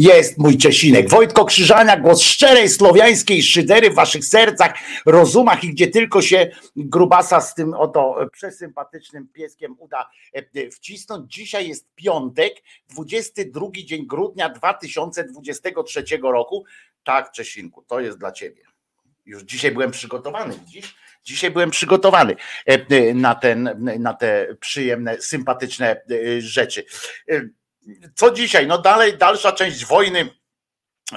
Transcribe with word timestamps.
Jest 0.00 0.38
mój 0.38 0.58
Czesinek. 0.58 1.08
Wojtko 1.08 1.44
Krzyżania, 1.44 1.96
głos 1.96 2.22
szczerej 2.22 2.68
słowiańskiej 2.68 3.42
szydery 3.42 3.90
w 3.90 3.94
waszych 3.94 4.24
sercach, 4.24 4.74
rozumach 5.06 5.64
i 5.64 5.70
gdzie 5.70 5.86
tylko 5.88 6.22
się 6.22 6.50
grubasa 6.76 7.40
z 7.40 7.54
tym 7.54 7.74
oto 7.74 8.16
przesympatycznym 8.32 9.28
pieskiem 9.28 9.76
uda 9.78 10.10
e, 10.32 10.70
wcisnąć. 10.70 11.34
Dzisiaj 11.34 11.68
jest 11.68 11.94
piątek, 11.94 12.52
22 12.88 13.66
dzień 13.84 14.06
grudnia 14.06 14.48
2023 14.48 16.04
roku. 16.22 16.64
Tak, 17.04 17.32
Czesinku, 17.32 17.82
to 17.82 18.00
jest 18.00 18.18
dla 18.18 18.32
ciebie. 18.32 18.62
Już 19.26 19.42
dzisiaj 19.42 19.70
byłem 19.70 19.90
przygotowany? 19.90 20.54
Dzisiaj 21.24 21.50
byłem 21.50 21.70
przygotowany 21.70 22.36
e, 22.68 22.72
e, 22.90 23.14
na, 23.14 23.34
ten, 23.34 23.88
na 23.98 24.14
te 24.14 24.56
przyjemne, 24.60 25.20
sympatyczne 25.20 26.02
rzeczy 26.38 26.84
co 28.14 28.30
dzisiaj? 28.30 28.66
No 28.66 28.78
dalej, 28.78 29.18
dalsza 29.18 29.52
część 29.52 29.84
wojny 29.84 30.30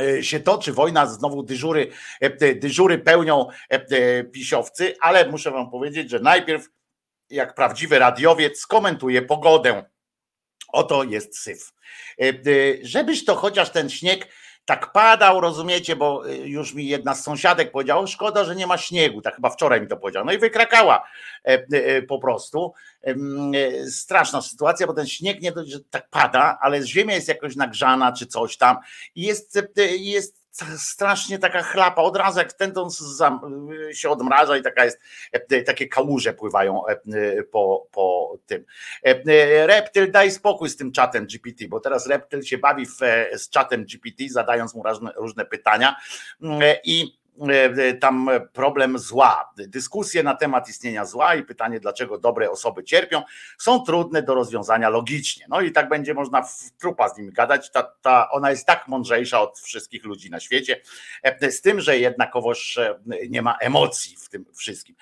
e, 0.02 0.24
się 0.24 0.40
toczy, 0.40 0.74
wojna, 0.74 1.06
znowu 1.06 1.44
dyżury, 1.44 1.92
e, 2.22 2.56
dyżury 2.56 2.98
pełnią 3.00 3.48
e, 3.70 4.24
pisiowcy, 4.24 4.96
ale 5.02 5.30
muszę 5.30 5.52
wam 5.52 5.72
powiedzieć, 5.72 6.10
że 6.10 6.20
najpierw 6.20 6.70
jak 7.30 7.56
prawdziwy 7.56 8.00
radiowiec 8.00 8.60
skomentuje 8.60 9.22
pogodę. 9.22 9.86
Oto 10.68 11.04
jest 11.04 11.38
syf. 11.38 11.74
Żebyś 12.82 13.26
to 13.26 13.36
chociaż 13.36 13.70
ten 13.70 13.90
śnieg 13.90 14.28
tak 14.66 14.92
padał, 14.92 15.42
rozumiecie, 15.42 15.96
bo 15.96 16.30
y, 16.30 16.38
już 16.38 16.74
mi 16.74 16.88
jedna 16.88 17.16
z 17.16 17.24
sąsiadek 17.24 17.72
powiedziała, 17.72 18.08
szkoda, 18.08 18.44
że 18.44 18.56
nie 18.56 18.68
ma 18.68 18.78
śniegu, 18.78 19.22
tak 19.22 19.36
chyba 19.36 19.50
wczoraj 19.50 19.82
mi 19.82 19.88
to 19.88 19.98
powiedziała, 19.98 20.26
no 20.26 20.32
i 20.34 20.38
wykrakała 20.38 21.04
e, 21.46 21.66
e, 21.72 22.02
po 22.02 22.20
prostu. 22.20 22.74
E, 23.04 23.16
straszna 23.90 24.42
sytuacja, 24.42 24.88
bo 24.88 24.94
ten 24.94 25.08
śnieg 25.08 25.42
nie 25.42 25.54
tak 25.90 26.10
pada, 26.10 26.58
ale 26.62 26.82
ziemia 26.82 27.16
jest 27.16 27.28
jakoś 27.28 27.56
nagrzana 27.56 28.12
czy 28.14 28.26
coś 28.26 28.58
tam 28.58 28.78
i 29.16 29.22
jest, 29.22 29.60
jest 29.98 30.43
strasznie 30.78 31.40
taka 31.40 31.64
chlapa, 31.64 32.02
od 32.02 32.18
razu 32.18 32.40
jak 32.40 32.54
ten 32.54 32.74
się 33.94 34.10
odmraża 34.10 34.58
i 34.58 34.62
taka 34.62 34.86
jest, 34.86 35.00
e, 35.32 35.62
takie 35.62 35.88
kałuże 35.88 36.34
pływają 36.34 36.88
e, 36.88 37.44
po, 37.44 37.88
po 37.92 38.38
tym. 38.46 38.66
E, 39.04 39.68
Reptyl, 39.68 40.12
daj 40.12 40.32
spokój 40.32 40.70
z 40.70 40.78
tym 40.78 40.92
czatem 40.92 41.26
GPT, 41.26 41.68
bo 41.68 41.80
teraz 41.80 42.08
Reptyl 42.08 42.42
się 42.42 42.58
bawi 42.58 42.86
w, 42.86 42.98
z 43.34 43.50
czatem 43.50 43.86
GPT, 43.86 44.24
zadając 44.30 44.76
mu 44.76 44.84
różne, 44.84 45.12
różne 45.16 45.46
pytania 45.46 45.96
mm, 46.42 46.62
i 46.84 47.23
E, 47.23 47.23
e, 47.23 47.23
tam 48.00 48.30
problem 48.54 49.00
zła. 49.00 49.50
Dyskusje 49.58 50.24
na 50.24 50.36
temat 50.36 50.70
istnienia 50.70 51.06
zła 51.06 51.36
i 51.36 51.44
pytanie, 51.44 51.80
dlaczego 51.80 52.18
dobre 52.18 52.52
osoby 52.52 52.84
cierpią, 52.84 53.22
są 53.58 53.84
trudne 53.84 54.24
do 54.24 54.36
rozwiązania 54.36 54.90
logicznie. 54.90 55.46
No 55.50 55.62
i 55.62 55.72
tak 55.72 55.90
będzie 55.90 56.14
można 56.14 56.42
w 56.42 56.72
trupa 56.80 57.10
z 57.10 57.18
nimi 57.18 57.32
gadać. 57.32 57.72
Ta, 57.72 57.84
ta, 57.84 58.30
ona 58.32 58.50
jest 58.50 58.66
tak 58.66 58.88
mądrzejsza 58.88 59.42
od 59.42 59.60
wszystkich 59.60 60.06
ludzi 60.06 60.30
na 60.30 60.40
świecie, 60.40 60.82
e, 61.24 61.52
z 61.52 61.62
tym, 61.62 61.82
że 61.82 61.98
jednakowoż 61.98 62.80
nie 63.30 63.42
ma 63.42 63.58
emocji 63.62 64.18
w 64.18 64.30
tym 64.30 64.46
wszystkim. 64.56 64.96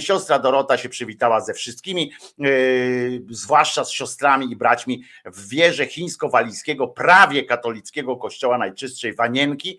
Siostra 0.00 0.38
Dorota 0.38 0.78
się 0.78 0.88
przywitała 0.88 1.40
ze 1.40 1.54
wszystkimi, 1.54 2.12
zwłaszcza 3.30 3.84
z 3.84 3.90
siostrami 3.90 4.52
i 4.52 4.56
braćmi 4.56 5.02
w 5.24 5.48
wierze 5.48 5.86
chińsko-walijskiego, 5.86 6.88
prawie 6.88 7.44
katolickiego 7.44 8.16
kościoła 8.16 8.58
najczystszej 8.58 9.14
wanienki. 9.14 9.78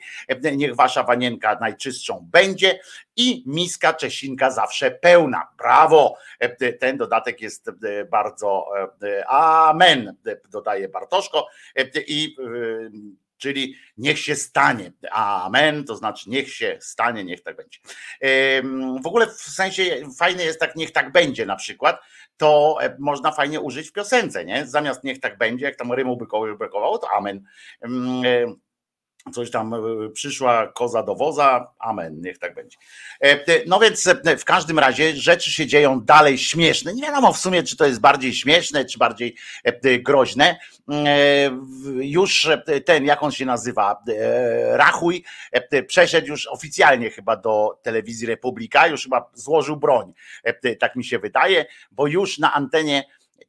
Niech 0.55 0.75
wasza 0.75 1.03
wanienka 1.03 1.57
najczystszej 1.61 1.80
czystszą 1.81 2.27
będzie 2.31 2.79
i 3.15 3.43
miska 3.45 3.93
Czesinka 3.93 4.51
zawsze 4.51 4.91
pełna. 4.91 5.47
Brawo! 5.57 6.17
Ten 6.79 6.97
dodatek 6.97 7.41
jest 7.41 7.67
e, 7.67 8.05
bardzo 8.05 8.65
e, 9.03 9.27
amen, 9.27 10.15
dodaje 10.49 10.89
Bartoszko 10.89 11.47
i 12.07 12.35
e, 12.39 13.21
czyli 13.37 13.75
niech 13.97 14.19
się 14.19 14.35
stanie. 14.35 14.91
Amen, 15.11 15.83
to 15.83 15.95
znaczy 15.95 16.29
niech 16.29 16.53
się 16.53 16.77
stanie, 16.81 17.23
niech 17.23 17.43
tak 17.43 17.55
będzie. 17.55 17.79
W 19.03 19.07
ogóle 19.07 19.27
w 19.27 19.41
sensie 19.41 19.83
fajne 20.17 20.43
jest 20.43 20.59
tak, 20.59 20.75
niech 20.75 20.91
tak 20.91 21.11
będzie 21.11 21.45
na 21.45 21.55
przykład, 21.55 22.01
to 22.37 22.77
można 22.99 23.31
fajnie 23.31 23.59
użyć 23.59 23.89
w 23.89 23.93
piosence, 23.93 24.45
nie? 24.45 24.67
Zamiast 24.67 25.03
niech 25.03 25.19
tak 25.19 25.37
będzie, 25.37 25.65
jak 25.65 25.75
tam 25.75 25.91
rymu 25.91 26.17
by 26.17 26.27
kogoś 26.27 26.57
brakowało, 26.57 26.97
to 26.97 27.09
amen 27.11 27.43
coś 29.33 29.51
tam 29.51 29.73
e, 29.73 30.09
przyszła 30.13 30.68
koza 30.68 31.03
do 31.03 31.15
woza, 31.15 31.68
amen, 31.79 32.21
niech 32.21 32.38
tak 32.38 32.56
będzie. 32.56 32.77
E, 33.23 33.39
no 33.68 33.79
więc 33.79 34.07
e, 34.07 34.38
w 34.38 34.45
każdym 34.45 34.79
razie 34.79 35.15
rzeczy 35.15 35.51
się 35.51 35.68
dzieją 35.68 36.01
dalej 36.01 36.38
śmieszne. 36.38 36.94
Nie 36.94 37.01
wiadomo 37.01 37.33
w 37.33 37.38
sumie, 37.38 37.63
czy 37.63 37.77
to 37.77 37.85
jest 37.85 38.00
bardziej 38.00 38.33
śmieszne, 38.33 38.85
czy 38.85 38.97
bardziej 38.97 39.35
groźne. 39.83 40.59
Już 41.95 42.50
ten, 42.85 43.06
jak 43.06 43.23
on 43.23 43.31
się 43.31 43.45
nazywa, 43.45 44.03
Rachuj, 44.71 45.24
przeszedł 45.88 46.27
już 46.27 46.47
oficjalnie 46.47 47.09
chyba 47.09 47.35
do 47.35 47.79
telewizji 47.81 48.27
Republika, 48.27 48.88
już 48.88 49.03
chyba 49.03 49.29
złożył 49.33 49.77
broń, 49.77 50.13
tak 50.79 50.95
mi 50.95 51.06
się 51.06 51.19
wydaje, 51.19 51.65
bo 51.91 52.07
już 52.07 52.38
na 52.38 52.53
antenie 52.53 53.03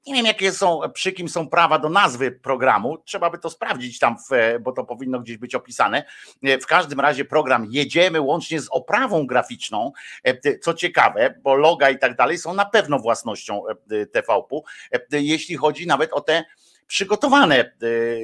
nie 0.07 0.15
wiem, 0.15 0.27
jakie 0.27 0.53
są, 0.53 0.81
przy 0.95 1.13
kim 1.13 1.29
są 1.29 1.49
prawa 1.49 1.79
do 1.79 1.89
nazwy 1.89 2.33
programu. 2.33 2.99
Trzeba 2.99 3.31
by 3.31 3.39
to 3.39 3.51
sprawdzić 3.51 3.99
tam, 3.99 4.17
w, 4.19 4.61
bo 4.61 4.73
to 4.73 4.85
powinno 4.85 5.21
gdzieś 5.21 5.37
być 5.37 5.55
opisane. 5.55 6.05
W 6.43 6.67
każdym 6.67 7.01
razie 7.01 7.25
program 7.25 7.67
jedziemy 7.71 8.21
łącznie 8.21 8.61
z 8.61 8.69
oprawą 8.71 9.27
graficzną. 9.27 9.93
Co 10.63 10.75
ciekawe, 10.75 11.35
bo 11.43 11.55
loga 11.55 11.91
i 11.91 11.99
tak 11.99 12.17
dalej 12.17 12.39
są 12.39 12.55
na 12.55 12.65
pewno 12.65 12.99
własnością 12.99 13.63
TVP, 14.13 14.57
jeśli 15.11 15.57
chodzi 15.57 15.87
nawet 15.87 16.13
o 16.13 16.21
te 16.21 16.45
przygotowane 16.87 17.73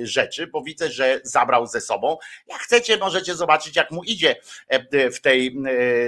rzeczy, 0.03 0.47
bo 0.47 0.63
widzę, 0.63 0.91
że 0.91 1.21
zabrał 1.23 1.67
ze 1.67 1.81
sobą. 1.81 2.17
Jak 2.47 2.59
chcecie, 2.59 2.97
możecie 2.97 3.35
zobaczyć, 3.35 3.77
jak 3.77 3.91
mu 3.91 4.05
idzie 4.05 4.37
w 5.13 5.21
tej 5.21 5.57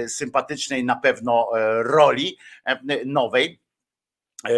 sympatycznej 0.07 0.85
na 0.85 0.95
pewno 0.95 1.49
roli 1.83 2.37
nowej 3.05 3.61
E, 3.61 3.70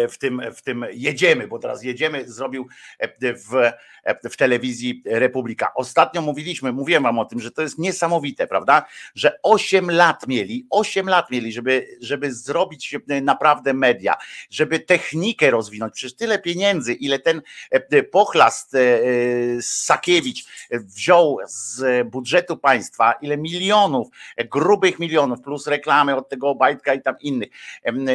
w 0.08 0.18
tym, 0.18 0.42
w 0.54 0.62
tym 0.62 0.86
jedziemy, 0.92 1.48
bo 1.48 1.58
teraz 1.58 1.82
jedziemy, 1.82 2.30
zrobił 2.30 2.68
e, 2.98 3.34
w, 3.34 3.54
e, 3.54 4.30
w 4.30 4.36
telewizji 4.36 5.02
Republika. 5.04 5.72
Ostatnio 5.74 6.22
mówiliśmy, 6.22 6.72
mówiłem 6.72 7.02
wam 7.02 7.18
o 7.18 7.24
tym, 7.24 7.40
że 7.40 7.50
to 7.50 7.62
jest 7.62 7.78
niesamowite, 7.78 8.46
prawda? 8.46 8.86
Że 9.14 9.38
8 9.42 9.90
lat 9.90 10.26
mieli, 10.26 10.66
8 10.70 11.08
lat 11.08 11.30
mieli, 11.30 11.52
żeby, 11.52 11.86
żeby 12.00 12.32
zrobić 12.32 12.98
naprawdę 13.22 13.74
media, 13.74 14.14
żeby 14.50 14.80
technikę 14.80 15.50
rozwinąć. 15.50 15.94
Przecież 15.94 16.16
tyle 16.16 16.38
pieniędzy, 16.38 16.94
ile 16.94 17.18
ten 17.18 17.42
pochlast 18.10 18.76
Sakiewicz 19.60 20.44
wziął 20.70 21.38
z 21.46 22.08
budżetu 22.08 22.56
państwa, 22.56 23.12
ile 23.12 23.36
milionów, 23.36 24.08
grubych 24.50 24.98
milionów, 24.98 25.40
plus 25.40 25.66
reklamy 25.66 26.16
od 26.16 26.28
tego 26.28 26.48
Obajtka 26.48 26.94
i 26.94 27.02
tam 27.02 27.14
innych 27.20 27.48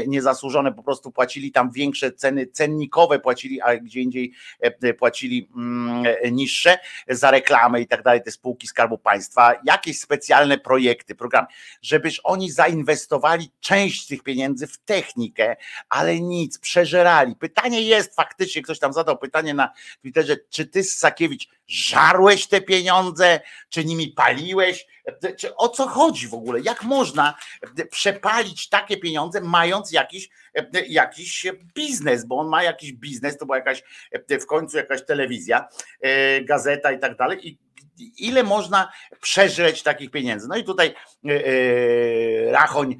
niezasłużone 0.07 0.73
po 0.73 0.83
prostu 0.83 1.11
płacili 1.11 1.51
tam 1.51 1.58
większe 1.71 2.11
ceny 2.11 2.47
cennikowe 2.47 3.19
płacili, 3.19 3.61
a 3.61 3.77
gdzie 3.77 4.01
indziej 4.01 4.33
e, 4.59 4.93
płacili 4.93 5.49
mm, 5.55 6.03
niższe 6.31 6.79
za 7.07 7.31
reklamę 7.31 7.81
i 7.81 7.87
tak 7.87 8.03
dalej, 8.03 8.23
te 8.23 8.31
spółki 8.31 8.67
Skarbu 8.67 8.97
Państwa, 8.97 9.53
jakieś 9.65 9.99
specjalne 9.99 10.57
projekty, 10.57 11.15
programy, 11.15 11.47
żebyś 11.81 12.19
oni 12.23 12.51
zainwestowali 12.51 13.51
część 13.59 14.07
tych 14.07 14.23
pieniędzy 14.23 14.67
w 14.67 14.77
technikę, 14.77 15.55
ale 15.89 16.19
nic, 16.19 16.59
przeżerali. 16.59 17.35
Pytanie 17.35 17.81
jest 17.81 18.15
faktycznie, 18.15 18.61
ktoś 18.61 18.79
tam 18.79 18.93
zadał 18.93 19.17
pytanie 19.17 19.53
na 19.53 19.73
Twitterze, 20.01 20.37
czy 20.49 20.65
ty 20.65 20.83
Sakiewicz 20.83 21.49
żarłeś 21.67 22.47
te 22.47 22.61
pieniądze, 22.61 23.39
czy 23.69 23.85
nimi 23.85 24.07
paliłeś, 24.07 24.85
o 25.57 25.69
co 25.69 25.87
chodzi 25.87 26.27
w 26.27 26.33
ogóle? 26.33 26.59
Jak 26.59 26.83
można 26.83 27.35
przepalić 27.91 28.69
takie 28.69 28.97
pieniądze, 28.97 29.41
mając 29.41 29.91
jakiś, 29.91 30.29
jakiś 30.87 31.47
biznes, 31.75 32.25
bo 32.25 32.37
on 32.37 32.47
ma 32.47 32.63
jakiś 32.63 32.93
biznes, 32.93 33.37
to 33.37 33.45
była 33.45 33.57
jakaś 33.57 33.83
w 34.41 34.45
końcu 34.45 34.77
jakaś 34.77 35.05
telewizja, 35.05 35.67
e, 36.01 36.41
gazeta 36.41 36.91
i 36.91 36.99
tak 36.99 37.17
dalej. 37.17 37.47
I 37.47 37.57
ile 37.99 38.43
można 38.43 38.91
przeżreć 39.21 39.83
takich 39.83 40.11
pieniędzy? 40.11 40.47
No 40.47 40.57
i 40.57 40.63
tutaj 40.63 40.93
Rachoń 42.51 42.97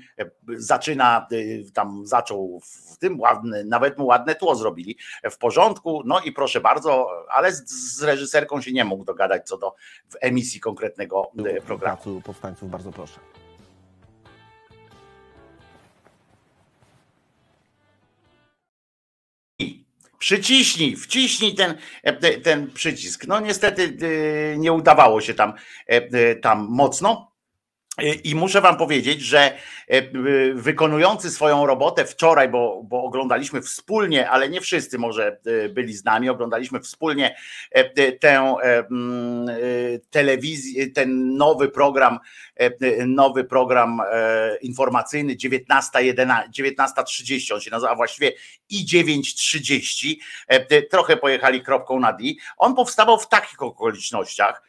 zaczyna, 0.48 1.28
tam 1.74 2.08
zaczął 2.08 2.62
w 2.94 2.98
tym 2.98 3.20
ładne, 3.20 3.64
nawet 3.64 3.98
mu 3.98 4.06
ładne 4.06 4.36
tło 4.36 4.56
zrobili 4.56 4.98
w 5.32 5.38
porządku, 5.38 6.02
no 6.06 6.20
i 6.20 6.32
proszę 6.32 6.62
bardzo, 6.62 7.08
ale 7.30 7.52
z, 7.54 7.70
z 7.98 8.04
reżyserką 8.04 8.62
się 8.62 8.72
nie 8.72 8.86
mógł 8.86 9.06
dogadać 9.06 9.48
co 9.48 9.58
do 9.58 9.76
emisji 10.22 10.60
konkretnego 10.60 11.32
programu. 11.66 12.22
Powstańców 12.24 12.70
bardzo 12.70 12.92
proszę. 12.92 13.20
Przyciśnij, 20.20 20.96
wciśnij 20.96 21.56
ten, 21.56 21.78
e, 22.04 22.40
ten 22.40 22.72
przycisk. 22.72 23.28
No 23.28 23.40
niestety 23.40 23.98
e, 24.54 24.58
nie 24.58 24.74
udawało 24.74 25.22
się 25.22 25.34
tam, 25.34 25.54
e, 25.88 26.36
tam 26.36 26.68
mocno. 26.70 27.29
I 28.24 28.36
muszę 28.36 28.62
Wam 28.62 28.78
powiedzieć, 28.78 29.22
że 29.22 29.58
wykonujący 30.54 31.32
swoją 31.32 31.66
robotę 31.66 32.06
wczoraj, 32.06 32.50
bo, 32.50 32.82
bo 32.84 33.04
oglądaliśmy 33.04 33.62
wspólnie, 33.62 34.30
ale 34.30 34.50
nie 34.50 34.62
wszyscy 34.62 34.98
może 34.98 35.40
byli 35.70 35.94
z 35.94 36.06
nami, 36.06 36.30
oglądaliśmy 36.30 36.80
wspólnie 36.80 37.36
tę 38.20 38.56
telewizję, 40.10 40.92
ten 40.92 41.38
nowy 41.38 41.70
program, 41.70 42.20
nowy 43.06 43.44
program 43.44 44.02
informacyjny 44.62 45.36
19.30, 45.36 46.50
19 46.50 47.04
on 47.54 47.62
się 47.62 47.72
nazywa 47.72 47.96
właściwie 47.96 48.32
i 48.70 48.86
9.30. 48.86 50.16
Trochę 50.90 51.18
pojechali 51.18 51.62
kropką 51.62 52.00
na 52.00 52.14
D. 52.14 52.24
On 52.58 52.76
powstawał 52.76 53.20
w 53.20 53.30
takich 53.30 53.62
okolicznościach, 53.62 54.69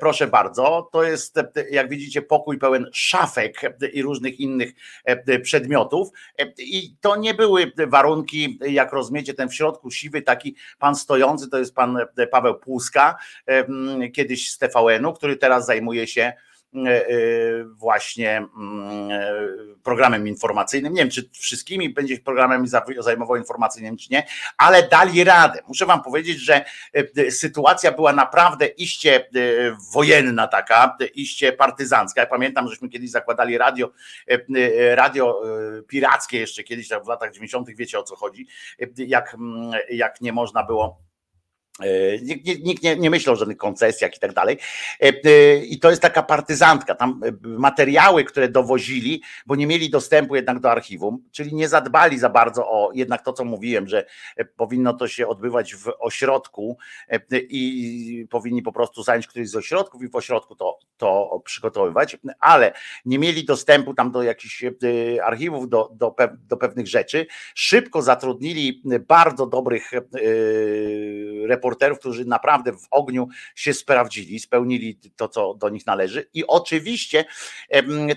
proszę 0.00 0.26
bardzo, 0.26 0.88
to 0.92 1.02
jest 1.02 1.38
e, 1.38 1.52
jak 1.70 1.88
widzicie 1.88 2.22
pokój 2.22 2.58
pełen 2.58 2.86
szafek 2.92 3.60
i 3.92 4.02
różnych 4.02 4.40
innych 4.40 4.72
e, 5.04 5.40
przedmiotów. 5.40 6.08
I 6.58 6.96
to 7.00 7.16
nie 7.16 7.34
były 7.34 7.72
warunki, 7.86 8.58
jak 8.66 8.92
rozumiecie, 8.92 9.34
ten 9.34 9.48
w 9.48 9.54
środku 9.54 9.90
siwy 9.90 10.22
taki 10.22 10.56
pan 10.78 10.96
stojący, 10.96 11.50
to 11.50 11.58
jest 11.58 11.74
pan 11.74 11.98
Paweł 12.30 12.54
Płuska, 12.58 13.16
kiedyś 14.14 14.50
z 14.50 14.58
TVN-u, 14.58 15.12
który 15.12 15.36
teraz 15.36 15.66
zajmuje 15.66 16.06
się 16.06 16.32
E, 16.32 16.32
e, 16.32 16.53
właśnie 17.76 18.36
mm, 18.56 19.10
e, 19.10 19.32
programem 19.82 20.28
informacyjnym. 20.28 20.92
Nie 20.92 21.02
wiem, 21.02 21.10
czy 21.10 21.30
wszystkimi 21.32 21.90
będzie 21.90 22.18
programem 22.18 22.66
zajmował 22.98 23.36
informacyjnym, 23.36 23.96
czy 23.96 24.08
nie, 24.10 24.26
ale 24.58 24.88
dali 24.88 25.24
radę. 25.24 25.62
Muszę 25.68 25.86
Wam 25.86 26.02
powiedzieć, 26.02 26.38
że 26.38 26.64
sytuacja 27.30 27.92
była 27.92 28.12
naprawdę 28.12 28.66
iście 28.66 29.28
wojenna 29.92 30.46
taka, 30.46 30.96
iście 31.14 31.52
partyzancka. 31.52 32.20
Ja 32.20 32.26
pamiętam, 32.26 32.68
żeśmy 32.68 32.88
kiedyś 32.88 33.10
zakładali 33.10 33.58
radio, 33.58 33.90
radio 34.94 35.42
pirackie 35.88 36.38
jeszcze 36.38 36.64
kiedyś, 36.64 36.88
w 36.88 37.08
latach 37.08 37.32
90. 37.32 37.68
wiecie 37.70 37.98
o 37.98 38.02
co 38.02 38.16
chodzi, 38.16 38.46
jak, 38.96 39.36
jak 39.90 40.20
nie 40.20 40.32
można 40.32 40.62
było 40.62 41.04
E, 41.04 41.13
nikt, 42.22 42.64
nikt 42.64 42.82
nie, 42.82 42.96
nie 42.96 43.10
myślał 43.10 43.32
o 43.32 43.38
żadnych 43.38 43.56
koncesjach 43.56 44.16
i 44.16 44.20
tak 44.20 44.32
dalej. 44.32 44.58
E, 45.02 45.12
e, 45.24 45.56
I 45.56 45.78
to 45.78 45.90
jest 45.90 46.02
taka 46.02 46.22
partyzantka. 46.22 46.94
Tam 46.94 47.20
materiały, 47.42 48.24
które 48.24 48.48
dowozili, 48.48 49.22
bo 49.46 49.56
nie 49.56 49.66
mieli 49.66 49.90
dostępu 49.90 50.36
jednak 50.36 50.60
do 50.60 50.70
archiwum, 50.70 51.24
czyli 51.32 51.54
nie 51.54 51.68
zadbali 51.68 52.18
za 52.18 52.28
bardzo 52.28 52.70
o 52.70 52.90
jednak 52.94 53.22
to, 53.22 53.32
co 53.32 53.44
mówiłem, 53.44 53.88
że 53.88 54.06
powinno 54.56 54.92
to 54.92 55.08
się 55.08 55.26
odbywać 55.26 55.74
w 55.74 55.92
ośrodku 55.98 56.78
i 57.32 58.26
powinni 58.30 58.62
po 58.62 58.72
prostu 58.72 59.02
zająć 59.02 59.26
któryś 59.26 59.50
z 59.50 59.56
ośrodków 59.56 60.02
i 60.02 60.08
w 60.08 60.16
ośrodku 60.16 60.56
to, 60.56 60.78
to 60.96 61.42
przygotowywać, 61.44 62.16
ale 62.40 62.72
nie 63.04 63.18
mieli 63.18 63.44
dostępu 63.44 63.94
tam 63.94 64.12
do 64.12 64.22
jakichś 64.22 64.64
archiwów, 65.22 65.68
do, 65.68 65.90
do, 65.94 66.14
do 66.48 66.56
pewnych 66.56 66.86
rzeczy. 66.86 67.26
Szybko 67.54 68.02
zatrudnili 68.02 68.82
bardzo 69.08 69.46
dobrych 69.46 69.90
reporterów, 71.46 71.63
reporterów, 71.64 71.98
którzy 71.98 72.24
naprawdę 72.24 72.72
w 72.72 72.86
ogniu 72.90 73.28
się 73.54 73.74
sprawdzili, 73.74 74.40
spełnili 74.40 74.98
to, 75.16 75.28
co 75.28 75.54
do 75.54 75.68
nich 75.68 75.86
należy. 75.86 76.28
I 76.34 76.46
oczywiście 76.46 77.24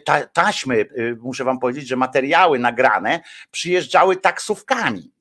ta, 0.06 0.25
taśmy, 0.25 0.75
y, 0.75 1.18
muszę 1.22 1.44
Wam 1.44 1.60
powiedzieć, 1.60 1.88
że 1.88 1.96
materiały 1.96 2.60
nagrane 2.60 3.20
przyjeżdżały 3.51 4.16
taksówkami 4.16 5.12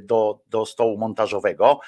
do, 0.00 0.40
do 0.50 0.66
stołu 0.66 0.98
montażowego 0.98 1.80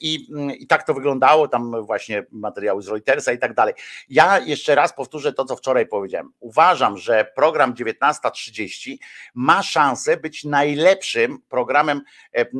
I, 0.00 0.28
i 0.58 0.66
tak 0.66 0.86
to 0.86 0.94
wyglądało, 0.94 1.48
tam 1.48 1.84
właśnie 1.84 2.24
materiały 2.30 2.82
z 2.82 2.88
Reutersa 2.88 3.32
i 3.32 3.38
tak 3.38 3.54
dalej. 3.54 3.74
Ja 4.08 4.38
jeszcze 4.38 4.74
raz 4.74 4.92
powtórzę 4.92 5.32
to, 5.32 5.44
co 5.44 5.56
wczoraj 5.56 5.86
powiedziałem. 5.86 6.32
Uważam, 6.40 6.98
że 6.98 7.32
program 7.34 7.74
19.30 7.74 8.96
ma 9.34 9.62
szansę 9.62 10.16
być 10.16 10.44
najlepszym 10.44 11.38
programem 11.48 12.00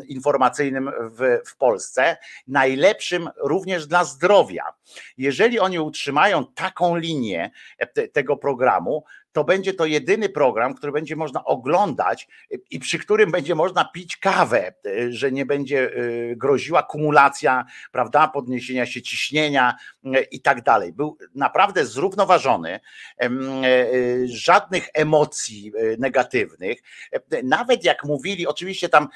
informacyjnym 0.09 0.91
w, 1.01 1.49
w 1.51 1.57
Polsce 1.57 2.17
najlepszym 2.47 3.31
również 3.37 3.87
dla 3.87 4.05
zdrowia. 4.05 4.65
Jeżeli 5.19 5.61
oni 5.61 5.79
utrzymają 5.79 6.47
taką 6.47 6.97
linię 6.97 7.51
e, 7.79 8.09
tego 8.09 8.37
programu, 8.37 9.05
to 9.33 9.45
będzie 9.45 9.75
to 9.75 9.87
jedyny 9.87 10.29
program, 10.29 10.75
który 10.75 10.93
będzie 10.93 11.17
można 11.17 11.45
oglądać 11.45 12.29
i 12.71 12.79
przy 12.79 12.99
którym 12.99 13.31
będzie 13.31 13.55
można 13.55 13.85
pić 13.85 14.17
kawę, 14.17 14.75
że 15.09 15.33
nie 15.33 15.47
będzie 15.47 15.97
y, 15.97 16.35
groziła 16.37 16.83
kumulacja, 16.83 17.65
prawda, 17.93 18.29
podniesienia 18.29 18.87
się 18.87 19.03
ciśnienia 19.03 19.75
y, 20.07 20.23
i 20.31 20.41
tak 20.41 20.63
dalej. 20.63 20.93
Był 20.93 21.19
naprawdę 21.35 21.87
zrównoważony, 21.87 22.81
y, 23.23 24.29
żadnych 24.29 24.89
emocji 24.95 25.73
negatywnych. 25.99 26.83
Nawet 27.45 27.85
jak 27.85 28.05
mówili, 28.05 28.47
oczywiście 28.47 28.89
tam 28.89 29.09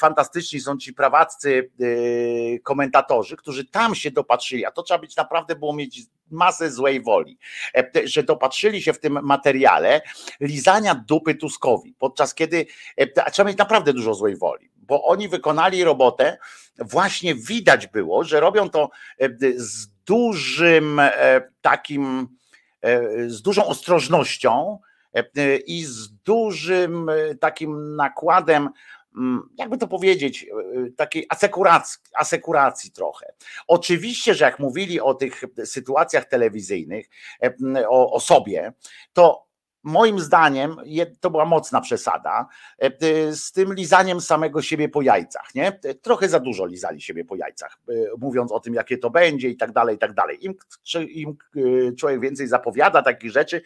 fantastyczni 0.00 0.60
są 0.60 0.78
ci 0.78 0.94
prawaccy 0.94 1.70
komentatorzy, 2.62 3.36
którzy 3.36 3.64
tam 3.64 3.94
się 3.94 4.10
dopatrzyli, 4.10 4.64
a 4.64 4.70
to 4.70 4.82
trzeba 4.82 4.98
być 4.98 5.16
naprawdę 5.16 5.56
było 5.56 5.74
mieć 5.74 6.00
masę 6.30 6.70
złej 6.70 7.00
woli, 7.00 7.38
że 8.04 8.22
dopatrzyli 8.22 8.82
się 8.82 8.92
w 8.92 9.00
tym 9.00 9.18
materiale 9.22 9.41
lizania 10.40 10.94
dupy 10.94 11.34
Tuskowi, 11.34 11.94
podczas 11.98 12.34
kiedy 12.34 12.66
a 13.24 13.30
trzeba 13.30 13.48
mieć 13.48 13.58
naprawdę 13.58 13.92
dużo 13.92 14.14
złej 14.14 14.36
woli, 14.36 14.70
bo 14.76 15.04
oni 15.04 15.28
wykonali 15.28 15.84
robotę, 15.84 16.38
właśnie 16.78 17.34
widać 17.34 17.86
było, 17.86 18.24
że 18.24 18.40
robią 18.40 18.70
to 18.70 18.90
z 19.56 19.86
dużym 20.06 21.00
takim, 21.60 22.28
z 23.26 23.42
dużą 23.42 23.66
ostrożnością 23.66 24.78
i 25.66 25.84
z 25.84 26.08
dużym 26.08 27.10
takim 27.40 27.96
nakładem 27.96 28.68
jakby 29.58 29.78
to 29.78 29.88
powiedzieć, 29.88 30.44
e, 30.44 30.80
e, 30.80 30.90
takiej 30.90 31.26
asekuracji, 31.28 32.00
asekuracji 32.14 32.90
trochę. 32.90 33.34
Oczywiście, 33.66 34.34
że 34.34 34.44
jak 34.44 34.58
mówili 34.58 35.00
o 35.00 35.14
tych 35.14 35.44
sytuacjach 35.64 36.24
telewizyjnych, 36.24 37.06
e, 37.42 37.88
o, 37.88 38.12
o 38.12 38.20
sobie, 38.20 38.72
to 39.12 39.51
moim 39.82 40.20
zdaniem 40.20 40.76
to 41.20 41.30
była 41.30 41.44
mocna 41.44 41.80
przesada 41.80 42.46
e, 42.78 43.32
z 43.32 43.52
tym 43.52 43.74
lizaniem 43.74 44.20
samego 44.20 44.62
siebie 44.62 44.88
po 44.88 45.02
jajcach, 45.02 45.54
nie? 45.54 45.78
Trochę 46.02 46.28
za 46.28 46.40
dużo 46.40 46.66
lizali 46.66 47.00
siebie 47.00 47.24
po 47.24 47.36
jajcach, 47.36 47.78
e, 47.88 47.92
mówiąc 48.18 48.52
o 48.52 48.60
tym, 48.60 48.74
jakie 48.74 48.98
to 48.98 49.10
będzie 49.10 49.48
i 49.48 49.56
tak 49.56 49.72
dalej, 49.72 49.96
i 49.96 49.98
tak 49.98 50.14
dalej. 50.14 50.44
Im, 50.44 50.54
Im 51.08 51.36
e, 51.56 51.92
człowiek 51.92 52.20
więcej 52.20 52.48
zapowiada 52.48 53.02
takich 53.02 53.30
rzeczy, 53.30 53.62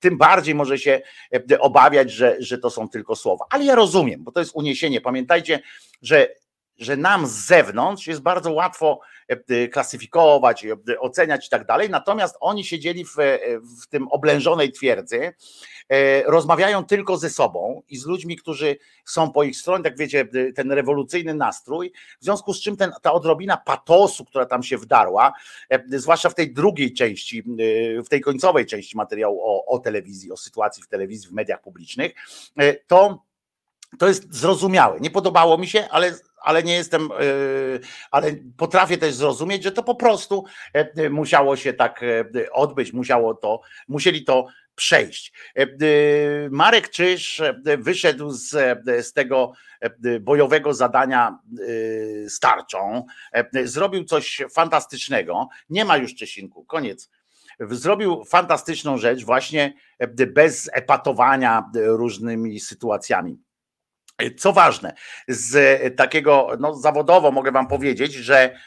tym 0.00 0.18
bardziej 0.18 0.54
może 0.54 0.78
się 0.78 1.00
obawiać, 1.60 2.10
że, 2.10 2.36
że 2.38 2.58
to 2.58 2.70
są 2.70 2.88
tylko 2.88 3.16
słowa. 3.16 3.44
Ale 3.50 3.64
ja 3.64 3.74
rozumiem, 3.74 4.24
bo 4.24 4.32
to 4.32 4.40
jest 4.40 4.52
uniesienie. 4.54 5.00
Pamiętajcie, 5.00 5.60
że 6.02 6.28
że 6.78 6.96
nam 6.96 7.26
z 7.26 7.30
zewnątrz 7.30 8.06
jest 8.06 8.20
bardzo 8.20 8.52
łatwo 8.52 9.00
e, 9.00 9.17
klasyfikować, 9.72 10.64
e, 10.64 11.00
oceniać 11.00 11.46
i 11.46 11.50
tak 11.50 11.66
dalej, 11.66 11.90
natomiast 11.90 12.36
oni 12.40 12.64
siedzieli 12.64 13.04
w, 13.04 13.18
e, 13.18 13.38
w 13.82 13.86
tym 13.86 14.08
oblężonej 14.08 14.72
twierdzy, 14.72 15.32
rozmawiają 16.26 16.84
tylko 16.84 17.16
ze 17.16 17.30
sobą 17.30 17.82
i 17.88 17.96
z 17.96 18.06
ludźmi, 18.06 18.36
którzy 18.36 18.76
są 19.04 19.32
po 19.32 19.42
ich 19.42 19.56
stronie, 19.56 19.84
tak 19.84 19.98
wiecie, 19.98 20.28
ten 20.54 20.72
rewolucyjny 20.72 21.34
nastrój, 21.34 21.92
w 22.20 22.24
związku 22.24 22.54
z 22.54 22.60
czym 22.60 22.76
ten, 22.76 22.92
ta 23.02 23.12
odrobina 23.12 23.56
patosu, 23.56 24.24
która 24.24 24.46
tam 24.46 24.62
się 24.62 24.78
wdarła, 24.78 25.32
zwłaszcza 25.88 26.30
w 26.30 26.34
tej 26.34 26.52
drugiej 26.52 26.94
części, 26.94 27.44
w 28.04 28.08
tej 28.08 28.20
końcowej 28.20 28.66
części 28.66 28.96
materiału 28.96 29.40
o, 29.42 29.64
o 29.66 29.78
telewizji, 29.78 30.32
o 30.32 30.36
sytuacji 30.36 30.82
w 30.82 30.88
telewizji, 30.88 31.28
w 31.28 31.32
mediach 31.32 31.60
publicznych, 31.60 32.12
to 32.86 33.24
to 33.98 34.08
jest 34.08 34.34
zrozumiałe. 34.34 35.00
Nie 35.00 35.10
podobało 35.10 35.58
mi 35.58 35.66
się, 35.66 35.88
ale 35.90 36.14
ale 36.42 36.62
nie 36.62 36.74
jestem, 36.74 37.08
e, 37.12 37.16
ale 38.10 38.32
potrafię 38.56 38.98
też 38.98 39.14
zrozumieć, 39.14 39.62
że 39.62 39.72
to 39.72 39.82
po 39.82 39.94
prostu 39.94 40.44
e, 40.72 41.10
musiało 41.10 41.56
się 41.56 41.72
tak 41.72 42.02
e, 42.02 42.52
odbyć, 42.52 42.92
musiało 42.92 43.34
to, 43.34 43.60
musieli 43.88 44.24
to 44.24 44.46
przejść. 44.74 45.32
Marek 46.50 46.90
Czyż 46.90 47.42
wyszedł 47.78 48.30
z, 48.30 48.50
z 49.06 49.12
tego 49.12 49.52
bojowego 50.20 50.74
zadania 50.74 51.38
starczą, 52.28 53.04
zrobił 53.64 54.04
coś 54.04 54.42
fantastycznego. 54.54 55.48
Nie 55.70 55.84
ma 55.84 55.96
już 55.96 56.14
Czesinku, 56.14 56.64
koniec 56.64 57.10
zrobił 57.60 58.24
fantastyczną 58.24 58.98
rzecz, 58.98 59.24
właśnie 59.24 59.74
bez 60.34 60.70
epatowania 60.72 61.70
różnymi 61.74 62.60
sytuacjami. 62.60 63.38
Co 64.36 64.52
ważne, 64.52 64.92
z 65.28 65.96
takiego 65.96 66.48
no, 66.60 66.74
zawodowo 66.74 67.30
mogę 67.30 67.52
Wam 67.52 67.66
powiedzieć, 67.66 68.14
że 68.14 68.58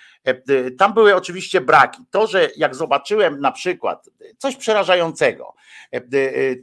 tam 0.77 0.93
były 0.93 1.15
oczywiście 1.15 1.61
braki. 1.61 2.01
To, 2.11 2.27
że 2.27 2.49
jak 2.57 2.75
zobaczyłem 2.75 3.39
na 3.39 3.51
przykład 3.51 4.09
coś 4.37 4.55
przerażającego, 4.55 5.53
e, 5.93 5.97
e, 5.97 6.01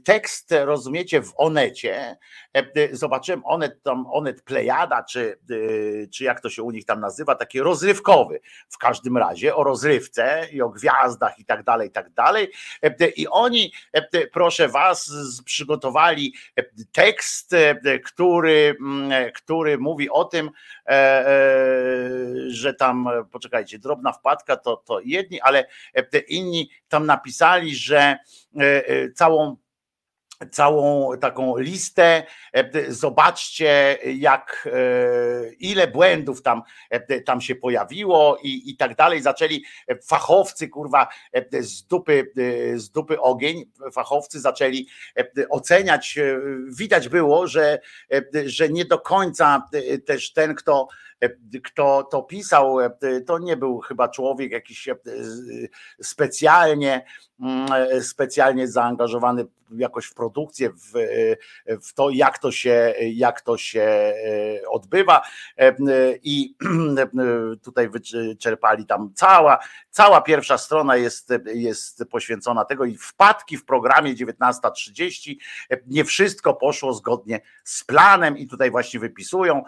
tekst, 0.04 0.54
rozumiecie, 0.64 1.22
w 1.22 1.32
Onecie, 1.36 2.16
zobaczyłem 2.92 3.42
Onet, 3.44 3.82
tam 3.82 4.06
Onet 4.10 4.42
Plejada, 4.42 5.02
czy, 5.02 5.38
czy 6.14 6.24
jak 6.24 6.40
to 6.40 6.50
się 6.50 6.62
u 6.62 6.70
nich 6.70 6.84
tam 6.84 7.00
nazywa, 7.00 7.34
taki 7.34 7.60
rozrywkowy 7.60 8.40
w 8.68 8.78
każdym 8.78 9.16
razie, 9.16 9.54
o 9.54 9.64
rozrywce 9.64 10.46
i 10.52 10.62
o 10.62 10.68
gwiazdach 10.68 11.38
i 11.38 11.44
tak 11.44 11.62
dalej, 11.62 11.88
i 11.88 11.90
tak 11.92 12.10
dalej. 12.10 12.48
I 13.16 13.28
oni, 13.28 13.72
proszę 14.32 14.68
was, 14.68 15.12
przygotowali 15.44 16.34
tekst, 16.92 17.54
który, 18.04 18.76
mm, 18.80 19.32
który 19.32 19.78
mówi 19.78 20.10
o 20.10 20.24
tym, 20.24 20.50
że 22.48 22.74
tam, 22.74 23.08
poczekajcie, 23.30 23.47
czekajcie, 23.48 23.78
drobna 23.78 24.12
wpadka 24.12 24.56
to, 24.56 24.76
to 24.76 25.00
jedni, 25.00 25.40
ale 25.40 25.66
e, 25.94 26.18
inni 26.18 26.70
tam 26.88 27.06
napisali, 27.06 27.76
że 27.76 27.98
e, 27.98 28.18
e, 28.88 29.12
całą 29.12 29.56
całą 30.50 31.16
taką 31.16 31.58
listę. 31.58 32.22
Zobaczcie, 32.88 33.98
jak 34.16 34.68
ile 35.58 35.88
błędów 35.88 36.42
tam, 36.42 36.62
tam 37.26 37.40
się 37.40 37.54
pojawiło 37.54 38.38
i, 38.42 38.70
i 38.70 38.76
tak 38.76 38.96
dalej. 38.96 39.22
Zaczęli 39.22 39.64
fachowcy, 40.04 40.68
kurwa, 40.68 41.08
z 41.60 41.86
dupy, 41.86 42.32
z 42.74 42.90
dupy 42.90 43.20
ogień, 43.20 43.64
fachowcy 43.92 44.40
zaczęli 44.40 44.88
oceniać. 45.50 46.18
Widać 46.76 47.08
było, 47.08 47.46
że, 47.46 47.78
że 48.46 48.68
nie 48.68 48.84
do 48.84 48.98
końca 48.98 49.68
też 50.06 50.32
ten, 50.32 50.54
kto 50.54 50.88
kto 51.64 52.02
to 52.10 52.22
pisał, 52.22 52.76
to 53.26 53.38
nie 53.38 53.56
był 53.56 53.78
chyba 53.78 54.08
człowiek 54.08 54.52
jakiś 54.52 54.88
specjalnie, 56.02 57.04
mm, 57.40 57.68
specjalnie 58.02 58.68
zaangażowany 58.68 59.46
jakoś 59.76 60.06
w 60.06 60.14
produkcję, 60.14 60.70
w, 60.70 60.92
w 61.86 61.94
to, 61.94 62.10
jak 62.10 62.38
to 62.38 62.52
się, 62.52 62.94
jak 63.12 63.40
to 63.40 63.56
się 63.56 63.82
e, 63.82 64.14
odbywa. 64.70 65.22
I 66.22 66.54
tutaj 67.64 67.88
wyczerpali 67.88 68.86
tam 68.86 69.12
cała, 69.14 69.58
cała 69.98 70.20
pierwsza 70.20 70.58
strona 70.58 70.96
jest, 70.96 71.32
jest 71.54 72.04
poświęcona 72.10 72.64
tego 72.64 72.84
i 72.84 72.96
wpadki 72.96 73.56
w 73.56 73.64
programie 73.64 74.14
19.30. 74.14 75.36
Nie 75.86 76.04
wszystko 76.04 76.54
poszło 76.54 76.94
zgodnie 76.94 77.40
z 77.64 77.84
planem 77.84 78.38
i 78.38 78.48
tutaj 78.48 78.70
właśnie 78.70 79.00
wypisują, 79.00 79.62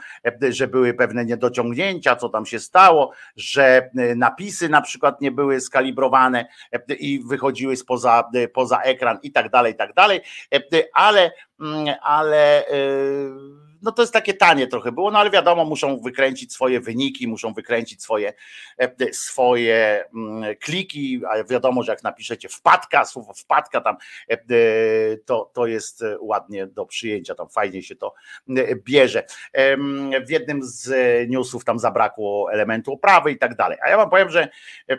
że 0.49 0.68
były 0.68 0.94
pewne 0.94 1.25
niedociągnięcia, 1.25 2.16
co 2.16 2.28
tam 2.28 2.46
się 2.46 2.58
stało, 2.58 3.12
że 3.37 3.90
napisy 4.16 4.68
na 4.68 4.80
przykład 4.80 5.20
nie 5.20 5.32
były 5.32 5.60
skalibrowane 5.60 6.46
i 6.99 7.20
wychodziły 7.26 7.76
spoza, 7.76 8.30
poza 8.52 8.80
ekran 8.80 9.18
i 9.22 9.32
tak 9.32 9.50
dalej, 9.50 9.72
i 9.72 9.76
tak 9.76 9.94
dalej, 9.94 10.20
ale, 10.94 11.30
ale 12.02 12.64
yy, 12.70 13.70
no 13.82 13.92
to 13.92 14.02
jest 14.02 14.12
takie 14.12 14.34
tanie 14.34 14.66
trochę 14.66 14.92
było, 14.92 15.10
no 15.10 15.18
ale 15.18 15.30
wiadomo, 15.30 15.64
muszą 15.64 16.00
wykręcić 16.00 16.52
swoje 16.52 16.80
wyniki, 16.80 17.28
muszą 17.28 17.52
wykręcić 17.52 18.02
swoje, 18.02 18.32
e, 18.78 19.12
swoje 19.12 20.04
mm, 20.14 20.56
kliki, 20.56 21.20
a 21.28 21.44
wiadomo, 21.44 21.82
że 21.82 21.92
jak 21.92 22.02
napiszecie 22.02 22.48
wpadka, 22.48 23.04
słowo 23.04 23.34
wpadka 23.34 23.80
tam, 23.80 23.96
e, 24.28 24.36
to, 25.16 25.50
to 25.54 25.66
jest 25.66 26.04
ładnie 26.20 26.66
do 26.66 26.86
przyjęcia, 26.86 27.34
tam 27.34 27.48
fajnie 27.48 27.82
się 27.82 27.96
to 27.96 28.14
bierze. 28.74 29.24
W 30.26 30.30
jednym 30.30 30.62
z 30.62 30.90
newsów 31.30 31.64
tam 31.64 31.78
zabrakło 31.78 32.52
elementu 32.52 32.92
oprawy 32.92 33.32
i 33.32 33.38
tak 33.38 33.56
dalej, 33.56 33.78
a 33.82 33.90
ja 33.90 33.96
wam 33.96 34.10
powiem, 34.10 34.30
że 34.30 34.48
e, 34.88 34.98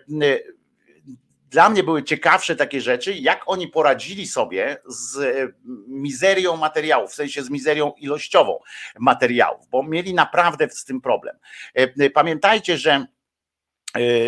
dla 1.51 1.69
mnie 1.69 1.83
były 1.83 2.03
ciekawsze 2.03 2.55
takie 2.55 2.81
rzeczy, 2.81 3.13
jak 3.13 3.43
oni 3.45 3.67
poradzili 3.67 4.27
sobie 4.27 4.77
z 4.85 5.17
e, 5.17 5.53
mizerią 5.87 6.57
materiałów, 6.57 7.11
w 7.11 7.13
sensie 7.13 7.43
z 7.43 7.49
mizerią 7.49 7.91
ilościową 7.97 8.59
materiałów, 8.99 9.67
bo 9.67 9.83
mieli 9.83 10.13
naprawdę 10.13 10.69
z 10.69 10.85
tym 10.85 11.01
problem. 11.01 11.35
E, 11.77 11.81
e, 11.99 12.09
pamiętajcie, 12.09 12.77
że 12.77 13.05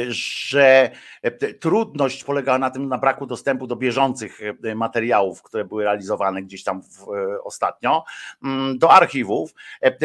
że 0.08 0.92
e, 1.22 1.32
trudność 1.54 2.24
polegała 2.24 2.58
na 2.58 2.70
tym, 2.70 2.88
na 2.88 2.98
braku 2.98 3.26
dostępu 3.26 3.68
do 3.68 3.76
bieżących 3.76 4.40
e, 4.64 4.76
materiałów, 4.76 5.44
które 5.44 5.66
były 5.66 5.84
realizowane 5.84 6.44
gdzieś 6.44 6.64
tam 6.64 6.82
w, 6.82 7.08
ostatnio, 7.44 8.04
mm, 8.44 8.78
do 8.78 8.92
archiwów, 8.92 9.54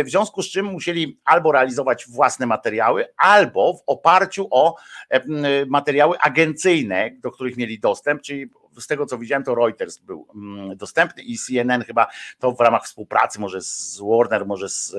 w 0.05 0.11
związku 0.11 0.43
z 0.43 0.51
czym 0.51 0.67
musieli 0.67 1.21
albo 1.25 1.53
realizować 1.53 2.07
własne 2.09 2.47
materiały, 2.47 3.07
albo 3.17 3.75
w 3.75 3.83
oparciu 3.87 4.49
o 4.51 4.77
materiały 5.67 6.19
agencyjne, 6.19 7.11
do 7.21 7.31
których 7.31 7.57
mieli 7.57 7.81
dostęp, 7.81 8.23
czyli 8.23 8.51
z 8.81 8.87
tego 8.87 9.07
co 9.07 9.19
widziałem, 9.19 9.45
to 9.45 9.55
Reuters 9.55 9.99
był 9.99 10.27
mm, 10.35 10.77
dostępny 10.77 11.23
i 11.23 11.39
CNN 11.39 11.85
chyba 11.85 12.07
to 12.39 12.53
w 12.53 12.61
ramach 12.61 12.85
współpracy 12.85 13.41
może 13.41 13.61
z 13.61 14.01
Warner, 14.03 14.47
może 14.47 14.69
z, 14.69 14.97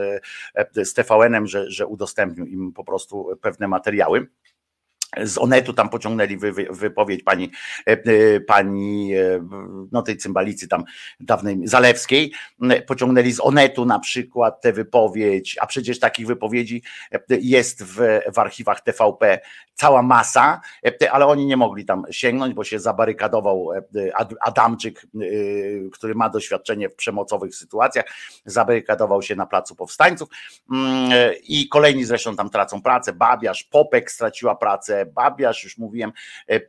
z 0.76 0.94
TVN-em, 0.94 1.48
że, 1.48 1.72
że 1.72 1.88
udostępnił 1.88 2.46
im 2.46 2.74
po 2.74 2.84
prostu 2.84 3.38
pewne 3.42 3.68
materiały 3.68 4.28
z 5.18 5.38
Onetu 5.38 5.74
tam 5.74 5.90
pociągnęli 5.90 6.38
wy, 6.38 6.52
wy, 6.52 6.68
wypowiedź 6.72 7.24
pani, 7.24 7.52
e, 7.88 7.92
e, 7.92 8.40
pani 8.40 9.14
e, 9.16 9.48
no 9.92 10.02
tej 10.02 10.18
cymbalicy 10.18 10.68
tam 10.68 10.84
dawnej 11.20 11.58
Zalewskiej, 11.64 12.34
pociągnęli 12.88 13.32
z 13.32 13.40
Onetu 13.40 13.86
na 13.86 14.00
przykład 14.00 14.62
tę 14.62 14.74
wypowiedź, 14.74 15.58
a 15.62 15.68
przecież 15.68 16.00
takich 16.00 16.28
wypowiedzi 16.28 16.84
jest 17.30 17.84
w, 17.84 18.20
w 18.34 18.40
archiwach 18.40 18.82
TVP 18.82 19.40
cała 19.74 20.02
masa, 20.02 20.62
ale 21.12 21.28
oni 21.28 21.46
nie 21.46 21.58
mogli 21.58 21.86
tam 21.86 22.04
sięgnąć, 22.12 22.54
bo 22.54 22.64
się 22.64 22.80
zabarykadował 22.80 23.70
Adamczyk, 24.42 25.06
który 25.94 26.16
ma 26.16 26.30
doświadczenie 26.30 26.90
w 26.90 26.96
przemocowych 26.96 27.56
sytuacjach, 27.56 28.06
zabarykadował 28.46 29.22
się 29.22 29.36
na 29.36 29.46
placu 29.46 29.76
powstańców. 29.76 30.30
Mm, 30.72 31.12
i 31.44 31.68
kolejni 31.70 32.06
zresztą 32.06 32.36
tam 32.36 32.50
tracą 32.50 32.82
pracę, 32.82 33.14
Babiarz, 33.14 33.64
Popek 33.64 34.12
straciła 34.12 34.56
pracę, 34.56 34.99
Babiarz, 35.06 35.64
już 35.64 35.78
mówiłem, 35.78 36.12
e, 36.50 36.56
e, 36.56 36.60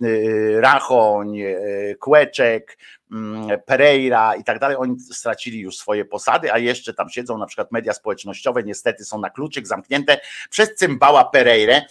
Rachoń, 0.60 1.40
e, 1.40 1.54
Kłeczek, 1.94 2.78
mm, 3.12 3.60
Pereira 3.66 4.34
i 4.34 4.44
tak 4.44 4.58
dalej, 4.58 4.76
oni 4.76 5.00
stracili 5.00 5.60
już 5.60 5.76
swoje 5.76 6.04
posady, 6.04 6.52
a 6.52 6.58
jeszcze 6.58 6.94
tam 6.94 7.10
siedzą 7.10 7.38
na 7.38 7.46
przykład 7.46 7.72
media 7.72 7.92
społecznościowe, 7.92 8.62
niestety 8.62 9.04
są 9.04 9.18
na 9.18 9.30
kluczyk 9.30 9.66
zamknięte 9.66 10.20
przez 10.50 10.74
cymbała 10.74 11.24
Pereirę. 11.24 11.82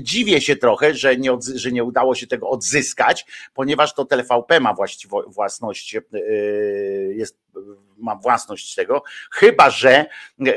Dziwię 0.00 0.40
się 0.40 0.56
trochę, 0.56 0.94
że 0.94 1.16
nie, 1.16 1.30
że 1.54 1.72
nie 1.72 1.84
udało 1.84 2.14
się 2.14 2.26
tego 2.26 2.50
odzyskać, 2.50 3.26
ponieważ 3.54 3.94
to 3.94 4.04
TVP 4.04 4.60
ma 4.60 4.74
własność, 5.26 5.96
jest 7.10 7.38
ma 7.98 8.16
własność 8.16 8.74
tego, 8.74 9.02
chyba 9.32 9.70
że, 9.70 10.06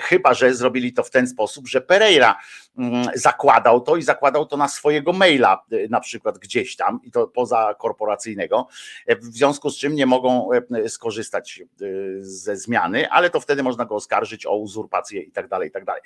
chyba 0.01 0.33
że 0.33 0.55
zrobili 0.55 0.93
to 0.93 1.03
w 1.03 1.09
ten 1.09 1.27
sposób, 1.27 1.67
że 1.67 1.81
Pereira 1.81 2.37
mm, 2.77 3.07
zakładał 3.15 3.81
to 3.81 3.95
i 3.95 4.03
zakładał 4.03 4.45
to 4.45 4.57
na 4.57 4.67
swojego 4.67 5.13
maila, 5.13 5.63
y, 5.73 5.87
na 5.89 5.99
przykład 5.99 6.37
gdzieś 6.37 6.75
tam, 6.75 6.99
i 7.03 7.11
to 7.11 7.27
poza 7.27 7.75
korporacyjnego, 7.79 8.67
e, 9.05 9.15
w 9.15 9.23
związku 9.23 9.69
z 9.69 9.77
czym 9.77 9.95
nie 9.95 10.05
mogą 10.05 10.49
e, 10.53 10.89
skorzystać 10.89 11.61
y, 11.81 12.17
ze 12.21 12.57
zmiany, 12.57 13.09
ale 13.09 13.29
to 13.29 13.39
wtedy 13.39 13.63
można 13.63 13.85
go 13.85 13.95
oskarżyć 13.95 14.45
o 14.45 14.57
uzurpację 14.57 15.21
i 15.21 15.31
tak 15.31 15.47
dalej, 15.47 15.69
i 15.69 15.71
tak 15.71 15.85
dalej. 15.85 16.01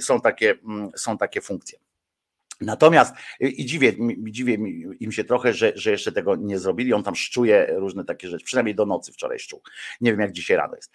Są 0.00 0.20
takie, 0.20 0.54
mm, 0.64 0.90
są 0.96 1.18
takie 1.18 1.40
funkcje. 1.40 1.78
Natomiast 2.62 3.14
i 3.40 3.66
dziwię, 3.66 3.92
dziwię 4.18 4.54
im 5.00 5.12
się 5.12 5.24
trochę, 5.24 5.52
że, 5.52 5.72
że 5.74 5.90
jeszcze 5.90 6.12
tego 6.12 6.36
nie 6.36 6.58
zrobili. 6.58 6.92
On 6.92 7.02
tam 7.02 7.16
szczuje 7.16 7.74
różne 7.76 8.04
takie 8.04 8.28
rzeczy, 8.28 8.44
przynajmniej 8.44 8.74
do 8.74 8.86
nocy 8.86 9.12
wczoraj 9.12 9.38
szczuł. 9.38 9.62
Nie 10.00 10.10
wiem, 10.10 10.20
jak 10.20 10.32
dzisiaj 10.32 10.56
rano 10.56 10.76
jest. 10.76 10.92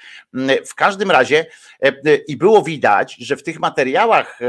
W 0.69 0.75
każdym 0.75 1.11
razie 1.11 1.45
e, 1.81 2.15
i 2.15 2.37
było 2.37 2.61
widać, 2.61 3.15
że 3.15 3.35
w 3.35 3.43
tych 3.43 3.59
materiałach 3.59 4.39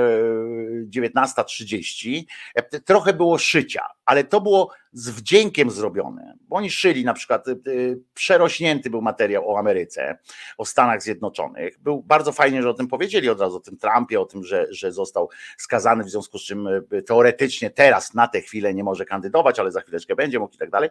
19.30 0.90 2.24
e, 2.57 2.59
e, 2.59 2.81
trochę 2.81 3.12
było 3.12 3.38
szycia, 3.38 3.83
ale 4.04 4.24
to 4.24 4.40
było 4.40 4.70
z 4.92 5.11
wdziękiem 5.11 5.70
zrobione, 5.70 6.35
bo 6.40 6.57
oni 6.57 6.70
szyli 6.70 7.04
na 7.04 7.14
przykład, 7.14 7.48
y, 7.48 7.61
y, 7.68 8.00
przerośnięty 8.14 8.90
był 8.90 9.02
materiał 9.02 9.50
o 9.50 9.59
Ameryce, 9.59 10.18
o 10.59 10.64
Stanach 10.64 11.02
Zjednoczonych. 11.02 11.78
Był 11.81 12.02
bardzo 12.02 12.33
fajnie, 12.33 12.62
że 12.62 12.70
o 12.70 12.74
tym 12.74 12.88
powiedzieli 12.88 13.28
od 13.28 13.40
razu, 13.40 13.57
o 13.57 13.61
tym 13.61 13.76
Trumpie, 13.76 14.20
o 14.20 14.24
tym, 14.24 14.44
że, 14.44 14.66
że 14.70 14.92
został 14.92 15.28
skazany, 15.59 16.04
w 16.04 16.11
związku 16.11 16.38
z 16.38 16.44
czym 16.44 16.66
y, 16.66 17.02
teoretycznie 17.09 17.71
teraz 17.71 18.14
na 18.14 18.29
tę 18.29 18.40
chwilę 18.40 18.75
nie 18.75 18.85
może 18.85 19.05
kandydować, 19.05 19.59
ale 19.59 19.73
za 19.73 19.81
chwileczkę 19.81 20.14
będzie 20.14 20.38
mógł 20.38 20.55
i 20.55 20.59
tak 20.59 20.71
dalej. 20.71 20.90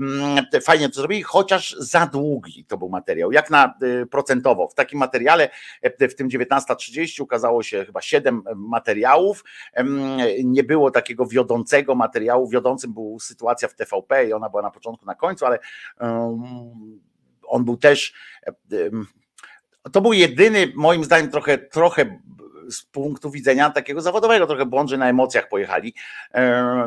Mm, 0.00 0.44
fajnie 0.62 0.88
to 0.88 0.94
zrobili, 0.94 1.22
chociaż 1.22 1.76
za 1.78 2.06
długi 2.06 2.64
to 2.64 2.78
był 2.78 2.88
materiał, 2.88 3.32
jak 3.32 3.50
na 3.50 3.74
procentowo. 4.10 4.68
W 4.68 4.74
takim 4.74 4.98
materiale 4.98 5.48
w 6.00 6.14
tym 6.14 6.28
19.30 6.28 7.22
ukazało 7.22 7.62
się 7.62 7.84
chyba 7.84 8.02
7 8.02 8.42
materiałów. 8.56 9.44
Nie 10.44 10.64
było 10.64 10.90
takiego 10.90 11.26
wiodącego 11.26 11.94
materiału, 11.94 12.48
wiodącym 12.48 12.94
był 12.94 13.18
sytuacja 13.20 13.68
w 13.68 13.74
TVP 13.74 14.26
i 14.26 14.32
ona 14.32 14.48
była 14.48 14.62
na 14.62 14.70
początku, 14.70 15.06
na 15.06 15.14
końcu, 15.14 15.46
ale 15.46 15.58
on 17.46 17.64
był 17.64 17.76
też. 17.76 18.12
To 19.92 20.00
był 20.00 20.12
jedyny, 20.12 20.72
moim 20.74 21.04
zdaniem, 21.04 21.30
trochę, 21.30 21.58
trochę 21.58 22.18
z 22.70 22.82
punktu 22.82 23.30
widzenia 23.30 23.70
takiego 23.70 24.00
zawodowego, 24.00 24.46
trochę 24.46 24.66
błądzy 24.66 24.98
na 24.98 25.08
emocjach 25.08 25.48
pojechali. 25.48 25.94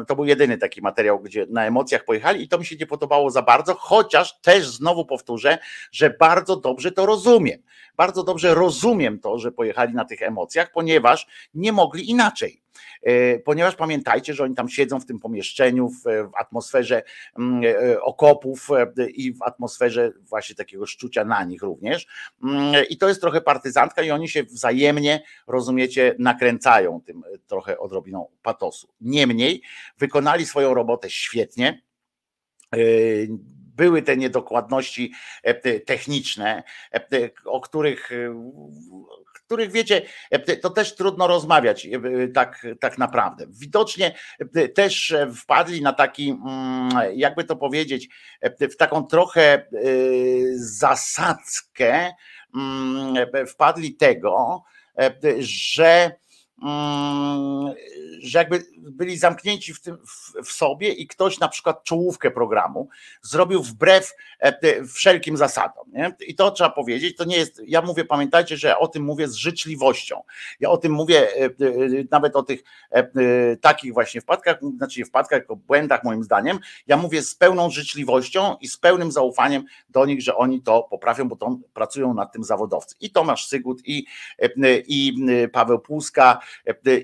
To 0.08 0.16
był 0.16 0.26
jedyny 0.26 0.58
taki 0.58 0.82
materiał, 0.82 1.20
gdzie 1.20 1.46
na 1.50 1.66
emocjach 1.66 2.06
pojechali 2.06 2.44
i 2.44 2.48
to 2.48 2.58
mi 2.58 2.66
się 2.66 2.76
nie 2.76 2.86
podobało 2.86 3.32
za 3.32 3.42
bardzo, 3.42 3.76
chociaż 3.76 4.40
też 4.42 4.68
znowu 4.68 5.06
powtórzę, 5.06 5.58
że 5.92 6.10
bardzo 6.10 6.56
dobrze 6.56 6.92
to 6.92 7.06
rozumiem. 7.06 7.62
Bardzo 7.98 8.24
dobrze 8.24 8.54
rozumiem 8.54 9.20
to, 9.20 9.40
że 9.40 9.52
pojechali 9.52 9.94
na 9.94 10.06
tych 10.06 10.22
emocjach, 10.22 10.72
ponieważ 10.72 11.28
nie 11.54 11.72
mogli 11.72 12.10
inaczej. 12.10 12.62
E, 13.02 13.40
ponieważ 13.40 13.76
pamiętajcie, 13.76 14.34
że 14.34 14.44
oni 14.44 14.56
tam 14.56 14.70
siedzą 14.70 15.00
w 15.00 15.06
tym 15.06 15.20
pomieszczeniu, 15.20 15.90
w, 15.90 16.04
w 16.04 16.36
atmosferze 16.38 17.04
mm, 17.40 17.62
e, 17.64 18.02
okopów 18.02 18.70
e, 18.72 19.10
i 19.10 19.34
w 19.34 19.42
atmosferze 19.42 20.12
właśnie 20.22 20.56
takiego 20.56 20.86
szczucia 20.86 21.26
na 21.26 21.44
nich 21.44 21.62
również. 21.62 22.08
Mm, 22.44 22.86
I 22.90 22.98
to 22.98 23.08
jest 23.08 23.22
trochę 23.22 23.42
partyzantka, 23.42 24.02
i 24.02 24.12
oni 24.12 24.30
się 24.30 24.44
wzajemnie, 24.44 25.24
rozumiecie, 25.48 26.16
nakręcają 26.20 27.02
tym 27.06 27.24
trochę 27.48 27.80
odrobiną 27.80 28.28
patosu. 28.44 28.88
Niemniej 29.02 29.62
wykonali 29.98 30.46
swoją 30.46 30.74
robotę 30.74 31.10
świetnie 31.10 31.82
były 33.76 34.02
te 34.02 34.18
niedokładności 34.18 35.14
techniczne, 35.86 36.64
o 37.46 37.62
których 37.62 38.10
których 39.52 39.72
wiecie, 39.72 40.02
e, 40.30 40.58
to 40.58 40.70
też 40.70 40.96
trudno 40.96 41.28
rozmawiać 41.28 41.86
e, 41.86 42.28
tak, 42.28 42.68
tak 42.80 42.98
naprawdę. 42.98 43.46
Widocznie 43.50 44.16
e, 44.56 44.70
też 44.70 45.16
wpadli 45.42 45.82
na 45.82 45.94
taki, 45.94 46.30
mm, 46.30 46.90
jakby 47.16 47.44
to 47.44 47.56
powiedzieć, 47.56 48.10
w 48.60 48.76
taką 48.76 49.04
trochę 49.04 49.66
zasadzkę, 50.56 52.14
mm, 52.56 53.16
wpadli 53.48 53.96
tego, 53.96 54.64
że 55.40 56.12
że 58.22 58.40
jakby 58.40 58.66
byli 58.78 59.18
zamknięci 59.18 59.74
w, 59.74 59.82
tym, 59.82 59.98
w, 60.46 60.52
sobie 60.52 60.90
i 60.90 61.08
ktoś 61.08 61.40
na 61.40 61.48
przykład 61.48 61.84
czołówkę 61.84 62.32
programu 62.32 62.90
zrobił 63.22 63.64
wbrew 63.64 64.14
e, 64.40 64.86
wszelkim 64.86 65.38
zasadom. 65.38 65.92
Nie? 65.94 66.16
I 66.28 66.36
to 66.36 66.52
trzeba 66.52 66.70
powiedzieć, 66.70 67.18
to 67.18 67.24
nie 67.24 67.38
jest, 67.38 67.62
ja 67.68 67.82
mówię, 67.82 68.06
pamiętajcie, 68.06 68.58
że 68.58 68.78
o 68.78 68.88
tym 68.88 69.04
mówię 69.04 69.28
z 69.28 69.36
życzliwością. 69.36 70.22
Ja 70.60 70.70
o 70.70 70.78
tym 70.78 70.92
mówię 70.92 71.36
e, 71.36 71.46
e, 71.46 71.50
nawet 72.12 72.36
o 72.36 72.44
tych 72.44 72.64
takich 73.62 73.94
właśnie 73.94 74.22
wpadkach, 74.22 74.58
znaczy 74.78 75.00
nie 75.00 75.06
wpadkach, 75.06 75.40
tylko 75.40 75.56
błędach 75.56 76.04
moim 76.04 76.24
zdaniem, 76.24 76.60
ja 76.88 76.98
mówię 76.98 77.22
z 77.22 77.36
pełną 77.36 77.70
życzliwością 77.70 78.56
i 78.62 78.68
z 78.68 78.78
pełnym 78.78 79.12
zaufaniem 79.12 79.64
do 79.90 80.06
nich, 80.06 80.22
że 80.22 80.36
oni 80.36 80.62
to 80.62 80.84
poprawią, 80.84 81.28
bo 81.28 81.36
to 81.36 81.58
pracują 81.74 82.14
nad 82.14 82.34
tym 82.34 82.44
zawodowcy. 82.44 82.96
I 83.00 83.10
Tomasz 83.10 83.48
Sygut, 83.48 83.82
i, 83.86 84.06
i 84.88 85.14
Paweł 85.52 85.80
Płuska, 85.80 86.40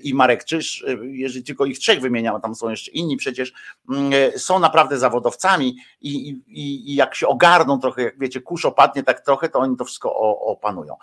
i 0.02 0.14
Marek 0.14 0.44
Czyż, 0.44 0.84
e, 0.88 0.96
jeżeli 1.02 1.44
tylko 1.44 1.64
ich 1.64 1.78
trzech 1.78 2.00
wymieniam, 2.00 2.40
tam 2.40 2.54
są 2.54 2.70
jeszcze 2.70 2.90
inni 2.90 3.16
przecież, 3.16 3.52
mm, 3.90 4.12
e, 4.12 4.38
są 4.38 4.58
naprawdę 4.58 4.98
zawodowcami 4.98 5.76
i, 6.00 6.28
i, 6.46 6.90
i 6.90 6.94
jak 6.94 7.14
się 7.14 7.28
ogarną 7.28 7.80
trochę, 7.80 8.02
jak 8.02 8.18
wiecie, 8.18 8.40
kurz 8.40 8.64
opadnie 8.64 9.02
tak 9.02 9.20
trochę, 9.20 9.48
to 9.48 9.58
oni 9.58 9.76
to 9.76 9.84
wszystko 9.84 10.16
opanują. 10.40 10.96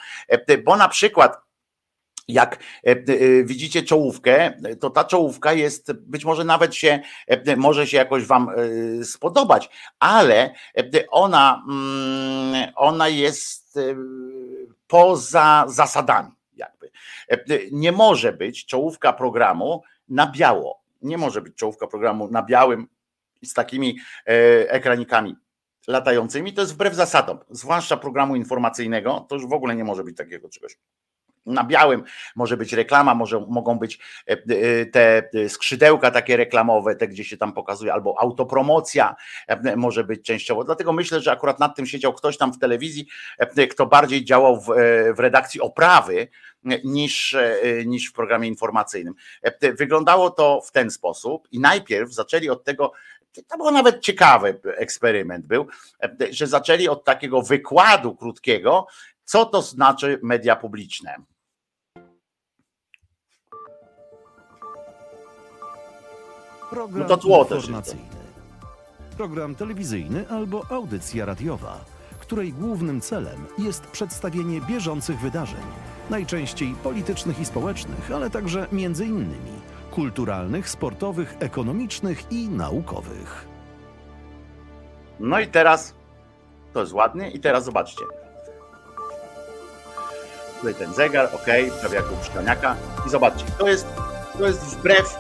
Bo 0.66 0.78
na 0.78 0.90
przykład 0.90 1.38
jak 2.28 2.60
widzicie 3.44 3.84
czołówkę, 3.84 4.54
to 4.80 4.90
ta 4.90 5.04
czołówka 5.04 5.54
jest, 5.54 5.94
być 5.94 6.26
może 6.26 6.44
nawet 6.44 6.76
się, 6.76 7.00
może 7.58 7.88
się 7.88 7.98
jakoś 7.98 8.26
Wam 8.26 8.50
spodobać, 9.04 9.70
ale 10.00 10.54
ona, 11.10 11.64
mm, 11.70 12.72
ona 12.76 13.08
jest 13.08 13.80
poza 14.88 15.66
zasadami. 15.68 16.35
E, 17.30 17.38
nie 17.72 17.92
może 17.92 18.34
być 18.34 18.66
czołówka 18.66 19.14
programu 19.14 19.84
na 20.10 20.32
biało. 20.32 20.84
Nie 21.02 21.18
może 21.18 21.42
być 21.42 21.56
czołówka 21.56 21.88
programu 21.88 22.32
na 22.32 22.44
białym 22.44 22.88
z 23.44 23.54
takimi 23.54 23.98
e, 24.28 24.32
ekranikami 24.72 25.36
latającymi. 25.88 26.54
To 26.54 26.62
jest 26.62 26.74
wbrew 26.74 26.94
zasadom, 26.94 27.40
zwłaszcza 27.50 27.98
programu 27.98 28.36
informacyjnego. 28.36 29.26
To 29.30 29.36
już 29.36 29.48
w 29.48 29.54
ogóle 29.54 29.76
nie 29.76 29.84
może 29.84 30.04
być 30.04 30.18
takiego 30.18 30.50
czegoś 30.50 30.78
na 31.46 31.64
białym 31.64 32.04
może 32.36 32.58
być 32.58 32.74
reklama, 32.74 33.16
może, 33.16 33.46
mogą 33.50 33.80
być 33.80 34.00
e, 34.26 34.86
te 34.86 35.30
skrzydełka 35.50 36.12
takie 36.12 36.38
reklamowe, 36.38 36.96
te 36.96 37.08
gdzie 37.08 37.24
się 37.24 37.38
tam 37.38 37.54
pokazuje, 37.54 37.94
albo 37.94 38.16
autopromocja 38.20 39.16
może 39.76 40.04
być 40.04 40.26
częściowo. 40.26 40.64
Dlatego 40.64 40.94
myślę, 40.94 41.22
że 41.22 41.32
akurat 41.32 41.60
nad 41.60 41.76
tym 41.76 41.86
siedział 41.86 42.14
ktoś 42.14 42.38
tam 42.38 42.54
w 42.54 42.60
telewizji, 42.60 43.08
kto 43.72 43.86
bardziej 43.86 44.26
działał 44.26 44.62
w, 44.62 44.66
w 45.16 45.20
redakcji 45.20 45.62
oprawy, 45.62 46.28
niż, 46.84 47.34
e, 47.34 47.86
niż 47.86 48.10
w 48.10 48.14
programie 48.14 48.48
informacyjnym. 48.48 49.14
E, 49.42 49.74
wyglądało 49.74 50.30
to 50.30 50.62
w 50.62 50.72
ten 50.72 50.92
sposób 50.92 51.48
i 51.52 51.60
najpierw 51.60 52.14
zaczęli 52.14 52.50
od 52.50 52.64
tego, 52.64 52.92
to 53.48 53.58
był 53.58 53.72
nawet 53.72 54.02
ciekawy 54.02 54.60
eksperyment 54.64 55.48
był, 55.48 55.68
e, 56.04 56.18
że 56.30 56.48
zaczęli 56.48 56.88
od 56.88 57.04
takiego 57.04 57.42
wykładu 57.42 58.16
krótkiego, 58.16 58.88
co 59.24 59.46
to 59.46 59.62
znaczy 59.62 60.20
media 60.24 60.56
publiczne. 60.56 61.16
Program 66.70 67.08
no 67.10 67.18
to 67.18 67.46
też 67.46 67.70
Program 69.18 69.56
telewizyjny 69.56 70.30
albo 70.30 70.66
audycja 70.70 71.26
radiowa, 71.26 71.80
której 72.20 72.54
głównym 72.54 73.02
celem 73.02 73.46
jest 73.58 73.88
przedstawienie 73.88 74.62
bieżących 74.62 75.20
wydarzeń 75.20 75.66
najczęściej 76.10 76.76
politycznych 76.84 77.40
i 77.40 77.46
społecznych, 77.46 78.12
ale 78.12 78.30
także 78.30 78.68
między 78.72 79.06
innymi 79.06 79.56
kulturalnych, 79.92 80.70
sportowych, 80.70 81.36
ekonomicznych 81.40 82.32
i 82.32 82.50
naukowych. 82.50 83.48
No 85.20 85.40
i 85.40 85.48
teraz 85.48 85.94
to 86.74 86.82
jest 86.82 86.94
ładnie 86.94 87.32
i 87.32 87.40
teraz 87.40 87.66
zobaczcie. 87.66 88.06
Tutaj 90.58 90.76
ten 90.76 90.94
zegar, 90.94 91.26
ok, 91.26 91.46
prawie 91.80 91.96
jak 91.96 92.06
u 92.06 93.08
i 93.08 93.10
zobaczcie, 93.10 93.46
to 93.58 93.68
jest, 93.68 93.88
to 94.38 94.48
jest 94.48 94.60
wbrew 94.60 95.20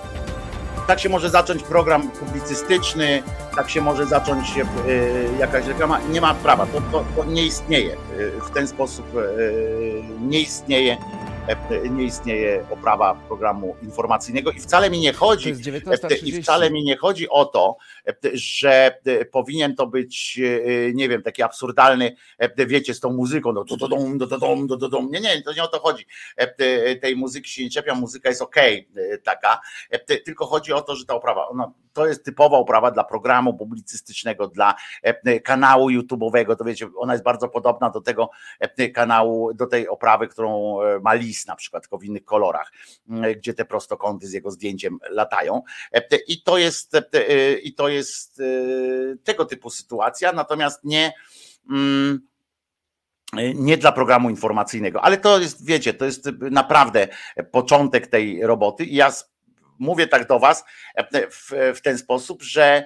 tak 0.87 0.99
się 0.99 1.09
może 1.09 1.29
zacząć 1.29 1.63
program 1.63 2.09
publicystyczny, 2.11 3.23
tak 3.55 3.69
się 3.69 3.81
może 3.81 4.05
zacząć 4.05 4.57
y, 4.57 5.27
jakaś 5.39 5.65
reklama. 5.65 5.99
Nie 5.99 6.21
ma 6.21 6.33
prawa, 6.33 6.65
to, 6.65 6.81
to, 6.91 7.05
to 7.15 7.25
nie 7.25 7.45
istnieje. 7.45 7.93
Y, 7.93 8.31
w 8.41 8.51
ten 8.51 8.67
sposób 8.67 9.05
y, 9.15 10.03
nie 10.19 10.39
istnieje 10.39 10.97
nie 11.89 12.03
istnieje 12.03 12.65
oprawa 12.69 13.15
programu 13.27 13.75
informacyjnego 13.81 14.51
i 14.51 14.59
wcale 14.59 14.89
mi 14.89 14.99
nie 14.99 15.13
chodzi 15.13 15.55
i 16.23 16.41
wcale 16.41 16.71
mi 16.71 16.83
nie 16.83 16.97
chodzi 16.97 17.29
o 17.29 17.45
to, 17.45 17.77
że 18.33 18.99
powinien 19.31 19.75
to 19.75 19.87
być 19.87 20.41
nie 20.93 21.09
wiem, 21.09 21.21
taki 21.21 21.43
absurdalny, 21.43 22.15
wiecie, 22.57 22.93
z 22.93 22.99
tą 22.99 23.13
muzyką, 23.13 23.53
no 23.53 23.63
to 23.63 23.87
dom, 23.87 24.17
do 24.17 24.27
dom, 24.27 24.67
do 24.67 24.77
dom. 24.77 25.11
Nie, 25.11 25.19
nie, 25.19 25.41
to 25.41 25.53
nie 25.53 25.63
o 25.63 25.67
to 25.67 25.79
chodzi. 25.79 26.05
Tej 27.01 27.15
muzyki 27.15 27.49
się 27.49 27.63
nie 27.63 27.69
czepia, 27.69 27.95
muzyka 27.95 28.29
jest 28.29 28.41
okej 28.41 28.87
okay, 28.91 29.17
taka, 29.17 29.61
tylko 30.25 30.45
chodzi 30.45 30.73
o 30.73 30.81
to, 30.81 30.95
że 30.95 31.05
ta 31.05 31.15
oprawa, 31.15 31.47
ona, 31.47 31.71
to 31.95 32.07
jest 32.07 32.25
typowa 32.25 32.57
oprawa 32.57 32.91
dla 32.91 33.03
programu 33.03 33.53
publicystycznego, 33.53 34.47
dla 34.47 34.75
kanału 35.43 35.89
YouTube'owego, 35.89 36.55
to 36.55 36.63
wiecie, 36.63 36.87
ona 36.97 37.13
jest 37.13 37.23
bardzo 37.23 37.49
podobna 37.49 37.89
do 37.89 38.01
tego 38.01 38.29
kanału, 38.93 39.53
do 39.53 39.67
tej 39.67 39.87
oprawy, 39.87 40.27
którą 40.27 40.77
ma 41.01 41.13
list 41.13 41.47
na 41.47 41.55
przykład, 41.55 41.83
tylko 41.83 41.97
w 41.97 42.03
innych 42.03 42.25
kolorach, 42.25 42.71
gdzie 43.37 43.53
te 43.53 43.65
prostokąty 43.65 44.27
z 44.27 44.33
jego 44.33 44.51
zdjęciem 44.51 44.99
latają. 45.09 45.61
E, 45.91 46.01
I 46.27 46.41
to 46.41 46.57
jest, 46.57 46.95
e, 46.95 47.53
i 47.53 47.73
to 47.73 47.87
jest 47.87 48.39
e, 48.39 48.43
tego 49.23 49.45
typu 49.45 49.69
sytuacja, 49.69 50.31
natomiast 50.31 50.83
nie 50.83 51.13
mm, 51.69 52.27
nie 53.55 53.77
dla 53.77 53.91
programu 53.91 54.29
informacyjnego, 54.29 55.01
ale 55.01 55.17
to 55.17 55.39
jest, 55.39 55.65
wiecie, 55.65 55.93
to 55.93 56.05
jest 56.05 56.29
naprawdę 56.51 57.07
początek 57.51 58.07
tej 58.07 58.47
roboty 58.47 58.85
i 58.85 58.95
ja 58.95 59.11
mówię 59.79 60.07
tak 60.07 60.27
do 60.27 60.39
Was 60.39 60.65
w, 61.31 61.73
w 61.75 61.81
ten 61.81 61.97
sposób, 61.97 62.43
że 62.43 62.85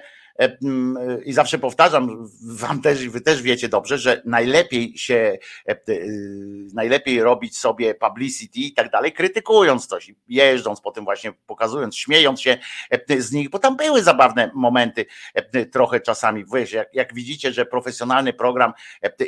I 1.24 1.32
zawsze 1.32 1.58
powtarzam, 1.58 2.28
wam 2.42 2.82
też, 2.82 3.08
wy 3.08 3.20
też 3.20 3.42
wiecie 3.42 3.68
dobrze, 3.68 3.98
że 3.98 4.22
najlepiej 4.24 4.98
się, 4.98 5.38
e, 5.68 5.76
y, 5.88 6.68
najlepiej 6.74 7.22
robić 7.22 7.58
sobie 7.58 7.94
publicity 7.94 8.60
i 8.60 8.72
tak 8.72 8.90
dalej, 8.90 9.12
krytykując 9.12 9.86
coś, 9.86 10.12
jeżdżąc 10.28 10.80
po 10.80 10.90
tym 10.90 11.04
właśnie, 11.04 11.32
pokazując, 11.46 11.96
śmiejąc 11.96 12.40
się 12.40 12.58
e, 12.90 13.22
z 13.22 13.32
nich, 13.32 13.50
bo 13.50 13.58
tam 13.58 13.76
były 13.76 14.02
zabawne 14.02 14.50
momenty 14.54 15.06
trochę 15.72 16.00
czasami. 16.00 16.44
Wiesz, 16.54 16.72
jak, 16.72 16.94
jak 16.94 17.14
widzicie, 17.14 17.52
że 17.52 17.66
profesjonalny 17.66 18.32
program 18.32 18.72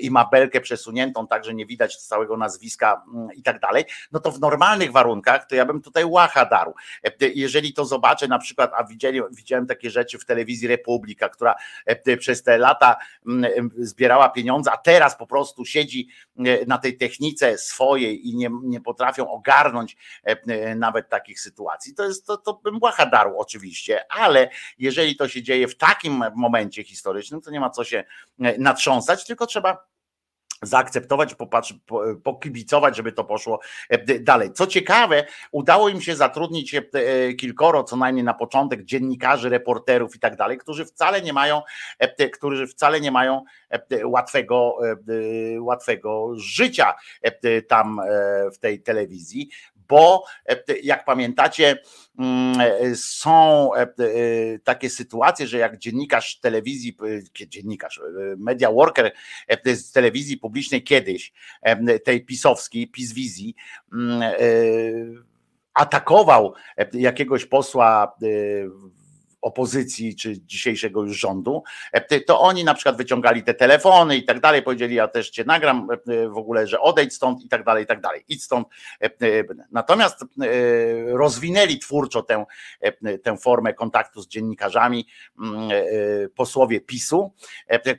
i 0.01 0.11
ma 0.11 0.29
belkę 0.33 0.61
przesuniętą, 0.61 1.27
tak, 1.27 1.45
że 1.45 1.55
nie 1.55 1.67
widać 1.67 1.97
całego 1.97 2.37
nazwiska 2.37 3.03
i 3.37 3.43
tak 3.43 3.61
dalej, 3.61 3.85
no 4.13 4.21
to 4.21 4.31
w 4.31 4.41
normalnych 4.41 4.93
warunkach 4.93 5.47
to 5.47 5.55
ja 5.55 5.65
bym 5.65 5.83
tutaj 5.83 6.05
łacha 6.05 6.45
darł. 6.45 6.75
Jeżeli 7.35 7.73
to 7.73 7.85
zobaczę 7.85 8.29
na 8.29 8.39
przykład, 8.39 8.73
a 8.77 8.85
widzieli, 8.85 9.21
widziałem 9.31 9.67
takie 9.67 9.91
rzeczy 9.91 10.19
w 10.19 10.25
telewizji 10.25 10.69
Republiki, 10.69 11.02
Republika, 11.03 11.29
która 11.29 11.55
e, 11.87 12.17
przez 12.17 12.43
te 12.43 12.59
lata 12.59 12.97
mm, 13.27 13.71
zbierała 13.79 14.29
pieniądze, 14.29 14.73
a 14.73 14.77
teraz 14.77 15.17
po 15.17 15.27
prostu 15.27 15.65
siedzi 15.65 16.09
e, 16.39 16.67
na 16.67 16.79
tej 16.79 16.97
technice 16.97 17.59
swojej 17.59 18.29
i 18.29 18.37
nie, 18.37 18.51
nie 18.63 18.81
potrafią 18.81 19.31
ogarnąć 19.31 19.97
e, 20.25 20.75
nawet 20.75 21.09
takich 21.09 21.41
sytuacji. 21.41 21.95
To 21.95 22.05
jest 22.05 22.27
to, 22.27 22.37
to 22.37 22.55
bym 22.55 22.79
błaha 22.79 23.07
oczywiście, 23.37 24.13
ale 24.13 24.51
jeżeli 24.79 25.17
to 25.17 25.29
się 25.29 25.43
dzieje 25.43 25.69
w 25.69 25.77
takim 25.77 26.25
momencie 26.35 26.85
historycznym, 26.85 27.41
to 27.41 27.51
nie 27.51 27.61
ma 27.61 27.71
co 27.71 27.85
się 27.85 28.05
natrząsać, 28.59 29.27
tylko 29.27 29.47
trzeba 29.47 29.87
zaakceptować, 30.63 31.35
popatrz, 31.35 31.75
pokibicować, 32.25 32.97
żeby 32.97 33.13
to 33.13 33.25
poszło 33.25 33.61
e, 33.89 34.19
dalej. 34.19 34.53
Co 34.53 34.67
ciekawe, 34.67 35.25
udało 35.53 35.89
im 35.89 36.01
się 36.01 36.17
zatrudnić 36.17 36.75
e, 36.75 36.83
kilkoro, 37.35 37.85
co 37.85 37.97
najmniej 37.97 38.25
na 38.25 38.35
początek, 38.35 38.85
dziennikarzy, 38.85 39.49
reporterów 39.49 40.17
i 40.17 40.19
tak 40.19 40.37
dalej, 40.37 40.59
którzy 40.59 40.85
wcale 40.85 41.23
nie 41.23 41.33
mają, 41.33 41.63
e, 41.99 42.29
którzy 42.29 42.67
wcale 42.67 43.01
nie 43.01 43.11
mają 43.11 43.45
łatwego, 44.05 44.79
łatwego 45.61 46.33
życia 46.37 46.95
tam 47.69 48.01
w 48.55 48.59
tej 48.59 48.83
telewizji, 48.83 49.49
bo 49.93 50.25
jak 50.83 51.05
pamiętacie, 51.05 51.79
mm, 52.19 52.97
są 52.97 53.71
takie 54.65 54.91
sytuacje, 54.91 55.47
że 55.47 55.59
jak 55.59 55.79
dziennikarz 55.79 56.41
telewizji, 56.41 56.97
dziennikarz, 57.49 58.01
media 58.37 58.73
worker 58.73 59.13
z 59.65 59.93
telewizji 59.93 60.37
publicznej 60.37 60.83
kiedyś, 60.83 61.33
tej 62.05 62.25
pisowskiej, 62.25 62.89
PiSwizji, 62.89 63.55
mm, 63.93 64.23
atakował 65.75 66.55
jakiegoś 66.93 67.47
posła 67.47 68.15
opozycji 69.43 70.17
czy 70.17 70.41
dzisiejszego 70.41 71.03
już 71.03 71.19
rządu, 71.19 71.63
e, 71.93 72.21
to 72.21 72.41
oni 72.41 72.65
na 72.65 72.75
przykład 72.75 72.97
wyciągali 72.97 73.43
te 73.43 73.55
telefony 73.55 74.17
i 74.17 74.25
tak 74.25 74.41
dalej, 74.41 74.63
powiedzieli, 74.63 74.95
ja 74.95 75.09
też 75.09 75.31
cię 75.31 75.45
nagram 75.45 75.89
e, 75.91 76.29
w 76.29 76.37
ogóle, 76.37 76.67
że 76.67 76.81
odejdź 76.81 77.15
stąd 77.15 77.45
i 77.45 77.49
tak 77.49 77.65
dalej, 77.65 77.85
i 77.85 77.87
tak 77.87 78.01
dalej, 78.01 78.25
idź 78.29 78.45
stąd. 78.45 78.69
E, 79.01 79.11
natomiast 79.71 80.25
rozwinęli 81.07 81.79
twórczo 81.79 82.23
tę, 82.23 82.45
tę 83.23 83.37
formę 83.37 83.75
kontaktu 83.75 84.23
z 84.23 84.29
dziennikarzami 84.29 85.07
mm, 85.39 85.71
posłowie 86.35 86.81
PiSu, 86.81 87.33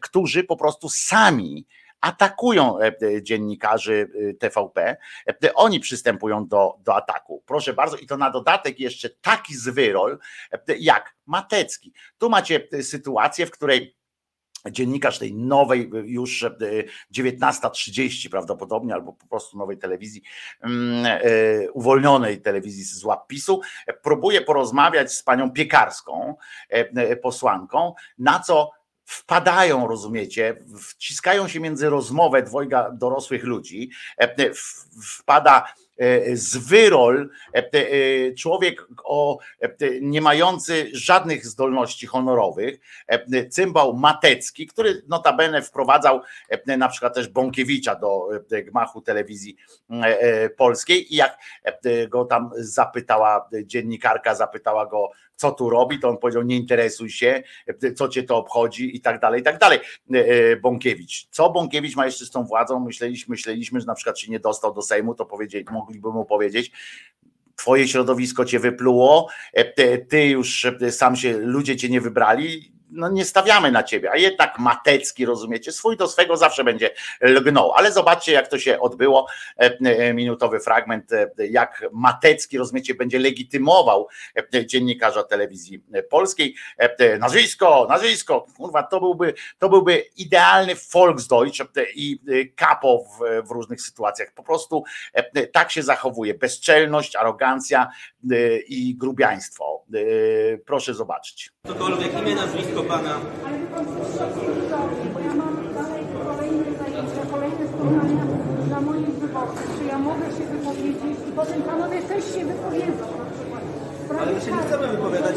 którzy 0.02 0.44
po 0.44 0.58
prostu 0.58 0.90
sami 0.90 1.66
atakują 2.04 2.80
e, 2.80 2.88
e, 3.02 3.24
dziennikarzy 3.24 4.10
e, 4.30 4.34
TVP, 4.34 4.98
oni 5.56 5.80
przystępują 5.80 6.48
do, 6.48 6.74
do 6.80 6.96
ataku. 6.96 7.44
Proszę 7.46 7.74
bardzo, 7.74 7.98
i 7.98 8.06
to 8.06 8.18
na 8.18 8.30
dodatek 8.30 8.80
jeszcze 8.80 9.10
taki 9.10 9.56
zwyrol 9.56 10.20
jak 10.80 11.16
Matecki. 11.26 11.94
Tu 12.18 12.30
macie 12.30 12.68
sytuację, 12.82 13.46
w 13.46 13.52
której 13.52 13.96
dziennikarz 14.72 15.20
tej 15.20 15.36
nowej, 15.36 15.90
już 16.04 16.46
19.30 17.18 18.30
prawdopodobnie, 18.30 18.94
albo 18.94 19.14
po 19.14 19.28
prostu 19.28 19.58
nowej 19.58 19.78
telewizji, 19.78 20.22
mm, 20.62 21.06
uwolnionej 21.74 22.42
telewizji 22.42 22.84
z 22.84 23.04
łap 23.04 23.28
PiSu, 23.28 23.62
próbuje 24.04 24.42
porozmawiać 24.42 25.14
z 25.14 25.24
panią 25.24 25.52
Piekarską, 25.52 26.36
posłanką, 27.22 27.94
na 28.18 28.40
co 28.40 28.72
wpadają, 29.06 29.88
rozumiecie, 29.88 30.56
wciskają 30.90 31.48
się 31.48 31.60
między 31.60 31.90
rozmowę 31.90 32.44
dwojga 32.44 32.92
dorosłych 32.92 33.44
ludzi, 33.44 33.90
e, 34.18 34.52
wpada 35.04 35.74
e, 35.98 36.36
zwyrol, 36.36 37.30
e, 37.54 38.34
człowiek 38.34 38.88
o, 39.04 39.38
nie 40.02 40.22
mający 40.22 40.90
żadnych 40.94 41.46
zdolności 41.46 42.08
honorowych, 42.08 42.80
cymbał 43.50 43.94
Matecki, 43.94 44.68
który 44.68 45.02
notabene 45.08 45.62
wprowadzał 45.62 46.22
na 46.66 46.88
przykład 46.88 47.16
też 47.16 47.28
Bąkiewicza 47.28 47.96
do 47.96 48.30
gmachu 48.66 49.02
telewizji 49.02 49.56
polskiej 50.58 51.14
i 51.14 51.16
jak 51.16 51.38
go 52.10 52.26
tam 52.26 52.52
zapytała 52.56 53.50
dziennikarka, 53.66 54.36
zapytała 54.36 54.86
go 54.86 55.12
co 55.36 55.52
tu 55.52 55.70
robi, 55.70 56.00
to 56.00 56.10
on 56.10 56.18
powiedział, 56.18 56.44
nie 56.44 56.56
interesuj 56.56 57.10
się, 57.10 57.44
co 57.96 58.10
cię 58.10 58.24
to 58.24 58.38
obchodzi 58.38 58.96
i 58.96 59.02
tak 59.02 59.20
dalej, 59.20 59.42
i 59.42 59.44
tak 59.44 59.60
dalej. 59.60 59.80
E, 60.14 60.18
e, 60.18 60.56
Bąkiewicz. 60.56 61.28
Co 61.32 61.50
Bąkiewicz 61.50 61.96
ma 61.96 62.06
jeszcze 62.06 62.26
z 62.26 62.32
tą 62.32 62.44
władzą? 62.44 62.80
Myśleliśmy, 62.80 63.32
myśleliśmy, 63.32 63.80
że 63.80 63.86
na 63.86 63.96
przykład 63.96 64.20
się 64.20 64.32
nie 64.32 64.40
dostał 64.40 64.74
do 64.74 64.82
Sejmu, 64.82 65.16
to 65.16 65.26
powiedzieć, 65.26 65.68
mogliby 65.72 66.12
mu 66.12 66.26
powiedzieć, 66.26 66.72
twoje 67.56 67.88
środowisko 67.88 68.46
cię 68.46 68.60
wypluło, 68.60 69.28
e, 69.54 69.98
ty 69.98 70.28
już 70.28 70.68
sam 70.92 71.16
się, 71.16 71.38
ludzie 71.38 71.76
cię 71.76 71.90
nie 71.90 72.02
wybrali, 72.02 72.73
no 72.94 73.10
nie 73.10 73.26
stawiamy 73.26 73.72
na 73.72 73.84
ciebie, 73.84 74.12
a 74.12 74.18
jednak 74.18 74.60
Matecki, 74.60 75.26
rozumiecie, 75.26 75.72
swój 75.72 75.98
do 75.98 76.08
swego 76.08 76.38
zawsze 76.38 76.64
będzie 76.64 76.90
lgnął, 77.22 77.72
ale 77.72 77.92
zobaczcie 77.92 78.32
jak 78.32 78.48
to 78.48 78.60
się 78.60 78.80
odbyło, 78.80 79.28
e, 79.60 79.78
e, 79.86 80.14
minutowy 80.14 80.60
fragment, 80.60 81.14
e, 81.14 81.32
jak 81.50 81.86
Matecki, 81.92 82.58
rozumiecie, 82.58 82.96
będzie 82.96 83.20
legitymował 83.20 84.08
dziennikarza 84.66 85.24
telewizji 85.24 85.84
polskiej, 86.10 86.56
nazwisko, 87.20 87.86
nazwisko, 87.90 88.46
kurwa, 88.58 88.84
to 88.84 89.00
byłby, 89.00 89.34
to 89.60 89.70
byłby 89.70 90.06
idealny 90.18 90.76
Volksdeutsch 90.94 91.60
i 91.96 92.20
kapo 92.56 93.04
w, 93.04 93.48
w 93.48 93.52
różnych 93.52 93.82
sytuacjach, 93.82 94.34
po 94.34 94.44
prostu 94.44 94.84
tak 95.52 95.72
się 95.72 95.84
zachowuje, 95.84 96.34
bezczelność, 96.34 97.16
arogancja 97.16 97.90
i 98.68 98.96
grubiaństwo, 98.98 99.86
proszę 100.66 100.94
zobaczyć. 100.94 101.53
Cokolwiek 101.68 102.22
imię, 102.22 102.36
nazwisko 102.36 102.84
pana. 102.84 103.16
Ale 103.46 103.58
wie 103.60 103.68
pan, 103.68 103.86
ja 105.28 105.34
mam 105.36 105.74
dalej 105.74 106.04
kolejne 106.28 106.78
zajęcia, 106.80 107.24
kolejne 107.32 107.68
spotkania 107.68 108.24
dla 108.68 108.82
moich 108.82 109.10
wyborców. 109.10 109.78
Czy 109.80 109.86
ja 109.86 110.00
mogę 110.00 110.26
się 110.26 110.46
wypowiedzieć 110.46 111.20
i 111.30 111.32
potem 111.32 111.62
panowie 111.62 112.02
też 112.02 112.36
się 112.36 112.46
wypowiedzą. 112.46 113.06
Ale 114.20 114.34
my 114.34 114.42
się 114.42 114.52
nie 114.52 114.58
chcemy 114.58 114.88
wypowiadać. 114.88 115.36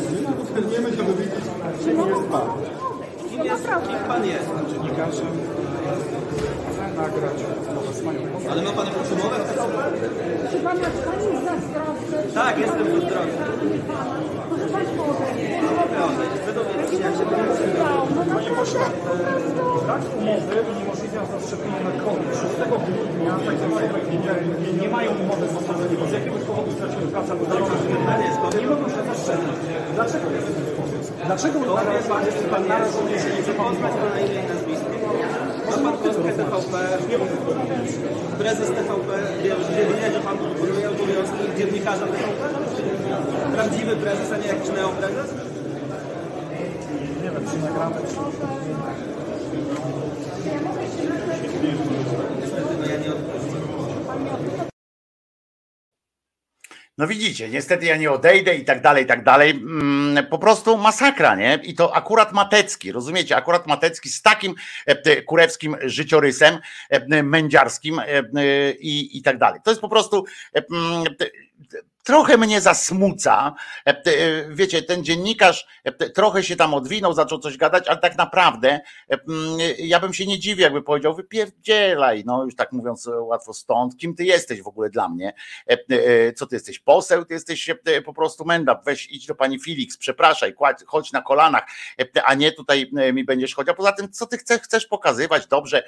Nie 0.73 0.81
będziemy 0.81 1.13
wiedzieć, 1.15 1.45
kim 1.85 2.09
jest 2.09 2.29
pan. 2.33 2.47
Kim, 3.31 3.45
jest, 3.45 3.65
kim 3.89 3.99
pan 4.09 4.27
jest? 4.27 4.49
Dziennikarzem 4.73 5.27
nagrać 6.97 7.39
Ale 8.51 8.63
ma 8.63 8.73
pan 8.73 8.87
jakąś 8.87 9.11
umowę? 9.13 9.37
Czy 10.51 10.59
pan 10.59 10.79
jak 10.79 10.93
pan 10.93 11.21
jest 11.21 11.45
zazdrosny? 11.45 12.33
Tak, 12.35 12.59
jestem 12.59 12.87
pan 12.87 12.97
odejść. 12.97 14.16
Panie 18.35 18.51
pośle, 18.59 18.81
brak 19.87 20.03
umowy 20.21 20.57
uniemożliwia 20.71 21.23
zaszczepienie 21.33 21.81
na 21.89 21.93
COVID. 22.05 22.31
6 22.41 22.55
grudnia 22.95 23.33
takie 23.47 23.67
osoby 23.75 23.99
nie, 24.63 24.73
nie 24.83 24.89
mają 24.89 25.11
umowy 25.23 25.47
z 25.49 25.55
bo 26.01 26.07
z 26.11 26.13
jakiegoś 26.19 26.43
powodu 26.51 26.71
straciły 26.77 27.07
pracę 27.13 27.31
albo 27.33 27.45
nie 28.61 28.67
mogą 28.73 28.85
się 28.95 29.03
zaszczepić. 29.11 29.57
Dlaczego 29.95 30.27
jest 30.37 30.47
ten 30.57 30.67
sposób? 30.73 31.01
Dlaczego 31.27 31.57
jest 31.97 32.09
pan 32.53 32.63
narażony, 32.69 33.11
jeżeli 33.17 33.37
nie 33.49 33.55
poznać 33.61 33.95
pana 34.03 34.19
imię 34.25 34.41
i 34.45 34.49
nazwisko? 34.53 34.91
Pan 35.85 35.97
kostkę 36.03 36.31
TVP, 36.39 36.73
prezes 38.39 38.69
TVP 38.77 39.09
wie, 39.43 39.55
że 40.15 40.21
pan 40.27 40.37
wykonuje 40.39 40.91
obowiązki 40.91 41.43
dziennikarza 41.59 42.07
TVP? 42.07 42.43
Prawdziwy 43.55 43.97
prezes, 43.97 44.33
a 44.33 44.37
nie 44.37 44.47
jakiś 44.47 44.71
neoprezes? 44.77 45.46
Nie 47.23 47.31
wiem, 47.31 47.51
czy 47.51 47.59
nagramy, 47.59 47.97
czy... 48.09 48.17
No 56.99 57.07
widzicie, 57.07 57.49
niestety 57.49 57.87
ja 57.87 57.97
nie 57.97 58.11
odejdę 58.11 58.55
i 58.55 58.65
tak 58.65 58.83
dalej, 58.83 59.05
i 59.05 59.07
tak 59.07 59.25
dalej. 59.25 59.51
Mm, 59.51 60.27
po 60.27 60.39
prostu 60.39 60.77
masakra, 60.77 61.35
nie? 61.35 61.61
I 61.63 61.75
to 61.75 61.97
akurat 61.97 62.33
Matecki, 62.33 62.93
rozumiecie? 62.93 63.37
Akurat 63.37 63.67
Matecki 63.67 64.09
z 64.09 64.23
takim 64.23 64.55
e, 64.87 65.23
kurewskim 65.23 65.77
życiorysem 65.83 66.59
e, 66.91 67.23
mędziarskim 67.23 67.99
e, 67.99 68.05
i, 68.73 69.19
i 69.19 69.23
tak 69.23 69.39
dalej. 69.39 69.61
To 69.65 69.71
jest 69.71 69.81
po 69.81 69.89
prostu 69.89 70.25
trochę 72.07 72.37
mnie 72.37 72.61
zasmuca. 72.61 73.55
Wiecie, 74.49 74.83
ten 74.83 75.05
dziennikarz 75.05 75.67
trochę 76.15 76.43
się 76.43 76.57
tam 76.57 76.75
odwinął, 76.75 77.13
zaczął 77.13 77.39
coś 77.39 77.57
gadać, 77.57 77.89
ale 77.89 77.99
tak 77.99 78.19
naprawdę 78.19 78.81
ja 79.79 80.01
bym 80.01 80.15
się 80.15 80.27
nie 80.27 80.39
dziwił, 80.39 80.63
jakby 80.63 80.83
powiedział, 80.83 81.15
wypierdzielaj, 81.15 82.23
no 82.27 82.45
już 82.45 82.57
tak 82.57 82.73
mówiąc 82.73 83.09
łatwo 83.21 83.53
stąd, 83.53 83.97
kim 83.97 84.15
ty 84.15 84.25
jesteś 84.25 84.63
w 84.63 84.69
ogóle 84.69 84.91
dla 84.91 85.09
mnie? 85.09 85.33
Co 86.37 86.47
ty 86.47 86.57
jesteś, 86.57 86.79
poseł? 86.79 87.25
Ty 87.25 87.35
jesteś 87.35 87.71
po 88.05 88.15
prostu 88.15 88.45
menda, 88.45 88.81
weź 88.85 89.07
idź 89.07 89.27
do 89.27 89.35
pani 89.35 89.61
Felix, 89.61 89.97
przepraszaj, 89.97 90.55
chodź 90.87 91.13
na 91.13 91.23
kolanach, 91.23 91.67
a 92.25 92.35
nie 92.35 92.53
tutaj 92.53 92.91
mi 93.13 93.25
będziesz 93.25 93.55
chodził. 93.55 93.75
Poza 93.75 93.93
tym, 93.93 94.13
co 94.13 94.27
ty 94.27 94.39
chcesz, 94.39 94.61
chcesz 94.61 94.87
pokazywać, 94.87 95.47
dobrze, 95.47 95.83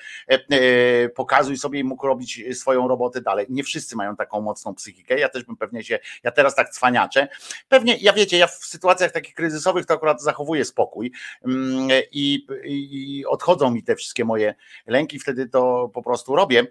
pokazuj 1.14 1.59
sobie 1.59 1.81
i 1.81 1.85
mógł 1.85 2.07
robić 2.07 2.42
swoją 2.52 2.88
robotę 2.88 3.20
dalej. 3.20 3.46
Nie 3.48 3.64
wszyscy 3.64 3.96
mają 3.96 4.16
taką 4.16 4.40
mocną 4.40 4.74
psychikę, 4.74 5.18
ja 5.18 5.28
też 5.28 5.44
bym 5.44 5.57
pewnie 5.57 5.85
się, 5.85 5.98
ja 6.23 6.31
teraz 6.31 6.55
tak 6.55 6.71
cwaniaczę, 6.71 7.29
pewnie, 7.68 7.97
ja 8.01 8.12
wiecie, 8.12 8.38
ja 8.38 8.47
w 8.47 8.53
sytuacjach 8.53 9.12
takich 9.12 9.35
kryzysowych 9.35 9.87
to 9.87 9.94
akurat 9.94 10.23
zachowuję 10.23 10.64
spokój 10.64 11.12
mm, 11.44 11.88
i, 12.12 12.47
i 12.64 13.27
odchodzą 13.27 13.71
mi 13.71 13.83
te 13.83 13.97
wszystkie 13.97 14.25
moje 14.25 14.55
lęki, 14.87 15.18
wtedy 15.18 15.49
to 15.49 15.90
po 15.94 16.03
prostu 16.03 16.37
robię, 16.37 16.66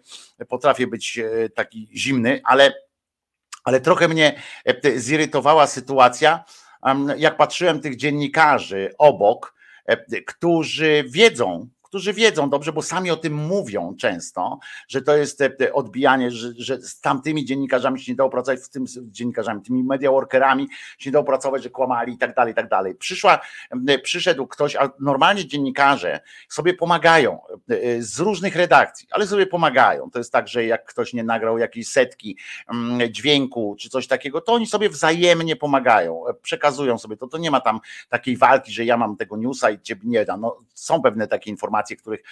potrafię 0.50 0.88
być 0.88 1.20
e, 1.20 1.50
taki 1.50 1.90
zimny, 1.96 2.42
ale, 2.44 2.74
ale 3.64 3.82
trochę 3.82 4.08
mnie 4.08 4.42
e, 4.66 5.00
zirytowała 5.00 5.68
sytuacja, 5.68 6.44
jak 7.18 7.38
patrzyłem 7.38 7.82
tych 7.82 7.96
dziennikarzy 7.96 8.94
obok, 8.98 9.54
e, 9.86 10.22
którzy 10.22 11.04
wiedzą, 11.08 11.70
którzy 11.88 12.14
wiedzą 12.14 12.50
dobrze, 12.50 12.74
bo 12.74 12.82
sami 12.82 13.12
o 13.12 13.18
tym 13.18 13.34
mówią 13.34 13.96
często, 14.00 14.60
że 14.88 15.02
to 15.02 15.18
jest 15.18 15.44
odbijanie, 15.74 16.32
że, 16.32 16.54
że 16.58 16.82
z 16.82 17.02
tamtymi 17.02 17.46
dziennikarzami 17.46 18.02
się 18.02 18.12
nie 18.12 18.16
dało 18.16 18.30
pracować, 18.30 18.64
z 18.64 18.70
tym 18.70 18.86
dziennikarzami, 19.02 19.62
tymi 19.62 19.84
media 19.84 20.12
workerami 20.12 20.68
się 20.98 21.10
nie 21.10 21.14
dało 21.14 21.26
pracować, 21.26 21.64
że 21.64 21.70
kłamali 21.70 22.14
i 22.14 22.18
tak 22.18 22.36
dalej, 22.36 22.52
i 22.52 22.56
tak 22.56 22.70
dalej. 22.70 22.96
Przyszła, 22.96 23.40
przyszedł 24.04 24.48
ktoś, 24.48 24.76
a 24.76 24.90
normalnie 25.00 25.48
dziennikarze 25.48 26.20
sobie 26.50 26.74
pomagają 26.74 27.40
e, 27.70 28.02
z 28.02 28.20
różnych 28.20 28.56
redakcji, 28.56 29.08
ale 29.12 29.28
sobie 29.28 29.48
pomagają. 29.48 30.12
To 30.12 30.20
jest 30.20 30.32
tak, 30.32 30.48
że 30.48 30.66
jak 30.66 30.86
ktoś 30.86 31.14
nie 31.14 31.24
nagrał 31.24 31.58
jakiejś 31.58 31.88
setki 31.88 32.38
dźwięku 33.10 33.76
czy 33.80 33.90
coś 33.90 34.08
takiego, 34.08 34.42
to 34.42 34.54
oni 34.54 34.68
sobie 34.68 34.90
wzajemnie 34.90 35.56
pomagają, 35.56 36.28
e, 36.28 36.34
przekazują 36.34 36.98
sobie 36.98 37.18
to. 37.18 37.28
To 37.28 37.38
nie 37.38 37.52
ma 37.52 37.62
tam 37.62 37.80
takiej 38.10 38.38
walki, 38.38 38.72
że 38.72 38.86
ja 38.86 38.98
mam 38.98 39.18
tego 39.18 39.38
newsa 39.38 39.70
i 39.70 39.82
ciebie 39.82 40.02
nie 40.06 40.26
da. 40.26 40.38
No, 40.38 40.60
są 40.74 41.02
pewne 41.02 41.28
takie 41.28 41.52
informacje, 41.52 41.77
informacje, 41.78 41.98
których 41.98 42.24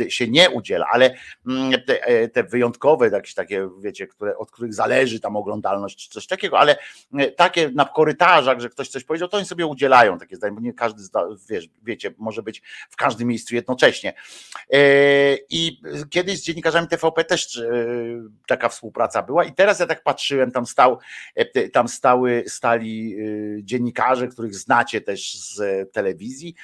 e, 0.00 0.10
się 0.10 0.28
nie 0.28 0.50
udziela, 0.50 0.86
ale 0.92 1.14
mm, 1.46 1.72
te, 1.86 2.02
e, 2.02 2.28
te 2.28 2.44
wyjątkowe, 2.44 3.08
jakieś 3.08 3.34
takie, 3.34 3.68
wiecie, 3.80 4.06
które, 4.06 4.36
od 4.38 4.50
których 4.50 4.74
zależy 4.74 5.20
tam 5.20 5.36
oglądalność 5.36 5.96
czy 5.96 6.10
coś 6.10 6.26
takiego, 6.26 6.58
ale 6.58 6.76
e, 7.14 7.30
takie 7.30 7.70
na 7.70 7.84
korytarzach, 7.84 8.60
że 8.60 8.68
ktoś 8.68 8.88
coś 8.88 9.04
powiedział, 9.04 9.28
to 9.28 9.36
oni 9.36 9.46
sobie 9.46 9.66
udzielają 9.66 10.18
takie 10.18 10.36
zdanie, 10.36 10.54
bo 10.54 10.60
nie 10.60 10.72
każdy, 10.72 11.02
wiesz, 11.48 11.68
wiecie, 11.82 12.14
może 12.18 12.42
być 12.42 12.62
w 12.90 12.96
każdym 12.96 13.28
miejscu 13.28 13.54
jednocześnie. 13.54 14.14
I 15.50 15.80
kiedyś 16.10 16.38
z 16.38 16.42
dziennikarzami 16.42 16.88
TVP 16.88 17.24
też 17.24 17.62
taka 18.46 18.68
współpraca 18.68 19.22
była 19.22 19.44
i 19.44 19.52
teraz 19.52 19.80
ja 19.80 19.86
tak 19.86 20.02
patrzyłem, 20.02 20.50
tam 20.50 20.66
stał, 20.66 20.98
tam 21.72 21.88
stały, 21.88 22.44
stali 22.46 23.16
dziennikarze, 23.62 24.28
których 24.28 24.54
znacie 24.54 25.00
też 25.00 25.34
z 25.34 25.92
telewizji 25.92 26.54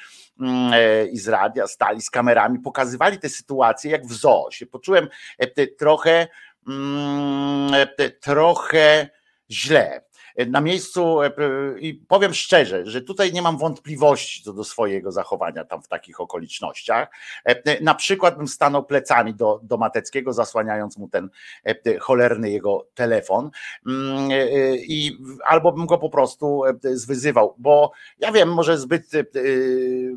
i 1.12 1.18
z 1.18 1.28
radia, 1.28 1.66
stali 1.66 2.02
z 2.02 2.10
kamerami, 2.10 2.58
pokazywali 2.58 3.18
te 3.18 3.28
sytuacje 3.28 3.90
jak 3.90 4.06
w 4.06 4.12
zoo. 4.12 4.50
Się 4.50 4.66
poczułem 4.66 5.08
e, 5.38 5.66
trochę, 5.66 6.28
mm, 6.68 7.74
e, 7.74 8.10
trochę 8.10 9.08
źle 9.50 10.02
na 10.46 10.60
miejscu 10.60 11.22
e, 11.22 11.30
i 11.78 11.94
powiem 11.94 12.34
szczerze, 12.34 12.86
że 12.86 13.00
tutaj 13.00 13.32
nie 13.32 13.42
mam 13.42 13.58
wątpliwości 13.58 14.42
co 14.42 14.52
do 14.52 14.64
swojego 14.64 15.12
zachowania 15.12 15.64
tam 15.64 15.82
w 15.82 15.88
takich 15.88 16.20
okolicznościach. 16.20 17.08
E, 17.44 17.82
na 17.84 17.94
przykład 17.94 18.36
bym 18.36 18.48
stanął 18.48 18.84
plecami 18.84 19.34
do, 19.34 19.60
do 19.62 19.76
Mateckiego, 19.76 20.32
zasłaniając 20.32 20.98
mu 20.98 21.08
ten 21.08 21.30
e, 21.64 21.98
cholerny 21.98 22.50
jego 22.50 22.86
telefon 22.94 23.50
mm, 23.86 24.28
i 24.76 25.18
albo 25.46 25.72
bym 25.72 25.86
go 25.86 25.98
po 25.98 26.10
prostu 26.10 26.62
zwyzywał, 26.82 27.54
bo 27.58 27.92
ja 28.18 28.32
wiem, 28.32 28.52
może 28.52 28.78
zbyt, 28.78 29.10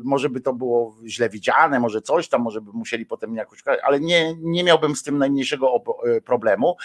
może 0.04 0.28
by 0.28 0.40
to 0.40 0.52
było 0.52 0.96
źle 1.06 1.28
widziane, 1.28 1.80
może 1.80 2.02
coś 2.02 2.28
tam, 2.28 2.42
może 2.42 2.60
by 2.60 2.70
musieli 2.72 3.06
potem 3.06 3.36
jakoś, 3.36 3.62
ale 3.82 4.00
nie, 4.00 4.34
nie 4.38 4.64
miałbym 4.64 4.96
z 4.96 5.02
tym 5.02 5.18
najmniejszego 5.18 5.82
problemu. 6.24 6.76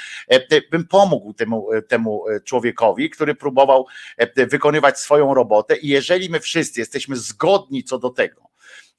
Bym 0.71 0.88
pomógł 0.88 1.34
temu, 1.34 1.67
temu 1.88 2.25
człowiekowi, 2.43 3.10
który 3.10 3.28
próbował 3.35 3.87
e, 4.17 4.47
wykonywać 4.47 4.99
swoją 4.99 5.33
robotę 5.33 5.77
i 5.77 5.87
jeżeli 5.87 6.29
my 6.29 6.39
wszyscy 6.39 6.79
jesteśmy 6.79 7.15
zgodni 7.15 7.83
co 7.83 7.99
do 7.99 8.09
tego, 8.09 8.48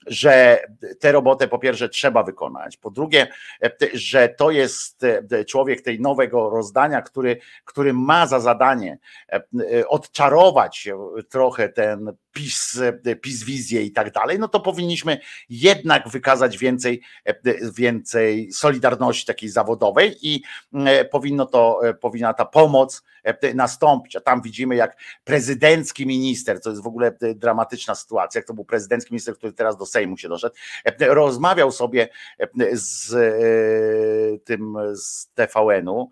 że 0.07 0.65
tę 1.01 1.13
robotę 1.13 1.49
po 1.49 1.59
pierwsze 1.59 1.89
trzeba 1.89 2.23
wykonać, 2.23 2.77
po 2.77 2.91
drugie, 2.91 3.27
e, 3.63 3.71
że 3.95 4.29
to 4.29 4.51
jest 4.51 5.05
e, 5.05 5.45
człowiek 5.45 5.83
tej 5.83 6.01
nowego 6.01 6.51
rozdania, 6.51 7.03
który, 7.03 7.39
który 7.65 7.93
ma 7.93 8.27
za 8.27 8.41
zadanie 8.41 8.99
odczarować 9.89 10.89
trochę 11.29 11.69
ten 11.69 12.13
PiS, 12.33 12.81
PiS 13.23 13.45
wizję 13.45 13.83
i 13.83 13.93
tak 13.93 14.13
dalej, 14.13 14.39
no 14.39 14.49
to 14.49 14.61
powinniśmy 14.61 15.19
jednak 15.49 16.09
wykazać 16.09 16.59
więcej, 16.59 17.03
więcej 17.77 18.53
solidarności 18.53 19.27
takiej 19.27 19.49
zawodowej 19.49 20.17
i 20.23 20.43
powinno 21.11 21.47
to, 21.47 21.81
powinna 22.01 22.35
ta 22.35 22.45
pomoc 22.45 23.03
nastąpić. 23.55 24.17
A 24.17 24.21
tam 24.21 24.43
widzimy, 24.43 24.77
jak 24.77 24.97
prezydencki 25.25 26.07
minister, 26.07 26.61
co 26.61 26.71
jest 26.71 26.83
w 26.83 26.87
ogóle 26.87 27.17
dramatyczna 27.35 27.95
sytuacja, 27.95 28.39
jak 28.39 28.47
to 28.47 28.55
był 28.55 28.65
prezydencki 28.65 29.13
minister, 29.13 29.37
który 29.37 29.53
teraz 29.53 29.77
do 29.77 29.87
Sejmu 29.91 30.17
się 30.17 30.29
doszedł, 30.29 30.57
rozmawiał 31.01 31.73
sobie 31.73 32.09
z 32.73 33.11
tym 34.45 34.77
z 34.95 35.29
TVN-u, 35.35 36.11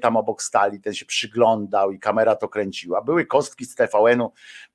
tam 0.00 0.16
obok 0.16 0.42
stali, 0.42 0.80
ten 0.80 0.94
się 0.94 1.06
przyglądał 1.06 1.92
i 1.92 1.98
kamera 1.98 2.36
to 2.36 2.48
kręciła. 2.48 3.02
Były 3.02 3.26
kostki 3.26 3.64
z 3.64 3.74
TVN-u 3.74 4.32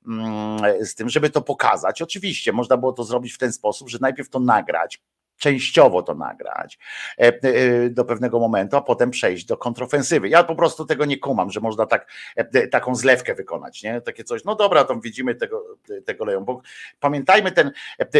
mm, 0.08 0.86
z 0.86 0.94
tym, 0.94 1.08
żeby 1.08 1.30
to 1.30 1.42
pokazać. 1.42 2.02
Oczywiście 2.02 2.52
można 2.52 2.76
było 2.76 2.92
to 2.92 3.04
zrobić 3.04 3.32
w 3.32 3.38
ten 3.38 3.52
sposób, 3.52 3.88
że 3.88 3.98
najpierw 4.00 4.30
to 4.30 4.40
nagrać, 4.40 5.02
częściowo 5.38 6.02
to 6.02 6.14
nagrać 6.14 6.78
e, 7.18 7.22
e, 7.26 7.90
do 7.90 8.04
pewnego 8.04 8.38
momentu, 8.38 8.76
a 8.76 8.80
potem 8.80 9.10
przejść 9.10 9.44
do 9.44 9.56
kontrofensywy. 9.56 10.28
Ja 10.28 10.44
po 10.44 10.54
prostu 10.54 10.84
tego 10.84 11.04
nie 11.04 11.18
kumam, 11.18 11.50
że 11.50 11.60
można 11.60 11.86
tak, 11.86 12.06
e, 12.36 12.68
taką 12.68 12.94
zlewkę 12.94 13.34
wykonać, 13.34 13.82
nie? 13.82 14.00
Takie 14.00 14.24
coś, 14.24 14.44
no 14.44 14.54
dobra, 14.54 14.84
to 14.84 15.00
widzimy 15.00 15.34
tego, 15.34 15.64
tego 16.04 16.24
leją, 16.24 16.44
bo 16.44 16.62
pamiętajmy 17.00 17.52
ten, 17.52 17.72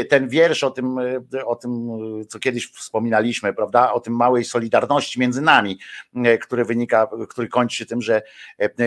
ten 0.08 0.28
wiersz 0.28 0.64
o 0.64 0.70
tym, 0.70 0.96
o 1.46 1.56
tym, 1.56 1.88
co 2.28 2.38
kiedyś 2.38 2.66
wspominaliśmy, 2.66 3.54
prawda, 3.54 3.92
o 3.92 4.00
tym 4.00 4.16
małej 4.16 4.44
solidarności 4.44 5.20
między 5.20 5.40
nami, 5.40 5.78
który 6.40 6.64
wynika, 6.64 7.08
który 7.28 7.48
kończy 7.48 7.76
się 7.76 7.86
tym, 7.86 8.02
że 8.02 8.22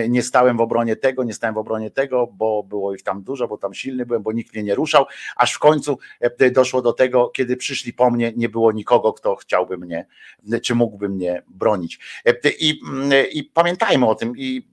nie 0.08 0.22
stałem 0.22 0.56
w 0.56 0.60
obronie 0.60 0.96
tego, 0.96 1.24
nie 1.24 1.34
stałem 1.34 1.54
w 1.54 1.58
obronie 1.58 1.90
tego, 1.90 2.26
bo 2.26 2.62
było 2.62 2.94
ich 2.94 3.02
tam 3.02 3.22
dużo, 3.22 3.48
bo 3.48 3.58
tam 3.58 3.74
silny 3.74 4.06
byłem, 4.06 4.22
bo 4.22 4.32
nikt 4.32 4.54
mnie 4.54 4.62
nie 4.62 4.74
ruszał, 4.74 5.06
aż 5.36 5.52
w 5.52 5.58
końcu 5.58 5.98
doszło 6.52 6.82
do 6.82 6.92
tego, 6.92 7.28
kiedy 7.28 7.56
przyszli 7.56 7.92
po 7.92 8.10
mnie 8.10 8.21
nie, 8.22 8.32
nie 8.36 8.48
było 8.48 8.72
nikogo, 8.72 9.12
kto 9.12 9.36
chciałby 9.36 9.78
mnie, 9.78 10.06
czy 10.62 10.74
mógłby 10.74 11.08
mnie 11.08 11.42
bronić. 11.48 11.98
I, 12.60 12.80
i 13.32 13.44
pamiętajmy 13.44 14.06
o 14.06 14.14
tym, 14.14 14.32
i, 14.36 14.68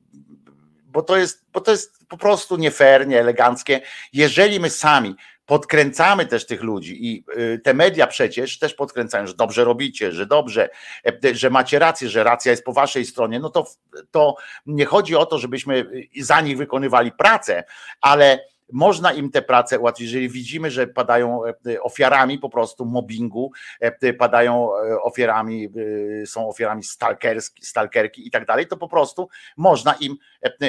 bo, 0.86 1.02
to 1.02 1.18
jest, 1.18 1.46
bo 1.54 1.62
to 1.62 1.72
jest 1.72 2.08
po 2.08 2.18
prostu 2.18 2.58
nie 2.58 2.72
fair, 2.72 3.08
nie 3.08 3.20
eleganckie. 3.20 3.82
Jeżeli 4.14 4.60
my 4.60 4.70
sami 4.70 5.16
podkręcamy 5.46 6.26
też 6.26 6.46
tych 6.46 6.64
ludzi 6.64 7.08
i 7.08 7.24
y, 7.38 7.60
te 7.64 7.74
media 7.74 8.08
przecież 8.08 8.60
też 8.60 8.74
podkręcają, 8.74 9.28
że 9.28 9.34
dobrze 9.34 9.64
robicie, 9.64 10.12
że 10.12 10.26
dobrze, 10.26 10.70
że 11.34 11.50
macie 11.50 11.80
rację, 11.80 12.10
że 12.10 12.24
racja 12.24 12.52
jest 12.52 12.64
po 12.64 12.74
waszej 12.74 13.06
stronie, 13.06 13.40
no 13.40 13.50
to, 13.50 13.66
to 14.12 14.36
nie 14.66 14.86
chodzi 14.86 15.16
o 15.16 15.26
to, 15.26 15.40
żebyśmy 15.40 15.86
za 16.20 16.42
nich 16.42 16.58
wykonywali 16.58 17.12
pracę, 17.12 17.64
ale 18.02 18.40
można 18.72 19.14
im 19.14 19.32
tę 19.32 19.42
pracę 19.42 19.80
ułatwić, 19.80 20.06
jeżeli 20.06 20.30
widzimy, 20.30 20.72
że 20.72 20.88
padają 20.88 21.42
e, 21.46 21.82
ofiarami 21.82 22.40
po 22.40 22.50
prostu 22.50 22.86
mobbingu, 22.86 23.52
e, 23.80 24.14
padają 24.14 24.70
e, 24.76 25.02
ofiarami, 25.02 25.70
są 26.26 26.50
ofiarami 26.50 26.84
stalkerski, 26.84 27.66
stalkerki 27.66 28.28
i 28.28 28.32
tak 28.32 28.46
dalej, 28.46 28.68
to 28.68 28.78
po 28.78 28.88
prostu 28.88 29.30
można 29.58 29.94
im 29.94 30.16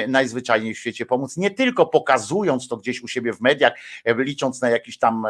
najzwyczajniej 0.07 0.73
w 0.73 0.79
świecie 0.79 1.05
pomóc, 1.05 1.37
nie 1.37 1.51
tylko 1.51 1.85
pokazując 1.85 2.67
to 2.67 2.77
gdzieś 2.77 3.03
u 3.03 3.07
siebie 3.07 3.33
w 3.33 3.41
mediach, 3.41 3.73
licząc 4.05 4.61
na 4.61 4.69
jakieś 4.69 4.97
tam 4.97 5.25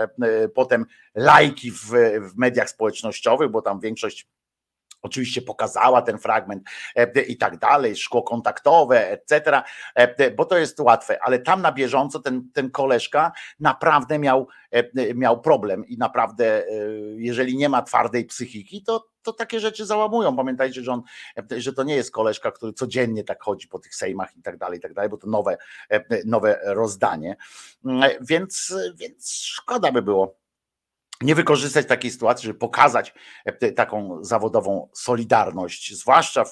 potem 0.56 0.86
lajki 1.16 1.72
w, 1.72 1.86
w 2.22 2.38
mediach 2.38 2.70
społecznościowych, 2.70 3.52
bo 3.52 3.62
tam 3.62 3.80
większość 3.80 4.28
Oczywiście 5.02 5.42
pokazała 5.42 6.02
ten 6.02 6.18
fragment 6.18 6.64
i 7.28 7.38
tak 7.38 7.58
dalej, 7.58 7.96
szkło 7.96 8.24
kontaktowe, 8.24 9.10
etc., 9.10 9.62
bo 10.36 10.46
to 10.46 10.58
jest 10.58 10.80
łatwe, 10.80 11.20
ale 11.24 11.40
tam 11.40 11.62
na 11.62 11.72
bieżąco 11.72 12.20
ten, 12.20 12.50
ten 12.54 12.72
koleżka 12.72 13.32
naprawdę 13.60 14.20
miał, 14.20 14.48
miał 15.16 15.42
problem 15.42 15.86
i 15.86 15.98
naprawdę, 15.98 16.66
jeżeli 17.16 17.58
nie 17.58 17.70
ma 17.70 17.82
twardej 17.82 18.26
psychiki, 18.26 18.84
to, 18.84 19.08
to 19.22 19.34
takie 19.34 19.60
rzeczy 19.60 19.86
załamują. 19.86 20.36
Pamiętajcie, 20.36 20.84
że, 20.84 20.92
on, 20.92 21.02
że 21.58 21.74
to 21.74 21.84
nie 21.84 21.96
jest 21.96 22.12
koleżka, 22.12 22.52
który 22.52 22.74
codziennie 22.74 23.24
tak 23.24 23.44
chodzi 23.44 23.68
po 23.68 23.80
tych 23.80 23.96
sejmach 23.96 24.38
i 24.38 24.42
tak 24.42 24.58
dalej, 24.58 24.78
i 24.78 24.82
tak 24.82 24.94
dalej, 24.94 25.10
bo 25.10 25.18
to 25.18 25.28
nowe, 25.28 25.58
nowe 26.26 26.60
rozdanie. 26.64 27.36
Więc, 28.22 28.76
więc 28.96 29.34
szkoda 29.34 29.92
by 29.92 30.02
było 30.02 30.42
nie 31.22 31.36
wykorzystać 31.36 31.88
takiej 31.88 32.12
sytuacji, 32.12 32.48
żeby 32.48 32.60
pokazać 32.60 33.14
e, 33.46 33.72
taką 33.72 34.24
zawodową 34.24 34.90
solidarność, 34.94 35.96
zwłaszcza, 35.96 36.44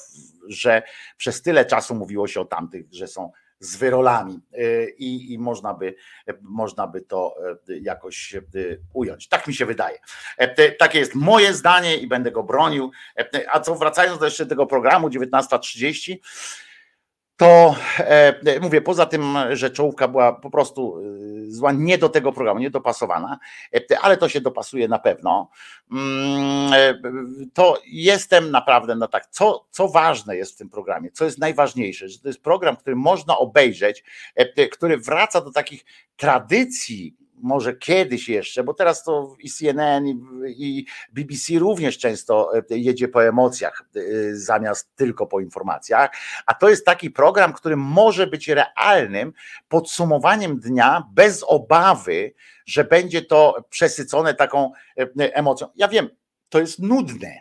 że 0.48 0.84
przez 1.18 1.42
tyle 1.42 1.66
czasu 1.66 1.96
mówiło 1.96 2.28
się 2.28 2.42
o 2.42 2.46
tamtych, 2.46 2.86
że 2.92 3.08
są 3.08 3.32
z 3.60 3.76
wyrolami 3.76 4.40
e, 4.54 4.90
i, 4.90 5.34
i 5.34 5.40
można, 5.40 5.74
by, 5.74 5.96
e, 6.28 6.34
można 6.42 6.88
by 6.88 7.02
to 7.02 7.36
jakoś 7.82 8.36
ująć. 8.94 9.28
Tak 9.28 9.48
mi 9.48 9.54
się 9.54 9.66
wydaje. 9.66 9.98
Takie 10.80 11.00
jest 11.00 11.16
moje 11.16 11.54
zdanie 11.54 11.98
i 11.98 12.08
będę 12.08 12.32
go 12.32 12.44
bronił. 12.44 12.92
A 13.52 13.60
co 13.60 13.76
wracając 13.76 14.20
do 14.20 14.26
jeszcze 14.26 14.46
tego 14.46 14.66
programu 14.66 15.10
19.30, 15.10 16.18
to 17.40 17.76
e, 17.98 18.60
mówię, 18.60 18.82
poza 18.82 19.06
tym, 19.06 19.38
że 19.52 19.72
czołówka 19.72 20.08
była 20.08 20.34
po 20.34 20.50
prostu 20.50 20.98
e, 20.98 21.52
zła, 21.52 21.72
nie 21.72 21.98
do 21.98 22.10
tego 22.10 22.32
programu, 22.32 22.60
nie 22.60 22.70
dopasowana, 22.70 23.40
e, 23.74 24.00
ale 24.00 24.18
to 24.18 24.30
się 24.30 24.42
dopasuje 24.42 24.88
na 24.88 25.00
pewno. 25.00 25.50
Mm, 25.92 26.72
to 27.54 27.82
jestem 27.88 28.52
naprawdę 28.52 28.96
na 28.96 29.08
tak, 29.08 29.28
co, 29.28 29.66
co 29.72 29.88
ważne 29.88 30.36
jest 30.36 30.54
w 30.54 30.58
tym 30.58 30.70
programie, 30.70 31.12
co 31.12 31.26
jest 31.26 31.38
najważniejsze, 31.38 32.10
że 32.10 32.20
to 32.20 32.28
jest 32.28 32.42
program, 32.42 32.76
który 32.76 32.96
można 32.96 33.38
obejrzeć, 33.38 34.04
który 34.72 34.98
wraca 34.98 35.42
do 35.42 35.52
takich 35.52 35.86
tradycji 36.18 37.16
może 37.42 37.76
kiedyś 37.76 38.30
jeszcze, 38.30 38.64
bo 38.64 38.74
teraz 38.74 39.04
to 39.04 39.36
i 39.40 39.50
CNN 39.50 40.08
i, 40.48 40.86
BBC 41.12 41.60
również 41.60 41.98
często 41.98 42.58
e, 42.58 42.78
jedzie 42.78 43.08
po 43.08 43.26
emocjach 43.26 43.84
e, 43.96 44.02
zamiast 44.36 44.96
tylko 44.96 45.28
po 45.28 45.40
informacjach, 45.40 46.10
a 46.46 46.54
to 46.54 46.70
jest 46.70 46.86
taki 46.86 47.12
program, 47.12 47.54
który 47.54 47.78
może 47.78 48.28
być 48.28 48.48
realnym 48.48 49.34
podsumowaniem 49.68 50.60
dnia 50.60 51.04
bez 51.14 51.44
obawy, 51.44 52.34
że 52.66 52.84
będzie 52.84 53.22
to 53.22 53.66
przesycone 53.70 54.34
taką 54.34 54.72
e, 54.98 55.36
emocją. 55.36 55.68
Ja 55.76 55.88
wiem, 55.88 56.10
to 56.50 56.60
jest 56.60 56.80
nudne. 56.80 57.40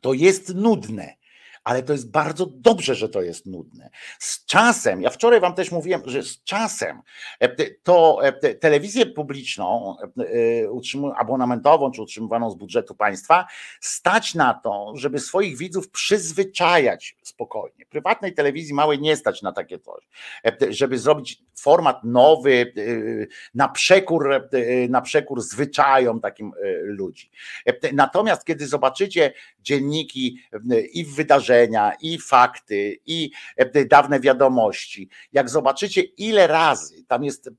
To 0.00 0.12
jest 0.12 0.54
nudne 0.54 1.19
ale 1.64 1.82
to 1.82 1.92
jest 1.92 2.10
bardzo 2.10 2.46
dobrze, 2.46 2.94
że 2.94 3.08
to 3.08 3.22
jest 3.22 3.46
nudne. 3.46 3.90
Z 4.18 4.44
czasem, 4.44 5.02
ja 5.02 5.10
wczoraj 5.10 5.40
wam 5.40 5.54
też 5.54 5.72
mówiłem, 5.72 6.02
że 6.04 6.22
z 6.22 6.44
czasem 6.44 7.02
e, 7.40 7.70
to 7.82 8.18
e, 8.22 8.54
telewizję 8.54 9.06
publiczną, 9.06 9.96
e, 10.18 11.16
abonamentową 11.16 11.90
czy 11.90 12.02
utrzymywaną 12.02 12.50
z 12.50 12.54
budżetu 12.54 12.94
państwa, 12.94 13.46
stać 13.80 14.34
na 14.34 14.54
to, 14.54 14.92
żeby 14.94 15.18
swoich 15.18 15.58
widzów 15.58 15.90
przyzwyczajać 15.90 17.16
spokojnie. 17.22 17.86
Prywatnej 17.86 18.34
telewizji 18.34 18.74
małej 18.74 19.00
nie 19.00 19.16
stać 19.16 19.42
na 19.42 19.52
takie 19.52 19.78
coś, 19.78 20.08
żeby 20.68 20.98
zrobić 20.98 21.42
format 21.54 22.04
nowy, 22.04 22.72
na 23.54 23.68
przekór, 23.68 24.50
na 24.88 25.00
przekór 25.00 25.40
zwyczajom 25.42 26.20
takim 26.20 26.52
ludzi. 26.82 27.30
Natomiast 27.92 28.44
kiedy 28.44 28.66
zobaczycie 28.66 29.32
dzienniki 29.60 30.38
i 30.92 31.04
wydarzenia, 31.50 31.92
i 32.00 32.18
fakty, 32.18 32.96
i 33.06 33.30
dawne 33.90 34.20
wiadomości, 34.20 35.08
jak 35.32 35.50
zobaczycie, 35.50 36.00
ile 36.00 36.46
razy 36.46 37.04
tam 37.04 37.24
jest, 37.24 37.50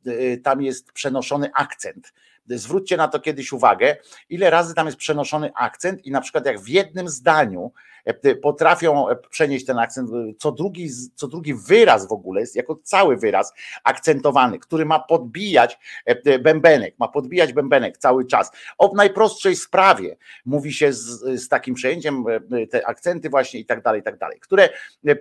tam 0.43 0.61
jest 0.61 0.91
przenoszony 0.91 1.51
akcent, 1.53 2.13
zwróćcie 2.47 2.97
na 2.97 3.07
to 3.07 3.19
kiedyś 3.19 3.51
uwagę, 3.51 3.97
ile 4.29 4.49
razy 4.49 4.73
tam 4.73 4.85
jest 4.85 4.97
przenoszony 4.97 5.51
akcent, 5.55 6.05
i 6.05 6.11
na 6.11 6.21
przykład 6.21 6.45
jak 6.45 6.59
w 6.59 6.67
jednym 6.67 7.09
zdaniu 7.09 7.71
E, 8.05 8.35
potrafią 8.35 9.09
e, 9.09 9.15
przenieść 9.15 9.65
ten 9.65 9.79
akcent. 9.79 10.09
Co 10.39 10.51
drugi, 10.51 10.89
co 11.15 11.27
drugi 11.27 11.53
wyraz 11.53 12.07
w 12.07 12.11
ogóle 12.11 12.41
jest 12.41 12.55
jako 12.55 12.79
cały 12.83 13.17
wyraz 13.17 13.53
akcentowany, 13.83 14.59
który 14.59 14.85
ma 14.85 14.99
podbijać 14.99 15.79
e, 16.05 16.39
bębenek, 16.39 16.95
ma 16.99 17.07
podbijać 17.07 17.53
bębenek 17.53 17.97
cały 17.97 18.25
czas. 18.25 18.51
O 18.77 18.91
najprostszej 18.95 19.55
sprawie 19.55 20.17
mówi 20.45 20.73
się 20.73 20.93
z, 20.93 21.41
z 21.41 21.47
takim 21.49 21.75
przejęciem, 21.75 22.23
te 22.71 22.87
akcenty 22.87 23.29
właśnie 23.29 23.59
i 23.59 23.65
tak 23.65 23.81
dalej, 23.81 24.01
i 24.01 24.03
tak 24.03 24.17
dalej, 24.17 24.39
które 24.39 24.69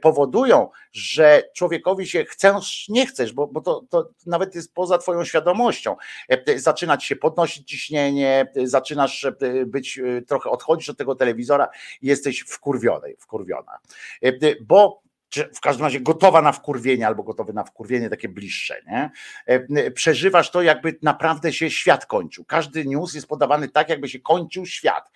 powodują, 0.02 0.68
że 0.92 1.42
człowiekowi 1.54 2.06
się 2.06 2.24
chcesz, 2.24 2.86
nie 2.88 3.06
chcesz, 3.06 3.32
bo, 3.32 3.46
bo 3.46 3.60
to, 3.60 3.84
to 3.90 4.10
nawet 4.26 4.54
jest 4.54 4.74
poza 4.74 4.98
twoją 4.98 5.24
świadomością. 5.24 5.96
Zaczyna 6.56 6.96
ci 6.96 7.06
się 7.10 7.16
podnosić 7.16 7.70
ciśnienie, 7.70 8.52
zaczynasz 8.64 9.26
być 9.66 10.00
trochę 10.26 10.50
odchodzisz 10.50 10.88
od 10.88 10.98
tego 10.98 11.14
telewizora 11.14 11.68
i 12.02 12.06
jesteś 12.06 12.42
w 12.42 12.48
wkurwionej, 12.48 13.16
wkurwiona. 13.18 13.78
Bo 14.60 15.02
czy 15.28 15.50
w 15.54 15.60
każdym 15.60 15.84
razie 15.84 16.00
gotowa 16.00 16.42
na 16.42 16.52
wkurwienie 16.52 17.06
albo 17.06 17.22
gotowy 17.22 17.52
na 17.52 17.64
wkurwienie 17.64 18.10
takie 18.10 18.28
bliższe, 18.28 18.82
nie? 18.86 19.10
Przeżywasz 19.94 20.50
to, 20.50 20.62
jakby 20.62 20.98
naprawdę 21.02 21.52
się 21.52 21.70
świat 21.70 22.06
kończył. 22.06 22.44
Każdy 22.44 22.84
news 22.84 23.14
jest 23.14 23.26
podawany 23.26 23.68
tak, 23.68 23.88
jakby 23.88 24.08
się 24.08 24.20
kończył 24.20 24.66
świat. 24.66 25.10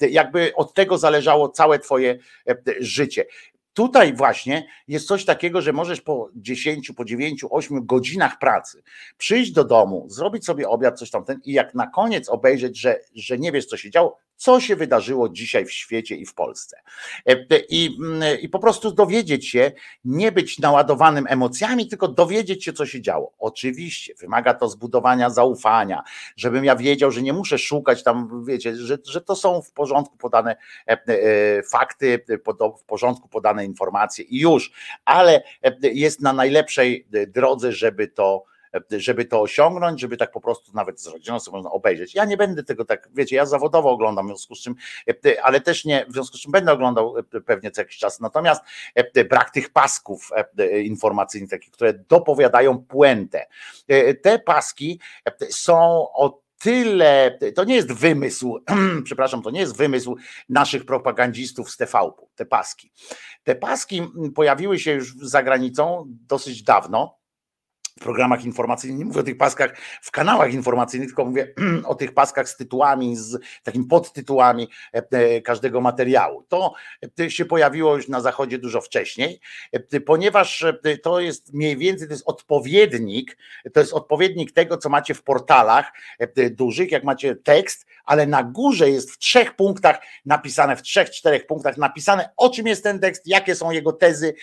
Jakby 0.00 0.54
od 0.54 0.74
tego 0.74 0.98
zależało 0.98 1.48
całe 1.48 1.78
twoje 1.78 2.18
życie. 2.80 3.24
Tutaj 3.74 4.14
właśnie 4.14 4.66
jest 4.88 5.06
coś 5.06 5.24
takiego, 5.24 5.62
że 5.62 5.72
możesz 5.72 6.00
po 6.00 6.30
10, 6.34 6.92
po 6.96 7.04
9, 7.04 7.44
8 7.50 7.86
godzinach 7.86 8.38
pracy 8.38 8.82
przyjść 9.16 9.52
do 9.52 9.64
domu, 9.64 10.06
zrobić 10.08 10.44
sobie 10.44 10.68
obiad, 10.68 10.98
coś 10.98 11.10
tam 11.10 11.24
ten 11.24 11.40
i 11.44 11.52
jak 11.52 11.74
na 11.74 11.86
koniec 11.86 12.28
obejrzeć, 12.28 12.80
że, 12.80 13.00
że 13.14 13.38
nie 13.38 13.52
wiesz, 13.52 13.66
co 13.66 13.76
się 13.76 13.90
działo, 13.90 14.18
co 14.40 14.60
się 14.60 14.76
wydarzyło 14.76 15.28
dzisiaj 15.28 15.66
w 15.66 15.72
świecie 15.72 16.16
i 16.16 16.26
w 16.26 16.34
Polsce. 16.34 16.80
E, 17.26 17.36
I, 17.68 17.96
mm, 18.00 18.40
I 18.40 18.48
po 18.48 18.58
prostu 18.58 18.92
dowiedzieć 18.92 19.48
się, 19.48 19.72
nie 20.04 20.32
być 20.32 20.58
naładowanym 20.58 21.26
emocjami, 21.28 21.88
tylko 21.88 22.08
dowiedzieć 22.08 22.64
się, 22.64 22.72
co 22.72 22.86
się 22.86 23.02
działo. 23.02 23.32
Oczywiście 23.38 24.14
wymaga 24.20 24.54
to 24.54 24.68
zbudowania 24.68 25.30
zaufania, 25.30 26.02
żebym 26.36 26.64
ja 26.64 26.76
wiedział, 26.76 27.10
że 27.10 27.22
nie 27.22 27.32
muszę 27.32 27.58
szukać 27.58 28.02
tam, 28.02 28.44
wiecie, 28.44 28.76
że, 28.76 28.98
że 29.04 29.20
to 29.20 29.36
są 29.36 29.62
w 29.62 29.72
porządku 29.72 30.16
podane 30.16 30.56
e, 30.88 30.92
e, 30.92 31.62
fakty, 31.62 32.24
w 32.80 32.84
porządku 32.84 33.28
podane 33.28 33.64
informacje 33.64 34.24
i 34.24 34.38
już, 34.38 34.72
ale 35.04 35.42
jest 35.82 36.20
na 36.20 36.32
najlepszej 36.32 37.06
drodze, 37.28 37.72
żeby 37.72 38.08
to 38.08 38.49
żeby 38.90 39.24
to 39.24 39.40
osiągnąć, 39.40 40.00
żeby 40.00 40.16
tak 40.16 40.30
po 40.30 40.40
prostu 40.40 40.72
nawet 40.74 41.00
z 41.00 41.06
rodziną 41.06 41.40
sobie 41.40 41.56
można 41.56 41.70
obejrzeć. 41.70 42.14
Ja 42.14 42.24
nie 42.24 42.36
będę 42.36 42.64
tego 42.64 42.84
tak, 42.84 43.08
wiecie, 43.14 43.36
ja 43.36 43.46
zawodowo 43.46 43.90
oglądam, 43.90 44.26
w 44.26 44.28
związku 44.28 44.54
z 44.54 44.62
czym, 44.62 44.74
e, 45.26 45.42
ale 45.44 45.60
też 45.60 45.84
nie, 45.84 46.06
w 46.08 46.12
związku 46.12 46.36
z 46.36 46.40
czym 46.40 46.52
będę 46.52 46.72
oglądał 46.72 47.18
e, 47.18 47.22
pewnie 47.40 47.70
co 47.70 47.80
jakiś 47.80 47.98
czas. 47.98 48.20
Natomiast 48.20 48.62
e, 48.94 49.24
brak 49.24 49.50
tych 49.50 49.70
pasków 49.70 50.30
informacyjnych, 50.82 51.50
takich, 51.50 51.70
które 51.70 51.94
dopowiadają 51.94 52.78
puentę. 52.78 53.46
Te 54.22 54.38
paski 54.38 55.00
są 55.50 56.06
od 56.12 56.40
tyle, 56.58 57.38
to 57.54 57.64
nie 57.64 57.74
jest 57.74 57.92
wymysł, 57.92 58.58
przepraszam, 59.04 59.42
to 59.42 59.50
nie 59.50 59.60
jest 59.60 59.76
wymysł 59.76 60.16
naszych 60.48 60.84
propagandzistów 60.84 61.70
z 61.70 61.76
TVP, 61.76 62.22
te 62.34 62.46
paski. 62.46 62.92
Te 63.44 63.54
paski 63.54 64.02
pojawiły 64.34 64.78
się 64.78 64.92
już 64.92 65.16
za 65.16 65.42
granicą 65.42 66.04
dosyć 66.08 66.62
dawno 66.62 67.19
programach 68.00 68.44
informacyjnych, 68.44 68.98
nie 68.98 69.04
mówię 69.04 69.20
o 69.20 69.22
tych 69.22 69.38
paskach 69.38 69.76
w 70.02 70.10
kanałach 70.10 70.52
informacyjnych, 70.52 71.08
tylko 71.08 71.24
mówię 71.24 71.54
o 71.84 71.94
tych 71.94 72.14
paskach 72.14 72.48
z 72.48 72.56
tytułami, 72.56 73.16
z 73.16 73.38
takimi 73.62 73.84
podtytułami 73.84 74.68
e, 74.94 75.02
e, 75.10 75.40
każdego 75.40 75.80
materiału. 75.80 76.44
To 76.48 76.72
e, 77.20 77.30
się 77.30 77.44
pojawiło 77.44 77.96
już 77.96 78.08
na 78.08 78.20
zachodzie 78.20 78.58
dużo 78.58 78.80
wcześniej, 78.80 79.40
ponieważ 80.06 80.64
to 81.02 81.20
jest 81.20 81.54
mniej 81.54 81.76
więcej, 81.76 82.08
to 82.08 82.14
jest 82.14 82.28
odpowiednik, 82.28 83.36
to 83.72 83.80
jest 83.80 83.92
odpowiednik 83.92 84.52
tego, 84.52 84.76
co 84.76 84.88
macie 84.88 85.14
w 85.14 85.22
portalach 85.22 85.92
dużych, 86.50 86.92
jak 86.92 87.04
macie 87.04 87.36
tekst, 87.36 87.86
ale 88.04 88.26
na 88.26 88.42
górze 88.42 88.90
jest 88.90 89.10
w 89.10 89.18
trzech 89.18 89.56
punktach 89.56 90.00
napisane, 90.24 90.76
w 90.76 90.82
trzech, 90.82 91.10
czterech 91.10 91.46
punktach 91.46 91.76
napisane, 91.76 92.30
o 92.36 92.48
czym 92.50 92.66
jest 92.66 92.82
ten 92.82 93.00
tekst, 93.00 93.26
jakie 93.26 93.54
są 93.54 93.70
jego 93.70 93.92
tezy, 93.92 94.34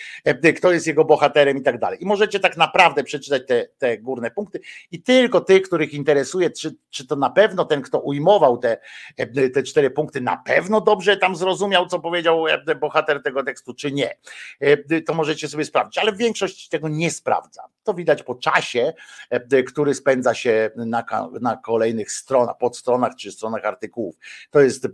kto 0.56 0.72
jest 0.72 0.86
jego 0.86 1.04
bohaterem 1.04 1.58
i 1.58 1.62
tak 1.62 1.78
dalej. 1.78 2.02
I 2.02 2.06
możecie 2.06 2.40
tak 2.40 2.56
naprawdę 2.56 3.04
przeczytać 3.04 3.42
te, 3.46 3.66
te 3.78 3.98
górne 3.98 4.30
punkty 4.30 4.60
i 4.90 5.02
tylko 5.02 5.40
tych, 5.40 5.62
których 5.62 5.94
interesuje, 5.94 6.50
czy, 6.50 6.76
czy 6.90 7.06
to 7.06 7.16
na 7.16 7.30
pewno 7.30 7.64
ten, 7.64 7.82
kto 7.82 8.00
ujmował 8.00 8.58
te, 8.58 8.78
te 9.54 9.62
cztery 9.62 9.90
punkty, 9.90 10.20
na 10.20 10.36
pewno 10.36 10.80
dobrze 10.80 11.16
tam 11.16 11.36
zrozumiał, 11.36 11.86
co 11.86 12.00
powiedział 12.00 12.44
bohater 12.80 13.22
tego 13.22 13.44
tekstu, 13.44 13.74
czy 13.74 13.92
nie. 13.92 14.16
To 15.06 15.14
możecie 15.14 15.48
sobie 15.48 15.64
sprawdzić, 15.64 15.98
ale 15.98 16.12
większość 16.12 16.68
tego 16.68 16.88
nie 16.88 17.10
sprawdza. 17.10 17.62
To 17.84 17.94
widać 17.94 18.22
po 18.22 18.34
czasie, 18.34 18.92
który 19.66 19.94
spędza 19.94 20.34
się 20.34 20.70
na, 20.76 21.04
na 21.40 21.56
kolejnych 21.56 22.12
stronach, 22.12 22.58
podstronach 22.58 23.14
czy 23.16 23.32
stronach 23.32 23.57
napisanych 23.58 23.64
artykułów. 23.64 24.16
To 24.50 24.60
jest 24.60 24.86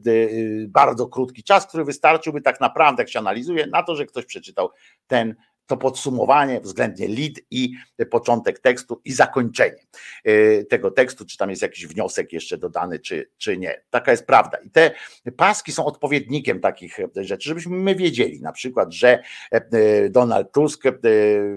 bardzo 0.69 1.07
krótki 1.07 1.43
czas, 1.43 1.67
który 1.67 1.85
wystarczyłby 1.85 2.41
tak 2.41 2.61
naprawdę, 2.61 3.03
jak 3.03 3.11
się 3.11 3.19
analizuje, 3.19 3.67
na 3.67 3.83
to, 3.83 3.97
że 3.97 4.07
ktoś 4.07 4.25
przeczytał 4.25 4.71
ten 5.07 5.35
to 5.67 5.77
podsumowanie, 5.77 6.61
względnie 6.61 7.09
lead 7.09 7.33
i 7.51 7.73
początek 8.11 8.59
tekstu 8.59 9.01
i 9.05 9.13
zakończenie 9.13 9.87
y, 10.29 10.67
tego 10.71 10.91
tekstu, 10.91 11.25
czy 11.25 11.37
tam 11.37 11.51
jest 11.51 11.63
jakiś 11.63 11.87
wniosek 11.87 12.33
jeszcze 12.33 12.59
dodany, 12.59 12.99
czy, 12.99 13.31
czy 13.39 13.57
nie. 13.57 13.83
Taka 13.91 14.11
jest 14.11 14.27
prawda. 14.27 14.59
I 14.59 14.71
te 14.71 14.91
paski 15.37 15.73
są 15.73 15.85
odpowiednikiem 15.85 16.61
takich 16.61 16.99
rzeczy, 17.17 17.49
żebyśmy 17.49 17.77
my 17.77 17.95
wiedzieli 17.95 18.41
na 18.41 18.53
przykład, 18.53 18.93
że 18.93 19.23
e, 19.51 20.11
Donald 20.11 20.53
Tusk 20.53 20.83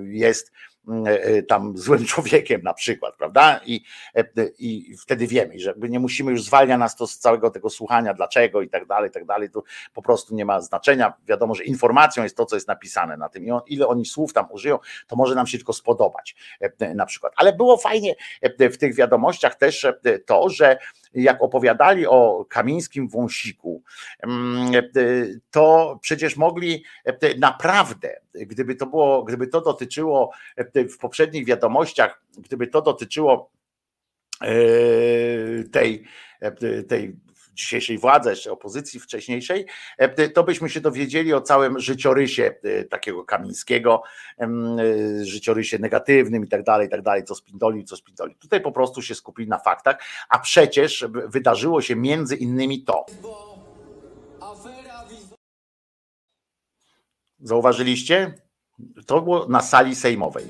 jest 0.03 0.51
E, 0.51 0.51
e, 0.51 0.66
tam 1.47 1.77
złym 1.77 2.05
człowiekiem 2.11 2.61
na 2.61 2.73
przykład, 2.73 3.15
prawda? 3.15 3.59
I, 3.65 3.81
e, 4.15 4.25
i 4.59 4.95
wtedy 4.97 5.27
wiemy, 5.27 5.59
że 5.59 5.73
nie 5.89 5.99
musimy 5.99 6.31
już 6.31 6.43
zwalnia 6.43 6.77
nas 6.77 6.95
to 6.95 7.07
z 7.07 7.17
całego 7.17 7.49
tego 7.49 7.69
słuchania, 7.69 8.13
dlaczego 8.13 8.61
i 8.61 8.69
tak 8.69 8.85
dalej, 8.85 9.09
i 9.09 9.13
tak 9.13 9.25
dalej, 9.25 9.49
to 9.49 9.63
po 9.93 10.01
prostu 10.01 10.35
nie 10.35 10.45
ma 10.45 10.61
znaczenia. 10.61 11.13
Wiadomo, 11.27 11.55
że 11.55 11.63
informacją 11.63 12.23
jest 12.23 12.38
to, 12.38 12.45
co 12.45 12.55
jest 12.55 12.67
napisane 12.67 13.17
na 13.17 13.29
tym 13.29 13.45
i 13.45 13.51
on, 13.51 13.61
ile 13.67 13.88
oni 13.88 14.05
słów 14.05 14.33
tam 14.33 14.51
użyją, 14.51 14.79
to 15.07 15.15
może 15.15 15.35
nam 15.35 15.47
się 15.47 15.57
tylko 15.57 15.73
spodobać 15.73 16.35
na 16.95 17.05
przykład. 17.05 17.33
Ale 17.35 17.53
było 17.53 17.77
fajnie 17.77 18.15
w 18.59 18.77
tych 18.77 18.95
wiadomościach 18.95 19.55
też 19.55 19.88
to, 20.25 20.49
że 20.49 20.77
jak 21.14 21.41
opowiadali 21.41 22.08
o 22.08 22.45
kamińskim 22.49 23.08
wąsiku, 23.08 23.84
mm, 24.20 24.72
to 25.51 25.99
przecież 26.01 26.38
mogli 26.38 26.84
naprawdę, 27.38 28.20
gdyby 28.34 28.76
to 28.76 28.86
było, 28.86 29.24
gdyby 29.24 29.47
to 29.47 29.62
dotyczyło 29.62 30.32
w 30.76 30.97
poprzednich 30.97 31.45
wiadomościach, 31.45 32.22
gdyby 32.38 32.68
to 32.68 32.82
dotyczyło 32.82 33.51
e, 34.41 34.47
tej, 35.64 36.03
tej 36.88 37.16
dzisiejszej 37.58 37.97
władzy, 37.97 38.30
jeszcze 38.30 38.51
opozycji 38.51 38.99
wcześniejszej, 38.99 39.66
to 40.34 40.43
byśmy 40.43 40.70
się 40.70 40.82
dowiedzieli 40.82 41.34
o 41.34 41.41
całym 41.41 41.80
życiorysie 41.80 42.53
e, 42.64 42.84
takiego 42.84 43.24
Kamińskiego, 43.24 44.03
e, 44.39 44.47
życiorysie 45.26 45.80
negatywnym 45.80 46.45
i 46.45 46.47
tak 46.47 46.64
dalej, 46.64 46.88
i 46.88 46.89
tak 46.89 47.01
dalej, 47.01 47.24
co 47.24 47.36
spindolił, 47.36 47.84
co 47.84 47.95
spindolił. 47.95 48.36
Tutaj 48.36 48.62
po 48.62 48.72
prostu 48.72 49.01
się 49.01 49.16
skupili 49.16 49.49
na 49.49 49.60
faktach, 49.60 49.97
a 50.30 50.39
przecież 50.39 51.05
wydarzyło 51.10 51.82
się 51.82 51.95
między 51.95 52.36
innymi 52.36 52.84
to. 52.84 53.05
Zauważyliście? 57.39 58.34
To 59.05 59.22
było 59.22 59.47
na 59.47 59.62
sali 59.62 59.95
sejmowej. 59.95 60.45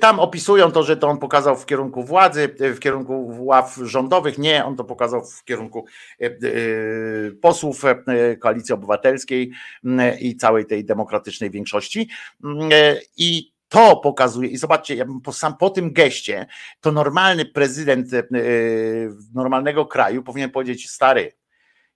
Tam 0.00 0.20
opisują 0.20 0.72
to, 0.72 0.82
że 0.82 0.96
to 0.96 1.08
on 1.08 1.18
pokazał 1.18 1.56
w 1.56 1.66
kierunku 1.66 2.04
władzy, 2.04 2.56
e, 2.60 2.72
w 2.72 2.80
kierunku 2.80 3.36
ław 3.38 3.74
rządowych. 3.82 4.38
Nie, 4.38 4.64
on 4.64 4.76
to 4.76 4.84
pokazał 4.84 5.24
w 5.24 5.44
kierunku 5.44 5.86
e, 6.20 6.30
posłów 7.42 7.82
Koalicji 8.40 8.74
Obywatelskiej 8.74 9.52
i 10.20 10.36
całej 10.36 10.66
tej 10.66 10.84
demokratycznej 10.84 11.50
większości. 11.50 12.08
I 13.16 13.54
to 13.68 13.96
pokazuje, 13.96 14.48
i 14.48 14.56
zobaczcie, 14.56 14.94
ja 14.94 15.04
bym 15.04 15.20
po, 15.20 15.32
sam 15.32 15.56
po 15.56 15.70
tym 15.70 15.92
geście, 15.92 16.46
to 16.80 16.92
normalny 16.92 17.44
prezydent 17.44 18.08
normalnego 19.34 19.86
kraju 19.86 20.22
powinien 20.22 20.50
powiedzieć: 20.50 20.90
Stary, 20.90 21.32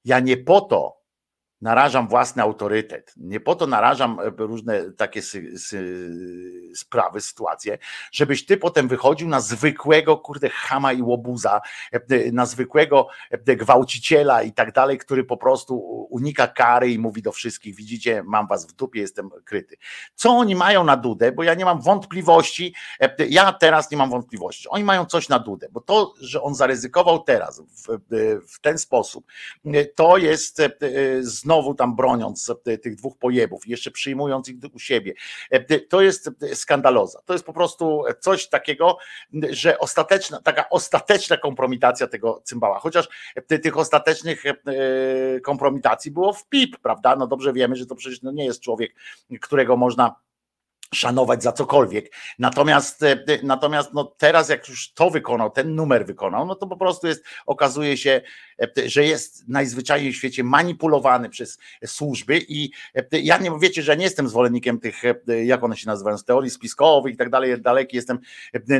ja 0.04 0.20
nie 0.20 0.36
po 0.36 0.61
to 0.61 0.97
narażam 1.61 2.09
własny 2.09 2.42
autorytet. 2.42 3.14
Nie 3.16 3.40
po 3.40 3.54
to 3.54 3.66
narażam 3.66 4.20
e, 4.20 4.32
różne 4.36 4.92
takie 4.92 5.22
sy, 5.22 5.59
sy, 5.59 6.11
sprawy, 6.74 7.20
sytuacje, 7.20 7.78
żebyś 8.12 8.46
ty 8.46 8.56
potem 8.56 8.88
wychodził 8.88 9.28
na 9.28 9.40
zwykłego, 9.40 10.16
kurde, 10.16 10.48
chama 10.50 10.92
i 10.92 11.02
łobuza, 11.02 11.61
e, 11.92 12.32
na 12.32 12.46
zwykłego 12.46 13.09
e, 13.30 13.56
gwałciciela 13.56 14.42
i 14.42 14.52
tak 14.52 14.72
dalej, 14.72 14.98
który 14.98 15.24
po 15.24 15.36
prostu 15.36 15.78
unika 16.11 16.46
kary 16.46 16.90
i 16.90 16.98
mówi 16.98 17.22
do 17.22 17.32
wszystkich, 17.32 17.74
widzicie, 17.74 18.22
mam 18.26 18.46
was 18.46 18.66
w 18.66 18.72
dupie, 18.72 19.00
jestem 19.00 19.30
kryty. 19.44 19.76
Co 20.14 20.30
oni 20.30 20.54
mają 20.54 20.84
na 20.84 20.96
dudę, 20.96 21.32
bo 21.32 21.42
ja 21.42 21.54
nie 21.54 21.64
mam 21.64 21.80
wątpliwości, 21.80 22.74
ja 23.28 23.52
teraz 23.52 23.90
nie 23.90 23.96
mam 23.96 24.11
wątpliwości, 24.11 24.68
oni 24.68 24.84
mają 24.84 25.06
coś 25.06 25.28
na 25.28 25.38
dudę, 25.38 25.68
bo 25.70 25.80
to, 25.80 26.14
że 26.20 26.42
on 26.42 26.54
zaryzykował 26.54 27.22
teraz 27.22 27.61
w, 27.61 27.98
w 28.54 28.61
ten 28.61 28.78
sposób, 28.78 29.26
to 29.94 30.18
jest 30.18 30.62
z 31.20 31.44
znowu 31.49 31.74
tam 31.74 31.96
broniąc 31.96 32.53
tych 32.82 32.96
dwóch 32.96 33.18
pojebów, 33.18 33.68
jeszcze 33.68 33.90
przyjmując 33.90 34.49
ich 34.49 34.57
u 34.72 34.78
siebie. 34.78 35.14
To 35.88 36.01
jest 36.01 36.30
skandaloza. 36.55 37.20
To 37.24 37.32
jest 37.32 37.44
po 37.44 37.53
prostu 37.53 38.03
coś 38.20 38.49
takiego, 38.49 38.99
że 39.51 39.78
ostateczna, 39.78 40.40
taka 40.42 40.68
ostateczna 40.68 41.36
kompromitacja 41.36 42.07
tego 42.07 42.40
cymbała. 42.44 42.78
Chociaż 42.78 43.09
tych 43.62 43.78
ostatecznych 43.78 44.44
e, 44.46 44.55
kompromitacji 45.40 46.11
było 46.11 46.32
w 46.32 46.49
PIP, 46.49 46.76
prawda? 46.82 47.16
No 47.16 47.26
dobrze 47.26 47.53
wiemy, 47.53 47.76
że 47.76 47.86
to 47.86 47.94
przecież 47.94 48.22
no 48.22 48.32
nie 48.32 48.44
jest 48.44 48.61
człowiek, 48.61 48.94
którego 49.40 49.76
można 49.76 50.14
szanować 50.95 51.43
za 51.43 51.53
cokolwiek. 51.53 52.12
Natomiast, 52.39 53.03
e, 53.03 53.18
natomiast 53.43 53.93
no 53.95 54.05
teraz, 54.05 54.49
jak 54.49 54.68
już 54.68 54.93
to 54.93 55.11
wykonał, 55.11 55.51
ten 55.51 55.74
numer 55.74 56.07
wykonał, 56.07 56.47
no 56.47 56.55
to 56.55 56.66
po 56.66 56.76
prostu 56.76 57.07
jest, 57.07 57.24
okazuje 57.47 57.97
się, 57.97 58.20
e, 58.62 58.89
że 58.89 59.05
jest 59.05 59.49
najzwyczajniej 59.49 60.12
w 60.12 60.16
świecie 60.16 60.45
manipulowany 60.45 61.28
przez 61.28 61.59
służby 61.86 62.41
i 62.49 62.70
e, 62.95 63.20
ja 63.20 63.39
nie 63.39 63.51
wiecie, 63.61 63.82
że 63.82 63.97
nie 63.97 64.05
jestem 64.05 64.28
zwolennikiem 64.28 64.80
tych, 64.80 65.03
jak 65.45 65.64
one 65.64 65.76
się 65.76 65.86
nazywają, 65.86 66.18
z 66.18 66.24
teorii 66.24 66.51
spiskowych 66.51 67.14
i 67.14 67.16
tak 67.16 67.30
dalej, 67.30 67.61
daleki 67.61 67.97
jestem 67.97 68.18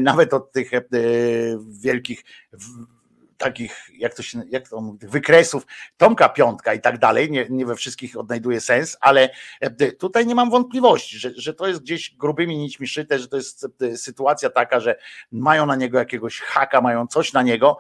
nawet 0.01 0.35
od 0.35 0.53
tych 0.53 0.71
wielkich 1.69 2.25
takich, 3.39 3.91
jak 3.99 4.15
to 4.15 4.23
się, 4.23 4.43
jak 4.51 4.69
to 4.69 4.81
mówi, 4.81 5.07
wykresów 5.07 5.67
Tomka 5.97 6.29
Piątka 6.29 6.75
i 6.75 6.81
tak 6.81 6.99
dalej, 6.99 7.31
nie, 7.31 7.47
nie 7.51 7.67
we 7.67 7.77
wszystkich 7.77 8.17
odnajduje 8.17 8.61
sens, 8.61 8.97
ale 9.01 9.31
e, 9.61 9.93
tutaj 9.93 10.27
nie 10.27 10.35
mam 10.35 10.51
wątpliwości, 10.51 11.19
że, 11.19 11.31
że 11.37 11.55
to 11.55 11.67
jest 11.69 11.81
gdzieś 11.81 12.17
grubymi 12.17 12.59
nićmi 12.59 12.87
szyte, 12.87 13.19
że 13.19 13.29
to 13.29 13.37
jest 13.37 13.67
e, 13.83 13.97
sytuacja 13.97 14.51
taka, 14.51 14.81
że 14.81 14.99
mają 15.33 15.67
na 15.67 15.77
niego 15.77 15.99
jakiegoś 15.99 16.41
haka, 16.41 16.81
mają 16.81 17.07
coś 17.07 17.33
na 17.33 17.43
niego, 17.43 17.79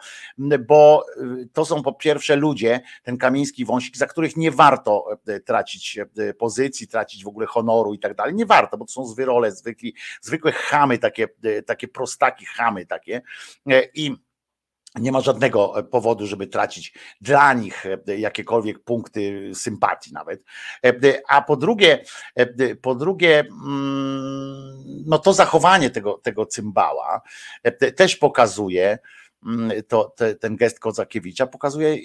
bo 0.66 1.04
e, 1.16 1.46
to 1.52 1.64
są 1.64 1.82
po 1.82 1.92
pierwsze 1.92 2.36
ludzie, 2.36 2.80
ten 3.02 3.18
kamiński 3.18 3.64
wąsik, 3.64 3.96
za 3.96 4.06
których 4.06 4.36
nie 4.36 4.50
warto 4.50 5.18
tracić 5.44 5.98
pozycji, 6.38 6.88
tracić 6.88 7.24
w 7.24 7.28
ogóle 7.28 7.46
honoru 7.46 7.94
i 7.94 7.98
tak 7.98 8.14
dalej, 8.14 8.34
nie 8.34 8.46
warto, 8.46 8.78
bo 8.78 8.84
to 8.84 8.92
są 8.92 9.06
zwyrole, 9.06 9.52
zwykli, 9.52 9.94
zwykłe 10.20 10.52
chamy, 10.52 10.98
takie, 10.98 11.28
takie 11.66 11.88
prostaki 11.88 12.46
chamy 12.46 12.86
takie 12.86 13.22
i 13.94 14.27
nie 14.94 15.12
ma 15.12 15.20
żadnego 15.20 15.78
e, 15.78 15.82
powodu, 15.82 16.26
żeby 16.26 16.46
tracić 16.46 16.94
dla 17.20 17.52
nich 17.52 17.86
e, 17.86 18.16
jakiekolwiek 18.16 18.78
punkty 18.78 19.50
sympatii 19.54 20.12
nawet. 20.12 20.44
E, 20.84 21.20
a 21.28 21.42
po 21.42 21.56
drugie, 21.56 22.04
po 22.82 22.94
drugie, 22.94 23.40
mm, 23.40 24.84
no 25.06 25.18
to 25.18 25.32
zachowanie 25.32 25.90
tego, 25.90 26.18
tego 26.18 26.46
cymbała 26.46 27.22
też 27.96 28.16
pokazuje, 28.16 28.98
mm, 29.46 29.72
to, 29.88 30.14
ten 30.40 30.56
gest 30.56 30.80
Kozakiewicza 30.80 31.46
pokazuje 31.46 31.96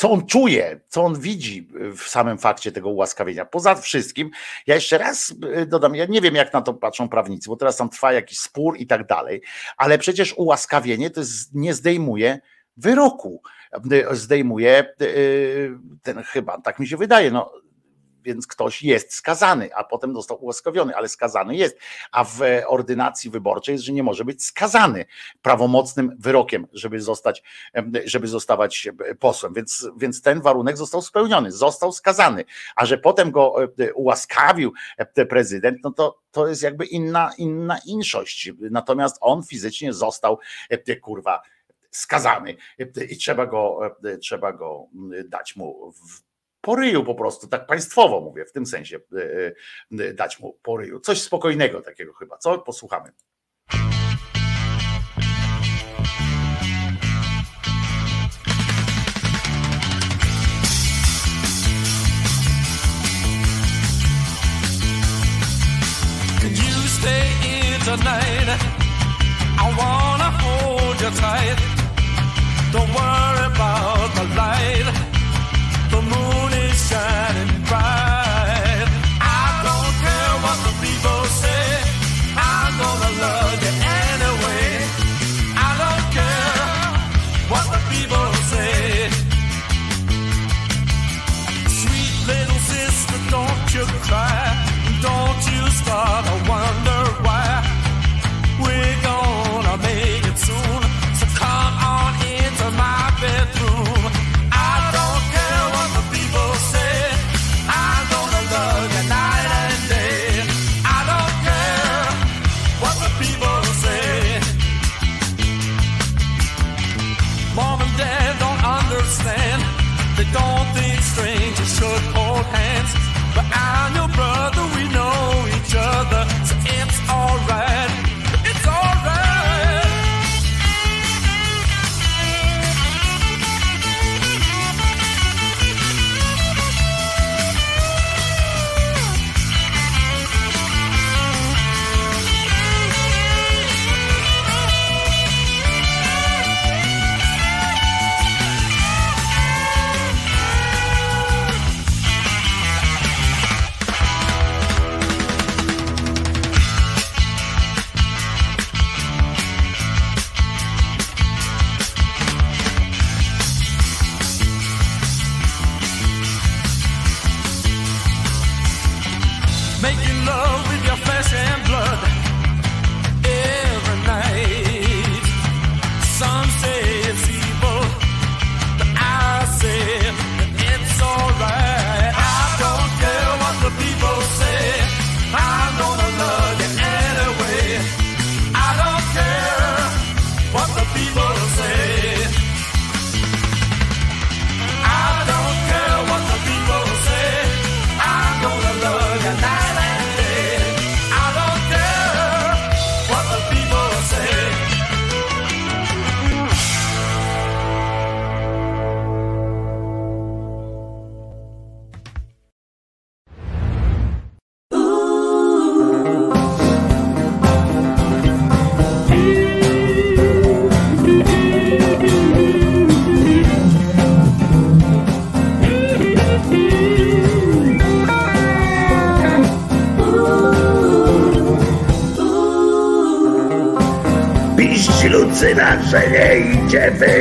co 0.00 0.10
on 0.10 0.26
czuje, 0.26 0.80
co 0.88 1.04
on 1.04 1.20
widzi 1.20 1.68
w 1.96 2.02
samym 2.02 2.38
fakcie 2.38 2.72
tego 2.72 2.88
ułaskawienia. 2.88 3.44
Poza 3.44 3.74
wszystkim, 3.74 4.30
ja 4.66 4.74
jeszcze 4.74 4.98
raz 4.98 5.34
e, 5.54 5.66
dodam, 5.66 5.94
ja 5.94 6.06
nie 6.06 6.20
wiem, 6.20 6.34
jak 6.34 6.52
na 6.52 6.62
to 6.62 6.74
patrzą 6.74 7.08
prawnicy, 7.08 7.48
bo 7.48 7.56
teraz 7.56 7.76
tam 7.76 7.90
trwa 7.90 8.12
jakiś 8.12 8.38
spór 8.38 8.76
i 8.78 8.86
tak 8.86 9.06
dalej, 9.06 9.42
ale 9.76 9.98
przecież 9.98 10.34
ułaskawienie 10.36 11.10
to 11.10 11.20
jest, 11.20 11.54
nie 11.54 11.74
zdejmuje 11.74 12.40
wyroku. 12.76 13.42
E, 13.72 14.16
zdejmuje 14.16 14.94
ten 16.02 16.22
chyba, 16.22 16.60
tak 16.60 16.78
mi 16.78 16.88
się 16.88 16.96
wydaje, 16.96 17.30
no 17.30 17.52
więc 18.22 18.46
ktoś 18.46 18.82
jest 18.82 19.14
skazany, 19.14 19.74
a 19.74 19.84
potem 19.84 20.14
został 20.14 20.44
ułaskawiony, 20.44 20.96
ale 20.96 21.08
skazany 21.08 21.56
jest. 21.56 21.78
A 22.12 22.24
w 22.24 22.40
ordynacji 22.66 23.30
wyborczej 23.30 23.72
jest, 23.72 23.84
że 23.84 23.92
nie 23.92 24.02
może 24.02 24.24
być 24.24 24.44
skazany 24.44 25.04
prawomocnym 25.42 26.16
wyrokiem, 26.18 26.66
żeby 26.72 27.00
zostać, 27.00 27.42
żeby 28.04 28.28
zostawać 28.28 28.88
posłem. 29.18 29.54
Więc, 29.54 29.88
więc 29.96 30.22
ten 30.22 30.40
warunek 30.40 30.76
został 30.76 31.02
spełniony, 31.02 31.52
został 31.52 31.92
skazany. 31.92 32.44
A 32.76 32.86
że 32.86 32.98
potem 32.98 33.30
go 33.30 33.56
ułaskawił 33.94 34.72
prezydent, 35.28 35.78
no 35.84 35.90
to, 35.90 36.18
to 36.30 36.48
jest 36.48 36.62
jakby 36.62 36.86
inna, 36.86 37.30
inna 37.38 37.78
inszość. 37.86 38.50
Natomiast 38.70 39.16
on 39.20 39.42
fizycznie 39.42 39.92
został 39.92 40.38
kurwa 41.02 41.42
skazany 41.90 42.56
i 43.10 43.16
trzeba 43.16 43.46
go, 43.46 43.80
trzeba 44.22 44.52
go 44.52 44.86
dać 45.28 45.56
mu 45.56 45.92
w 45.92 46.29
poryju 46.60 47.04
po 47.04 47.14
prostu, 47.14 47.48
tak 47.48 47.66
państwowo 47.66 48.20
mówię, 48.20 48.44
w 48.44 48.52
tym 48.52 48.66
sensie 48.66 48.98
e, 49.16 50.04
e, 50.04 50.14
dać 50.14 50.40
mu 50.40 50.58
poryju. 50.62 51.00
Coś 51.00 51.22
spokojnego 51.22 51.82
takiego 51.82 52.12
chyba, 52.12 52.38
co? 52.38 52.58
Posłuchamy. 52.58 53.12
You 66.42 66.88
stay 66.88 67.28
in 67.44 67.80
tonight? 67.84 68.30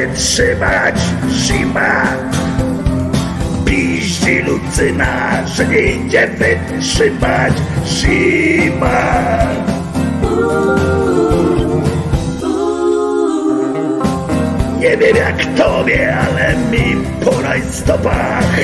Wytrzymać 0.10 0.96
zima. 1.30 2.04
Piździ 3.66 4.40
Lucyna, 4.40 5.48
że 5.48 5.68
nie 5.68 5.82
idzie 5.82 6.28
wytrzymać 6.28 7.54
zima. 7.86 9.20
Nie 14.80 14.98
wiem 14.98 15.16
jak 15.16 15.46
tobie, 15.58 16.18
ale 16.18 16.56
mi 16.72 16.96
po 17.26 17.42
rajstopach 17.42 18.58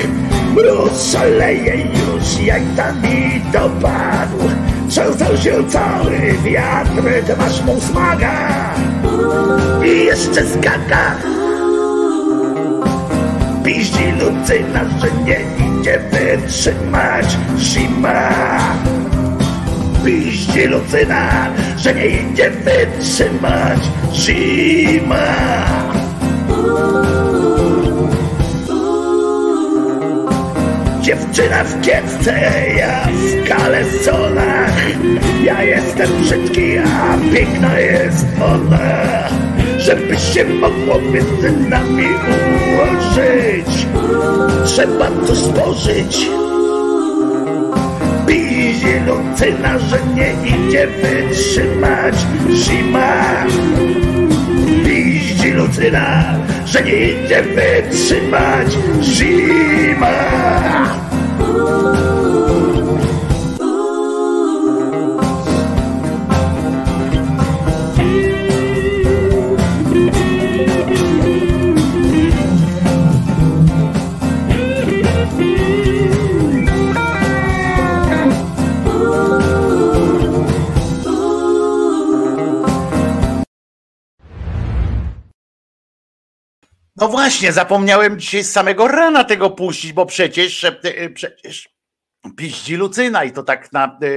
Mróz 0.53 1.11
szaleje 1.11 1.75
już, 1.75 2.45
jak 2.45 2.61
tam 2.77 3.01
mi 3.01 3.41
dopadł 3.53 4.49
Trzęsał 4.89 5.37
się 5.37 5.69
cały 5.69 6.19
wiatr, 6.43 7.25
ty 7.27 7.35
masz 7.37 7.61
mu 7.61 7.81
smaga 7.81 8.31
I 9.85 10.05
jeszcze 10.05 10.45
skaka 10.45 11.34
piździ 13.85 14.11
Lucyna, 14.11 14.81
że 15.01 15.11
nie 15.25 15.39
idzie 15.79 15.99
wytrzymać 16.11 17.37
zima. 17.57 18.29
Piździ 20.05 20.67
Lucyna, 20.67 21.47
że 21.77 21.93
nie 21.93 22.07
idzie 22.07 22.49
wytrzymać 22.49 23.79
zima. 24.13 25.25
Dziewczyna 31.01 31.63
w 31.63 31.81
kiecce, 31.81 32.41
ja 32.77 33.07
w 33.07 33.49
kalesonach 33.49 34.73
Ja 35.43 35.63
jestem 35.63 36.09
brzydki, 36.21 36.77
a 36.77 37.17
piękna 37.33 37.79
jest 37.79 38.25
ona 38.41 39.15
żeby 39.85 40.17
się 40.17 40.45
mogło 40.45 41.01
między 41.01 41.51
nami 41.69 42.05
ułożyć. 42.05 43.87
Trzeba 44.65 45.07
to 45.27 45.35
stworzyć. 45.35 46.29
Bije 48.27 49.05
lucyna, 49.05 49.79
że 49.79 49.99
nie 50.15 50.33
idzie 50.49 50.87
wytrzymać 50.87 52.15
zima. 52.51 53.45
Bije 54.85 55.53
lucyna, 55.53 56.39
że 56.65 56.81
nie 56.83 57.09
idzie 57.09 57.43
wytrzymać 57.43 58.77
zima. 59.01 60.15
No 86.95 87.07
właśnie, 87.07 87.51
zapomniałem 87.51 88.19
dzisiaj 88.19 88.43
z 88.43 88.51
samego 88.51 88.87
rana 88.87 89.23
tego 89.23 89.49
puścić, 89.49 89.93
bo 89.93 90.05
przecież, 90.05 90.63
e, 90.63 91.09
przecież 91.09 91.69
piździ 92.37 92.75
Lucyna 92.75 93.23
i 93.23 93.31
to 93.31 93.43
tak 93.43 93.71
na, 93.71 93.99
e, 94.01 94.07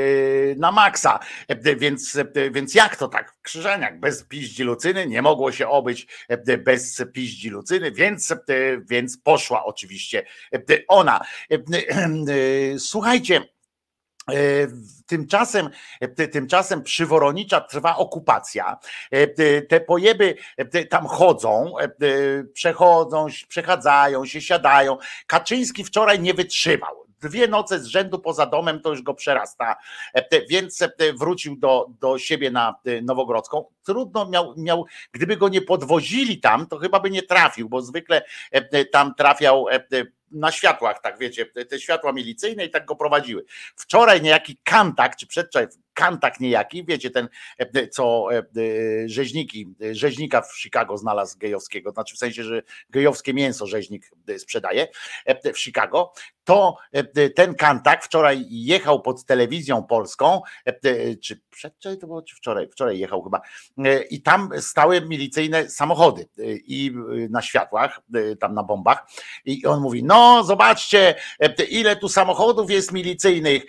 na 0.57 0.73
maksa. 0.73 1.19
E, 1.49 1.77
więc, 1.77 2.19
więc 2.51 2.75
jak 2.75 2.97
to 2.97 3.09
tak 3.09 3.33
w 3.33 3.43
krzyżeniach? 3.43 4.01
Bez 4.01 4.25
piździ 4.25 4.63
Lucyny 4.63 5.07
nie 5.07 5.23
mogło 5.23 5.53
się 5.53 5.69
obyć 5.69 6.07
bez 6.59 7.03
piździ 7.13 7.51
Lucyny, 7.51 7.93
więc, 7.93 8.35
więc 8.91 9.19
poszła 9.19 9.65
oczywiście 9.65 10.27
ona. 10.89 11.21
Słuchajcie, 12.79 13.41
Tymczasem, 15.07 15.71
tymczasem 16.33 16.83
przy 16.83 17.07
Woronicza 17.07 17.61
trwa 17.61 17.97
okupacja. 17.97 18.79
Te 19.69 19.81
pojeby 19.81 20.35
tam 20.91 21.07
chodzą, 21.07 21.75
przechodzą, 22.53 23.27
przechadzają 23.49 24.27
się, 24.27 24.41
siadają. 24.41 24.97
Kaczyński 25.27 25.85
wczoraj 25.85 26.21
nie 26.21 26.35
wytrzymał 26.35 27.09
dwie 27.21 27.49
noce 27.49 27.81
z 27.81 27.87
rzędu 27.87 28.19
poza 28.19 28.47
domem 28.47 28.81
to 28.81 28.91
już 28.91 29.03
go 29.03 29.15
przerasta, 29.15 29.77
więc 30.49 30.85
wrócił 31.19 31.57
do, 31.57 31.87
do 32.01 32.19
siebie 32.19 32.51
na 32.51 32.75
Nowogrodzką. 33.03 33.65
Trudno 33.83 34.29
miał, 34.29 34.55
miał, 34.57 34.87
gdyby 35.13 35.37
go 35.37 35.49
nie 35.49 35.63
podwozili 35.63 36.41
tam, 36.41 36.67
to 36.67 36.79
chyba 36.79 37.01
by 37.01 37.11
nie 37.11 37.23
trafił, 37.23 37.69
bo 37.69 37.83
zwykle 37.83 38.23
tam 38.93 39.15
trafiał 39.15 39.67
na 40.31 40.53
światłach, 40.53 41.01
tak 41.01 41.19
wiecie, 41.19 41.47
te 41.47 41.81
światła 41.81 42.13
milicyjne 42.13 42.65
i 42.65 42.71
tak 42.71 42.85
go 42.85 42.97
prowadziły. 42.97 43.45
Wczoraj 43.77 44.23
niejaki 44.23 44.59
Kantak, 44.63 45.17
czy 45.17 45.27
przedwczoraj 45.27 45.69
Kantak 45.99 46.41
niejaki, 46.41 46.85
wiecie, 46.85 47.11
ten, 47.11 47.29
co 47.91 48.29
e, 48.33 48.43
rzeźniki, 49.07 49.69
rzeźnika 49.93 50.43
w 50.43 50.57
Chicago 50.57 50.99
znalazł 50.99 51.39
gejowskiego, 51.39 51.91
znaczy 51.91 52.15
w 52.15 52.19
sensie, 52.19 52.45
że 52.45 52.63
gejowskie 52.91 53.35
mięso 53.35 53.67
rzeźnik 53.67 54.11
sprzedaje 54.39 54.89
w 55.55 55.59
Chicago, 55.59 56.13
to 56.45 56.77
ten 57.35 57.55
Kantak 57.55 58.05
wczoraj 58.05 58.45
jechał 58.51 59.03
pod 59.03 59.25
telewizją 59.25 59.83
polską, 59.83 60.43
czy 61.23 61.41
przedwczoraj 61.51 61.99
to 61.99 62.07
było, 62.07 62.23
czy 62.23 62.37
wczoraj, 62.37 62.69
wczoraj 62.69 62.99
jechał 62.99 63.23
chyba, 63.23 63.41
i 64.11 64.23
tam 64.23 64.51
stały 64.61 65.01
milicyjne 65.01 65.71
samochody 65.71 66.29
i 66.67 66.93
na 67.31 67.43
światłach, 67.43 68.01
tam 68.41 68.55
na 68.55 68.63
bombach. 68.63 69.07
I 69.45 69.67
on 69.67 69.81
mówi, 69.81 70.05
no, 70.05 70.45
zobaczcie, 70.45 71.15
ile 71.69 71.97
tu 71.97 72.09
samochodów 72.09 72.71
jest 72.71 72.93
milicyjnych 72.93 73.63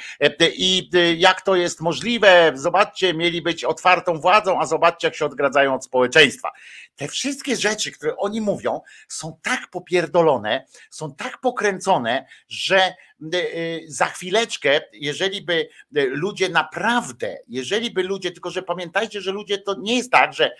i 0.53 0.89
jak 1.17 1.41
to 1.41 1.55
jest 1.55 1.81
możliwe. 1.81 2.18
Zobaczcie, 2.53 3.13
mieli 3.13 3.41
być 3.41 3.63
otwartą 3.63 4.19
władzą, 4.19 4.61
a 4.61 4.65
zobaczcie, 4.65 5.07
jak 5.07 5.15
się 5.15 5.25
odgradzają 5.25 5.75
od 5.75 5.85
społeczeństwa. 5.85 6.51
Te 6.95 7.07
wszystkie 7.07 7.55
rzeczy, 7.55 7.91
które 7.91 8.17
oni 8.17 8.41
mówią, 8.41 8.81
są 9.07 9.39
tak 9.41 9.67
popierdolone, 9.71 10.65
są 10.89 11.15
tak 11.15 11.37
pokręcone, 11.37 12.25
że 12.47 12.93
Y, 13.21 13.37
y, 13.37 13.85
za 13.87 14.05
chwileczkę, 14.05 14.81
jeżeli 14.93 15.41
by 15.41 15.69
y, 15.97 16.09
ludzie 16.09 16.49
naprawdę, 16.49 17.37
jeżeli 17.47 17.91
by 17.91 18.03
ludzie, 18.03 18.31
tylko 18.31 18.49
że 18.49 18.61
pamiętajcie, 18.61 19.21
że 19.21 19.31
ludzie 19.31 19.57
to 19.57 19.75
nie 19.79 19.97
jest 19.97 20.11
tak, 20.11 20.33
że 20.33 20.51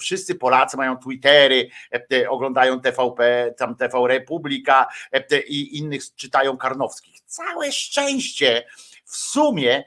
wszyscy 0.00 0.34
Polacy 0.34 0.76
mają 0.76 0.96
Twittery, 0.96 1.68
oglądają 2.28 2.80
TVP, 2.80 3.54
tam 3.56 3.76
TV 3.76 3.98
Republika 4.08 4.86
i 5.48 5.78
innych 5.78 6.14
czytają 6.14 6.56
Karnowskich. 6.56 7.20
Całe 7.26 7.72
szczęście 7.72 8.64
w 9.08 9.16
sumie, 9.16 9.84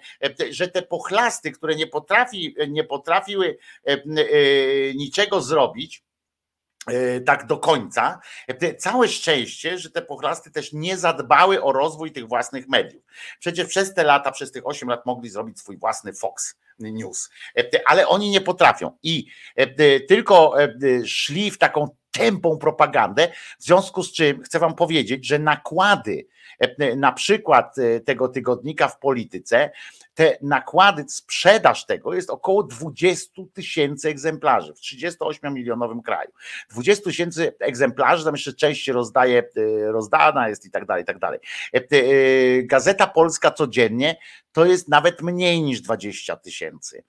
że 0.49 0.67
te 0.67 0.81
pochlasty, 0.81 1.51
które 1.51 1.75
nie, 1.75 1.87
potrafi, 1.87 2.55
nie 2.67 2.83
potrafiły 2.83 3.57
niczego 4.95 5.41
zrobić, 5.41 6.03
E, 6.87 7.21
tak 7.21 7.45
do 7.45 7.57
końca. 7.57 8.19
E, 8.47 8.75
całe 8.75 9.07
szczęście, 9.07 9.77
że 9.77 9.89
te 9.91 10.01
pochlasty 10.01 10.51
też 10.51 10.73
nie 10.73 10.97
zadbały 10.97 11.63
o 11.63 11.71
rozwój 11.71 12.11
tych 12.11 12.27
własnych 12.27 12.67
mediów. 12.67 13.03
Przecież 13.39 13.67
przez 13.67 13.93
te 13.93 14.03
lata, 14.03 14.31
przez 14.31 14.51
tych 14.51 14.67
8 14.67 14.89
lat 14.89 15.05
mogli 15.05 15.29
zrobić 15.29 15.59
swój 15.59 15.77
własny 15.77 16.13
Fox 16.13 16.55
News, 16.79 17.29
e, 17.57 17.63
ale 17.85 18.07
oni 18.07 18.29
nie 18.29 18.41
potrafią 18.41 18.97
i 19.03 19.27
tylko 20.07 20.55
szli 21.05 21.51
w 21.51 21.57
taką 21.57 21.89
tępą 22.11 22.57
propagandę, 22.57 23.27
w 23.59 23.63
związku 23.63 24.03
z 24.03 24.13
czym 24.13 24.43
chcę 24.43 24.59
wam 24.59 24.75
powiedzieć, 24.75 25.27
że 25.27 25.39
nakłady 25.39 26.27
na 26.97 27.11
przykład 27.11 27.75
tego 28.05 28.27
tygodnika 28.27 28.87
w 28.87 28.99
polityce 28.99 29.71
te 30.13 30.37
nakłady, 30.41 31.05
sprzedaż 31.07 31.85
tego 31.85 32.13
jest 32.13 32.29
około 32.29 32.63
20 32.63 33.41
tysięcy 33.53 34.09
egzemplarzy 34.09 34.73
w 34.73 34.79
38-milionowym 34.79 36.01
kraju. 36.01 36.29
20 36.69 37.03
tysięcy 37.03 37.53
egzemplarzy, 37.59 38.23
tam 38.23 38.33
jeszcze 38.33 38.53
część 38.53 38.87
rozdaje, 38.87 39.43
e, 39.57 39.91
rozdana 39.91 40.49
jest 40.49 40.65
i 40.65 40.71
tak 40.71 40.85
dalej, 40.85 41.03
i 41.03 41.05
tak 41.05 41.19
dalej. 41.19 41.39
E, 41.73 41.77
e, 41.77 42.63
Gazeta 42.63 43.07
Polska 43.07 43.51
codziennie 43.51 44.15
to 44.51 44.65
jest 44.65 44.87
nawet 44.87 45.21
mniej 45.21 45.61
niż 45.61 45.81
20 45.81 46.35
tysięcy 46.35 47.03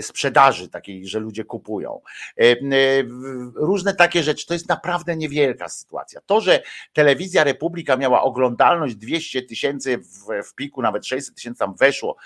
sprzedaży 0.00 0.68
takiej, 0.68 1.06
że 1.06 1.18
ludzie 1.18 1.44
kupują. 1.44 2.00
Różne 3.54 3.94
takie 3.94 4.22
rzeczy, 4.22 4.46
to 4.46 4.54
jest 4.54 4.68
naprawdę 4.68 5.16
niewielka 5.16 5.68
sytuacja. 5.68 6.20
To, 6.26 6.40
że 6.40 6.62
telewizja 6.92 7.44
Republika 7.44 7.96
miała 7.96 8.22
oglądalność 8.22 8.94
200 8.94 9.42
tysięcy 9.42 9.98
w, 9.98 10.42
w 10.48 10.54
piku, 10.54 10.82
nawet 10.82 11.06
600 11.06 11.34
tysięcy 11.34 11.58
tam 11.58 11.74
weszło 11.74 12.16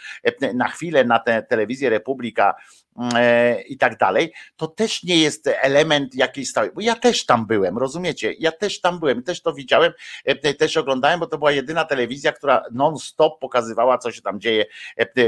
na 0.55 0.69
chwilę 0.69 1.05
na 1.05 1.19
tę 1.19 1.43
telewizję 1.43 1.91
Republika 1.91 2.55
e, 2.55 2.55
i 3.69 3.79
tak 3.79 3.99
dalej, 3.99 4.33
to 4.57 4.67
też 4.67 5.03
nie 5.03 5.17
jest 5.17 5.47
element 5.47 6.15
jakiejś 6.15 6.49
stałej, 6.49 6.71
bo 6.75 6.81
ja 6.81 6.95
też 6.95 7.27
tam 7.27 7.47
byłem, 7.47 7.79
rozumiecie? 7.79 8.35
Ja 8.39 8.53
też 8.53 8.81
tam 8.81 8.99
byłem, 8.99 9.23
też 9.23 9.43
to 9.43 9.53
widziałem, 9.53 9.93
e, 10.25 10.55
też 10.55 10.77
oglądałem, 10.77 11.21
bo 11.21 11.27
to 11.27 11.39
była 11.39 11.53
jedyna 11.53 11.85
telewizja, 11.85 12.33
która 12.33 12.65
non-stop 12.73 13.41
pokazywała, 13.41 13.99
co 13.99 14.13
się 14.13 14.23
tam 14.23 14.41
dzieje 14.41 14.67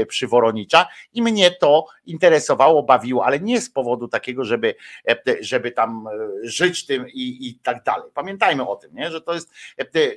przy 0.07 0.27
Woronicza 0.27 0.87
i 1.13 1.21
mnie 1.21 1.51
to 1.51 1.85
interesowało, 2.05 2.83
bawiło, 2.83 3.25
ale 3.25 3.39
nie 3.39 3.61
z 3.61 3.69
powodu 3.69 4.07
takiego, 4.07 4.43
żeby, 4.43 4.75
żeby 5.39 5.71
tam 5.71 6.07
żyć 6.43 6.85
tym 6.85 7.09
i, 7.09 7.47
i 7.47 7.59
tak 7.59 7.83
dalej. 7.83 8.11
Pamiętajmy 8.13 8.67
o 8.67 8.75
tym, 8.75 8.93
nie? 8.93 9.11
że 9.11 9.21
to 9.21 9.33
jest, 9.33 9.51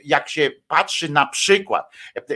jak 0.05 0.29
się 0.29 0.51
patrzy 0.69 1.13
na 1.13 1.27
przykład, 1.27 1.93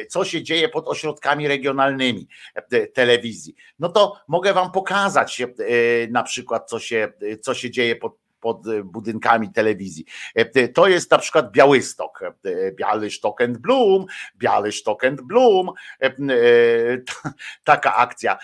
co 0.09 0.25
się 0.25 0.43
dzieje 0.43 0.69
pod 0.69 0.89
ośrodkami 0.89 1.49
regionalnymi, 1.49 2.27
E, 2.55 2.87
telewizji. 2.87 3.55
No 3.79 3.89
to 3.89 4.17
mogę 4.29 4.53
wam 4.53 4.73
pokazać 4.73 5.00
e, 5.07 6.07
na 6.11 6.23
przykład, 6.23 6.69
co 6.69 6.79
się, 6.79 7.13
co 7.41 7.55
się 7.55 7.71
dzieje 7.71 7.97
pod 7.97 8.21
pod 8.41 8.63
budynkami 8.85 9.53
telewizji. 9.53 10.05
E, 10.35 10.69
to 10.69 10.89
jest 10.89 11.11
na 11.11 11.19
przykład 11.19 11.53
Białystok, 11.53 12.21
Białystok 12.73 13.41
and 13.41 13.59
Bloom, 13.59 14.07
Białystok 14.37 15.05
and 15.05 15.21
Bloom, 15.21 15.73
taka 17.65 17.97
akcja, 17.97 18.39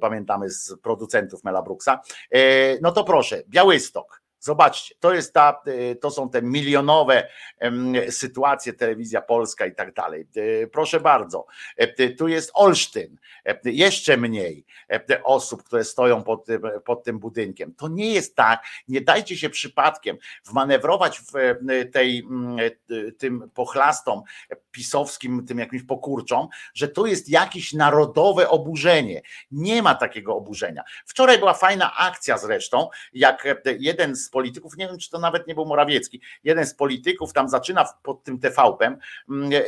pamiętamy 0.00 0.50
z 0.50 0.74
producentów 0.82 1.44
Mela 1.44 1.62
Brooksa. 1.62 2.00
No 2.82 2.92
to 2.92 3.04
proszę, 3.04 3.42
Białystok, 3.48 4.19
Zobaczcie, 4.40 4.94
to 5.00 5.14
jest 5.14 5.34
ta, 5.34 5.62
y, 5.66 5.96
to 5.96 6.10
są 6.10 6.30
te 6.30 6.42
milionowe 6.42 7.28
sytuacje, 8.10 8.72
telewizja 8.72 9.22
polska 9.22 9.66
i 9.66 9.74
tak 9.74 9.94
dalej. 9.94 10.26
Y, 10.36 10.70
proszę 10.72 11.00
bardzo, 11.00 11.46
y, 12.00 12.10
tu 12.10 12.28
jest 12.28 12.50
Olsztyn, 12.54 13.16
jeszcze 13.64 14.16
mniej 14.16 14.64
osób, 15.24 15.62
które 15.62 15.84
stoją 15.84 16.22
pod 16.22 16.44
tym, 16.44 16.62
pod 16.84 17.04
tym 17.04 17.18
budynkiem. 17.18 17.74
To 17.74 17.88
nie 17.88 18.14
jest 18.14 18.36
tak, 18.36 18.64
nie 18.88 19.00
dajcie 19.00 19.36
się 19.36 19.50
przypadkiem 19.50 20.16
wmanewrować 20.44 21.20
w 21.20 21.32
tej, 21.92 22.18
mm, 22.18 22.58
tym 23.18 23.50
pochlastom 23.54 24.22
pisowskim, 24.70 25.46
tym 25.46 25.58
jakimś 25.58 25.82
pokurczom, 25.82 26.48
że 26.74 26.88
to 26.88 27.06
jest 27.06 27.28
jakieś 27.28 27.72
narodowe 27.72 28.48
oburzenie. 28.48 29.22
Nie 29.50 29.82
ma 29.82 29.94
takiego 29.94 30.36
oburzenia. 30.36 30.82
Wczoraj 31.06 31.38
była 31.38 31.54
fajna 31.54 31.96
akcja 31.96 32.38
zresztą, 32.38 32.88
jak 33.12 33.44
jeden 33.78 34.16
z 34.16 34.29
polityków, 34.30 34.76
nie 34.76 34.88
wiem 34.88 34.98
czy 34.98 35.10
to 35.10 35.18
nawet 35.18 35.46
nie 35.46 35.54
był 35.54 35.66
Morawiecki, 35.66 36.20
jeden 36.44 36.66
z 36.66 36.74
polityków 36.74 37.32
tam 37.32 37.48
zaczyna 37.48 37.84
pod 38.02 38.24
tym 38.24 38.38
TVP-em 38.38 38.98
mm, 39.30 39.50
e, 39.52 39.60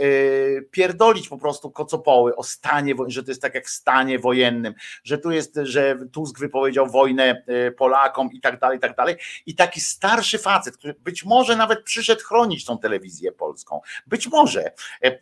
pierdolić 0.63 1.29
po 1.29 1.39
prostu 1.39 1.71
kocopoły 1.71 2.37
o 2.37 2.43
stanie, 2.43 2.95
że 3.07 3.23
to 3.23 3.31
jest 3.31 3.43
tak 3.43 3.55
jak 3.55 3.67
w 3.67 3.71
stanie 3.71 4.19
wojennym, 4.19 4.75
że 5.05 5.19
tu 5.19 5.31
jest, 5.31 5.59
że 5.63 5.97
Tusk 6.13 6.39
wypowiedział 6.39 6.87
wojnę 6.87 7.45
e, 7.47 7.71
Polakom 7.71 8.33
i 8.33 8.41
tak 8.41 8.59
dalej, 8.61 8.79
i 8.79 8.81
tak 8.81 8.97
dalej. 8.97 9.17
I 9.47 9.55
taki 9.55 9.81
starszy 9.81 10.39
facet, 10.39 10.77
który 10.77 10.95
być 10.95 11.25
może 11.25 11.57
nawet 11.57 11.83
przyszedł 11.83 12.21
chronić 12.21 12.65
tą 12.65 12.79
telewizję 12.79 13.33
polską, 13.33 13.81
być 14.07 14.29
może, 14.29 14.73
e, 15.01 15.19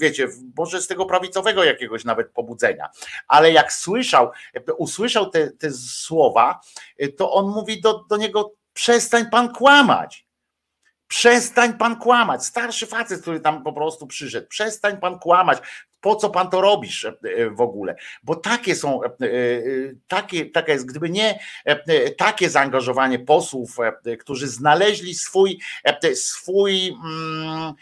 wiecie, 0.00 0.28
może 0.56 0.82
z 0.82 0.86
tego 0.86 1.06
prawicowego 1.06 1.64
jakiegoś 1.64 2.04
nawet 2.04 2.30
pobudzenia, 2.30 2.88
ale 3.28 3.52
jak 3.52 3.72
słyszał, 3.72 4.30
usłyszał 4.78 5.30
te, 5.30 5.50
te 5.50 5.70
słowa, 5.72 6.60
to 7.16 7.32
on 7.32 7.46
mówi 7.46 7.80
do, 7.80 8.04
do 8.08 8.16
niego 8.16 8.52
Przestań 8.76 9.30
pan 9.30 9.52
kłamać. 9.52 10.26
Przestań 11.08 11.78
pan 11.78 11.96
kłamać. 11.96 12.44
Starszy 12.44 12.86
facet, 12.86 13.22
który 13.22 13.40
tam 13.40 13.62
po 13.62 13.72
prostu 13.72 14.06
przyszedł. 14.06 14.48
Przestań 14.48 15.00
pan 15.00 15.18
kłamać. 15.18 15.58
Po 16.00 16.16
co 16.16 16.30
pan 16.30 16.50
to 16.50 16.60
robisz 16.60 17.04
e, 17.04 17.50
w 17.50 17.60
ogóle? 17.60 17.96
Bo 18.22 18.34
takie 18.34 18.74
są, 18.74 19.02
e, 19.04 19.06
e, 19.06 19.10
takie, 20.08 20.46
takie 20.46 20.72
jest, 20.72 20.86
gdyby 20.86 21.10
nie 21.10 21.38
takie 22.18 22.50
zaangażowanie 22.50 23.18
posłów, 23.18 23.76
którzy 24.18 24.48
znaleźli 24.48 25.14
swój, 25.14 25.60
swój, 26.14 26.88
mm, 26.88 27.74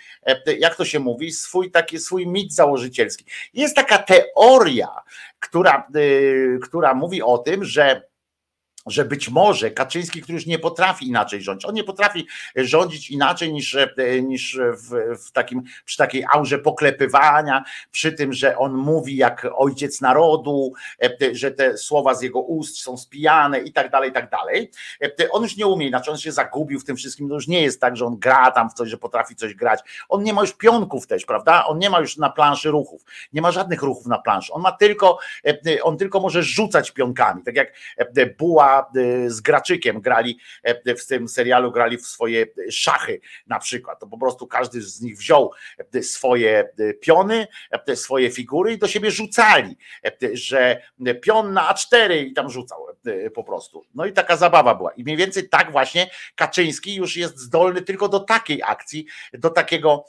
jak 0.59 0.77
to 0.77 0.85
się 0.85 0.99
mówi, 0.99 1.33
swój 1.33 1.71
taki 1.71 1.99
swój 1.99 2.27
mit 2.27 2.55
założycielski. 2.55 3.25
Jest 3.55 3.77
taka 3.77 3.99
teoria, 3.99 4.89
która, 5.41 5.89
która 6.63 6.95
mówi 6.95 7.23
o 7.23 7.39
tym, 7.39 7.65
że 7.65 8.14
że 8.87 9.05
być 9.05 9.29
może 9.29 9.71
Kaczyński, 9.71 10.23
który 10.23 10.35
już 10.35 10.47
nie 10.47 10.59
potrafi 10.59 11.09
inaczej 11.09 11.43
rządzić, 11.43 11.69
on 11.69 11.75
nie 11.75 11.85
potrafi 11.85 12.27
rządzić 12.57 13.11
inaczej 13.11 13.53
niż, 13.53 13.75
e, 13.75 14.23
niż 14.23 14.59
w, 14.73 15.19
w, 15.27 15.33
takim, 15.33 15.63
przy 15.85 15.97
takiej 15.97 16.25
aurze 16.33 16.59
poklepywania, 16.59 17.65
przy 17.91 18.13
tym, 18.13 18.33
że 18.33 18.59
on 18.59 18.73
mówi 18.75 19.17
jak 19.17 19.47
ojciec 19.55 20.01
narodu, 20.01 20.73
e, 21.03 21.35
że 21.35 21.51
te 21.51 21.79
słowa 21.79 22.15
z 22.15 22.23
jego 22.23 22.41
ust 22.41 22.81
są 22.81 22.97
spijane 22.97 23.59
i 23.61 23.73
tak 23.73 23.91
dalej, 23.91 24.11
i 24.11 24.13
tak 24.13 24.31
dalej. 24.31 24.71
E, 25.03 25.31
on 25.31 25.43
już 25.43 25.57
nie 25.57 25.67
umie 25.67 25.87
inaczej, 25.87 26.13
on 26.13 26.19
się 26.19 26.33
zagubił 26.33 26.81
w 26.81 26.85
tym 26.85 26.97
wszystkim, 26.97 27.29
to 27.29 27.35
już 27.35 27.49
nie 27.49 27.63
jest 27.63 27.81
tak, 27.81 27.97
że 27.97 28.07
on 28.07 28.19
gra 28.19 28.51
tam 28.51 28.71
w 28.71 28.75
coś, 28.75 28.91
że 28.91 28.99
potrafi 28.99 29.37
coś 29.37 29.55
grać. 29.55 29.81
On 30.09 30.23
nie 30.23 30.33
ma 30.33 30.41
już 30.41 30.53
pionków 30.53 31.07
też, 31.07 31.25
prawda? 31.25 31.67
On 31.67 31.79
nie 31.79 31.91
ma 31.91 32.01
już 32.01 32.17
na 32.17 32.31
planszy 32.31 32.71
ruchów, 32.71 33.05
nie 33.33 33.43
ma 33.43 33.51
żadnych 33.51 33.83
ruchów 33.83 34.07
na 34.07 34.19
planszy, 34.19 34.53
on 34.53 34.63
ma 34.63 34.73
tylko, 34.73 35.19
on 35.83 35.97
tylko 35.97 36.21
może 36.21 36.43
rzucać 36.43 36.91
pionkami, 36.91 37.43
tak 37.43 37.57
jak 37.57 37.73
buła 38.39 38.74
Y, 38.97 39.31
z 39.31 39.41
Graczykiem 39.41 40.01
grali 40.01 40.39
e, 40.63 40.95
w 40.95 41.07
tym 41.07 41.29
serialu, 41.29 41.73
grali 41.73 41.99
w 41.99 42.07
swoje 42.07 42.47
szachy 42.71 43.21
na 43.47 43.59
przykład. 43.59 44.01
To 44.01 44.07
po 44.07 44.19
prostu 44.19 44.47
każdy 44.47 44.83
z 44.83 45.01
nich 45.01 45.17
wziął 45.17 45.53
e, 45.95 46.03
swoje 46.03 46.69
e, 46.79 46.95
piony, 46.95 47.47
swoje 47.95 48.31
figury 48.31 48.73
i 48.73 48.79
do 48.79 48.89
siebie 48.89 49.11
rzucali, 49.11 49.77
że 50.33 50.83
pion 51.23 51.53
na 51.53 51.75
A4 51.75 52.25
i 52.27 52.33
tam 52.33 52.51
rzucał 52.51 52.87
po 53.35 53.45
prostu. 53.45 53.85
No 53.95 54.07
i 54.07 54.13
taka 54.13 54.37
zabawa 54.37 54.75
była. 54.75 54.93
I 54.93 55.05
mniej 55.05 55.17
więcej 55.17 55.49
tak 55.49 55.73
właśnie 55.73 56.11
Kaczyński 56.35 56.95
już 56.95 57.17
jest 57.17 57.39
zdolny 57.39 57.83
tylko 57.83 58.09
do 58.09 58.21
takiej 58.21 58.63
akcji, 58.63 59.07
do 59.33 59.51
takiego 59.51 60.05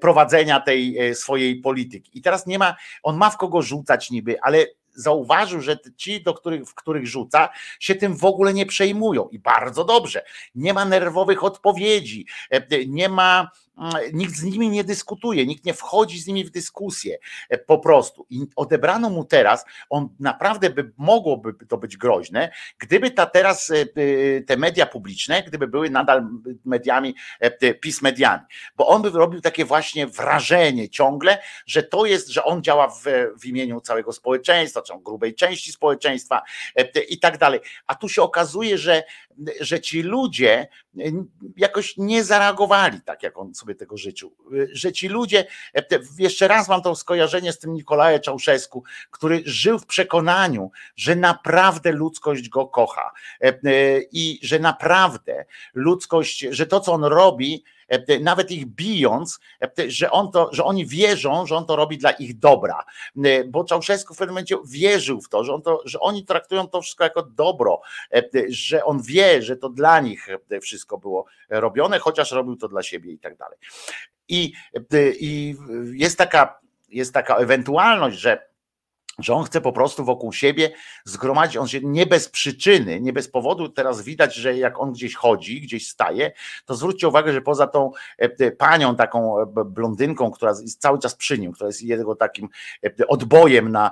prowadzenia 0.00 0.60
tej 0.60 1.14
swojej 1.14 1.56
polityki. 1.56 2.18
I 2.18 2.22
teraz 2.22 2.46
nie 2.46 2.58
ma, 2.58 2.76
on 3.02 3.16
ma 3.16 3.30
w 3.30 3.36
kogo 3.36 3.62
rzucać 3.62 4.10
niby, 4.10 4.40
ale 4.42 4.66
zauważył, 4.98 5.60
że 5.60 5.78
ci, 5.96 6.22
do 6.22 6.34
których, 6.34 6.64
w 6.68 6.74
których 6.74 7.06
rzuca, 7.06 7.48
się 7.80 7.94
tym 7.94 8.16
w 8.16 8.24
ogóle 8.24 8.54
nie 8.54 8.66
przejmują 8.66 9.28
i 9.28 9.38
bardzo 9.38 9.84
dobrze. 9.84 10.24
Nie 10.54 10.74
ma 10.74 10.84
nerwowych 10.84 11.44
odpowiedzi, 11.44 12.26
e, 12.50 12.86
nie 12.86 13.08
ma 13.08 13.50
nikt 14.12 14.34
z 14.34 14.42
nimi 14.42 14.68
nie 14.68 14.84
dyskutuje, 14.84 15.46
nikt 15.46 15.64
nie 15.64 15.74
wchodzi 15.74 16.18
z 16.20 16.26
nimi 16.26 16.44
w 16.44 16.50
dyskusję 16.50 17.18
e, 17.48 17.58
po 17.58 17.78
prostu. 17.78 18.26
I 18.30 18.46
odebrano 18.56 19.10
mu 19.10 19.24
teraz, 19.24 19.64
on 19.90 20.08
naprawdę 20.20 20.70
by 20.70 20.92
mogłoby 20.96 21.66
to 21.68 21.78
być 21.78 21.96
groźne, 21.96 22.52
gdyby 22.78 23.10
ta 23.10 23.26
teraz 23.26 23.70
e, 23.70 23.74
e, 23.74 24.40
te 24.40 24.56
media 24.56 24.86
publiczne, 24.86 25.42
gdyby 25.42 25.68
były 25.68 25.90
nadal 25.90 26.28
mediami 26.64 27.14
PiS 27.80 28.02
mediami, 28.02 28.42
bo 28.76 28.86
on 28.86 29.02
by 29.02 29.10
robił 29.10 29.40
takie 29.40 29.64
właśnie 29.64 30.06
wrażenie 30.06 30.88
ciągle, 30.88 31.38
że 31.66 31.82
to 31.82 32.06
jest, 32.06 32.28
że 32.28 32.44
on 32.44 32.62
działa 32.62 32.88
w, 32.88 33.04
w 33.40 33.46
imieniu 33.46 33.80
całego 33.80 34.12
społeczeństwa, 34.12 34.82
czy 34.82 34.92
grubej 35.02 35.34
części 35.34 35.72
społeczeństwa 35.72 36.42
i 37.08 37.18
tak 37.18 37.38
dalej. 37.38 37.60
A 37.86 37.94
tu 37.94 38.08
się 38.08 38.22
okazuje, 38.22 38.78
że, 38.78 39.02
że 39.60 39.80
ci 39.80 40.02
ludzie 40.02 40.68
jakoś 41.56 41.96
nie 41.96 42.24
zareagowali 42.24 43.00
tak, 43.00 43.22
jak 43.22 43.38
on 43.38 43.54
sobie 43.54 43.67
tego 43.74 43.96
życzył. 43.96 44.32
Że 44.72 44.92
ci 44.92 45.08
ludzie, 45.08 45.46
e, 45.74 45.84
jeszcze 46.18 46.48
raz 46.48 46.68
mam 46.68 46.82
to 46.82 46.94
skojarzenie 46.94 47.52
z 47.52 47.58
tym 47.58 47.74
Nikolajem 47.74 48.20
Czałszewsku, 48.20 48.84
który 49.10 49.42
żył 49.44 49.78
w 49.78 49.86
przekonaniu, 49.86 50.70
że 50.96 51.16
naprawdę 51.16 51.92
ludzkość 51.92 52.48
go 52.48 52.66
kocha 52.66 53.10
e, 53.40 53.46
e, 53.46 53.58
i 54.12 54.38
że 54.42 54.58
naprawdę 54.58 55.44
ludzkość, 55.74 56.46
że 56.50 56.66
to, 56.66 56.80
co 56.80 56.92
on 56.92 57.04
robi, 57.04 57.64
nawet 58.20 58.50
ich 58.50 58.66
bijąc, 58.66 59.40
że, 59.88 60.10
on 60.10 60.30
to, 60.32 60.48
że 60.52 60.64
oni 60.64 60.86
wierzą, 60.86 61.46
że 61.46 61.56
on 61.56 61.66
to 61.66 61.76
robi 61.76 61.98
dla 61.98 62.10
ich 62.10 62.38
dobra. 62.38 62.84
Bo 63.46 63.64
Czałszewski 63.64 64.14
w 64.14 64.16
pewnym 64.16 64.34
momencie 64.34 64.56
wierzył 64.66 65.20
w 65.20 65.28
to, 65.28 65.44
że, 65.44 65.54
on 65.54 65.62
to, 65.62 65.82
że 65.84 66.00
oni 66.00 66.24
traktują 66.24 66.68
to 66.68 66.82
wszystko 66.82 67.04
jako 67.04 67.22
dobro, 67.22 67.80
że 68.48 68.84
on 68.84 69.02
wie, 69.02 69.42
że 69.42 69.56
to 69.56 69.68
dla 69.68 70.00
nich 70.00 70.28
wszystko 70.62 70.98
było 70.98 71.26
robione, 71.48 71.98
chociaż 71.98 72.32
robił 72.32 72.56
to 72.56 72.68
dla 72.68 72.82
siebie 72.82 73.12
i 73.12 73.18
tak 73.18 73.36
dalej. 73.36 73.58
I, 74.28 74.52
i 75.20 75.56
jest 75.92 76.18
taka 76.18 76.58
jest 76.88 77.14
taka 77.14 77.36
ewentualność, 77.36 78.18
że 78.18 78.48
że 79.18 79.34
on 79.34 79.44
chce 79.44 79.60
po 79.60 79.72
prostu 79.72 80.04
wokół 80.04 80.32
siebie 80.32 80.70
zgromadzić, 81.04 81.56
on 81.56 81.68
się 81.68 81.80
nie 81.82 82.06
bez 82.06 82.28
przyczyny, 82.28 83.00
nie 83.00 83.12
bez 83.12 83.28
powodu 83.28 83.68
teraz 83.68 84.02
widać, 84.02 84.34
że 84.34 84.56
jak 84.56 84.80
on 84.80 84.92
gdzieś 84.92 85.14
chodzi, 85.14 85.60
gdzieś 85.60 85.88
staje, 85.88 86.32
to 86.66 86.74
zwróćcie 86.74 87.08
uwagę, 87.08 87.32
że 87.32 87.42
poza 87.42 87.66
tą 87.66 87.92
e, 88.18 88.50
panią 88.50 88.96
taką 88.96 89.42
e, 89.42 89.46
blondynką, 89.64 90.30
która 90.30 90.50
jest 90.50 90.80
cały 90.80 90.98
czas 90.98 91.14
przy 91.14 91.38
nim, 91.38 91.52
która 91.52 91.68
jest 91.68 91.82
jego 91.82 92.14
takim 92.14 92.48
e, 92.84 93.06
odbojem 93.06 93.72
na, 93.72 93.90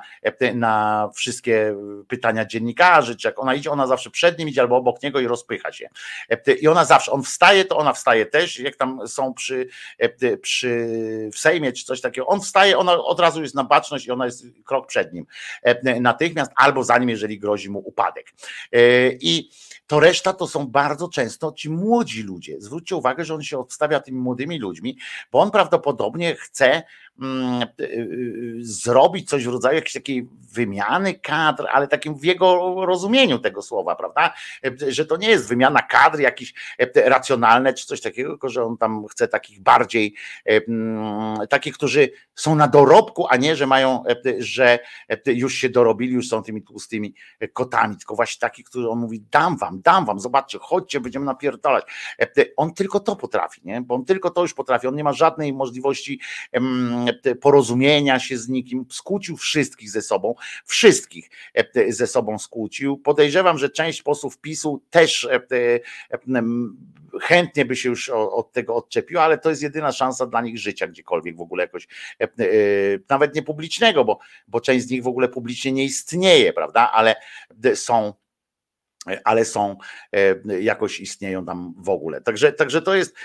na 0.54 1.08
wszystkie 1.14 1.76
pytania 2.08 2.44
dziennikarzy, 2.44 3.16
czy 3.16 3.28
jak 3.28 3.38
ona 3.38 3.54
idzie, 3.54 3.70
ona 3.70 3.86
zawsze 3.86 4.10
przed 4.10 4.38
nim 4.38 4.48
idzie 4.48 4.60
albo 4.60 4.76
obok 4.76 5.02
niego 5.02 5.20
i 5.20 5.26
rozpycha 5.26 5.72
się. 5.72 5.88
I 6.60 6.68
ona 6.68 6.84
zawsze, 6.84 7.12
on 7.12 7.22
wstaje, 7.22 7.64
to 7.64 7.76
ona 7.76 7.92
wstaje 7.92 8.26
też, 8.26 8.58
jak 8.58 8.76
tam 8.76 9.08
są 9.08 9.34
przy, 9.34 9.68
przy 10.42 10.88
w 11.32 11.38
Sejmie 11.38 11.72
czy 11.72 11.84
coś 11.84 12.00
takiego, 12.00 12.26
on 12.26 12.40
wstaje, 12.40 12.78
ona 12.78 12.92
od 12.92 13.20
razu 13.20 13.42
jest 13.42 13.54
na 13.54 13.64
baczność 13.64 14.06
i 14.06 14.10
ona 14.10 14.24
jest 14.24 14.44
krok 14.64 14.86
przed 14.86 15.12
nim 15.12 15.15
nim 15.16 15.26
e, 15.62 16.00
natychmiast, 16.00 16.52
albo 16.56 16.84
za 16.84 16.98
nim, 16.98 17.08
jeżeli 17.08 17.38
grozi 17.38 17.70
mu 17.70 17.78
upadek. 17.78 18.32
E, 18.72 18.78
I 19.20 19.50
to 19.86 20.00
reszta 20.00 20.32
to 20.32 20.46
są 20.46 20.66
bardzo 20.66 21.08
często 21.08 21.52
ci 21.52 21.70
młodzi 21.70 22.22
ludzie. 22.22 22.56
Zwróćcie 22.58 22.96
uwagę, 22.96 23.24
że 23.24 23.34
on 23.34 23.42
się 23.42 23.58
odstawia 23.58 24.00
tymi 24.00 24.18
młodymi 24.18 24.58
ludźmi, 24.58 24.98
bo 25.32 25.40
on 25.40 25.50
prawdopodobnie 25.50 26.34
chce 26.34 26.82
zrobić 28.60 29.28
coś 29.28 29.44
w 29.44 29.52
rodzaju 29.52 29.74
jakiejś 29.74 29.92
takiej 29.92 30.28
wymiany 30.52 31.14
kadr, 31.14 31.66
ale 31.72 31.88
takim 31.88 32.14
w 32.14 32.24
jego 32.24 32.74
rozumieniu 32.86 33.38
tego 33.38 33.62
słowa, 33.62 33.96
prawda? 33.96 34.34
Że 34.88 35.06
to 35.06 35.16
nie 35.16 35.28
jest 35.28 35.48
wymiana 35.48 35.82
kadr 35.82 36.20
jakiś 36.20 36.54
racjonalne 36.94 37.74
czy 37.74 37.86
coś 37.86 38.00
takiego, 38.00 38.30
tylko 38.30 38.48
że 38.48 38.64
on 38.64 38.76
tam 38.76 39.06
chce 39.06 39.28
takich 39.28 39.60
bardziej, 39.60 40.14
mm, 40.44 41.46
takich, 41.48 41.74
którzy 41.74 42.10
są 42.34 42.54
na 42.54 42.68
dorobku, 42.68 43.26
a 43.30 43.36
nie, 43.36 43.56
że 43.56 43.66
mają, 43.66 44.04
że 44.38 44.78
już 45.26 45.54
się 45.54 45.68
dorobili, 45.68 46.12
już 46.12 46.28
są 46.28 46.42
tymi 46.42 46.62
tłustymi 46.62 47.14
kotami, 47.52 47.96
tylko 47.96 48.16
właśnie 48.16 48.40
takich, 48.40 48.66
którzy 48.66 48.88
on 48.90 48.98
mówi, 48.98 49.24
dam 49.30 49.56
wam, 49.56 49.80
dam 49.80 50.04
wam, 50.04 50.20
zobaczcie, 50.20 50.58
chodźcie, 50.60 51.00
będziemy 51.00 51.24
napierdalać. 51.26 51.84
On 52.56 52.74
tylko 52.74 53.00
to 53.00 53.16
potrafi, 53.16 53.60
nie? 53.64 53.80
Bo 53.80 53.94
on 53.94 54.04
tylko 54.04 54.30
to 54.30 54.42
już 54.42 54.54
potrafi, 54.54 54.86
on 54.86 54.96
nie 54.96 55.04
ma 55.04 55.12
żadnej 55.12 55.52
możliwości 55.52 56.20
porozumienia 57.40 58.18
się 58.18 58.38
z 58.38 58.48
nikim, 58.48 58.86
skłócił 58.90 59.36
wszystkich 59.36 59.90
ze 59.90 60.02
sobą, 60.02 60.34
wszystkich 60.64 61.30
e, 61.54 61.92
ze 61.92 62.06
sobą 62.06 62.38
skłócił. 62.38 62.98
Podejrzewam, 62.98 63.58
że 63.58 63.70
część 63.70 64.02
posłów 64.02 64.38
PiSu 64.38 64.82
też 64.90 65.24
e, 65.24 65.34
e, 65.34 66.42
chętnie 67.22 67.64
by 67.64 67.76
się 67.76 67.88
już 67.88 68.08
od 68.10 68.52
tego 68.52 68.74
odczepiła, 68.74 69.22
ale 69.22 69.38
to 69.38 69.50
jest 69.50 69.62
jedyna 69.62 69.92
szansa 69.92 70.26
dla 70.26 70.40
nich 70.40 70.58
życia 70.58 70.86
gdziekolwiek 70.86 71.36
w 71.36 71.40
ogóle 71.40 71.62
jakoś, 71.62 71.88
nawet 73.08 73.34
nie 73.34 73.42
publicznego, 73.42 74.04
bo, 74.04 74.18
bo 74.48 74.60
część 74.60 74.86
z 74.86 74.90
nich 74.90 75.02
w 75.02 75.08
ogóle 75.08 75.28
publicznie 75.28 75.72
nie 75.72 75.84
istnieje, 75.84 76.52
prawda, 76.52 76.92
ale 76.92 77.14
są 77.74 78.12
ale 79.24 79.44
są, 79.44 79.76
e, 80.12 80.60
jakoś 80.60 81.00
istnieją 81.00 81.44
tam 81.44 81.74
w 81.76 81.88
ogóle. 81.88 82.20
Także, 82.20 82.52
także 82.52 82.82
to 82.82 82.94
jest 82.94 83.16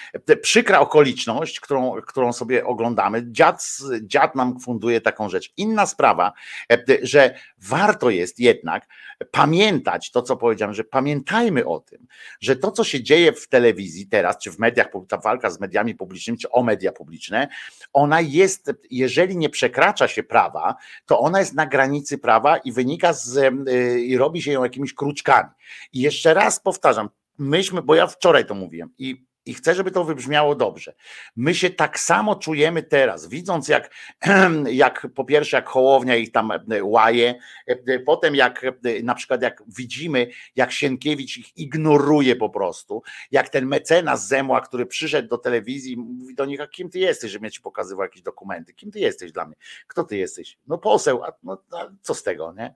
przykra 0.42 0.80
okoliczność, 0.80 1.60
którą, 1.60 2.02
którą 2.08 2.34
sobie 2.34 2.66
oglądamy. 2.66 3.24
Dziad, 3.32 3.78
dziad 4.02 4.36
nam 4.36 4.60
funduje 4.60 5.02
taką 5.02 5.30
rzecz. 5.30 5.54
Inna 5.58 5.86
sprawa, 5.86 6.34
e, 6.72 6.84
że 7.02 7.36
warto 7.58 8.10
jest 8.10 8.40
jednak 8.40 8.88
pamiętać 9.32 10.12
to, 10.12 10.22
co 10.22 10.38
powiedziałem, 10.38 10.74
że 10.74 10.84
pamiętajmy 10.84 11.66
o 11.66 11.80
tym, 11.80 12.08
że 12.42 12.56
to, 12.56 12.72
co 12.72 12.84
się 12.84 13.04
dzieje 13.04 13.34
w 13.34 13.48
telewizji 13.48 14.08
teraz, 14.08 14.38
czy 14.38 14.52
w 14.52 14.60
mediach, 14.60 14.88
ta 15.08 15.18
walka 15.18 15.50
z 15.50 15.60
mediami 15.60 15.96
publicznymi, 15.96 16.38
czy 16.38 16.52
o 16.52 16.64
media 16.64 16.92
publiczne, 16.92 17.48
ona 17.94 18.22
jest, 18.22 18.72
jeżeli 18.92 19.38
nie 19.38 19.50
przekracza 19.50 20.08
się 20.08 20.24
prawa, 20.24 20.76
to 21.06 21.20
ona 21.20 21.40
jest 21.40 21.54
na 21.54 21.66
granicy 21.66 22.18
prawa 22.18 22.58
i 22.58 22.72
wynika 22.72 23.14
z, 23.14 23.38
e, 23.38 24.00
i 24.00 24.18
robi 24.18 24.42
się 24.42 24.52
ją 24.52 24.64
jakimiś 24.64 24.94
kruczkami. 24.94 25.50
I 25.94 26.00
jeszcze 26.00 26.34
raz 26.34 26.60
powtarzam, 26.60 27.10
myśmy, 27.38 27.82
bo 27.82 27.96
ja 27.96 28.08
wczoraj 28.08 28.46
to 28.46 28.56
mówiłem 28.56 28.94
i 28.98 29.26
i 29.46 29.54
chcę, 29.54 29.76
żeby 29.76 29.92
to 29.92 30.04
wybrzmiało 30.04 30.56
dobrze. 30.56 30.94
My 31.36 31.56
się 31.56 31.70
tak 31.70 32.00
samo 32.00 32.36
czujemy 32.36 32.84
teraz, 32.84 33.28
widząc 33.28 33.68
jak, 33.68 33.94
jak 34.84 35.08
po 35.16 35.26
pierwsze 35.26 35.58
jak 35.58 35.70
Hołownia 35.70 36.16
ich 36.16 36.32
tam 36.32 36.52
e, 36.52 36.84
łaje, 36.84 37.36
e, 37.68 38.00
potem 38.00 38.36
jak 38.36 38.64
e, 38.64 38.74
na 39.04 39.16
przykład 39.16 39.42
jak 39.42 39.64
widzimy, 39.68 40.28
jak 40.56 40.72
Sienkiewicz 40.72 41.38
ich 41.38 41.58
ignoruje 41.58 42.36
po 42.36 42.50
prostu, 42.50 43.02
jak 43.32 43.50
ten 43.50 43.66
mecenas 43.66 44.28
Zemła, 44.28 44.62
który 44.62 44.86
przyszedł 44.86 45.30
do 45.30 45.38
telewizji, 45.38 45.98
mówi 45.98 46.36
do 46.36 46.46
nich, 46.46 46.62
a 46.62 46.68
kim 46.68 46.89
ty 46.89 47.00
jesteś, 47.00 47.32
żeby 47.32 47.52
ci 47.52 47.62
pokazywał 47.62 48.04
jakieś 48.04 48.22
dokumenty, 48.22 48.74
kim 48.74 48.92
ty 48.92 49.00
jesteś 49.00 49.32
dla 49.32 49.46
mnie, 49.46 49.56
kto 49.88 50.04
ty 50.04 50.18
jesteś? 50.18 50.58
No 50.68 50.78
poseł, 50.78 51.24
a, 51.24 51.32
no, 51.44 51.64
a 51.72 51.88
co 52.02 52.14
z 52.14 52.24
tego, 52.24 52.54
nie? 52.58 52.74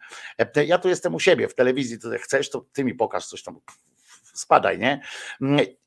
Ja 0.68 0.78
tu 0.78 0.89
jestem 0.89 1.16
u 1.16 1.20
siebie 1.20 1.47
w 1.47 1.55
telewizji, 1.55 1.99
to 1.99 2.09
chcesz, 2.20 2.49
to 2.49 2.66
ty 2.74 2.84
mi 2.84 2.93
pokaż 2.93 3.28
coś 3.28 3.43
tam, 3.43 3.59
spadaj, 4.34 4.80
nie? 4.80 5.01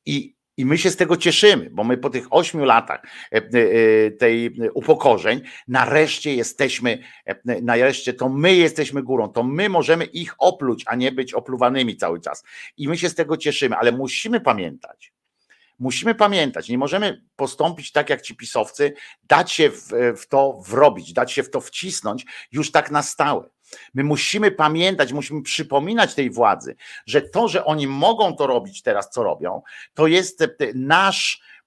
I 0.05 0.38
I 0.59 0.65
my 0.65 0.77
się 0.77 0.91
z 0.91 0.95
tego 0.95 1.17
cieszymy, 1.17 1.69
bo 1.69 1.83
my 1.83 1.97
po 1.97 2.09
tych 2.09 2.27
ośmiu 2.29 2.65
latach 2.65 3.01
e, 3.31 3.37
e, 3.37 4.11
tej 4.11 4.59
upokorzeń 4.73 5.41
nareszcie 5.67 6.35
jesteśmy, 6.35 7.03
e, 7.25 7.61
nareszcie 7.61 8.13
to 8.13 8.29
my 8.29 8.55
jesteśmy 8.55 9.03
górą, 9.03 9.29
to 9.29 9.43
my 9.43 9.69
możemy 9.69 10.05
ich 10.05 10.35
opluć, 10.37 10.83
a 10.87 10.95
nie 10.95 11.11
być 11.11 11.33
opluwanymi 11.33 11.97
cały 11.97 12.21
czas. 12.21 12.43
I 12.77 12.87
my 12.87 12.97
się 12.97 13.09
z 13.09 13.15
tego 13.15 13.37
cieszymy, 13.37 13.75
ale 13.75 13.91
musimy 13.91 14.41
pamiętać, 14.41 15.13
musimy 15.79 16.15
pamiętać, 16.15 16.69
nie 16.69 16.77
możemy 16.77 17.21
postąpić 17.35 17.91
tak 17.91 18.09
jak 18.09 18.21
ci 18.21 18.35
pisowcy, 18.35 18.93
dać 19.23 19.51
się 19.51 19.69
w, 19.69 19.87
w 20.17 20.27
to 20.27 20.61
wrobić, 20.67 21.13
dać 21.13 21.31
się 21.31 21.43
w 21.43 21.49
to 21.49 21.61
wcisnąć 21.61 22.25
już 22.51 22.71
tak 22.71 22.91
na 22.91 23.03
stałe. 23.03 23.49
My 23.93 24.03
musimy 24.03 24.51
pamiętać, 24.51 25.13
musimy 25.13 25.41
przypominać 25.41 26.15
tej 26.15 26.29
władzy, 26.29 26.75
że 27.05 27.21
to, 27.21 27.47
że 27.47 27.65
oni 27.65 27.87
mogą 27.87 28.35
to 28.35 28.47
robić 28.47 28.81
teraz, 28.81 29.09
co 29.09 29.23
robią, 29.23 29.61
to 29.93 30.07
jest 30.07 30.43
nasz 30.75 31.41
Mm, 31.41 31.58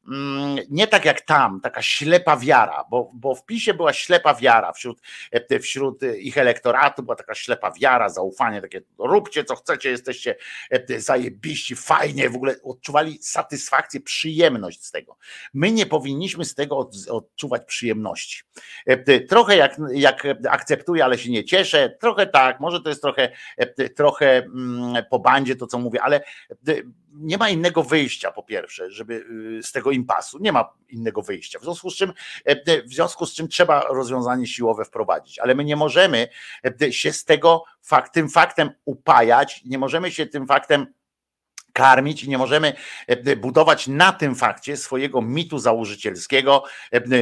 nie 0.71 0.87
tak 0.87 1.05
jak 1.05 1.21
tam, 1.21 1.61
taka 1.61 1.83
ślepa 1.83 2.37
wiara, 2.37 2.85
bo, 2.91 3.11
bo 3.15 3.35
w 3.35 3.47
PiSie 3.47 3.75
była 3.75 3.93
ślepa 3.93 4.35
wiara 4.35 4.73
wśród, 4.73 5.01
e, 5.33 5.59
wśród 5.59 6.03
ich 6.19 6.39
elektoratu, 6.39 7.03
była 7.03 7.17
taka 7.17 7.35
ślepa 7.35 7.73
wiara, 7.81 8.09
zaufanie, 8.09 8.61
takie 8.61 8.81
róbcie 8.99 9.45
co 9.45 9.57
chcecie, 9.57 9.91
jesteście 9.91 10.37
e, 10.71 11.01
zajebiści, 11.01 11.77
fajnie, 11.77 12.31
w 12.31 12.37
ogóle 12.37 12.57
odczuwali 12.65 13.19
satysfakcję, 13.21 14.01
przyjemność 14.01 14.85
z 14.85 14.91
tego. 14.91 15.17
My 15.55 15.71
nie 15.71 15.87
powinniśmy 15.87 16.45
z 16.45 16.55
tego 16.55 16.91
odczuwać 17.09 17.65
przyjemności. 17.65 18.43
E, 18.87 19.21
trochę 19.21 19.57
jak, 19.57 19.77
jak 19.93 20.27
akceptuję, 20.51 21.05
ale 21.05 21.19
się 21.19 21.31
nie 21.31 21.45
cieszę, 21.45 21.97
trochę 22.01 22.27
tak, 22.27 22.61
może 22.61 22.81
to 22.81 22.89
jest 22.89 23.03
trochę, 23.03 23.33
trochę 23.97 24.37
mm, 24.37 25.05
po 25.11 25.19
bandzie 25.19 25.57
to, 25.57 25.67
co 25.67 25.79
mówię, 25.79 26.03
ale 26.03 26.21
nie 27.13 27.39
ma 27.39 27.51
innego 27.51 27.83
wyjścia, 27.83 28.33
po 28.33 28.43
pierwsze, 28.43 28.91
żeby 28.91 29.15
y, 29.59 29.63
z 29.63 29.73
tego 29.73 29.92
impasu, 29.93 30.39
nie 30.41 30.53
ma 30.53 30.73
innego 30.89 31.23
wyjścia. 31.23 31.59
W 31.59 31.63
związku 31.63 31.91
z 31.91 31.97
czym, 31.97 32.13
e, 32.45 32.83
w 32.83 32.93
związku 32.95 33.27
z 33.27 33.35
czym 33.35 33.49
trzeba 33.49 33.81
rozwiązanie 33.81 34.47
siłowe 34.47 34.85
wprowadzić, 34.85 35.39
ale 35.39 35.55
my 35.55 35.65
nie 35.65 35.77
możemy 35.77 36.29
e, 36.83 36.93
się 36.93 37.13
z 37.13 37.25
tego 37.25 37.65
fakt, 37.83 38.15
tym 38.15 38.29
faktem 38.29 38.71
upajać, 38.85 39.63
nie 39.65 39.79
możemy 39.79 40.11
się 40.11 40.27
tym 40.27 40.47
faktem 40.47 40.87
karmić 41.73 42.25
i 42.25 42.29
nie 42.29 42.39
możemy 42.39 42.73
e, 43.07 43.37
budować 43.37 43.89
na 43.89 44.13
tym 44.13 44.35
fakcie 44.35 44.77
swojego 44.77 45.23
mitu 45.23 45.59
założycielskiego 45.59 46.65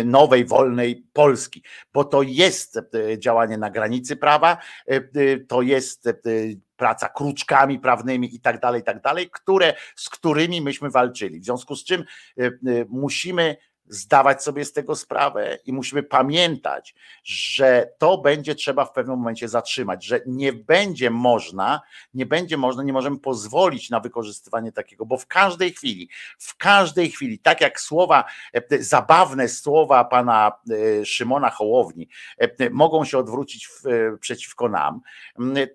nowej, 0.05 0.44
wolnej 0.44 1.05
Polski, 1.12 1.62
bo 1.92 2.05
to 2.05 2.22
jest 2.22 2.78
działanie 3.18 3.59
na 3.59 3.70
granicy 3.70 4.16
prawa, 4.16 4.59
to 5.48 5.62
jest 5.62 6.09
praca 6.76 7.09
kruczkami 7.09 7.78
prawnymi 7.78 8.34
i 8.34 8.40
tak 8.40 8.61
dalej, 8.61 8.80
i 8.80 8.84
tak 8.84 9.03
dalej, 9.03 9.30
które, 9.30 9.74
z 9.96 10.09
którymi 10.09 10.61
myśmy 10.61 10.90
walczyli. 10.90 11.40
W 11.40 11.44
związku 11.44 11.76
z 11.76 11.84
czym 11.84 12.05
musimy 12.88 13.57
zdawać 13.91 14.43
sobie 14.43 14.64
z 14.64 14.72
tego 14.72 14.97
sprawę 14.97 15.59
i 15.66 15.72
musimy 15.72 16.03
pamiętać, 16.03 16.95
że 17.24 17.93
to 17.99 18.18
będzie 18.18 18.55
trzeba 18.55 18.84
w 18.84 18.93
pewnym 18.93 19.18
momencie 19.18 19.49
zatrzymać, 19.49 20.05
że 20.05 20.20
nie 20.26 20.53
będzie 20.53 21.11
można, 21.11 21.80
nie 22.14 22.26
będzie 22.26 22.57
można, 22.57 22.82
nie 22.82 22.93
możemy 22.93 23.18
pozwolić 23.18 23.91
na 23.91 24.01
wykorzystywanie 24.01 24.72
takiego, 24.72 25.07
bo 25.07 25.16
w 25.16 25.26
każdej 25.26 25.72
chwili, 25.72 26.09
w 26.38 26.57
każdej 26.57 27.11
chwili, 27.11 27.38
tak 27.38 27.61
jak 27.61 27.80
słowa, 27.80 28.24
e, 28.53 28.82
zabawne 28.82 29.49
słowa 29.49 30.05
pana 30.05 30.53
e, 31.01 31.05
Szymona 31.05 31.51
Hołowni 31.51 32.09
e, 32.38 32.70
mogą 32.70 33.05
się 33.05 33.18
odwrócić 33.18 33.68
przeciwko 34.20 34.68
nam, 34.68 35.01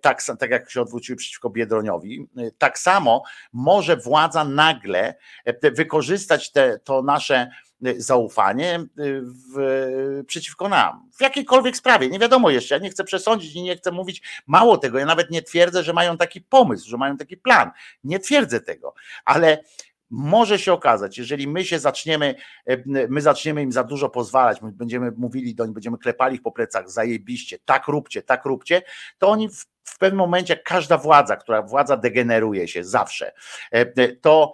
tak, 0.01 0.23
tak 0.39 0.49
jak 0.49 0.71
się 0.71 0.81
odwróciły 0.81 1.15
przeciwko 1.15 1.49
Biedroniowi, 1.49 2.27
tak 2.57 2.79
samo 2.79 3.23
może 3.53 3.97
władza 3.97 4.45
nagle 4.45 5.15
wykorzystać 5.61 6.51
te, 6.51 6.79
to 6.79 7.01
nasze 7.01 7.49
zaufanie 7.97 8.79
y, 8.99 9.21
w, 9.21 10.23
przeciwko 10.27 10.69
nam. 10.69 11.09
W 11.17 11.21
jakiejkolwiek 11.21 11.77
sprawie, 11.77 12.09
nie 12.09 12.19
wiadomo 12.19 12.49
jeszcze, 12.49 12.75
ja 12.75 12.81
nie 12.81 12.89
chcę 12.89 13.03
przesądzić 13.03 13.55
i 13.55 13.63
nie 13.63 13.75
chcę 13.75 13.91
mówić 13.91 14.21
mało 14.47 14.77
tego, 14.77 14.99
ja 14.99 15.05
nawet 15.05 15.31
nie 15.31 15.41
twierdzę, 15.41 15.83
że 15.83 15.93
mają 15.93 16.17
taki 16.17 16.41
pomysł, 16.41 16.89
że 16.89 16.97
mają 16.97 17.17
taki 17.17 17.37
plan. 17.37 17.71
Nie 18.03 18.19
twierdzę 18.19 18.61
tego, 18.61 18.93
ale 19.25 19.63
może 20.09 20.59
się 20.59 20.73
okazać, 20.73 21.17
jeżeli 21.17 21.47
my 21.47 21.65
się 21.65 21.79
zaczniemy, 21.79 22.35
y, 22.69 22.83
my 23.09 23.21
zaczniemy 23.21 23.61
im 23.61 23.71
za 23.71 23.83
dużo 23.83 24.09
pozwalać, 24.09 24.61
my 24.61 24.71
będziemy 24.71 25.11
mówili 25.11 25.55
do 25.55 25.65
nich, 25.65 25.73
będziemy 25.73 25.97
klepali 25.97 26.35
ich 26.35 26.41
po 26.41 26.51
plecach, 26.51 26.89
zajebiście, 26.89 27.59
tak 27.65 27.87
róbcie, 27.87 28.21
tak 28.21 28.45
róbcie, 28.45 28.81
to 29.17 29.29
oni 29.29 29.49
w 29.49 29.65
w 29.85 29.97
pewnym 29.97 30.17
momencie, 30.17 30.53
jak 30.53 30.63
każda 30.63 30.97
władza, 30.97 31.35
która 31.35 31.61
władza 31.61 31.97
degeneruje 31.97 32.67
się 32.67 32.83
zawsze, 32.83 33.31
e, 33.71 34.07
to, 34.15 34.53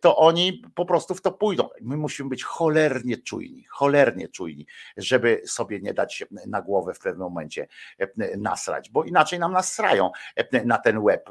to 0.00 0.16
oni 0.16 0.62
po 0.74 0.86
prostu 0.86 1.14
w 1.14 1.22
to 1.22 1.32
pójdą. 1.32 1.68
My 1.80 1.96
musimy 1.96 2.28
być 2.28 2.44
cholernie 2.44 3.16
czujni, 3.18 3.64
cholernie 3.64 4.28
czujni, 4.28 4.66
żeby 4.96 5.42
sobie 5.46 5.80
nie 5.80 5.94
dać 5.94 6.24
na 6.46 6.62
głowę 6.62 6.94
w 6.94 6.98
pewnym 6.98 7.22
momencie 7.22 7.66
e, 7.98 8.36
nasrać, 8.36 8.90
bo 8.90 9.04
inaczej 9.04 9.38
nam 9.38 9.52
nasrają 9.52 10.10
e, 10.36 10.64
na 10.64 10.78
ten 10.78 11.04
web. 11.04 11.30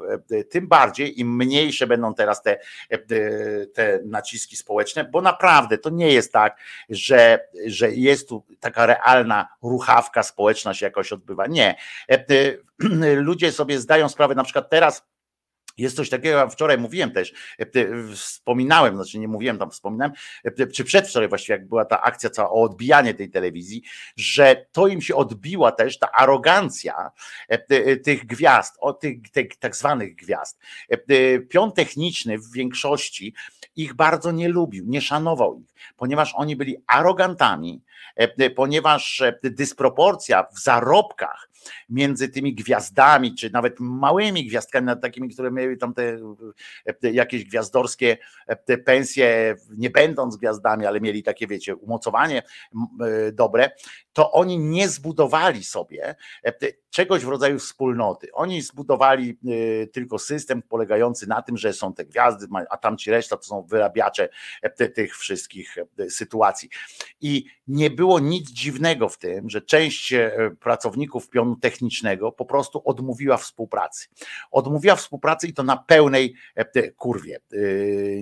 Tym 0.50 0.68
bardziej, 0.68 1.20
im 1.20 1.36
mniejsze 1.36 1.86
będą 1.86 2.14
teraz 2.14 2.42
te, 2.42 2.58
te 3.74 4.00
naciski 4.04 4.56
społeczne, 4.56 5.04
bo 5.04 5.20
naprawdę 5.20 5.78
to 5.78 5.90
nie 5.90 6.12
jest 6.12 6.32
tak, 6.32 6.58
że, 6.88 7.48
że 7.66 7.92
jest 7.92 8.28
tu 8.28 8.44
taka 8.60 8.86
realna 8.86 9.48
ruchawka 9.62 10.22
społeczna 10.22 10.74
się 10.74 10.86
jakoś 10.86 11.12
odbywa. 11.12 11.46
Nie 11.46 11.76
ludzie 13.30 13.52
sobie 13.52 13.80
zdają 13.80 14.08
sprawę, 14.08 14.34
na 14.34 14.44
przykład 14.44 14.70
teraz 14.70 15.02
jest 15.78 15.96
coś 15.96 16.10
takiego, 16.10 16.38
ja 16.38 16.48
wczoraj 16.48 16.78
mówiłem 16.78 17.10
też, 17.10 17.32
e, 17.58 17.66
wspominałem, 18.14 18.94
znaczy 18.94 19.18
nie 19.18 19.28
mówiłem 19.28 19.58
tam, 19.58 19.70
wspominałem, 19.70 20.12
e, 20.44 20.66
czy 20.66 20.84
przedwczoraj 20.84 21.28
właściwie, 21.28 21.52
jak 21.54 21.68
była 21.68 21.84
ta 21.84 22.02
akcja 22.02 22.30
cała 22.30 22.50
o 22.50 22.62
odbijanie 22.62 23.14
tej 23.14 23.30
telewizji, 23.30 23.82
że 24.16 24.66
to 24.72 24.86
im 24.86 25.02
się 25.02 25.16
odbiła 25.16 25.72
też 25.72 25.98
ta 25.98 26.12
arogancja 26.12 27.10
e, 27.48 27.96
tych 27.96 28.26
gwiazd, 28.26 28.76
o 28.80 28.92
tych, 28.92 29.16
tak 29.60 29.76
zwanych 29.76 30.14
gwiazd. 30.14 30.60
Piąt 31.48 31.74
techniczny 31.74 32.38
w 32.38 32.52
większości 32.52 33.34
ich 33.76 33.94
bardzo 33.94 34.32
nie 34.32 34.48
lubił, 34.48 34.84
nie 34.86 35.00
szanował 35.00 35.60
ich, 35.60 35.74
ponieważ 35.96 36.32
oni 36.34 36.56
byli 36.56 36.76
arogantami, 36.86 37.82
ponieważ 38.56 39.22
dysproporcja 39.42 40.46
w 40.56 40.60
zarobkach 40.60 41.50
między 41.88 42.28
tymi 42.28 42.54
gwiazdami, 42.54 43.34
czy 43.34 43.50
nawet 43.50 43.80
małymi 43.80 44.46
gwiazdkami, 44.46 44.88
takimi, 45.02 45.28
które 45.28 45.50
miały 45.50 45.76
tam 45.76 45.94
te, 45.94 46.18
jakieś 47.02 47.44
gwiazdorskie 47.44 48.18
te 48.64 48.78
pensje, 48.78 49.56
nie 49.70 49.90
będąc 49.90 50.36
gwiazdami, 50.36 50.86
ale 50.86 51.00
mieli 51.00 51.22
takie, 51.22 51.46
wiecie, 51.46 51.76
umocowanie 51.76 52.42
e, 53.00 53.32
dobre, 53.32 53.70
to 54.12 54.32
oni 54.32 54.58
nie 54.58 54.88
zbudowali 54.88 55.64
sobie 55.64 56.14
czegoś 56.90 57.24
w 57.24 57.28
rodzaju 57.28 57.58
wspólnoty. 57.58 58.32
Oni 58.32 58.62
zbudowali 58.62 59.38
e, 59.82 59.86
tylko 59.86 60.18
system 60.18 60.62
polegający 60.62 61.28
na 61.28 61.42
tym, 61.42 61.56
że 61.56 61.72
są 61.72 61.94
te 61.94 62.04
gwiazdy, 62.04 62.46
a 62.70 62.76
tamci 62.76 63.10
reszta 63.10 63.36
to 63.36 63.42
są 63.42 63.62
wyrabiacze 63.62 64.28
tych 64.94 65.16
wszystkich 65.16 65.76
sytuacji. 66.08 66.68
I 67.20 67.44
nie 67.68 67.90
było 67.90 68.20
nic 68.20 68.50
dziwnego 68.50 69.08
w 69.08 69.18
tym, 69.18 69.50
że 69.50 69.62
część 69.62 70.12
e, 70.12 70.50
pracowników 70.60 71.28
pionu 71.28 71.56
technicznego 71.56 72.32
po 72.32 72.44
prostu 72.44 72.82
odmówiła 72.84 73.36
współpracy. 73.36 74.08
Odmówiła 74.50 74.96
współpracy 74.96 75.46
i 75.46 75.52
to 75.52 75.62
na 75.62 75.76
pełnej 75.76 76.34
e, 76.54 76.90
kurwie. 76.90 77.36
E, 77.36 77.56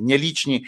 nieliczni, 0.01 0.65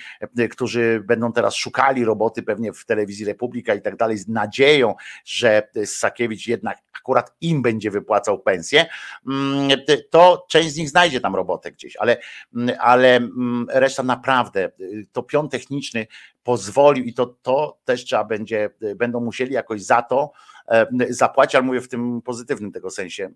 którzy 0.51 1.03
będą 1.07 1.33
teraz 1.33 1.55
szukali 1.55 2.05
roboty 2.05 2.43
pewnie 2.43 2.73
w 2.73 2.87
telewizji 2.87 3.25
Republika 3.25 3.75
i 3.75 3.83
tak 3.83 3.97
dalej, 3.97 4.19
z 4.19 4.29
nadzieją, 4.29 4.95
że 5.25 5.69
Sakiewicz 5.85 6.47
jednak 6.47 6.79
akurat 6.93 7.37
im 7.41 7.63
będzie 7.63 7.91
wypłacał 7.91 8.39
pensję, 8.39 8.87
mm, 9.27 9.71
to 10.11 10.47
część 10.49 10.73
z 10.73 10.77
nich 10.77 10.91
znajdzie 10.91 11.21
tam 11.21 11.37
robotę 11.37 11.73
gdzieś, 11.73 11.97
ale, 11.97 12.17
mm, 12.55 12.77
ale 12.81 13.17
mm, 13.17 13.67
reszta 13.71 14.03
naprawdę, 14.03 14.71
to 15.13 15.23
pion 15.23 15.49
techniczny 15.49 16.07
pozwolił 16.43 17.05
i 17.05 17.15
to, 17.15 17.27
to 17.27 17.79
też 17.85 18.05
trzeba 18.05 18.25
będzie, 18.25 18.71
będą 18.97 19.21
musieli 19.21 19.55
jakoś 19.55 19.83
za 19.83 20.03
to 20.03 20.33
e, 20.69 20.87
zapłacić, 21.09 21.55
ale 21.55 21.65
mówię 21.65 21.81
w 21.81 21.89
tym 21.89 22.23
pozytywnym 22.23 22.73
tego 22.73 22.91
sensie, 22.91 23.31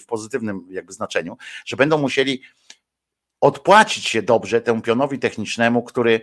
w 0.00 0.06
pozytywnym 0.06 0.66
jakby 0.70 0.92
znaczeniu, 0.92 1.36
że 1.64 1.76
będą 1.76 1.98
musieli 1.98 2.42
odpłacić 3.42 4.08
się 4.08 4.22
dobrze 4.22 4.60
temu 4.60 4.80
pionowi 4.80 5.18
technicznemu, 5.18 5.82
który, 5.82 6.20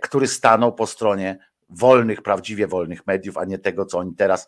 który 0.00 0.28
stanął 0.28 0.74
po 0.74 0.86
stronie 0.86 1.38
wolnych, 1.70 2.22
prawdziwie 2.22 2.66
wolnych 2.66 3.06
mediów, 3.06 3.38
a 3.38 3.44
nie 3.44 3.58
tego, 3.58 3.86
co 3.86 3.98
oni 3.98 4.14
teraz. 4.14 4.46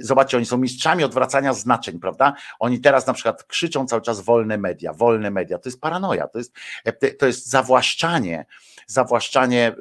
Zobaczcie, 0.00 0.36
oni 0.36 0.46
są 0.46 0.58
mistrzami 0.58 1.04
odwracania 1.04 1.54
znaczeń, 1.54 1.98
prawda? 1.98 2.34
Oni 2.58 2.80
teraz 2.80 3.06
na 3.06 3.12
przykład 3.12 3.44
krzyczą 3.44 3.86
cały 3.86 4.02
czas 4.02 4.20
wolne 4.20 4.58
media, 4.58 4.92
wolne 4.92 5.30
media. 5.30 5.58
To 5.58 5.68
jest 5.68 5.80
paranoja, 5.80 6.28
to 6.28 6.38
jest, 6.38 6.52
to 7.18 7.26
jest 7.26 7.46
zawłaszczanie 7.46 8.46
zawłaszczanie 8.86 9.74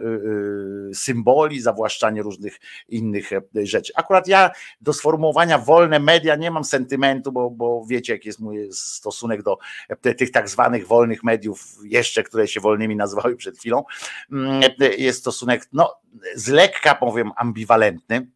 symboli, 0.93 1.61
zawłaszczanie 1.61 2.21
różnych 2.21 2.59
innych 2.89 3.29
rzeczy. 3.63 3.93
Akurat 3.95 4.27
ja 4.27 4.51
do 4.81 4.93
sformułowania 4.93 5.57
wolne 5.57 5.99
media 5.99 6.35
nie 6.35 6.51
mam 6.51 6.63
sentymentu, 6.63 7.31
bo, 7.31 7.49
bo 7.49 7.85
wiecie, 7.87 8.13
jaki 8.13 8.27
jest 8.27 8.39
mój 8.39 8.69
stosunek 8.71 9.43
do 9.43 9.57
tych 10.17 10.31
tak 10.31 10.49
zwanych 10.49 10.87
wolnych 10.87 11.23
mediów, 11.23 11.77
jeszcze 11.83 12.23
które 12.23 12.47
się 12.47 12.59
wolnymi 12.59 12.95
nazywały 12.95 13.35
przed 13.35 13.57
chwilą. 13.57 13.83
Mm, 14.31 14.61
jest 14.97 15.19
stosunek, 15.19 15.69
no 15.73 15.95
z 16.35 16.47
lekka 16.47 16.95
powiem, 16.95 17.31
ambiwalentny 17.35 18.27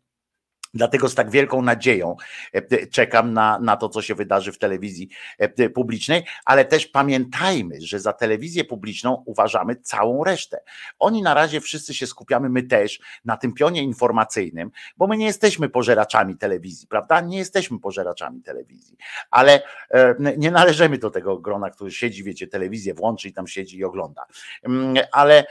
Dlatego 0.75 1.09
z 1.09 1.15
tak 1.15 1.29
wielką 1.29 1.61
nadzieją 1.61 2.15
e, 2.53 2.87
czekam 2.87 3.33
na, 3.33 3.59
na 3.59 3.77
to, 3.77 3.89
co 3.89 4.01
się 4.01 4.15
wydarzy 4.15 4.51
w 4.51 4.57
telewizji 4.57 5.09
e, 5.37 5.69
publicznej, 5.69 6.23
ale 6.45 6.65
też 6.65 6.87
pamiętajmy, 6.87 7.81
że 7.81 7.99
za 7.99 8.13
telewizję 8.13 8.63
publiczną 8.63 9.23
uważamy 9.25 9.75
całą 9.75 10.23
resztę. 10.23 10.59
Oni 10.99 11.21
na 11.21 11.33
razie 11.33 11.61
wszyscy 11.61 11.93
się 11.93 12.07
skupiamy, 12.07 12.49
my 12.49 12.63
też, 12.63 12.99
na 13.25 13.37
tym 13.37 13.53
pionie 13.53 13.83
informacyjnym, 13.83 14.71
bo 14.97 15.07
my 15.07 15.17
nie 15.17 15.25
jesteśmy 15.25 15.69
pożeraczami 15.69 16.37
telewizji, 16.37 16.87
prawda? 16.87 17.21
Nie 17.21 17.37
jesteśmy 17.37 17.79
pożeraczami 17.79 18.41
telewizji, 18.41 18.97
ale 19.31 19.61
e, 19.91 20.15
nie 20.37 20.51
należymy 20.51 20.97
do 20.97 21.11
tego 21.11 21.37
grona, 21.37 21.69
który 21.69 21.91
siedzi, 21.91 22.23
wiecie, 22.23 22.47
telewizję 22.47 22.93
włączy 22.93 23.27
i 23.27 23.33
tam 23.33 23.47
siedzi 23.47 23.77
i 23.77 23.83
ogląda. 23.83 24.25
Mm, 24.63 24.95
ale 25.11 25.45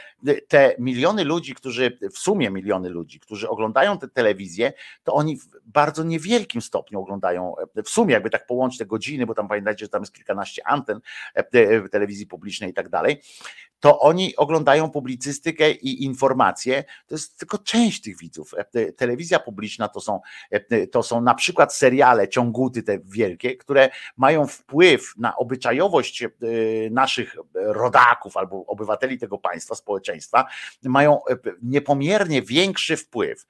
te 0.48 0.74
miliony 0.78 1.24
ludzi, 1.24 1.54
którzy, 1.54 1.98
w 2.12 2.18
sumie 2.18 2.50
miliony 2.50 2.88
ludzi, 2.88 3.20
którzy 3.20 3.48
oglądają 3.48 3.98
tę 3.98 4.08
telewizję, 4.08 4.72
to 5.04 5.13
oni 5.14 5.36
w 5.36 5.46
bardzo 5.66 6.04
niewielkim 6.04 6.62
stopniu 6.62 7.00
oglądają, 7.00 7.54
e, 7.76 7.82
w 7.82 7.88
sumie 7.88 8.12
jakby 8.12 8.30
tak 8.30 8.46
połączyć 8.46 8.78
te 8.78 8.86
godziny, 8.86 9.26
bo 9.26 9.34
tam 9.34 9.48
pamiętajcie, 9.48 9.84
że 9.84 9.88
tam 9.88 10.02
jest 10.02 10.14
kilkanaście 10.14 10.66
anten 10.66 11.00
e, 11.34 11.44
w 11.80 11.90
telewizji 11.90 12.26
publicznej 12.26 12.70
i 12.70 12.74
tak 12.74 12.88
dalej, 12.88 13.22
to 13.80 14.00
oni 14.00 14.36
oglądają 14.36 14.90
publicystykę 14.90 15.70
i 15.70 16.04
informacje. 16.04 16.84
To 17.06 17.14
jest 17.14 17.38
tylko 17.38 17.58
część 17.58 18.02
tych 18.02 18.18
widzów. 18.18 18.54
E, 18.74 18.92
telewizja 18.92 19.38
publiczna 19.38 19.88
to 19.88 20.00
są, 20.00 20.20
to 20.92 21.02
są 21.02 21.20
na 21.20 21.34
przykład 21.34 21.74
seriale, 21.74 22.28
ciąguty 22.28 22.82
te 22.82 22.98
wielkie, 22.98 23.56
które 23.56 23.90
mają 24.16 24.46
wpływ 24.46 25.12
na 25.16 25.36
obyczajowość 25.36 26.24
naszych 26.90 27.36
rodaków 27.54 28.36
albo 28.36 28.66
obywateli 28.66 29.18
tego 29.18 29.38
państwa, 29.38 29.74
społeczeństwa, 29.74 30.46
mają 30.82 31.20
niepomiernie 31.62 32.42
większy 32.42 32.96
wpływ 32.96 33.46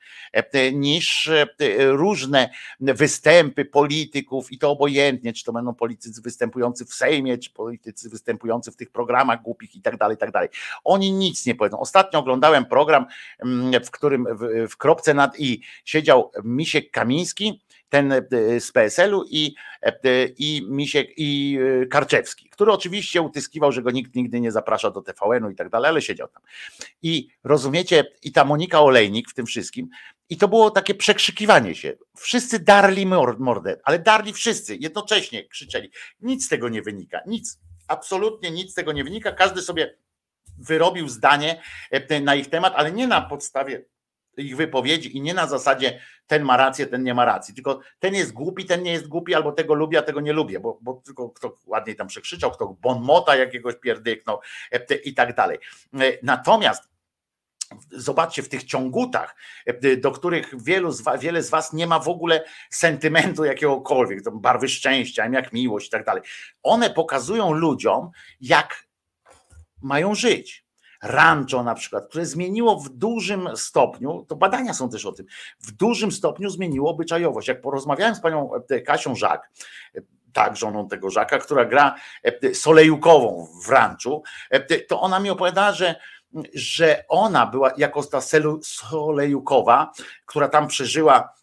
niż 0.72 1.30
różne 1.78 2.50
występy 2.80 3.64
polityków 3.64 4.52
i 4.52 4.58
to 4.58 4.70
obojętnie, 4.70 5.32
czy 5.32 5.44
to 5.44 5.52
będą 5.52 5.74
politycy 5.74 6.22
występujący 6.22 6.84
w 6.84 6.94
Sejmie, 6.94 7.38
czy 7.38 7.50
politycy 7.50 8.10
występujący 8.10 8.72
w 8.72 8.76
tych 8.76 8.90
programach 8.90 9.42
głupich 9.42 9.74
i 9.76 9.80
tak 9.80 9.96
dalej, 9.96 10.14
i 10.14 10.18
tak 10.18 10.30
dalej. 10.30 10.48
Oni 10.84 11.12
nic 11.12 11.46
nie 11.46 11.54
powiedzą. 11.54 11.78
Ostatnio 11.78 12.18
oglądałem 12.18 12.64
program, 12.64 13.06
mm, 13.38 13.84
w 13.84 13.90
którym 13.90 14.26
w, 14.30 14.70
w 14.70 14.76
kropce 14.76 15.14
nad 15.14 15.40
i 15.40 15.60
siedział 15.84 16.30
Misiek 16.44 16.90
Kamiński, 16.90 17.60
ten 17.94 18.12
e, 18.12 18.22
z 18.60 18.72
PSL-u 18.72 19.24
i, 19.30 19.54
e, 19.82 20.26
i 20.38 20.66
Misiek 20.68 21.08
i 21.16 21.58
Karczewski, 21.90 22.48
który 22.48 22.72
oczywiście 22.72 23.22
utyskiwał, 23.22 23.72
że 23.72 23.82
go 23.82 23.90
nikt 23.90 24.14
nigdy 24.14 24.40
nie 24.40 24.52
zaprasza 24.52 24.90
do 24.90 25.02
TVN-u 25.02 25.50
i 25.50 25.54
tak 25.54 25.68
dalej, 25.68 25.88
ale 25.88 26.02
siedział 26.02 26.28
tam. 26.28 26.42
I 27.02 27.28
rozumiecie, 27.44 28.04
i 28.22 28.32
ta 28.32 28.44
Monika 28.44 28.80
Olejnik 28.80 29.30
w 29.30 29.34
tym 29.34 29.46
wszystkim, 29.46 29.88
i 30.28 30.36
to 30.36 30.48
było 30.48 30.70
takie 30.70 30.94
przekrzykiwanie 30.94 31.74
się. 31.74 31.92
Wszyscy 32.16 32.58
darli 32.58 33.06
mordę, 33.38 33.76
ale 33.84 33.98
darli 33.98 34.32
wszyscy, 34.32 34.76
jednocześnie 34.76 35.48
krzyczeli. 35.48 35.90
Nic 36.20 36.46
z 36.46 36.48
tego 36.48 36.68
nie 36.68 36.82
wynika, 36.82 37.20
nic, 37.26 37.60
absolutnie 37.88 38.50
nic 38.50 38.70
z 38.70 38.74
tego 38.74 38.92
nie 38.92 39.04
wynika. 39.04 39.32
Każdy 39.32 39.62
sobie 39.62 39.96
wyrobił 40.58 41.08
zdanie 41.08 41.62
na 42.22 42.34
ich 42.34 42.50
temat, 42.50 42.72
ale 42.76 42.92
nie 42.92 43.06
na 43.06 43.20
podstawie 43.20 43.84
ich 44.36 44.56
wypowiedzi 44.56 45.16
i 45.16 45.20
nie 45.20 45.34
na 45.34 45.46
zasadzie 45.46 46.00
ten 46.26 46.42
ma 46.42 46.56
rację, 46.56 46.86
ten 46.86 47.02
nie 47.02 47.14
ma 47.14 47.24
racji, 47.24 47.54
tylko 47.54 47.80
ten 47.98 48.14
jest 48.14 48.32
głupi, 48.32 48.64
ten 48.64 48.82
nie 48.82 48.92
jest 48.92 49.08
głupi, 49.08 49.34
albo 49.34 49.52
tego 49.52 49.74
lubię, 49.74 49.98
a 49.98 50.02
tego 50.02 50.20
nie 50.20 50.32
lubię, 50.32 50.60
bo, 50.60 50.78
bo 50.82 51.02
tylko 51.04 51.30
kto 51.30 51.56
ładniej 51.66 51.96
tam 51.96 52.06
przekrzyczał, 52.06 52.50
kto 52.50 52.76
bonmota 52.80 53.36
jakiegoś 53.36 53.74
pierdyknął 53.76 54.38
i 55.04 55.14
tak 55.14 55.34
dalej. 55.34 55.58
Natomiast 56.22 56.93
Zobaczcie 57.90 58.42
w 58.42 58.48
tych 58.48 58.64
ciągutach, 58.64 59.36
do 59.98 60.10
których 60.10 60.62
wielu 60.62 60.92
z 60.92 61.00
was, 61.00 61.20
wiele 61.20 61.42
z 61.42 61.50
Was 61.50 61.72
nie 61.72 61.86
ma 61.86 61.98
w 61.98 62.08
ogóle 62.08 62.44
sentymentu 62.70 63.44
jakiegokolwiek, 63.44 64.30
barwy 64.32 64.68
szczęścia, 64.68 65.26
jak 65.26 65.52
miłość 65.52 65.86
i 65.86 65.90
tak 65.90 66.04
dalej. 66.04 66.22
One 66.62 66.90
pokazują 66.90 67.52
ludziom, 67.52 68.10
jak 68.40 68.86
mają 69.82 70.14
żyć. 70.14 70.64
Rancho 71.02 71.62
na 71.62 71.74
przykład, 71.74 72.08
które 72.08 72.26
zmieniło 72.26 72.80
w 72.80 72.88
dużym 72.88 73.48
stopniu, 73.56 74.26
to 74.28 74.36
badania 74.36 74.74
są 74.74 74.90
też 74.90 75.06
o 75.06 75.12
tym, 75.12 75.26
w 75.60 75.72
dużym 75.72 76.12
stopniu 76.12 76.50
zmieniło 76.50 76.90
obyczajowość. 76.90 77.48
Jak 77.48 77.60
porozmawiałem 77.60 78.14
z 78.14 78.20
panią 78.20 78.50
e, 78.70 78.80
Kasią 78.80 79.16
Żak, 79.16 79.50
e, 79.94 80.00
tak, 80.32 80.56
żoną 80.56 80.88
tego 80.88 81.10
Żaka, 81.10 81.38
która 81.38 81.64
gra 81.64 81.94
e, 82.22 82.54
solejukową 82.54 83.48
w 83.64 83.68
ranczu, 83.68 84.22
to 84.88 85.00
ona 85.00 85.20
mi 85.20 85.30
opowiadała, 85.30 85.72
że 85.72 85.94
że 86.54 87.04
ona 87.08 87.46
była 87.46 87.72
jako 87.76 88.02
ta 88.02 88.20
Solejukowa, 88.62 89.92
która 90.26 90.48
tam 90.48 90.68
przeżyła 90.68 91.34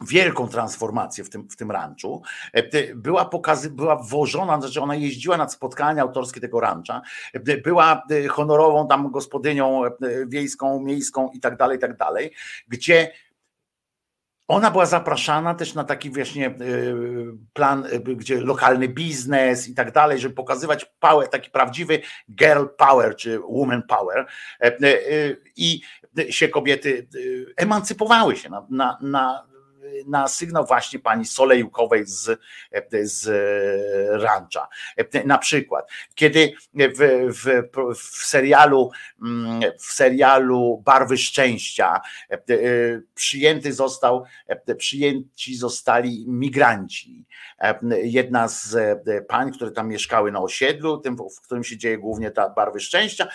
wielką 0.00 0.48
transformację 0.48 1.24
w 1.24 1.30
tym, 1.30 1.48
w 1.48 1.56
tym 1.56 1.70
ranczu. 1.70 2.22
E, 2.52 2.94
była 2.94 3.24
pokazy, 3.24 3.70
była 3.70 3.96
włożona, 3.96 4.60
znaczy 4.60 4.80
ona 4.80 4.94
jeździła 4.94 5.36
na 5.36 5.48
spotkania 5.48 6.02
autorskie 6.02 6.40
tego 6.40 6.60
rancza, 6.60 7.02
e, 7.32 7.56
była 7.56 8.02
e, 8.10 8.28
honorową 8.28 8.88
tam 8.88 9.10
gospodynią 9.10 9.82
wiejską, 10.26 10.80
miejską 10.80 11.30
i 11.30 11.40
tak 11.40 11.56
dalej, 11.56 11.76
i 11.76 11.80
tak 11.80 11.96
dalej, 11.96 12.32
gdzie 12.68 13.12
ona 14.48 14.70
była 14.70 14.86
zapraszana 14.86 15.54
też 15.54 15.74
na 15.74 15.84
taki 15.84 16.10
właśnie 16.10 16.46
e, 16.46 16.54
plan, 17.52 17.86
e, 17.90 17.98
gdzie 17.98 18.40
lokalny 18.40 18.88
biznes 18.88 19.68
i 19.68 19.74
tak 19.74 19.92
dalej, 19.92 20.18
żeby 20.18 20.34
pokazywać 20.34 20.84
power, 21.00 21.28
taki 21.28 21.50
prawdziwy 21.50 22.00
girl 22.30 22.64
power 22.78 23.16
czy 23.16 23.40
woman 23.48 23.82
power. 23.82 24.26
E, 24.60 24.72
I 25.56 25.80
się 26.30 26.48
kobiety 26.48 27.08
emancypowały 27.56 28.36
się 28.36 28.50
na, 28.50 28.66
na, 28.70 28.98
na 29.00 29.53
na 30.06 30.28
sygnał 30.28 30.66
właśnie 30.66 30.98
pani 30.98 31.24
Solejukowej 31.24 32.06
z, 32.06 32.40
z 33.02 33.28
rancha. 34.22 34.68
Na 35.24 35.38
przykład, 35.38 35.90
kiedy 36.14 36.52
w, 36.74 37.30
w, 37.32 37.64
w 37.94 38.26
serialu 38.26 38.90
w 39.78 39.92
serialu 39.92 40.82
Barwy 40.84 41.18
Szczęścia 41.18 42.00
przyjęty 43.14 43.72
został, 43.72 44.24
przyjęci 44.78 45.56
zostali 45.56 46.24
migranci. 46.28 47.24
Jedna 48.02 48.48
z 48.48 48.76
pań, 49.28 49.52
które 49.52 49.70
tam 49.70 49.88
mieszkały 49.88 50.32
na 50.32 50.40
osiedlu, 50.40 50.98
tym, 50.98 51.16
w 51.16 51.40
którym 51.40 51.64
się 51.64 51.76
dzieje 51.76 51.98
głównie 51.98 52.30
ta 52.30 52.48
Barwy 52.48 52.80
Szczęścia, 52.80 53.28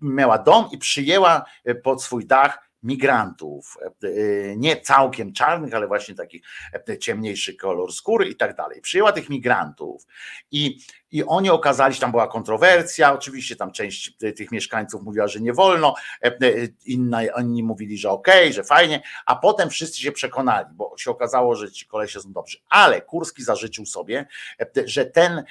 miała 0.00 0.38
dom 0.38 0.68
i 0.72 0.78
przyjęła 0.78 1.44
pod 1.82 2.02
swój 2.02 2.26
dach 2.26 2.67
migrantów, 2.82 3.76
e, 3.82 4.08
nie 4.56 4.80
całkiem 4.80 5.32
czarnych, 5.32 5.74
ale 5.74 5.86
właśnie 5.86 6.14
takich 6.14 6.42
e, 6.88 6.98
ciemniejszy 6.98 7.54
kolor 7.54 7.92
skóry 7.92 8.28
i 8.28 8.36
tak 8.36 8.56
dalej. 8.56 8.80
Przyjęła 8.80 9.12
tych 9.12 9.30
migrantów 9.30 10.06
i 10.50 10.78
i 11.10 11.24
oni 11.24 11.50
okazali 11.50 11.94
się, 11.94 12.00
tam 12.00 12.10
była 12.10 12.28
kontrowersja, 12.28 13.12
oczywiście 13.12 13.56
tam 13.56 13.72
część 13.72 14.16
tych 14.36 14.52
mieszkańców 14.52 15.02
mówiła, 15.02 15.28
że 15.28 15.40
nie 15.40 15.52
wolno, 15.52 15.94
e, 16.22 16.26
e, 16.26 16.38
inna, 16.86 17.20
inni 17.40 17.62
mówili, 17.62 17.98
że 17.98 18.10
okej, 18.10 18.42
okay, 18.42 18.52
że 18.52 18.64
fajnie, 18.64 19.02
a 19.26 19.36
potem 19.36 19.70
wszyscy 19.70 20.00
się 20.00 20.12
przekonali, 20.12 20.66
bo 20.72 20.94
się 20.98 21.10
okazało, 21.10 21.56
że 21.56 21.72
ci 21.72 21.86
kolesie 21.86 22.20
są 22.20 22.32
dobrzy, 22.32 22.58
ale 22.68 23.00
Kurski 23.00 23.42
zażyczył 23.42 23.86
sobie, 23.86 24.26
e, 24.60 24.66
że 24.84 25.06
ten, 25.06 25.44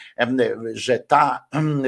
że 0.73 0.99
ta 0.99 1.45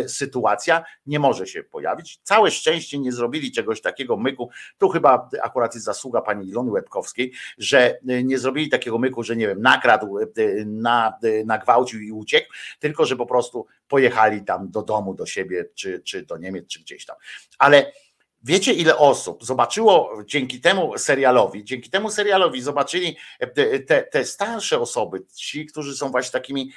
sytuacja 0.07 0.84
nie 1.05 1.20
może 1.20 1.47
się 1.47 1.63
pojawić. 1.63 2.20
Całe 2.24 2.51
szczęście 2.51 2.99
nie 2.99 3.11
zrobili 3.11 3.51
czegoś 3.51 3.82
takiego 3.82 4.17
myku, 4.17 4.49
tu 4.78 4.89
chyba 4.89 5.30
akurat 5.43 5.74
jest 5.74 5.86
zasługa 5.86 6.22
pani 6.22 6.49
Ilony 6.49 6.72
Łebkowskiej, 6.72 7.34
że 7.57 7.99
nie 8.03 8.38
zrobili 8.38 8.70
takiego 8.70 8.97
myku, 8.97 9.24
że 9.24 9.36
nie 9.36 9.47
wiem, 9.47 9.61
nakradł, 9.61 10.17
na, 10.65 11.13
nagwałcił 11.45 12.01
i 12.01 12.11
uciekł, 12.11 12.47
tylko 12.80 13.05
że 13.05 13.15
po 13.15 13.26
prostu 13.26 13.59
pojechali 13.88 14.41
tam 14.41 14.72
do 14.72 14.82
domu, 14.82 15.14
do 15.14 15.26
siebie, 15.26 15.66
czy, 15.76 15.99
czy 15.99 16.26
do 16.26 16.38
Niemiec, 16.38 16.68
czy 16.68 16.80
gdzieś 16.80 17.05
tam. 17.05 17.16
Ale 17.57 17.91
wiecie, 18.43 18.74
ile 18.74 18.97
osób 18.97 19.45
zobaczyło 19.45 20.24
dzięki 20.26 20.62
temu 20.62 20.97
serialowi, 20.97 21.64
dzięki 21.64 21.89
temu 21.89 22.10
serialowi 22.10 22.62
zobaczyli 22.62 23.18
te, 23.88 24.03
te 24.03 24.26
starsze 24.26 24.80
osoby, 24.80 25.26
ci, 25.36 25.66
którzy 25.66 25.95
są 25.95 26.12
właśnie 26.12 26.32
takimi 26.32 26.72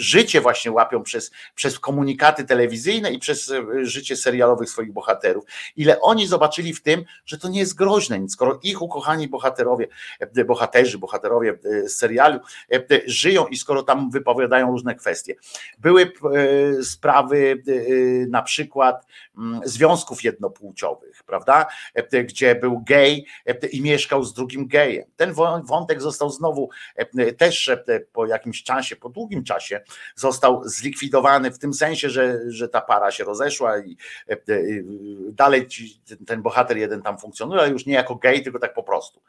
życie 0.00 0.40
właśnie 0.40 0.72
łapią 0.72 1.02
przez, 1.02 1.30
przez 1.54 1.78
komunikaty 1.78 2.44
telewizyjne 2.44 3.12
i 3.12 3.18
przez 3.18 3.52
życie 3.82 4.16
serialowych 4.16 4.70
swoich 4.70 4.92
bohaterów. 4.92 5.44
Ile 5.76 6.00
oni 6.00 6.26
zobaczyli 6.26 6.74
w 6.74 6.82
tym, 6.82 7.04
że 7.26 7.38
to 7.38 7.48
nie 7.48 7.58
jest 7.58 7.74
groźne 7.74 8.10
skoro 8.28 8.60
ich 8.62 8.82
ukochani 8.82 9.28
bohaterowie, 9.28 9.88
bohaterzy, 10.46 10.98
bohaterowie 10.98 11.58
z 11.86 11.92
serialu 11.92 12.40
żyją 13.06 13.46
i 13.46 13.56
skoro 13.56 13.82
tam 13.82 14.10
wypowiadają 14.10 14.70
różne 14.70 14.94
kwestie. 14.94 15.34
Były 15.78 16.12
sprawy 16.82 17.62
na 18.28 18.42
przykład 18.42 19.06
mm, 19.38 19.60
związków 19.64 20.24
jednopłciowych, 20.24 21.22
prawda? 21.22 21.66
Gdzie 22.24 22.54
był 22.54 22.80
gej 22.80 23.26
i 23.72 23.82
mieszkał 23.82 24.24
z 24.24 24.34
drugim 24.34 24.68
gejem. 24.68 25.04
Ten 25.16 25.34
wątek 25.64 26.02
został 26.02 26.30
znowu 26.30 26.70
też 27.38 27.70
po 28.12 28.26
jakimś 28.26 28.62
czasie, 28.62 28.96
po 28.96 29.08
długim 29.08 29.44
czasie 29.44 29.80
został 30.14 30.62
zlikwidowany 30.64 31.50
w 31.50 31.58
tym 31.58 31.74
sensie, 31.74 32.10
że, 32.10 32.38
że 32.48 32.68
ta 32.68 32.80
para 32.80 33.10
się 33.10 33.24
rozeszła 33.24 33.78
i 33.78 33.96
dalej 35.32 35.66
ten 36.26 36.42
bohater 36.42 36.76
jeden 36.76 37.02
tam 37.02 37.18
funkcjonuje, 37.18 37.60
ale 37.60 37.70
już 37.70 37.86
nie 37.86 37.94
jako 37.94 38.14
gej, 38.14 38.42
tylko 38.42 38.58
tak 38.58 38.74
po 38.74 38.82
prostu 38.82 39.22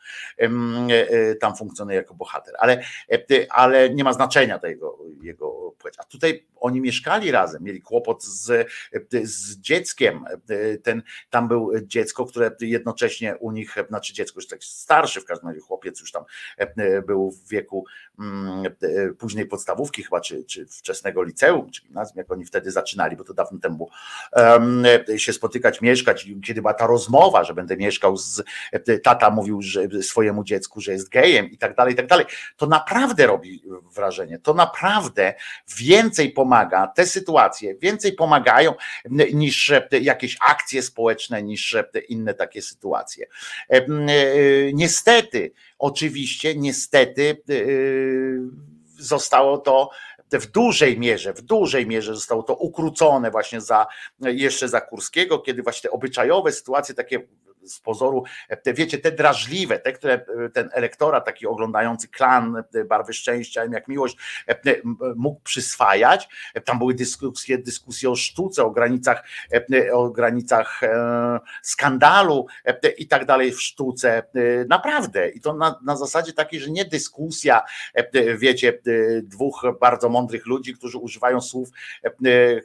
tam 1.40 1.56
funkcjonuje 1.56 1.98
jako 1.98 2.14
bohater. 2.14 2.54
Ale, 2.58 2.84
ale 3.50 3.90
nie 3.90 4.04
ma 4.04 4.14
znaczenia 4.14 4.60
tego 4.60 4.98
jego 5.22 5.72
płeć. 5.78 5.96
A 5.98 6.04
tutaj 6.04 6.46
oni 6.56 6.82
mieszkali 6.82 7.32
razem, 7.32 7.64
mieli 7.64 7.82
kłopot 7.82 8.24
z, 8.24 8.70
z 9.24 9.58
dzieckiem. 9.58 10.26
Ten, 10.84 11.04
tam 11.30 11.48
był 11.48 11.72
dziecko, 11.84 12.26
które 12.26 12.52
jednocześnie 12.62 13.36
u 13.38 13.52
nich, 13.52 13.76
znaczy 13.88 14.14
dziecko 14.14 14.38
już 14.38 14.48
tak 14.48 14.64
starszy 14.64 15.22
w 15.22 15.26
każdym 15.26 15.50
razie, 15.50 15.62
chłopiec 15.62 16.00
już 16.00 16.12
tam 16.12 16.24
był 17.08 17.32
w 17.32 17.50
wieku 17.50 17.86
mm, 18.20 18.64
późnej 19.18 19.46
podstawówki 19.46 20.04
chyba, 20.04 20.22
czy, 20.22 20.44
czy 20.52 20.68
wczesnego 20.68 21.24
liceum, 21.24 21.72
czy 21.72 21.82
gimnazjum, 21.82 22.18
jak 22.18 22.32
oni 22.32 22.46
wtedy 22.46 22.72
zaczynali, 22.72 23.16
bo 23.16 23.24
to 23.24 23.34
dawno 23.34 23.60
temu 23.60 23.90
się 25.18 25.34
spotykać, 25.34 25.82
mieszkać, 25.82 26.28
kiedy 26.46 26.62
była 26.62 26.74
ta 26.74 26.88
rozmowa, 26.88 27.44
że 27.44 27.54
będę 27.54 27.78
mieszkał 27.78 28.18
z, 28.18 28.44
tata 29.04 29.30
mówił 29.30 29.62
że 29.62 29.88
swojemu 30.02 30.44
dziecku, 30.44 30.82
że 30.82 30.92
jest 30.92 31.10
gejem 31.10 31.52
i 31.52 31.58
tak 31.58 31.76
dalej, 31.76 31.94
i 31.94 31.98
tak 31.98 32.08
dalej. 32.08 32.26
To 32.58 32.68
naprawdę 32.68 33.28
robi 33.28 33.64
wrażenie, 33.96 34.40
to 34.40 34.54
naprawdę 34.54 35.34
więcej 35.78 36.32
pomaga, 36.32 36.88
te 36.88 37.06
sytuacje 37.06 37.76
więcej 37.76 38.14
pomagają 38.14 38.74
niż 39.34 39.72
jakieś 40.02 40.38
akcje 40.48 40.82
społeczne, 40.82 41.44
niż 41.44 41.78
inne 42.10 42.34
takie 42.34 42.62
sytuacje. 42.62 43.26
Niestety, 44.74 45.52
oczywiście, 45.80 46.56
niestety 46.56 47.42
zostało 48.98 49.58
to 49.58 49.90
w 50.40 50.52
dużej 50.52 51.00
mierze, 51.00 51.34
w 51.34 51.42
dużej 51.42 51.88
mierze 51.88 52.16
zostało 52.16 52.44
to 52.44 52.56
ukrócone 52.56 53.32
właśnie 53.32 53.62
za 53.62 53.88
jeszcze 54.20 54.70
za 54.70 54.82
Kurskiego, 54.82 55.40
kiedy 55.40 55.64
właśnie 55.64 55.90
te 55.90 55.92
obyczajowe 55.92 56.52
sytuacje 56.52 56.96
takie 56.96 57.28
z 57.66 57.80
pozoru, 57.80 58.24
te, 58.64 58.74
wiecie, 58.74 58.98
te 58.98 59.12
drażliwe, 59.12 59.80
te, 59.80 59.94
które 59.94 60.26
ten 60.54 60.70
elektorat 60.74 61.26
taki 61.26 61.48
oglądający 61.48 62.08
klan 62.08 62.64
Barwy 62.90 63.14
Szczęścia, 63.14 63.66
jak 63.72 63.88
miłość, 63.88 64.18
mógł 65.16 65.42
przyswajać. 65.42 66.28
Tam 66.66 66.80
były 66.80 66.94
dyskusje, 66.94 67.58
dyskusje 67.58 68.10
o 68.10 68.16
sztuce, 68.16 68.64
o 68.64 68.72
granicach, 68.72 69.24
o 69.94 70.10
granicach 70.10 70.84
e, 70.84 71.40
skandalu 71.62 72.46
i 72.98 73.08
tak 73.08 73.26
dalej 73.26 73.52
w 73.52 73.62
sztuce. 73.62 74.24
Naprawdę. 74.68 75.30
I 75.30 75.42
to 75.42 75.54
na, 75.54 75.80
na 75.86 75.96
zasadzie 75.96 76.34
takiej, 76.34 76.60
że 76.60 76.72
nie 76.72 76.86
dyskusja, 76.86 77.62
wiecie, 78.38 78.80
dwóch 79.24 79.66
bardzo 79.80 80.10
mądrych 80.10 80.46
ludzi, 80.46 80.74
którzy 80.74 80.98
używają 80.98 81.42
słów, 81.42 81.70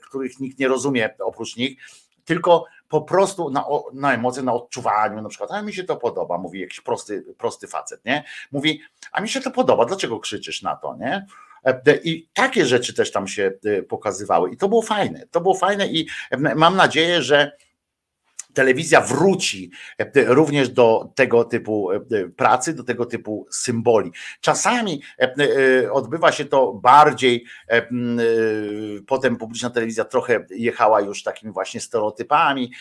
których 0.02 0.40
nikt 0.40 0.58
nie 0.58 0.68
rozumie 0.68 1.14
oprócz 1.18 1.56
nich, 1.56 1.78
tylko 2.24 2.64
po 2.88 3.00
prostu 3.00 3.50
na, 3.50 3.64
na 3.92 4.14
emocje, 4.14 4.42
na 4.42 4.52
odczuwaniu, 4.52 5.22
na 5.22 5.28
przykład, 5.28 5.50
a 5.50 5.62
mi 5.62 5.72
się 5.72 5.84
to 5.84 5.96
podoba, 5.96 6.38
mówi 6.38 6.60
jakiś 6.60 6.80
prosty, 6.80 7.24
prosty 7.38 7.66
facet, 7.66 8.04
nie? 8.04 8.24
Mówi, 8.52 8.80
a 9.12 9.20
mi 9.20 9.28
się 9.28 9.40
to 9.40 9.50
podoba, 9.50 9.84
dlaczego 9.84 10.20
krzyczysz 10.20 10.62
na 10.62 10.76
to, 10.76 10.96
nie? 10.96 11.26
E, 11.64 11.96
I 12.04 12.28
takie 12.34 12.66
rzeczy 12.66 12.94
też 12.94 13.12
tam 13.12 13.28
się 13.28 13.52
e, 13.64 13.82
pokazywały. 13.82 14.50
I 14.50 14.56
to 14.56 14.68
było 14.68 14.82
fajne. 14.82 15.26
To 15.30 15.40
było 15.40 15.54
fajne 15.54 15.86
i 15.86 16.06
mam 16.56 16.76
nadzieję, 16.76 17.22
że 17.22 17.56
telewizja 18.56 19.00
wróci 19.00 19.70
e, 19.98 20.24
również 20.24 20.68
do 20.68 21.12
tego 21.14 21.44
typu 21.44 21.90
e, 21.92 22.00
pracy, 22.36 22.74
do 22.74 22.84
tego 22.84 23.06
typu 23.06 23.46
symboli. 23.50 24.12
Czasami 24.40 25.02
e, 25.18 25.92
odbywa 25.92 26.32
się 26.32 26.44
to 26.44 26.72
bardziej, 26.72 27.44
potem 29.06 29.36
publiczna 29.36 29.70
telewizja 29.70 30.04
trochę 30.04 30.46
jechała 30.50 31.00
już 31.00 31.22
takimi 31.22 31.52
właśnie 31.52 31.80
stereotypami, 31.80 32.72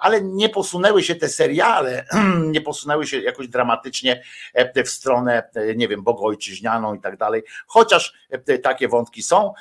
ale 0.00 0.22
nie 0.22 0.48
posunęły 0.48 1.02
się 1.02 1.14
te 1.14 1.28
seriale, 1.28 2.04
nie 2.54 2.60
posunęły 2.60 3.06
się 3.06 3.20
jakoś 3.20 3.48
dramatycznie 3.48 4.22
w 4.84 4.88
stronę, 4.88 5.42
nie 5.76 5.88
wiem, 5.88 6.02
bogojczyźnianą 6.02 6.94
i 6.94 7.00
tak 7.00 7.16
dalej, 7.16 7.42
chociaż 7.66 8.14
takie 8.62 8.88
wątki 8.88 9.22
są, 9.22 9.52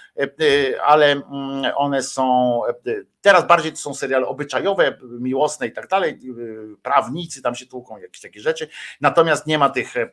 ale 0.85 1.11
mm, 1.11 1.23
one 1.75 2.03
są 2.03 2.61
Teraz 3.21 3.47
bardziej 3.47 3.71
to 3.71 3.77
są 3.77 3.93
seriale 3.93 4.27
obyczajowe, 4.27 4.97
miłosne 5.01 5.67
i 5.67 5.71
tak 5.71 5.87
dalej, 5.87 6.19
prawnicy 6.81 7.41
tam 7.41 7.55
się 7.55 7.65
tłuką, 7.65 7.97
jakieś 7.97 8.21
takie 8.21 8.41
rzeczy, 8.41 8.67
natomiast 9.01 9.47
nie 9.47 9.57
ma 9.57 9.69
tych 9.69 9.97
e, 9.97 10.09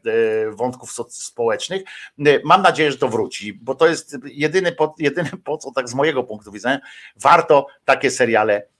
wątków 0.51 0.93
społecznych. 1.09 1.83
E, 2.27 2.41
mam 2.45 2.63
nadzieję, 2.63 2.93
że 2.93 2.99
to 2.99 3.09
wróci, 3.09 3.53
bo 3.53 3.75
to 3.75 3.87
jest 3.87 4.17
jedyny 4.25 4.73
po, 4.73 4.95
jedyny 4.99 5.31
po 5.45 5.59
co, 5.59 5.71
tak 5.71 5.89
z 5.89 5.95
mojego 5.95 6.25
punktu 6.25 6.53
widzenia, 6.53 6.79
warto 7.17 7.67
takie 7.85 8.11
seriale 8.11 8.76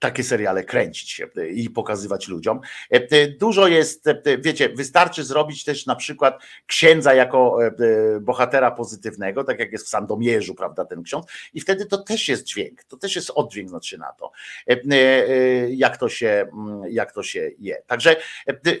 takie 0.00 0.24
seriale 0.24 0.64
kręcić 0.64 1.10
się 1.10 1.28
i 1.54 1.70
pokazywać 1.70 2.28
ludziom. 2.28 2.60
E, 2.90 3.28
dużo 3.28 3.66
jest, 3.66 4.04
wiecie, 4.38 4.68
wystarczy 4.68 5.24
zrobić 5.24 5.64
też 5.64 5.86
na 5.86 5.96
przykład 5.96 6.42
księdza 6.66 7.14
jako 7.14 7.58
bohatera 8.20 8.70
pozytywnego, 8.70 9.44
tak 9.44 9.58
jak 9.58 9.72
jest 9.72 9.86
w 9.86 9.88
Sandomierzu, 9.88 10.54
prawda, 10.54 10.84
ten 10.84 11.02
ksiądz, 11.02 11.26
i 11.54 11.60
wtedy 11.60 11.86
to 11.86 11.98
też 11.98 12.28
jest 12.28 12.44
dźwięk, 12.44 12.84
to 12.84 12.96
też 12.96 13.16
jest 13.16 13.30
oddźwięk 13.34 13.68
znaczy 13.68 13.98
na 13.98 14.12
to, 14.12 14.32
e, 14.70 14.80
e, 14.92 15.70
jak 15.70 15.96
to 15.96 16.08
się, 16.08 16.46
mm, 16.52 16.82
jak 16.90 17.12
to 17.12 17.22
się 17.22 17.50
je. 17.58 17.82
Także, 17.86 18.16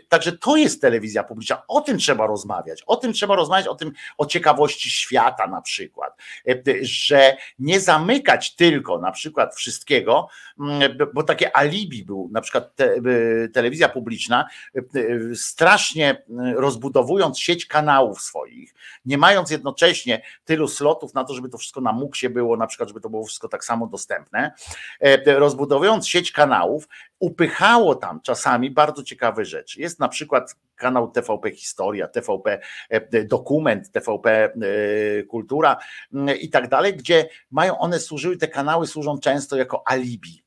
także 0.08 0.32
to 0.32 0.56
jest 0.56 0.80
telewizja 0.80 1.24
publiczna, 1.24 1.62
o 1.68 1.80
tym 1.80 1.98
trzeba 1.98 2.26
rozmawiać, 2.26 2.82
o 2.86 2.96
tym 2.96 3.12
trzeba 3.12 3.36
rozmawiać, 3.36 3.66
o 3.66 3.74
tym, 3.74 3.92
o 4.18 4.26
ciekawości 4.26 4.90
świata 4.90 5.46
na 5.46 5.62
przykład, 5.62 6.16
że 6.82 7.36
nie 7.58 7.80
zamykać 7.80 8.54
tylko 8.54 8.98
na 8.98 9.12
przykład 9.12 9.54
wszystkiego, 9.54 10.28
mm, 10.60 10.96
bo 11.14 11.22
takie 11.22 11.56
alibi 11.56 12.04
był, 12.04 12.28
na 12.32 12.40
przykład 12.40 12.76
te, 12.76 12.94
e, 12.94 13.48
telewizja 13.48 13.88
publiczna, 13.88 14.48
e, 14.74 14.82
strasznie 15.34 16.10
e, 16.10 16.24
rozbudowując 16.56 17.38
sieć 17.38 17.66
kanałów 17.66 18.20
swoich, 18.20 18.74
nie 19.04 19.18
mając 19.18 19.50
jednocześnie 19.50 20.22
tylu 20.44 20.68
slotów 20.68 21.14
na 21.14 21.24
to, 21.24 21.34
żeby 21.34 21.48
to 21.48 21.58
wszystko 21.58 21.80
na 21.80 21.92
muksie 21.92 22.28
było, 22.28 22.56
na 22.56 22.66
przykład, 22.66 22.88
żeby 22.88 23.00
to 23.00 23.10
było 23.10 23.24
wszystko 23.24 23.48
tak 23.48 23.64
samo 23.64 23.86
dostępne, 23.86 24.52
rozbudowując 25.26 26.08
sieć 26.08 26.32
kanałów, 26.32 26.88
upychało 27.18 27.94
tam 27.94 28.20
czasami 28.20 28.70
bardzo 28.70 29.02
ciekawe 29.02 29.44
rzeczy. 29.44 29.80
Jest 29.80 30.00
na 30.00 30.08
przykład 30.08 30.56
kanał 30.76 31.10
TVP 31.10 31.50
Historia, 31.50 32.08
TVP 32.08 32.60
Dokument, 33.24 33.90
TVP 33.90 34.52
Kultura 35.28 35.76
i 36.40 36.50
tak 36.50 36.68
dalej, 36.68 36.94
gdzie 36.94 37.28
mają 37.50 37.78
one 37.78 37.98
służyły, 37.98 38.36
te 38.36 38.48
kanały 38.48 38.86
służą 38.86 39.18
często 39.18 39.56
jako 39.56 39.82
alibi 39.86 40.42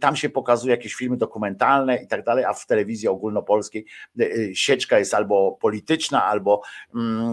tam 0.00 0.16
się 0.16 0.28
pokazuje 0.28 0.70
jakieś 0.70 0.94
filmy 0.94 1.16
dokumentalne 1.16 1.96
i 1.96 2.06
tak 2.06 2.24
dalej, 2.24 2.44
a 2.44 2.52
w 2.52 2.66
telewizji 2.66 3.08
ogólnopolskiej 3.08 3.86
e, 4.20 4.24
e, 4.24 4.54
sieczka 4.54 4.98
jest 4.98 5.14
albo 5.14 5.58
polityczna, 5.60 6.24
albo 6.24 6.62
mm, 6.94 7.32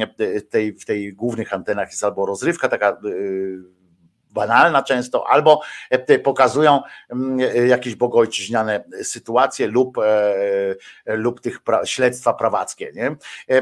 tej, 0.50 0.74
w 0.74 0.86
tej 0.86 1.14
głównych 1.14 1.54
antenach 1.54 1.90
jest 1.90 2.04
albo 2.04 2.26
rozrywka 2.26 2.70
taka 2.70 2.98
banalna 4.34 4.84
często, 4.84 5.28
albo 5.30 5.62
e, 5.90 6.20
pokazują 6.20 6.82
mm, 7.10 7.40
e, 7.40 7.68
jakieś 7.68 7.96
bogojczyźniane 7.96 8.84
sytuacje 9.04 9.68
lub, 9.68 9.98
e, 9.98 10.76
lub 11.06 11.42
tych 11.42 11.62
pra, 11.62 11.86
śledztwa 11.86 12.34
prawackie. 12.34 12.92
Nie? 12.96 13.16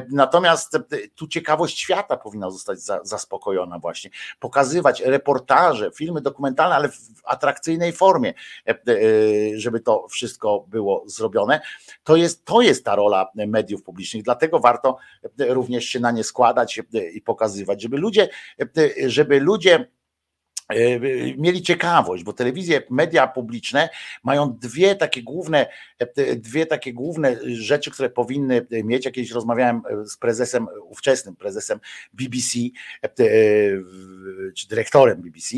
Natomiast 0.09 0.77
tu 1.15 1.27
ciekawość 1.27 1.79
świata 1.79 2.17
powinna 2.17 2.51
zostać 2.51 2.79
zaspokojona 3.03 3.79
właśnie. 3.79 4.09
Pokazywać 4.39 5.01
reportaże, 5.01 5.91
filmy 5.95 6.21
dokumentalne, 6.21 6.75
ale 6.75 6.89
w 6.89 7.21
atrakcyjnej 7.25 7.93
formie, 7.93 8.33
żeby 9.55 9.79
to 9.79 10.07
wszystko 10.07 10.65
było 10.67 11.03
zrobione. 11.05 11.61
To 12.03 12.15
jest, 12.15 12.45
to 12.45 12.61
jest 12.61 12.85
ta 12.85 12.95
rola 12.95 13.31
mediów 13.35 13.83
publicznych, 13.83 14.23
dlatego 14.23 14.59
warto 14.59 14.97
również 15.39 15.85
się 15.85 15.99
na 15.99 16.11
nie 16.11 16.23
składać 16.23 16.81
i 17.13 17.21
pokazywać, 17.21 17.81
żeby 17.81 17.97
ludzie, 17.97 18.29
żeby 19.05 19.39
ludzie 19.39 19.87
mieli 21.37 21.61
ciekawość, 21.61 22.23
bo 22.23 22.33
telewizje, 22.33 22.81
media 22.89 23.27
publiczne 23.27 23.89
mają 24.23 24.57
dwie 24.61 24.95
takie 24.95 25.23
główne, 25.23 25.65
e, 25.99 26.35
dwie 26.35 26.65
takie 26.65 26.93
główne 26.93 27.37
rzeczy, 27.45 27.91
które 27.91 28.09
powinny 28.09 28.67
mieć. 28.83 29.05
Ja 29.05 29.11
kiedyś 29.11 29.31
rozmawiałem 29.31 29.81
e, 29.89 30.05
z 30.05 30.17
prezesem, 30.17 30.67
ówczesnym 30.83 31.35
prezesem 31.35 31.79
BBC, 32.13 32.59
czy 34.55 34.67
dyrektorem 34.67 35.21
BBC, 35.21 35.55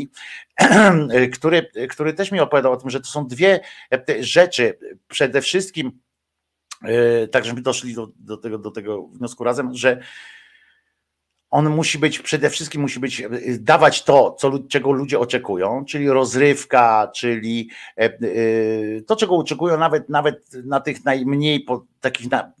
który, 1.34 1.70
który 1.90 2.12
też 2.12 2.32
mi 2.32 2.40
opowiadał 2.40 2.72
o 2.72 2.76
tym, 2.76 2.90
że 2.90 3.00
to 3.00 3.06
są 3.06 3.26
dwie 3.26 3.60
rzeczy. 4.20 4.78
Przede 5.08 5.42
wszystkim, 5.42 6.00
tak 7.30 7.44
żeśmy 7.44 7.62
doszli 7.62 7.94
do, 7.94 8.08
do, 8.16 8.36
tego, 8.36 8.58
do 8.58 8.70
tego 8.70 9.06
wniosku 9.06 9.44
razem, 9.44 9.74
że 9.74 10.00
on 11.54 11.70
musi 11.70 11.98
być 11.98 12.18
przede 12.18 12.50
wszystkim 12.50 12.80
musi 12.80 13.00
być 13.00 13.22
dawać 13.58 14.02
to, 14.02 14.36
co, 14.38 14.58
czego 14.58 14.92
ludzie 14.92 15.18
oczekują, 15.18 15.84
czyli 15.84 16.08
rozrywka, 16.08 17.10
czyli 17.14 17.70
e, 17.96 18.04
e, 18.04 18.10
to, 19.06 19.16
czego 19.16 19.36
oczekują 19.36 19.78
nawet, 19.78 20.08
nawet 20.08 20.52
na 20.64 20.80
tych 20.80 21.04
najmniej 21.04 21.66
takich 22.00 22.30
na, 22.30 22.52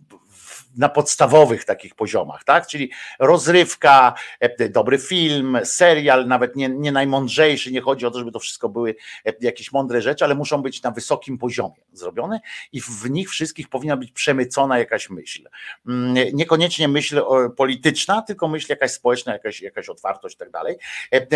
na 0.76 0.88
podstawowych 0.88 1.64
takich 1.64 1.94
poziomach, 1.94 2.44
tak? 2.44 2.66
Czyli 2.66 2.90
rozrywka, 3.18 4.14
e, 4.40 4.68
dobry 4.68 4.98
film, 4.98 5.58
serial, 5.64 6.26
nawet 6.26 6.56
nie, 6.56 6.68
nie 6.68 6.92
najmądrzejszy, 6.92 7.72
nie 7.72 7.80
chodzi 7.80 8.06
o 8.06 8.10
to, 8.10 8.18
żeby 8.18 8.32
to 8.32 8.38
wszystko 8.38 8.68
były 8.68 8.94
e, 9.26 9.32
jakieś 9.40 9.72
mądre 9.72 10.02
rzeczy, 10.02 10.24
ale 10.24 10.34
muszą 10.34 10.62
być 10.62 10.82
na 10.82 10.90
wysokim 10.90 11.38
poziomie 11.38 11.82
zrobione 11.92 12.40
i 12.72 12.80
w 12.80 13.10
nich 13.10 13.30
wszystkich 13.30 13.68
powinna 13.68 13.96
być 13.96 14.12
przemycona 14.12 14.78
jakaś 14.78 15.10
myśl. 15.10 15.48
Mm, 15.86 16.14
niekoniecznie 16.32 16.88
myśl 16.88 17.22
polityczna, 17.56 18.22
tylko 18.22 18.48
myśl 18.48 18.66
jakaś 18.70 18.90
społeczna, 18.90 19.32
jakaś, 19.32 19.60
jakaś 19.60 19.88
otwartość 19.88 20.34
i 20.34 20.38
tak 20.38 20.50
dalej, 20.50 20.76
e, 21.14 21.26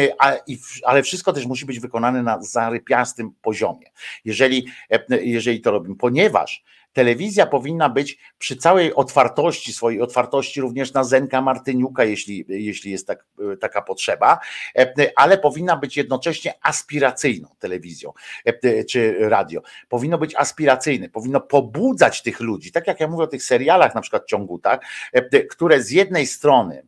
ale 0.84 1.02
wszystko 1.02 1.32
też 1.32 1.46
musi 1.46 1.66
być 1.66 1.80
wykonane 1.80 2.22
na 2.22 2.42
zarypiastym 2.42 3.32
poziomie. 3.42 3.86
Jeżeli, 4.24 4.66
jeżeli 5.10 5.60
to 5.60 5.70
robimy, 5.70 5.96
ponieważ 5.96 6.64
telewizja 6.92 7.46
powinna 7.46 7.88
być 7.88 8.18
przy 8.38 8.56
całej 8.56 8.94
otwartości, 8.94 9.72
swojej 9.72 10.00
otwartości 10.00 10.60
również 10.60 10.92
na 10.92 11.04
Zenka 11.04 11.42
Martyniuka, 11.42 12.04
jeśli, 12.04 12.44
jeśli 12.48 12.90
jest 12.90 13.06
tak, 13.06 13.26
taka 13.60 13.82
potrzeba, 13.82 14.38
e, 14.78 15.10
ale 15.16 15.38
powinna 15.38 15.76
być 15.76 15.96
jednocześnie 15.96 16.54
aspiracyjną 16.62 17.48
telewizją 17.58 18.12
e, 18.44 18.84
czy 18.84 19.16
radio. 19.20 19.60
Powinno 19.88 20.18
być 20.18 20.34
aspiracyjne, 20.34 21.08
powinno 21.08 21.40
pobudzać 21.40 22.22
tych 22.22 22.40
ludzi, 22.40 22.72
tak 22.72 22.86
jak 22.86 23.00
ja 23.00 23.08
mówię 23.08 23.24
o 23.24 23.26
tych 23.26 23.42
serialach, 23.42 23.94
na 23.94 24.00
przykład 24.00 24.26
ciągu, 24.26 24.58
tak, 24.58 24.84
e, 25.12 25.40
które 25.44 25.82
z 25.82 25.90
jednej 25.90 26.26
strony 26.26 26.82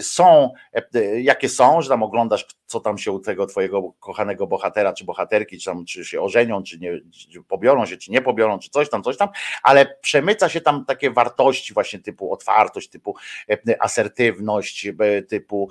są, 0.00 0.52
jakie 1.16 1.48
są, 1.48 1.82
że 1.82 1.88
tam 1.88 2.02
oglądasz, 2.02 2.46
co 2.66 2.80
tam 2.80 2.98
się 2.98 3.12
u 3.12 3.18
tego 3.20 3.46
twojego 3.46 3.92
kochanego 4.00 4.46
bohatera 4.46 4.92
czy 4.92 5.04
bohaterki, 5.04 5.58
czy, 5.58 5.64
tam, 5.64 5.84
czy 5.84 6.04
się 6.04 6.20
ożenią, 6.20 6.62
czy 6.62 6.78
nie, 6.78 7.00
czy 7.32 7.42
pobiorą 7.42 7.86
się, 7.86 7.96
czy 7.96 8.10
nie 8.10 8.22
pobiorą, 8.22 8.58
czy 8.58 8.70
coś 8.70 8.90
tam, 8.90 9.02
coś 9.02 9.16
tam, 9.16 9.28
ale 9.62 9.96
przemyca 10.00 10.48
się 10.48 10.60
tam 10.60 10.84
takie 10.84 11.10
wartości 11.10 11.74
właśnie 11.74 11.98
typu 11.98 12.32
otwartość, 12.32 12.88
typu 12.88 13.16
asertywność, 13.80 14.88
typu 15.28 15.68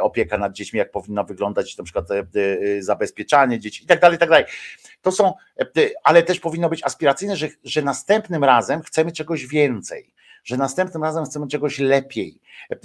opieka 0.00 0.38
nad 0.38 0.52
dziećmi, 0.52 0.78
jak 0.78 0.90
powinna 0.90 1.24
wyglądać 1.24 1.78
na 1.78 1.84
przykład 1.84 2.06
zabezpieczanie 2.80 3.58
dzieci 3.58 3.84
i 3.84 3.86
tak 3.86 4.00
dalej, 4.00 4.16
i 4.16 4.18
tak 4.18 4.28
dalej. 4.28 4.44
To 5.02 5.12
są, 5.12 5.34
ale 6.04 6.22
też 6.22 6.40
powinno 6.40 6.68
być 6.68 6.84
aspiracyjne, 6.84 7.36
że, 7.36 7.48
że 7.64 7.82
następnym 7.82 8.44
razem 8.44 8.82
chcemy 8.82 9.12
czegoś 9.12 9.46
więcej 9.46 10.12
że 10.44 10.56
następnym 10.56 11.02
razem 11.02 11.24
chcemy 11.24 11.48
czegoś 11.48 11.78
lepiej, 11.78 12.40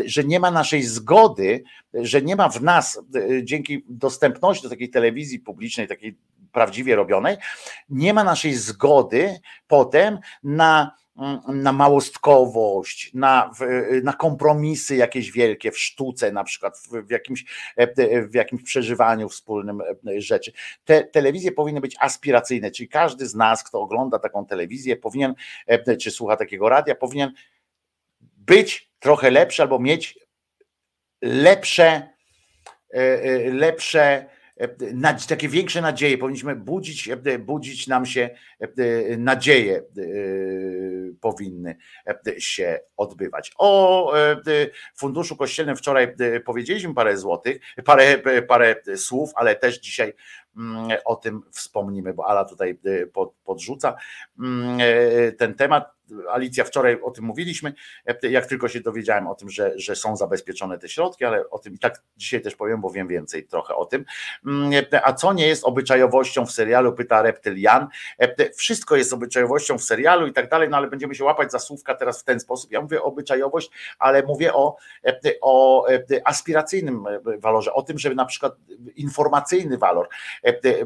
że 0.05 0.23
nie 0.23 0.39
ma 0.39 0.51
naszej 0.51 0.83
zgody, 0.83 1.63
że 1.93 2.21
nie 2.21 2.35
ma 2.35 2.49
w 2.49 2.61
nas, 2.61 3.01
dzięki 3.43 3.83
dostępności 3.89 4.63
do 4.63 4.69
takiej 4.69 4.89
telewizji 4.89 5.39
publicznej, 5.39 5.87
takiej 5.87 6.17
prawdziwie 6.51 6.95
robionej, 6.95 7.37
nie 7.89 8.13
ma 8.13 8.23
naszej 8.23 8.53
zgody 8.53 9.39
potem 9.67 10.19
na 10.43 10.95
na 11.47 11.71
małostkowość, 11.71 13.11
na, 13.13 13.51
na 14.03 14.13
kompromisy 14.13 14.95
jakieś 14.95 15.31
wielkie 15.31 15.71
w 15.71 15.79
sztuce, 15.79 16.31
na 16.31 16.43
przykład 16.43 16.79
w, 17.07 17.11
jakimś, 17.11 17.45
w 18.29 18.33
jakimś 18.33 18.63
przeżywaniu 18.63 19.29
wspólnym 19.29 19.81
rzeczy. 20.17 20.51
Te 20.85 21.03
telewizje 21.03 21.51
powinny 21.51 21.81
być 21.81 21.95
aspiracyjne, 21.99 22.71
czyli 22.71 22.89
każdy 22.89 23.27
z 23.27 23.35
nas, 23.35 23.63
kto 23.63 23.81
ogląda 23.81 24.19
taką 24.19 24.45
telewizję, 24.45 24.95
powinien, 24.95 25.33
czy 25.99 26.11
słucha 26.11 26.37
takiego 26.37 26.69
radia, 26.69 26.95
powinien 26.95 27.33
być 28.21 28.91
trochę 28.99 29.31
lepszy 29.31 29.61
albo 29.61 29.79
mieć 29.79 30.19
lepsze, 31.21 32.09
e, 32.93 33.23
e, 33.23 33.51
lepsze 33.51 34.34
takie 35.27 35.49
większe 35.49 35.81
nadzieje, 35.81 36.17
powinniśmy 36.17 36.55
budzić, 36.55 37.09
budzić 37.39 37.87
nam 37.87 38.05
się 38.05 38.29
nadzieje 39.17 39.83
powinny 41.21 41.75
się 42.37 42.79
odbywać. 42.97 43.51
O 43.57 44.13
Funduszu 44.95 45.35
Kościelnym 45.35 45.75
wczoraj 45.75 46.15
powiedzieliśmy 46.45 46.93
parę 46.93 47.17
złotych, 47.17 47.57
parę, 47.85 48.17
parę 48.47 48.75
słów, 48.95 49.31
ale 49.35 49.55
też 49.55 49.79
dzisiaj 49.79 50.13
mm, 50.57 50.97
o 51.05 51.15
tym 51.15 51.41
wspomnimy, 51.51 52.13
bo 52.13 52.27
Ala 52.27 52.45
tutaj 52.45 52.79
podrzuca 53.45 53.95
mm, 54.39 54.79
ten 55.37 55.53
temat. 55.53 55.94
Alicja, 56.29 56.63
wczoraj 56.63 57.01
o 57.03 57.11
tym 57.11 57.25
mówiliśmy, 57.25 57.73
jak 58.21 58.45
tylko 58.45 58.67
się 58.67 58.79
dowiedziałem 58.79 59.27
o 59.27 59.35
tym, 59.35 59.49
że, 59.49 59.73
że 59.75 59.95
są 59.95 60.17
zabezpieczone 60.17 60.79
te 60.79 60.89
środki, 60.89 61.25
ale 61.25 61.49
o 61.49 61.59
tym 61.59 61.73
i 61.73 61.79
tak 61.79 62.01
dzisiaj 62.17 62.41
też 62.41 62.55
powiem, 62.55 62.81
bo 62.81 62.89
wiem 62.89 63.07
więcej 63.07 63.47
trochę 63.47 63.75
o 63.75 63.85
tym. 63.85 64.05
A 65.03 65.13
co 65.13 65.33
nie 65.33 65.47
jest 65.47 65.63
obyczajowością 65.63 66.45
w 66.45 66.51
serialu, 66.51 66.93
pyta 66.93 67.21
Reptylian. 67.21 67.87
Wszystko 68.55 68.95
jest 68.95 69.13
obyczajowością 69.13 69.77
w 69.77 69.83
serialu 69.83 70.27
i 70.27 70.33
tak 70.33 70.49
dalej, 70.49 70.69
no 70.69 70.77
ale 70.77 70.87
będziemy 70.87 71.15
się 71.15 71.23
łapać 71.23 71.51
za 71.51 71.59
słówka 71.59 71.95
teraz 71.95 72.21
w 72.21 72.23
ten 72.23 72.39
sposób. 72.39 72.71
Ja 72.71 72.81
mówię 72.81 73.03
obyczajowość, 73.03 73.71
ale 73.99 74.23
mówię 74.23 74.53
o, 74.53 74.77
o 75.41 75.85
aspiracyjnym 76.23 77.03
walorze, 77.37 77.73
o 77.73 77.81
tym, 77.81 77.99
żeby 77.99 78.15
na 78.15 78.25
przykład 78.25 78.55
informacyjny 78.95 79.77
walor, 79.77 80.09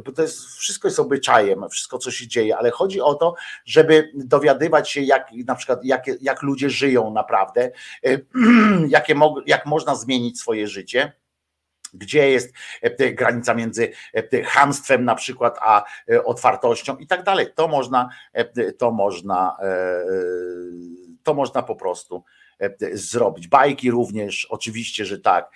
bo 0.06 0.12
to 0.12 0.22
jest, 0.22 0.46
wszystko 0.46 0.88
jest 0.88 1.00
obyczajem, 1.00 1.70
wszystko 1.70 1.98
co 1.98 2.12
się 2.12 2.28
dzieje, 2.28 2.58
ale 2.58 2.72
chodzi 2.72 3.02
o 3.02 3.14
to, 3.14 3.36
żeby 3.66 4.12
dowiadywać 4.14 4.90
się, 4.90 5.02
jak 5.10 5.32
na 5.48 5.56
przykład 5.56 5.80
jak, 5.84 6.04
jak 6.22 6.42
ludzie 6.42 6.70
żyją 6.70 7.12
naprawdę, 7.12 7.72
jakie 8.88 9.16
jak 9.46 9.66
można 9.66 9.96
zmienić 9.96 10.40
swoje 10.40 10.68
życie 10.68 11.12
gdzie 11.94 12.30
jest 12.30 12.54
e, 12.82 13.14
granica 13.14 13.54
między 13.54 13.92
e, 14.14 14.44
hamstwem 14.44 15.06
na 15.06 15.16
przykład 15.16 15.58
a 15.62 15.84
e, 16.12 16.24
otwartością 16.24 16.98
i 16.98 17.08
tak 17.08 17.24
dalej. 17.24 17.48
To 17.56 17.68
można, 17.68 18.10
to 18.78 18.92
można, 18.92 19.58
to 21.24 21.34
można 21.34 21.64
po 21.64 21.76
prostu 21.76 22.24
zrobić. 22.94 23.48
Bajki 23.48 23.92
również, 23.92 24.48
oczywiście, 24.50 25.06
że 25.06 25.20
tak, 25.20 25.52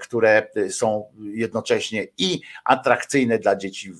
które 0.00 0.48
są 0.70 1.12
jednocześnie 1.34 2.06
i 2.18 2.40
atrakcyjne 2.64 3.38
dla 3.38 3.56
dzieci 3.56 3.92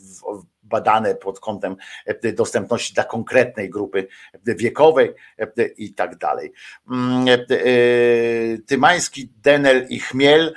badane 0.72 1.14
pod 1.14 1.40
kątem 1.40 1.76
e, 2.06 2.32
dostępności 2.32 2.94
dla 2.94 3.04
konkretnej 3.04 3.70
grupy 3.70 4.08
wiekowej 4.44 5.12
e, 5.38 5.66
i 5.66 5.94
tak 5.94 6.16
dalej. 6.16 6.52
Mm, 6.90 7.28
e, 7.28 7.38
Tymański, 8.66 9.32
Denel 9.42 9.86
i 9.88 10.00
Chmiel, 10.00 10.54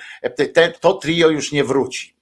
to 0.79 0.93
trio 0.93 1.29
już 1.29 1.51
nie 1.51 1.63
wróci 1.63 2.14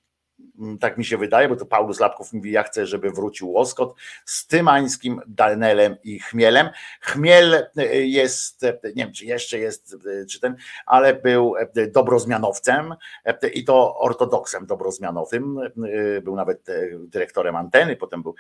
tak 0.80 0.98
mi 0.98 1.06
się 1.06 1.18
wydaje, 1.18 1.50
bo 1.50 1.56
to 1.56 1.66
Paulus 1.66 2.00
Lapków 2.00 2.34
mówi, 2.34 2.52
ja 2.52 2.64
chcę, 2.64 2.86
żeby 2.86 3.12
wrócił 3.12 3.52
Łoskot 3.52 3.96
z 4.26 4.48
Tymańskim, 4.48 5.22
Danelem 5.28 5.96
i 6.04 6.20
Chmielem. 6.20 6.70
Chmiel 7.02 7.54
e, 7.78 7.86
jest, 7.96 8.64
e, 8.64 8.80
nie 8.84 9.04
wiem 9.04 9.14
czy 9.14 9.26
jeszcze 9.26 9.60
jest, 9.60 9.96
e, 10.22 10.26
czy 10.26 10.40
ten, 10.40 10.56
ale 10.86 11.14
był 11.14 11.54
dobrozmianowcem 11.94 12.96
i 13.54 13.64
to 13.64 14.00
ortodoksem 14.00 14.66
dobrozmianowym. 14.66 15.60
Był 16.24 16.36
nawet 16.36 16.66
dyrektorem 17.08 17.56
anteny, 17.56 17.96
potem 17.96 18.24
był, 18.24 18.36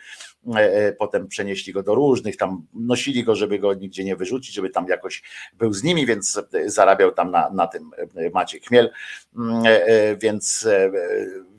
potem 0.99 1.27
przenieśli 1.27 1.73
go 1.73 1.83
do 1.83 1.95
różnych, 1.95 2.37
tam 2.37 2.65
nosili 2.73 3.23
go, 3.23 3.35
żeby 3.35 3.59
go 3.59 3.73
nigdzie 3.73 4.03
nie 4.03 4.15
wyrzucić, 4.15 4.55
żeby 4.55 4.69
tam 4.69 4.87
jakoś 4.87 5.23
był 5.53 5.73
z 5.73 5.83
nimi, 5.83 6.05
więc 6.05 6.41
zarabiał 6.65 7.11
tam 7.11 7.31
na, 7.31 7.49
na 7.49 7.67
tym 7.67 7.91
Maciek 8.33 8.63
Chmiel, 8.63 8.91
mm, 9.35 9.63
więc 10.21 10.67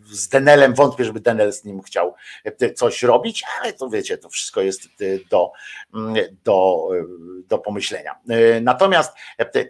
z 0.06 0.28
Denelem 0.28 0.74
wątpię, 0.74 1.05
żeby 1.05 1.20
Denel 1.20 1.52
z 1.52 1.64
nim 1.64 1.82
chciał 1.82 2.14
e, 2.44 2.72
coś 2.72 3.02
robić, 3.02 3.44
ale 3.60 3.72
to 3.72 3.89
wiecie, 3.89 4.18
to 4.18 4.28
wszystko 4.28 4.60
jest 4.60 4.85
e, 4.85 4.89
do, 5.31 5.52
mm, 5.94 6.14
do, 6.44 6.89
e, 6.94 7.05
do 7.48 7.59
pomyślenia. 7.59 8.14
Natomiast 8.62 9.12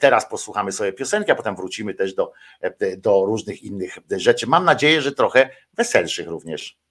teraz 0.00 0.28
posłuchamy 0.28 0.72
sobie 0.72 0.92
piosenki, 0.92 1.30
a 1.30 1.34
potem 1.34 1.56
wrócimy 1.56 1.94
też 1.94 2.14
do, 2.14 2.32
do 2.98 3.24
różnych 3.24 3.62
innych 3.62 3.98
rzeczy. 4.16 4.46
Mam 4.46 4.64
nadzieję, 4.64 5.02
że 5.02 5.12
trochę 5.12 5.50
weselszych 5.74 6.28
również. 6.28 6.83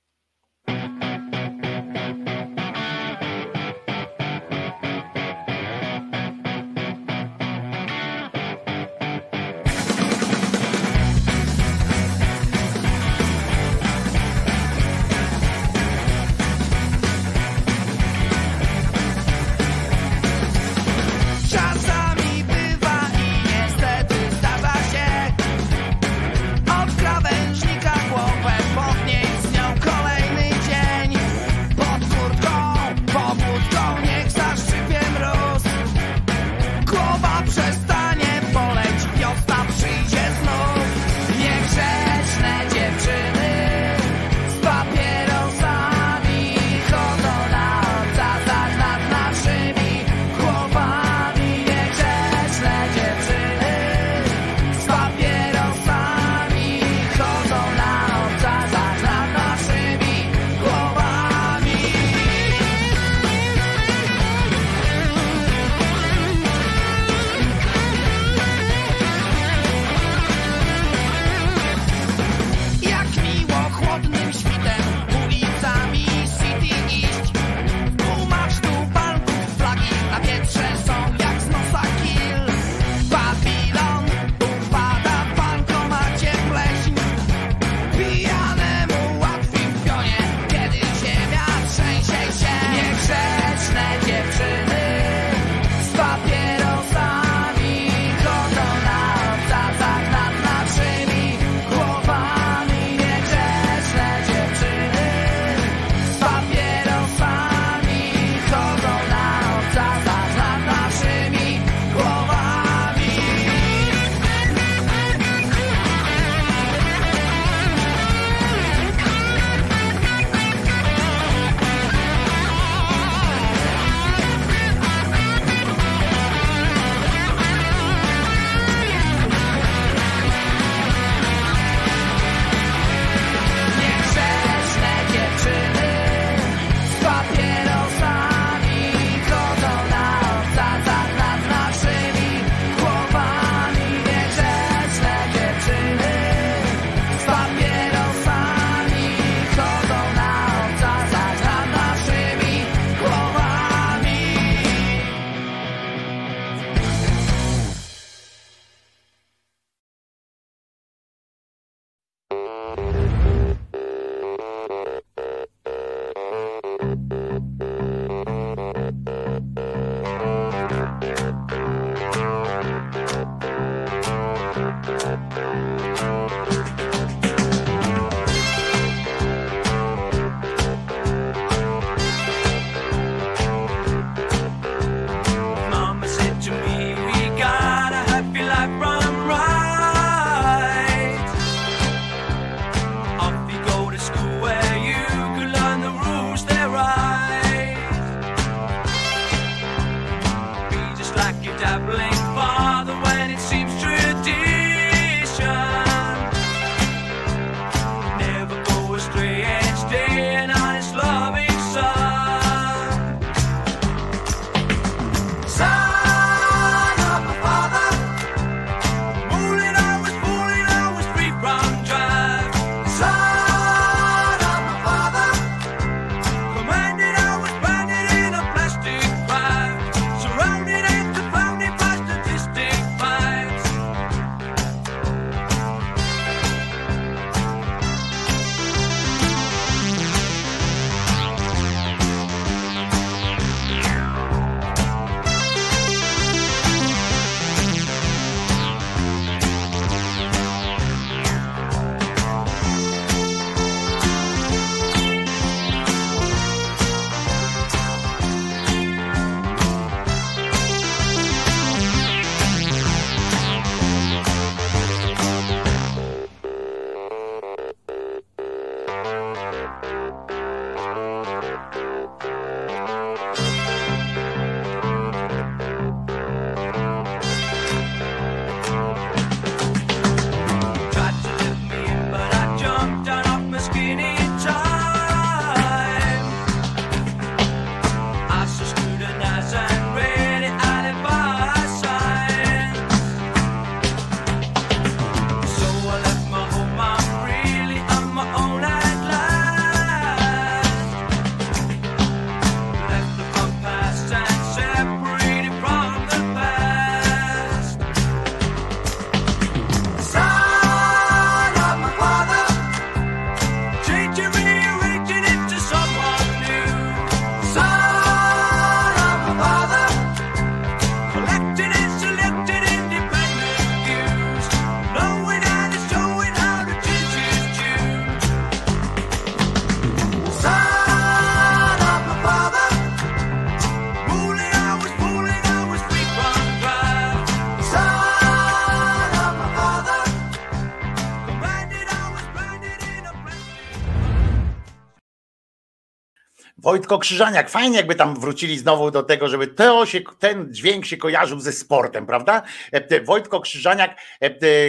Wojtko 346.74 347.00
Krzyżaniak, 347.00 347.50
fajnie 347.50 347.78
jakby 347.78 347.96
tam 347.96 348.20
wrócili 348.20 348.58
znowu 348.58 348.92
do 348.92 349.04
tego, 349.04 349.28
żeby 349.28 349.48
to 349.48 349.86
się, 349.86 350.02
ten 350.20 350.54
dźwięk 350.54 350.86
się 350.86 350.98
kojarzył 350.98 351.40
ze 351.40 351.52
sportem, 351.52 352.06
prawda? 352.06 352.42
E, 352.72 353.02
Wojtko 353.02 353.40
Krzyżaniak, 353.40 353.96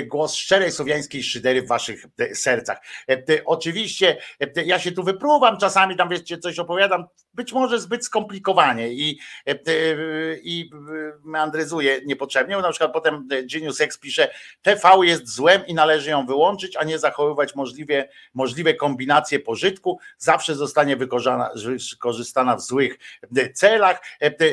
głos 0.07 0.35
szczerej 0.35 0.73
słowiańskiej 0.73 1.23
szydery 1.23 1.63
w 1.63 1.69
waszych 1.69 2.07
sercach. 2.35 2.79
Oczywiście 3.45 4.17
ja 4.65 4.79
się 4.79 4.93
tu 4.93 5.03
wypruwam, 5.03 5.59
czasami 5.59 5.97
tam 5.97 6.09
wiecie, 6.09 6.39
coś 6.39 6.59
opowiadam, 6.59 7.05
być 7.35 7.53
może 7.53 7.81
zbyt 7.81 8.05
skomplikowanie 8.05 8.93
i, 8.93 9.19
i 10.43 10.71
meandryzuję 11.25 12.01
niepotrzebnie, 12.05 12.57
na 12.57 12.71
przykład 12.71 12.93
potem 12.93 13.29
Genius 13.53 13.81
X 13.81 13.99
pisze, 13.99 14.31
TV 14.63 14.89
jest 15.03 15.29
złem 15.29 15.67
i 15.67 15.75
należy 15.75 16.11
ją 16.11 16.27
wyłączyć, 16.27 16.77
a 16.77 16.85
nie 16.85 16.99
zachowywać 16.99 17.55
możliwie, 17.55 18.09
możliwe 18.35 18.75
kombinacje 18.75 19.41
pożytku, 19.41 19.99
zawsze 20.19 20.55
zostanie 20.55 20.97
wykorzystana 20.97 22.57
w 22.57 22.61
złych 22.61 22.99
celach, 23.55 24.03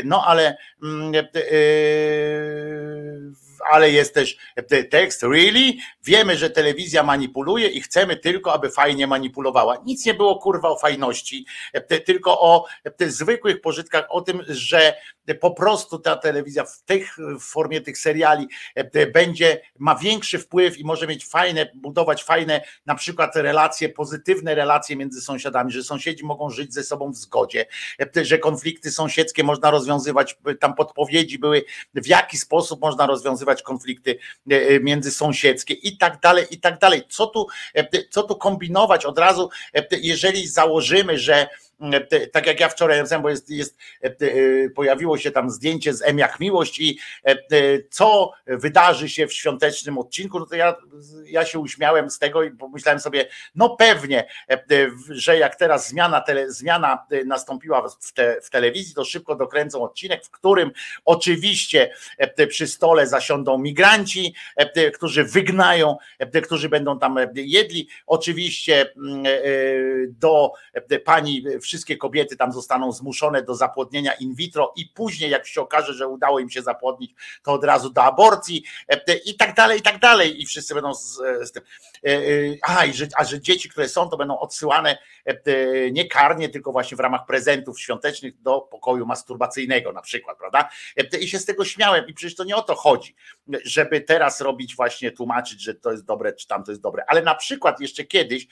no 0.06 0.26
ale 0.26 0.57
mm, 0.84 1.11
ale 3.71 3.91
jest 3.91 4.13
też 4.13 4.38
tekst, 4.89 5.23
really? 5.23 5.73
Wiemy, 6.03 6.38
że 6.38 6.49
telewizja 6.49 7.03
manipuluje 7.03 7.67
i 7.67 7.81
chcemy 7.81 8.17
tylko, 8.17 8.53
aby 8.53 8.69
fajnie 8.69 9.07
manipulowała. 9.07 9.77
Nic 9.85 10.05
nie 10.05 10.13
było 10.13 10.39
kurwa 10.39 10.69
o 10.69 10.77
fajności, 10.77 11.45
tylko 12.05 12.41
o 12.41 12.65
zwykłych 12.99 13.61
pożytkach, 13.61 14.05
o 14.09 14.21
tym, 14.21 14.43
że 14.47 14.93
po 15.39 15.51
prostu 15.51 15.99
ta 15.99 16.15
telewizja 16.15 16.63
w, 16.63 16.81
tych, 16.81 17.17
w 17.39 17.43
formie 17.43 17.81
tych 17.81 17.97
seriali 17.97 18.47
będzie, 19.13 19.61
ma 19.79 19.95
większy 19.95 20.39
wpływ 20.39 20.77
i 20.77 20.83
może 20.83 21.07
mieć 21.07 21.25
fajne, 21.25 21.71
budować 21.75 22.23
fajne 22.23 22.61
na 22.85 22.95
przykład 22.95 23.35
relacje, 23.35 23.89
pozytywne 23.89 24.55
relacje 24.55 24.95
między 24.95 25.21
sąsiadami, 25.21 25.71
że 25.71 25.83
sąsiedzi 25.83 26.25
mogą 26.25 26.49
żyć 26.49 26.73
ze 26.73 26.83
sobą 26.83 27.11
w 27.11 27.15
zgodzie, 27.15 27.65
że 28.21 28.38
konflikty 28.38 28.91
sąsiedzkie 28.91 29.43
można 29.43 29.71
rozwiązywać, 29.71 30.38
tam 30.59 30.75
podpowiedzi 30.75 31.39
były, 31.39 31.63
w 31.93 32.07
jaki 32.07 32.38
sposób 32.38 32.81
można 32.81 33.07
rozwiązywać 33.07 33.51
konflikty 33.61 34.19
między 34.82 35.11
sąsiedzkie 35.11 35.73
i 35.73 35.98
tak 35.98 36.19
dalej, 36.19 36.45
i 36.52 36.60
tak 36.60 36.80
dalej. 36.80 37.03
Co 37.10 37.28
tu, 37.28 37.48
co 38.10 38.23
tu 38.23 38.36
kombinować 38.36 39.06
od 39.06 39.19
razu, 39.19 39.49
jeżeli 39.91 40.48
założymy, 40.48 41.18
że 41.19 41.48
tak 42.31 42.47
jak 42.47 42.59
ja 42.59 42.69
wczoraj 42.69 42.97
napisałem, 42.97 43.23
bo 43.23 43.29
jest, 43.29 43.49
jest, 43.49 43.77
pojawiło 44.75 45.17
się 45.17 45.31
tam 45.31 45.49
zdjęcie 45.49 45.93
z 45.93 46.01
M 46.01 46.17
jak 46.17 46.39
miłość 46.39 46.79
i 46.79 46.99
co 47.89 48.31
wydarzy 48.47 49.09
się 49.09 49.27
w 49.27 49.33
świątecznym 49.33 49.97
odcinku, 49.97 50.39
no 50.39 50.45
to 50.45 50.55
ja, 50.55 50.75
ja 51.25 51.45
się 51.45 51.59
uśmiałem 51.59 52.09
z 52.09 52.19
tego 52.19 52.43
i 52.43 52.51
pomyślałem 52.51 52.99
sobie, 52.99 53.27
no 53.55 53.69
pewnie, 53.69 54.27
że 55.09 55.37
jak 55.37 55.55
teraz 55.55 55.89
zmiana, 55.89 56.21
tele, 56.21 56.51
zmiana 56.51 57.05
nastąpiła 57.25 57.89
w, 58.01 58.13
te, 58.13 58.41
w 58.41 58.49
telewizji, 58.49 58.95
to 58.95 59.05
szybko 59.05 59.35
dokręcą 59.35 59.83
odcinek, 59.83 60.25
w 60.25 60.31
którym 60.31 60.71
oczywiście 61.05 61.93
przy 62.49 62.67
stole 62.67 63.07
zasiądą 63.07 63.57
migranci, 63.57 64.35
którzy 64.93 65.23
wygnają, 65.23 65.97
którzy 66.43 66.69
będą 66.69 66.99
tam 66.99 67.15
jedli. 67.35 67.87
Oczywiście 68.07 68.93
do 70.07 70.51
pani 71.05 71.43
wszystkie 71.72 71.98
kobiety 71.98 72.35
tam 72.35 72.52
zostaną 72.52 72.91
zmuszone 72.91 73.43
do 73.43 73.56
zapłodnienia 73.56 74.14
in 74.14 74.35
vitro 74.35 74.73
i 74.76 74.85
później 74.85 75.30
jak 75.30 75.48
się 75.48 75.61
okaże, 75.61 75.93
że 75.93 76.07
udało 76.07 76.39
im 76.39 76.49
się 76.49 76.61
zapłodnić, 76.61 77.11
to 77.43 77.53
od 77.53 77.64
razu 77.64 77.89
do 77.89 78.03
aborcji 78.03 78.64
e, 78.88 79.15
i 79.26 79.35
tak 79.35 79.56
dalej, 79.56 79.80
i 79.80 79.81
tak 79.81 79.99
dalej 79.99 80.41
i 80.41 80.45
wszyscy 80.45 80.73
będą 80.73 80.93
z, 80.93 81.18
z 81.43 81.52
tym. 81.52 81.64
E, 82.06 82.10
e, 82.10 82.22
a, 82.61 82.85
i 82.85 82.93
że, 82.93 83.07
a 83.18 83.23
że 83.23 83.41
dzieci, 83.41 83.69
które 83.69 83.89
są, 83.89 84.10
to 84.10 84.18
będą 84.18 84.39
odsyłane 84.39 84.98
nie 85.91 86.07
karnie, 86.07 86.49
tylko 86.49 86.72
właśnie 86.72 86.98
w 86.98 86.99
ramach 86.99 87.26
prezentów 87.26 87.81
świątecznych 87.81 88.41
do 88.41 88.61
pokoju 88.61 89.06
masturbacyjnego 89.06 89.91
na 89.91 90.02
przykład, 90.02 90.38
prawda? 90.38 90.69
I 91.19 91.27
się 91.27 91.39
z 91.39 91.45
tego 91.45 91.65
śmiałem 91.65 92.07
i 92.07 92.14
przecież 92.14 92.35
to 92.35 92.43
nie 92.43 92.56
o 92.56 92.61
to 92.61 92.76
chodzi, 92.76 93.15
żeby 93.65 94.02
teraz 94.02 94.41
robić 94.41 94.76
właśnie, 94.76 95.11
tłumaczyć, 95.11 95.61
że 95.61 95.76
to 95.76 95.91
jest 95.91 96.06
dobre, 96.06 96.34
czy 96.34 96.48
tam 96.48 96.64
to 96.64 96.72
jest 96.72 96.81
dobre, 96.81 97.03
ale 97.07 97.22
na 97.22 97.35
przykład 97.35 97.80
jeszcze 97.80 98.03
kiedyś, 98.03 98.48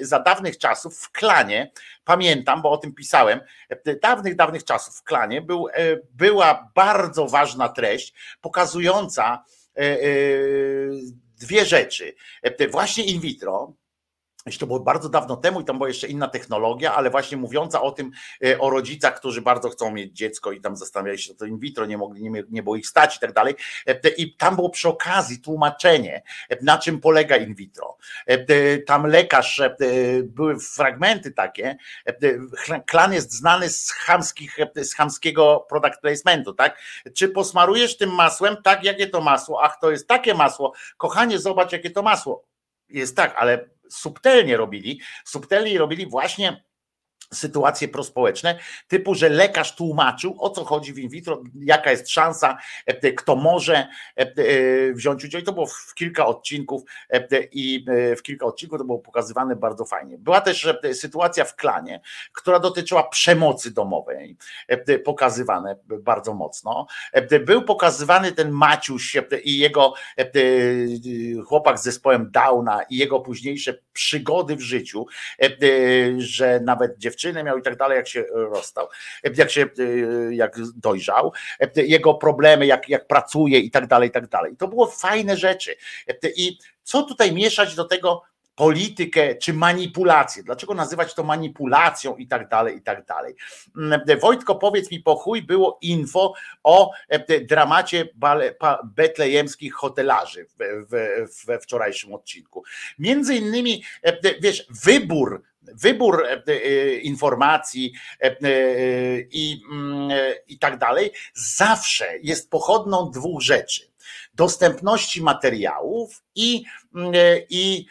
za 0.00 0.20
dawnych 0.20 0.58
czasów 0.58 0.98
w 0.98 1.12
klanie, 1.12 1.72
pamiętam, 2.04 2.62
bo 2.62 2.70
o 2.70 2.76
tym 2.76 2.94
pisałem, 2.94 3.40
dawnych, 4.02 4.36
dawnych 4.36 4.64
czasów 4.64 4.96
w 4.96 5.02
klanie 5.02 5.42
był, 5.42 5.66
była 6.10 6.70
bardzo 6.74 7.26
ważna 7.26 7.68
treść 7.68 8.14
pokazująca 8.40 9.44
dwie 11.40 11.64
rzeczy. 11.64 12.14
Właśnie 12.70 13.04
in 13.04 13.20
vitro, 13.20 13.72
to 14.58 14.66
było 14.66 14.80
bardzo 14.80 15.08
dawno 15.08 15.36
temu 15.36 15.60
i 15.60 15.64
tam 15.64 15.76
była 15.76 15.88
jeszcze 15.88 16.06
inna 16.06 16.28
technologia, 16.28 16.94
ale 16.94 17.10
właśnie 17.10 17.36
mówiąca 17.36 17.82
o 17.82 17.92
tym, 17.92 18.10
e, 18.44 18.58
o 18.58 18.70
rodzicach, 18.70 19.16
którzy 19.16 19.42
bardzo 19.42 19.70
chcą 19.70 19.90
mieć 19.90 20.16
dziecko 20.16 20.52
i 20.52 20.60
tam 20.60 20.76
zastanawiali 20.76 21.18
się, 21.18 21.34
to 21.34 21.44
in 21.44 21.58
vitro 21.58 21.86
nie 21.86 21.98
mogli, 21.98 22.30
nie, 22.30 22.42
nie 22.50 22.62
było 22.62 22.76
ich 22.76 22.86
stać 22.86 23.16
i 23.16 23.20
tak 23.20 23.32
dalej. 23.32 23.54
E, 23.86 24.08
I 24.08 24.36
tam 24.36 24.56
było 24.56 24.70
przy 24.70 24.88
okazji 24.88 25.40
tłumaczenie, 25.40 26.22
e, 26.48 26.56
na 26.62 26.78
czym 26.78 27.00
polega 27.00 27.36
in 27.36 27.54
vitro. 27.54 27.96
Tam 28.86 29.06
lekarz, 29.06 29.62
były 30.22 30.60
fragmenty 30.60 31.30
takie, 31.30 31.76
klan 32.86 33.12
jest 33.12 33.32
znany 33.32 33.68
z, 33.68 33.90
chamskich, 33.90 34.56
z 34.76 34.94
chamskiego 34.94 35.66
product 35.68 36.00
placementu, 36.00 36.54
tak? 36.54 36.78
Czy 37.14 37.28
posmarujesz 37.28 37.96
tym 37.96 38.14
masłem? 38.14 38.56
Tak, 38.62 38.84
jakie 38.84 39.06
to 39.06 39.20
masło? 39.20 39.62
Ach, 39.62 39.78
to 39.80 39.90
jest 39.90 40.08
takie 40.08 40.34
masło. 40.34 40.72
Kochanie, 40.96 41.38
zobacz, 41.38 41.72
jakie 41.72 41.90
to 41.90 42.02
masło. 42.02 42.44
Jest 42.88 43.16
tak, 43.16 43.34
ale 43.36 43.73
subtelnie 43.90 44.56
robili, 44.56 45.00
subtelnie 45.24 45.78
robili 45.78 46.06
właśnie 46.06 46.64
sytuacje 47.34 47.88
prospołeczne, 47.88 48.58
typu, 48.88 49.14
że 49.14 49.28
lekarz 49.28 49.76
tłumaczył, 49.76 50.36
o 50.38 50.50
co 50.50 50.64
chodzi 50.64 50.92
w 50.92 50.98
in 50.98 51.08
vitro, 51.08 51.42
jaka 51.60 51.90
jest 51.90 52.10
szansa, 52.10 52.58
e, 52.86 53.12
kto 53.12 53.36
może 53.36 53.74
e, 53.76 53.86
e, 54.16 54.92
wziąć 54.92 55.24
udział. 55.24 55.40
I 55.40 55.44
to 55.44 55.52
było 55.52 55.66
w 55.66 55.94
kilka 55.94 56.26
odcinków 56.26 56.82
i 57.52 57.86
w 58.18 58.22
kilka 58.22 58.46
odcinków 58.46 58.78
to 58.78 58.84
było 58.84 58.98
pokazywane 58.98 59.56
bardzo 59.56 59.84
fajnie. 59.84 60.18
Była 60.18 60.40
też 60.40 60.68
sytuacja 60.92 61.44
w 61.44 61.56
klanie, 61.56 62.00
która 62.32 62.60
dotyczyła 62.60 63.02
przemocy 63.08 63.74
domowej, 63.74 64.36
pokazywane 65.04 65.76
bardzo 66.00 66.34
mocno. 66.34 66.86
Był 67.46 67.62
pokazywany 67.62 68.32
ten 68.32 68.50
Maciuś 68.50 69.16
i 69.44 69.58
jego 69.58 69.94
chłopak 71.46 71.78
z 71.78 71.82
zespołem 71.82 72.30
Downa 72.30 72.82
i 72.82 72.96
jego 72.96 73.20
późniejsze 73.20 73.78
przygody 73.92 74.56
w 74.56 74.60
życiu, 74.60 75.06
że 76.18 76.60
nawet 76.60 76.98
dziewczyny 76.98 77.23
dziewczynę 77.24 77.44
miał 77.44 77.58
i 77.58 77.62
tak 77.62 77.76
dalej, 77.76 77.96
jak 77.96 78.08
się 78.08 78.24
rozstał, 78.32 78.88
jak 79.36 79.50
się 79.50 79.66
jak 80.30 80.56
dojrzał, 80.76 81.32
jego 81.76 82.14
problemy, 82.14 82.66
jak, 82.66 82.88
jak 82.88 83.06
pracuje 83.06 83.58
i 83.58 83.70
tak 83.70 83.86
dalej, 83.86 84.08
i 84.08 84.12
tak 84.12 84.28
dalej. 84.28 84.56
To 84.56 84.68
było 84.68 84.86
fajne 84.86 85.36
rzeczy. 85.36 85.76
I 86.36 86.58
co 86.82 87.02
tutaj 87.02 87.32
mieszać 87.32 87.74
do 87.74 87.84
tego 87.84 88.22
politykę 88.54 89.34
czy 89.34 89.52
manipulację. 89.52 90.42
Dlaczego 90.42 90.74
nazywać 90.74 91.14
to 91.14 91.22
manipulacją 91.22 92.16
i 92.16 92.26
tak 92.26 92.48
dalej, 92.48 92.76
i 92.76 92.82
tak 92.82 93.06
dalej. 93.06 93.34
Wojtko, 94.20 94.54
powiedz 94.54 94.90
mi, 94.90 95.00
po 95.00 95.16
chuj 95.16 95.42
było 95.42 95.78
info 95.82 96.34
o 96.62 96.90
dramacie 97.48 98.08
betlejemskich 98.84 99.74
hotelarzy 99.74 100.46
we 101.46 101.58
wczorajszym 101.58 102.14
odcinku. 102.14 102.64
Między 102.98 103.34
innymi, 103.34 103.84
wiesz, 104.40 104.66
wybór 104.84 105.42
wybór 105.72 106.26
e, 106.26 106.42
e, 106.46 106.94
informacji 106.96 107.92
e, 108.20 108.36
i, 109.20 109.62
mm, 109.70 110.10
i 110.48 110.58
tak 110.58 110.78
dalej 110.78 111.12
zawsze 111.34 112.06
jest 112.22 112.50
pochodną 112.50 113.10
dwóch 113.10 113.42
rzeczy. 113.42 113.90
Dostępności 114.34 115.22
materiałów 115.22 116.22
i, 116.34 116.64
mm, 116.94 117.12
i, 117.50 117.86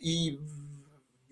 i 0.00 0.38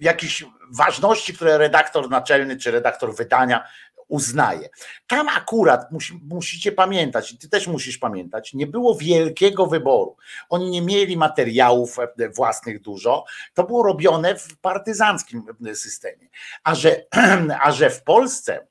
jakichś 0.00 0.44
ważności, 0.72 1.34
które 1.34 1.58
redaktor 1.58 2.10
naczelny 2.10 2.56
czy 2.56 2.70
redaktor 2.70 3.14
wydania 3.14 3.64
uznaje. 4.10 4.68
Tam 5.06 5.28
akurat 5.28 5.92
musi, 5.92 6.20
musicie 6.28 6.72
pamiętać, 6.72 7.38
ty 7.38 7.48
też 7.48 7.66
musisz 7.66 7.98
pamiętać, 7.98 8.54
nie 8.54 8.66
było 8.66 8.94
wielkiego 8.94 9.66
wyboru. 9.66 10.16
Oni 10.48 10.70
nie 10.70 10.82
mieli 10.82 11.16
materiałów 11.16 11.98
e, 11.98 12.28
własnych 12.28 12.80
dużo. 12.80 13.24
To 13.54 13.64
było 13.64 13.82
robione 13.82 14.34
w 14.34 14.56
partyzanckim 14.56 15.42
e, 15.66 15.74
systemie. 15.74 16.28
A 16.64 16.74
że, 16.74 17.04
a 17.64 17.72
że 17.72 17.90
w 17.90 18.02
Polsce 18.02 18.70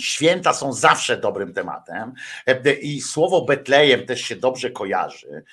Święta 0.00 0.52
są 0.52 0.72
zawsze 0.72 1.16
dobrym 1.16 1.54
tematem 1.54 2.12
e, 2.46 2.72
i 2.72 3.00
słowo 3.00 3.44
Betlejem 3.44 4.06
też 4.06 4.20
się 4.20 4.36
dobrze 4.36 4.70
kojarzy. 4.70 5.44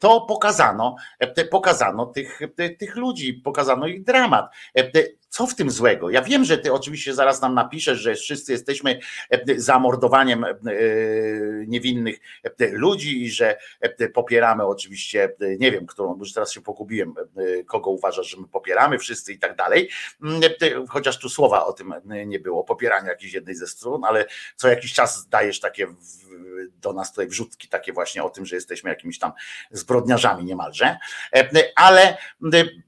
To 0.00 0.20
pokazano, 0.20 0.96
pokazano 1.50 2.06
tych, 2.06 2.40
tych 2.78 2.96
ludzi, 2.96 3.34
pokazano 3.34 3.86
ich 3.86 4.04
dramat 4.04 4.50
Co 5.34 5.46
w 5.46 5.54
tym 5.54 5.70
złego? 5.70 6.10
Ja 6.10 6.22
wiem, 6.22 6.44
że 6.44 6.58
ty 6.58 6.72
oczywiście 6.72 7.14
zaraz 7.14 7.40
nam 7.40 7.54
napiszesz, 7.54 7.98
że 7.98 8.14
wszyscy 8.14 8.52
jesteśmy 8.52 9.00
zamordowaniem 9.56 10.44
niewinnych 11.66 12.16
ludzi 12.58 13.22
i 13.22 13.30
że 13.30 13.58
popieramy 14.14 14.64
oczywiście, 14.66 15.34
nie 15.58 15.72
wiem, 15.72 15.86
którą, 15.86 16.18
już 16.18 16.32
teraz 16.32 16.52
się 16.52 16.60
pogubiłem, 16.60 17.14
kogo 17.66 17.90
uważasz, 17.90 18.28
że 18.28 18.40
my 18.40 18.48
popieramy 18.48 18.98
wszyscy 18.98 19.32
i 19.32 19.38
tak 19.38 19.56
dalej, 19.56 19.90
chociaż 20.88 21.18
tu 21.18 21.28
słowa 21.28 21.66
o 21.66 21.72
tym 21.72 21.94
nie 22.04 22.40
było, 22.40 22.64
popierania 22.64 23.08
jakiejś 23.08 23.32
jednej 23.32 23.54
ze 23.54 23.66
stron, 23.66 24.04
ale 24.04 24.26
co 24.56 24.68
jakiś 24.68 24.92
czas 24.92 25.28
dajesz 25.28 25.60
takie 25.60 25.86
do 26.82 26.92
nas 26.92 27.10
tutaj 27.10 27.26
wrzutki 27.26 27.68
takie 27.68 27.92
właśnie 27.92 28.24
o 28.24 28.30
tym, 28.30 28.46
że 28.46 28.56
jesteśmy 28.56 28.90
jakimiś 28.90 29.18
tam 29.18 29.32
zbrodniarzami 29.70 30.44
niemalże, 30.44 30.98
ale, 31.76 32.16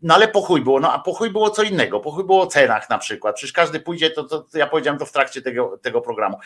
no 0.02 0.14
ale 0.14 0.28
pochuj 0.28 0.60
było, 0.60 0.80
no 0.80 0.92
a 0.92 0.98
pochuj 0.98 1.30
było 1.30 1.50
co 1.50 1.62
innego, 1.62 2.00
pochuj 2.00 2.24
było 2.24 2.35
o 2.40 2.46
cenach 2.46 2.90
na 2.90 2.98
przykład, 2.98 3.36
przecież 3.36 3.52
każdy 3.52 3.80
pójdzie, 3.80 4.10
to, 4.10 4.24
to, 4.24 4.40
to 4.40 4.58
ja 4.58 4.66
powiedziałem 4.66 4.98
to 4.98 5.06
w 5.06 5.12
trakcie 5.12 5.42
tego, 5.42 5.78
tego 5.78 6.00
programu, 6.00 6.38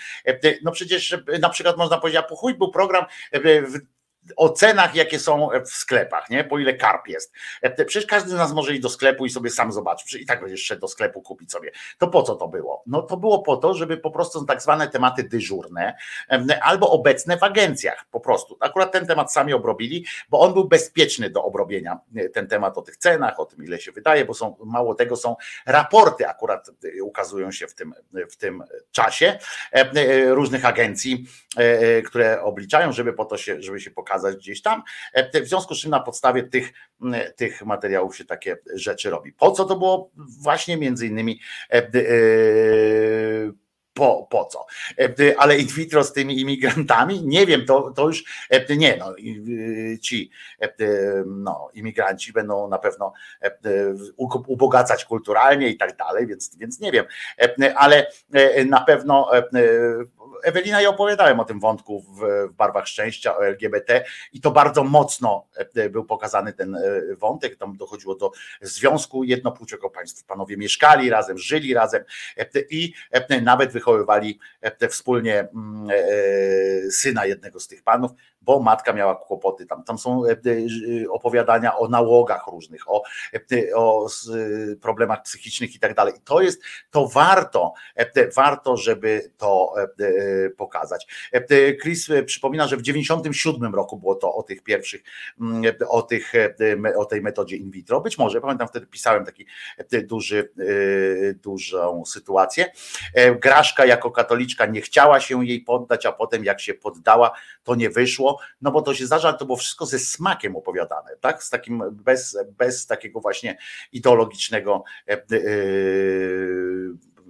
no 0.63 0.73
przecież 0.73 1.17
na 1.41 1.49
przykład 1.49 1.77
można 1.77 1.99
powiedzieć, 1.99 2.23
a 2.25 2.29
pochuj 2.29 2.55
był 2.55 2.71
program 2.71 3.05
w 3.43 4.00
o 4.37 4.49
cenach, 4.49 4.95
jakie 4.95 5.19
są 5.19 5.49
w 5.65 5.69
sklepach, 5.69 6.31
nie? 6.31 6.45
Po 6.45 6.59
ile 6.59 6.75
karp 6.75 7.09
jest. 7.09 7.33
E, 7.63 7.85
przecież 7.85 8.07
każdy 8.07 8.31
z 8.31 8.35
nas 8.35 8.53
może 8.53 8.73
iść 8.73 8.83
do 8.83 8.89
sklepu 8.89 9.27
i 9.27 9.31
sobie 9.31 9.51
sam 9.51 9.73
zobaczyć. 9.73 10.15
I 10.15 10.27
tak 10.27 10.41
będziesz 10.41 10.65
szedł 10.65 10.81
do 10.81 10.89
sklepu 10.89 11.23
kupić 11.23 11.53
sobie. 11.53 11.71
To 11.99 12.09
po 12.09 12.23
co 12.23 12.37
to 12.37 12.49
było? 12.49 12.83
No 12.87 13.03
to 13.03 13.17
było 13.17 13.43
po 13.43 13.57
to, 13.57 13.75
żeby 13.75 13.97
po 13.97 14.11
prostu 14.11 14.45
tak 14.45 14.63
zwane 14.63 14.89
tematy 14.89 15.23
dyżurne 15.23 15.97
albo 16.63 16.91
obecne 16.91 17.37
w 17.37 17.43
agencjach 17.43 18.05
po 18.11 18.21
prostu. 18.21 18.57
Akurat 18.61 18.93
ten 18.93 19.07
temat 19.07 19.33
sami 19.33 19.53
obrobili, 19.53 20.07
bo 20.31 20.41
on 20.41 20.53
był 20.53 20.69
bezpieczny 20.69 21.31
do 21.31 21.45
obrobienia. 21.45 21.99
E, 22.17 22.29
ten 22.29 22.47
temat 22.47 22.79
o 22.79 22.83
tych 22.83 22.97
cenach, 22.97 23.41
o 23.41 23.45
tym 23.45 23.65
ile 23.65 23.79
się 23.79 23.93
wydaje, 23.93 24.25
bo 24.25 24.35
są 24.35 24.57
mało 24.65 24.95
tego 24.95 25.17
są 25.17 25.37
raporty 25.67 26.29
akurat 26.29 26.71
e, 26.99 27.03
ukazują 27.03 27.53
się 27.53 27.67
w 27.67 27.75
tym, 27.75 27.95
w 28.31 28.37
tym 28.37 28.65
czasie 28.91 29.39
różnych 30.27 30.65
agencji, 30.65 31.27
które 32.07 32.43
obliczają, 32.43 32.93
żeby 32.93 33.13
po 33.13 33.25
to 33.25 33.37
się, 33.37 33.63
żeby 33.63 33.81
się 33.81 33.91
pokazać 33.91 34.10
pokazać 34.11 34.37
gdzieś 34.37 34.63
tam. 34.63 34.83
E, 35.13 35.43
w 35.43 35.49
związku 35.49 35.75
z 35.75 35.79
czym 35.79 35.91
na 35.91 36.01
podstawie 36.01 36.43
tych, 36.43 36.73
tych 37.37 37.63
materiałów 37.63 38.17
się 38.17 38.25
takie 38.25 38.57
rzeczy 38.75 39.11
robi. 39.11 39.33
Po 39.33 39.51
co 39.51 39.65
to 39.65 39.77
było? 39.77 40.11
Właśnie 40.17 40.77
między 40.77 41.07
innymi 41.07 41.41
e, 41.71 41.77
e, 41.77 41.91
po, 43.95 44.27
po 44.31 44.45
co? 44.45 44.67
Ale 45.39 45.59
in 45.59 45.67
vitro 45.67 46.05
z 46.05 46.13
tymi 46.13 46.41
imigrantami? 46.41 47.27
Nie 47.27 47.47
wiem, 47.47 47.67
to, 47.67 47.91
to 47.91 48.07
już 48.07 48.25
nie, 48.77 48.97
no, 48.97 49.15
ci 50.03 50.31
no, 51.27 51.71
imigranci 51.75 52.33
będą 52.33 52.69
na 52.69 52.79
pewno 52.79 53.13
ubogacać 54.47 55.05
kulturalnie 55.05 55.69
i 55.69 55.77
tak 55.77 55.97
dalej, 55.97 56.27
więc, 56.27 56.57
więc 56.57 56.81
nie 56.81 56.93
wiem, 56.93 57.05
ale 57.77 58.07
na 58.67 58.81
pewno 58.81 59.31
Ewelina, 60.43 60.81
ja 60.81 60.89
opowiadałem 60.89 61.41
o 61.41 61.45
tym 61.45 61.61
wątku 61.61 62.01
w, 62.01 62.53
barwach 62.55 62.89
szczęścia, 62.89 63.37
o 63.37 63.47
LGBT 63.47 64.05
i 64.33 64.41
to 64.41 64.51
bardzo 64.51 64.85
mocno 64.85 65.47
e, 65.75 65.91
był 65.91 66.05
pokazany 66.05 66.53
ten 66.53 66.75
e, 66.75 66.81
wątek. 67.17 67.57
Tam 67.57 67.77
dochodziło 67.77 68.15
do 68.15 68.31
związku 68.61 69.25
jednopłciowego. 69.25 69.91
Państwo, 69.91 70.27
panowie 70.29 70.57
mieszkali 70.57 71.11
razem, 71.11 71.39
żyli 71.39 71.75
razem 71.75 72.05
e, 72.37 72.47
i 72.71 72.95
nawet 73.43 73.73
wychowywali 73.73 74.39
wspólnie 74.89 75.49
mm, 75.55 75.89
syna 76.91 77.27
jednego 77.27 77.61
z 77.61 77.69
tych 77.69 77.83
panów 77.83 78.11
bo 78.43 78.61
matka 78.61 78.93
miała 78.93 79.17
kłopoty. 79.17 79.67
Tam, 79.67 79.85
tam 79.85 79.99
są 79.99 80.27
e, 80.27 80.31
e, 80.31 81.11
opowiadania 81.11 81.77
o 81.77 81.89
nałogach 81.89 82.47
różnych, 82.47 82.91
o, 82.91 83.03
e, 83.35 83.75
o 83.75 84.07
problemach 84.81 85.23
psychicznych 85.23 85.75
i 85.75 85.79
tak 85.79 85.95
dalej. 85.95 86.15
To 86.25 86.41
jest, 86.41 86.63
to 86.91 87.09
warto, 87.09 87.73
warto, 88.37 88.77
żeby 88.77 89.31
to 89.37 89.75
pokazać. 90.57 91.07
Chris 91.83 92.09
przypomina, 92.27 92.69
że 92.69 92.77
w 92.77 92.83
97 92.83 93.75
roku 93.75 93.99
było 93.99 94.15
to 94.15 94.35
o 94.35 94.43
tych 94.43 94.63
pierwszych, 94.63 95.03
mm, 95.41 95.75
o, 95.89 96.03
tych, 96.03 96.33
o 96.97 97.05
tej 97.05 97.23
metodzie 97.23 97.57
in 97.57 97.71
vitro. 97.71 98.01
Być 98.01 98.19
może, 98.19 98.41
pamiętam 98.41 98.69
wtedy 98.69 98.87
pisałem 98.87 99.25
taki 99.25 99.47
duży, 100.05 100.53
dużą 101.35 102.05
sytuację. 102.05 102.73
Graszka 103.43 103.85
jako 103.85 104.11
katoliczka 104.11 104.67
nie 104.67 104.81
chciała 104.81 105.21
się 105.21 105.47
jej 105.47 105.61
poddać, 105.61 106.07
a 106.07 106.13
potem 106.13 106.45
jak 106.45 106.61
się 106.61 106.75
poddała, 106.75 107.33
to 107.65 107.75
nie 107.75 107.91
wyszło 107.91 108.30
no 108.61 108.71
bo 108.71 108.83
to 108.83 108.95
się 108.95 109.07
zdarza, 109.07 109.33
to 109.33 109.47
było 109.47 109.57
wszystko 109.57 109.87
ze 109.87 109.99
smakiem 109.99 110.57
opowiadane, 110.57 111.17
tak? 111.21 111.45
Z 111.45 111.51
takim, 111.51 111.83
bez, 111.93 112.39
bez 112.59 112.87
takiego 112.87 113.21
właśnie 113.21 113.59
ideologicznego 113.93 114.85
e, 115.09 115.13
e, 115.13 115.19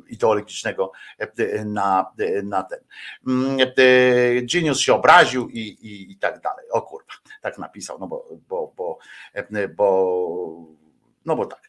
ideologicznego 0.09 0.93
e, 1.19 1.65
na, 1.65 2.13
na 2.43 2.63
ten. 2.63 2.79
Mm, 3.27 3.59
Genius 4.53 4.81
się 4.81 4.95
obraził 4.95 5.49
i, 5.49 5.59
i, 5.59 6.13
i 6.13 6.17
tak 6.17 6.41
dalej. 6.41 6.67
O 6.71 6.83
kurwa, 6.83 7.13
tak 7.41 7.59
napisał, 7.59 7.99
no 7.99 8.07
bo, 8.07 8.29
bo, 8.49 8.73
bo, 8.77 8.99
bo 9.77 10.81
no 11.25 11.37
bo 11.37 11.47
tak. 11.47 11.69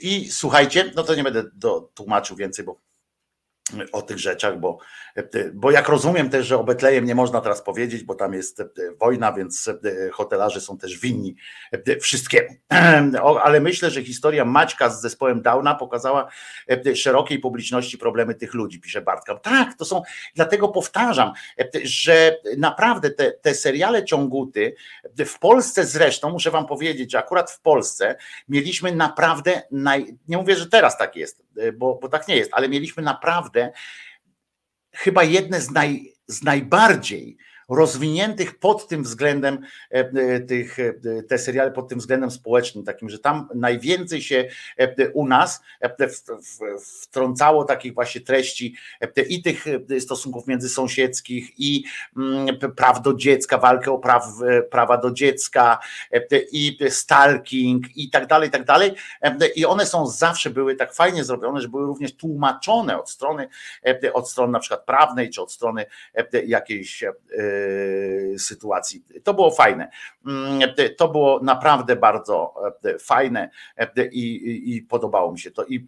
I 0.00 0.28
słuchajcie, 0.30 0.92
no 0.96 1.02
to 1.02 1.14
nie 1.14 1.22
będę 1.22 1.44
do, 1.54 1.80
tłumaczył 1.80 2.36
więcej, 2.36 2.64
bo 2.64 2.76
o 3.92 4.02
tych 4.02 4.18
rzeczach, 4.18 4.60
bo, 4.60 4.78
bo 5.54 5.70
jak 5.70 5.88
rozumiem 5.88 6.30
też, 6.30 6.46
że 6.46 6.58
o 6.58 6.64
Betlejem 6.64 7.04
nie 7.04 7.14
można 7.14 7.40
teraz 7.40 7.62
powiedzieć, 7.62 8.04
bo 8.04 8.14
tam 8.14 8.34
jest 8.34 8.62
wojna, 9.00 9.32
więc 9.32 9.70
hotelarze 10.12 10.60
są 10.60 10.78
też 10.78 10.98
winni 10.98 11.36
wszystkiemu. 12.00 12.48
Ale 13.42 13.60
myślę, 13.60 13.90
że 13.90 14.04
historia 14.04 14.44
Maćka 14.44 14.90
z 14.90 15.00
zespołem 15.00 15.42
Downa 15.42 15.74
pokazała 15.74 16.28
szerokiej 16.94 17.38
publiczności 17.38 17.98
problemy 17.98 18.34
tych 18.34 18.54
ludzi, 18.54 18.80
pisze 18.80 19.02
Bartka. 19.02 19.34
Tak, 19.34 19.74
to 19.74 19.84
są, 19.84 20.02
dlatego 20.34 20.68
powtarzam, 20.68 21.32
że 21.84 22.36
naprawdę 22.58 23.10
te, 23.10 23.32
te 23.32 23.54
seriale 23.54 24.04
ciąguty, 24.04 24.74
w 25.26 25.38
Polsce 25.38 25.84
zresztą, 25.84 26.30
muszę 26.30 26.50
wam 26.50 26.66
powiedzieć, 26.66 27.12
że 27.12 27.18
akurat 27.18 27.50
w 27.50 27.60
Polsce 27.60 28.16
mieliśmy 28.48 28.94
naprawdę, 28.94 29.62
naj, 29.70 30.16
nie 30.28 30.36
mówię, 30.36 30.56
że 30.56 30.66
teraz 30.66 30.98
tak 30.98 31.16
jest, 31.16 31.42
bo, 31.74 31.98
bo 32.02 32.08
tak 32.08 32.28
nie 32.28 32.36
jest, 32.36 32.50
ale 32.54 32.68
mieliśmy 32.68 33.02
naprawdę 33.02 33.53
chyba 34.94 35.22
jedne 35.22 35.60
z, 35.60 35.70
naj, 35.70 36.12
z 36.26 36.42
najbardziej 36.42 37.36
rozwiniętych 37.68 38.58
pod 38.58 38.88
tym 38.88 39.02
względem 39.02 39.58
e, 39.92 39.94
e, 39.94 40.40
tych, 40.40 40.78
e, 40.78 40.92
te 41.28 41.38
seriale 41.38 41.70
pod 41.70 41.88
tym 41.88 41.98
względem 41.98 42.30
społecznym, 42.30 42.84
takim, 42.84 43.10
że 43.10 43.18
tam 43.18 43.48
najwięcej 43.54 44.22
się 44.22 44.48
u 45.12 45.26
nas 45.26 45.62
wtrącało 47.02 47.64
takich 47.64 47.94
właśnie 47.94 48.20
treści 48.20 48.74
i 49.28 49.42
tych 49.42 49.64
stosunków 50.00 50.46
międzysąsiedzkich 50.46 51.60
i 51.60 51.84
mm, 52.16 52.46
praw 52.76 53.02
do 53.02 53.14
dziecka, 53.14 53.58
walkę 53.58 53.92
o 53.92 53.98
praw, 53.98 54.24
prawa 54.70 54.96
do 54.96 55.10
dziecka 55.10 55.78
i 56.52 56.78
stalking 56.88 57.96
i 57.96 58.10
tak 58.10 58.26
dalej, 58.26 58.48
i 58.48 58.52
tak 58.52 58.64
dalej. 58.64 58.94
I 59.56 59.66
one 59.66 59.86
są 59.86 60.06
zawsze 60.06 60.50
były 60.50 60.76
tak 60.76 60.94
fajnie 60.94 61.24
zrobione, 61.24 61.60
że 61.60 61.68
były 61.68 61.86
również 61.86 62.16
tłumaczone 62.16 62.98
od 63.00 63.10
strony, 63.10 63.48
od 64.12 64.30
strony 64.30 64.52
na 64.52 64.58
przykład 64.58 64.84
prawnej, 64.84 65.30
czy 65.30 65.42
od 65.42 65.52
strony 65.52 65.86
jakiejś 66.46 67.04
sytuacji. 68.38 69.04
To 69.24 69.34
było 69.34 69.50
fajne. 69.50 69.90
Mm, 70.26 70.74
to 70.96 71.08
było 71.08 71.40
naprawdę 71.42 71.96
bardzo 71.96 72.54
e, 72.84 72.98
fajne 72.98 73.50
e, 73.76 74.06
i, 74.06 74.76
i 74.76 74.82
podobało 74.82 75.32
mi 75.32 75.38
się 75.38 75.50
to. 75.50 75.64
I 75.64 75.86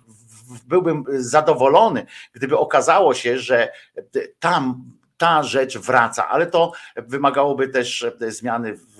byłbym 0.66 1.04
zadowolony, 1.08 2.06
gdyby 2.32 2.58
okazało 2.58 3.14
się, 3.14 3.38
że 3.38 3.72
tam 4.38 4.84
ta 5.16 5.42
rzecz 5.42 5.78
wraca, 5.78 6.28
ale 6.28 6.46
to 6.46 6.72
wymagałoby 6.96 7.68
też 7.68 8.06
zmiany 8.28 8.74
w, 8.74 8.96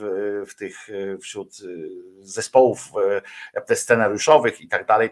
w 0.49 0.55
tych 0.55 0.89
wśród 1.21 1.57
zespołów 2.21 2.93
scenariuszowych 3.75 4.61
i 4.61 4.69
tak 4.69 4.87
dalej 4.87 5.11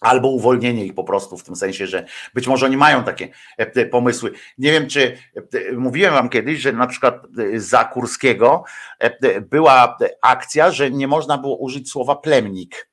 albo 0.00 0.28
uwolnienie 0.28 0.84
ich 0.84 0.94
po 0.94 1.04
prostu 1.04 1.36
w 1.36 1.44
tym 1.44 1.56
sensie, 1.56 1.86
że 1.86 2.06
być 2.34 2.46
może 2.46 2.66
oni 2.66 2.76
mają 2.76 3.04
takie 3.04 3.28
e, 3.56 3.86
pomysły. 3.86 4.32
Nie 4.58 4.72
wiem, 4.72 4.86
czy 4.86 5.18
e, 5.36 5.72
mówiłem 5.72 6.14
wam 6.14 6.28
kiedyś, 6.28 6.60
że 6.60 6.72
na 6.72 6.86
przykład 6.86 7.14
e, 7.54 7.60
za 7.60 7.84
Kurskiego 7.84 8.64
była 9.40 9.96
akcja, 10.22 10.70
że 10.70 10.90
nie 10.90 11.08
można 11.08 11.38
było 11.38 11.56
użyć 11.56 11.90
słowa 11.90 12.16
plemnik 12.16 12.88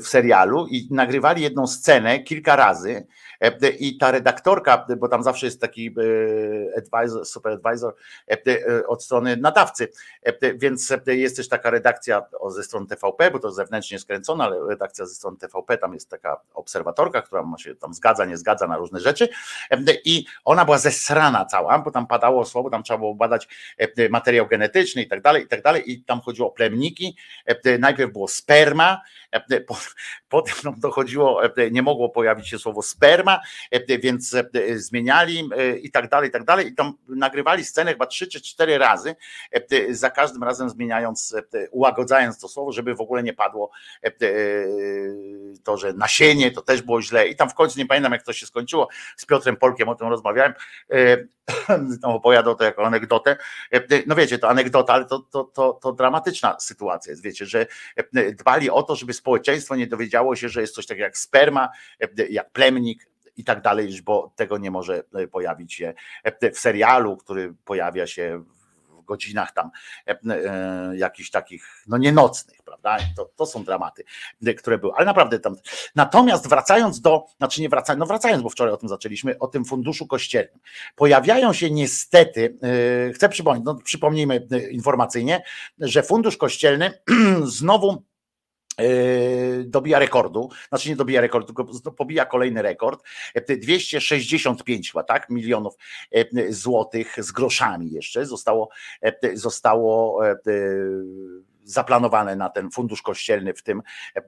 w 0.00 0.08
serialu 0.08 0.66
i 0.66 0.88
nagrywali 0.90 1.42
jedną 1.42 1.66
scenę 1.66 2.22
kilka 2.22 2.56
razy 2.56 3.06
E, 3.40 3.68
I 3.68 3.98
ta 3.98 4.10
redaktorka, 4.10 4.86
bo 4.98 5.08
tam 5.08 5.22
zawsze 5.22 5.46
jest 5.46 5.60
taki 5.60 5.86
e, 5.86 6.78
advisor, 6.78 7.26
super 7.26 7.52
advisor 7.52 7.94
e, 8.28 8.86
od 8.86 9.04
strony 9.04 9.36
nadawcy, 9.36 9.88
więc 10.54 10.92
jest 11.06 11.36
też 11.36 11.48
taka 11.48 11.70
redakcja 11.70 12.22
ze 12.48 12.62
strony 12.62 12.86
TVP, 12.86 13.30
bo 13.30 13.38
to 13.38 13.52
zewnętrznie 13.52 13.98
skręcona, 13.98 14.44
ale 14.44 14.66
redakcja 14.68 15.06
ze 15.06 15.14
strony 15.14 15.36
TVP, 15.38 15.78
tam 15.78 15.94
jest 15.94 16.10
taka 16.10 16.40
obserwatorka, 16.54 17.22
która 17.22 17.44
się 17.58 17.74
tam 17.74 17.94
zgadza, 17.94 18.24
nie 18.24 18.36
zgadza 18.36 18.66
na 18.66 18.76
różne 18.76 19.00
rzeczy. 19.00 19.28
I 20.04 20.26
ona 20.44 20.64
była 20.64 20.78
zesrana 20.78 21.44
cała, 21.44 21.78
bo 21.78 21.90
tam 21.90 22.06
padało 22.06 22.44
słowo, 22.44 22.70
tam 22.70 22.82
trzeba 22.82 22.98
było 22.98 23.14
badać 23.14 23.48
materiał 24.10 24.46
genetyczny 24.46 25.02
i 25.02 25.08
tak 25.08 25.22
dalej, 25.22 25.44
i 25.44 25.48
tak 25.48 25.62
dalej. 25.62 25.92
I 25.92 26.04
tam 26.04 26.20
chodziło 26.20 26.48
o 26.48 26.50
plemniki, 26.50 27.16
najpierw 27.78 28.12
było 28.12 28.28
sperma, 28.28 29.00
Potem 30.28 30.54
nam 30.64 30.80
dochodziło, 30.80 31.42
nie 31.70 31.82
mogło 31.82 32.08
pojawić 32.08 32.48
się 32.48 32.58
słowo 32.58 32.82
sperma, 32.82 33.40
więc 34.02 34.36
zmieniali 34.74 35.50
i 35.82 35.90
tak 35.90 36.08
dalej, 36.08 36.28
i 36.28 36.32
tak 36.32 36.44
dalej. 36.44 36.66
I 36.66 36.74
tam 36.74 36.94
nagrywali 37.08 37.64
scenę 37.64 37.92
chyba 37.92 38.06
trzy 38.06 38.26
czy 38.26 38.40
cztery 38.40 38.78
razy, 38.78 39.16
za 39.90 40.10
każdym 40.10 40.44
razem 40.44 40.70
zmieniając, 40.70 41.36
ułagodzając 41.70 42.40
to 42.40 42.48
słowo, 42.48 42.72
żeby 42.72 42.94
w 42.94 43.00
ogóle 43.00 43.22
nie 43.22 43.32
padło 43.32 43.70
to, 45.64 45.76
że 45.76 45.92
nasienie 45.92 46.50
to 46.50 46.62
też 46.62 46.82
było 46.82 47.02
źle. 47.02 47.28
I 47.28 47.36
tam 47.36 47.50
w 47.50 47.54
końcu 47.54 47.78
nie 47.78 47.86
pamiętam, 47.86 48.12
jak 48.12 48.22
to 48.22 48.32
się 48.32 48.46
skończyło. 48.46 48.88
Z 49.16 49.26
Piotrem 49.26 49.56
Polkiem 49.56 49.88
o 49.88 49.94
tym 49.94 50.08
rozmawiałem. 50.08 50.54
Tam 52.02 52.12
opowiadał 52.12 52.54
to 52.54 52.64
jako 52.64 52.86
anegdotę. 52.86 53.36
No 54.06 54.14
wiecie, 54.14 54.38
to 54.38 54.48
anegdota, 54.48 54.92
ale 54.92 55.04
to, 55.04 55.18
to, 55.18 55.44
to, 55.44 55.72
to 55.82 55.92
dramatyczna 55.92 56.56
sytuacja 56.60 57.10
jest. 57.10 57.22
Wiecie, 57.22 57.46
że 57.46 57.66
dbali 58.32 58.70
o 58.70 58.82
to, 58.82 58.96
żeby 58.96 59.12
społeczeństwo 59.26 59.76
nie 59.76 59.86
dowiedziało 59.86 60.36
się, 60.36 60.48
że 60.48 60.60
jest 60.60 60.74
coś 60.74 60.86
takiego 60.86 61.04
jak 61.04 61.18
sperma, 61.18 61.68
jak 62.30 62.50
plemnik, 62.50 63.10
i 63.36 63.44
tak 63.44 63.62
dalej, 63.62 64.02
bo 64.04 64.32
tego 64.36 64.58
nie 64.58 64.70
może 64.70 65.02
pojawić 65.30 65.74
się 65.74 65.94
w 66.52 66.58
serialu, 66.58 67.16
który 67.16 67.54
pojawia 67.64 68.06
się 68.06 68.44
godzinach 69.06 69.52
tam 69.52 69.70
e, 70.06 70.18
e, 70.24 70.96
jakichś 70.96 71.30
takich, 71.30 71.84
no 71.86 71.98
nie 71.98 72.12
nocnych, 72.12 72.62
prawda? 72.62 72.96
To, 73.16 73.30
to 73.36 73.46
są 73.46 73.64
dramaty, 73.64 74.04
e, 74.46 74.54
które 74.54 74.78
były, 74.78 74.92
ale 74.96 75.06
naprawdę 75.06 75.38
tam. 75.38 75.56
Natomiast 75.94 76.48
wracając 76.48 77.00
do, 77.00 77.24
znaczy 77.38 77.62
nie 77.62 77.68
wracając, 77.68 78.00
no 78.00 78.06
wracając, 78.06 78.42
bo 78.42 78.48
wczoraj 78.48 78.72
o 78.74 78.76
tym 78.76 78.88
zaczęliśmy, 78.88 79.38
o 79.38 79.46
tym 79.46 79.64
funduszu 79.64 80.06
kościelnym. 80.06 80.58
Pojawiają 80.96 81.52
się 81.52 81.70
niestety, 81.70 82.58
chcę 83.14 83.28
przypomnieć, 83.28 83.64
no 83.64 83.74
przypomnijmy 83.74 84.46
informacyjnie, 84.70 85.42
że 85.78 86.02
fundusz 86.02 86.36
kościelny 86.36 86.92
znowu 87.44 88.02
dobija 89.64 89.98
rekordu, 89.98 90.48
znaczy 90.68 90.88
nie 90.88 90.96
dobija 90.96 91.20
rekordu, 91.20 91.54
tylko 91.54 91.90
pobija 91.90 92.24
kolejny 92.24 92.62
rekord, 92.62 93.02
265 93.58 94.92
chyba, 94.92 95.02
tak, 95.02 95.30
milionów 95.30 95.74
e, 96.12 96.52
złotych 96.52 97.16
z 97.18 97.32
groszami 97.32 97.90
jeszcze 97.90 98.26
zostało, 98.26 98.68
e, 99.02 99.36
zostało 99.36 100.26
e, 100.28 100.36
zaplanowane 101.64 102.36
na 102.36 102.48
ten 102.48 102.70
fundusz 102.70 103.02
kościelny 103.02 103.54
w 103.54 103.62
tym 103.62 103.82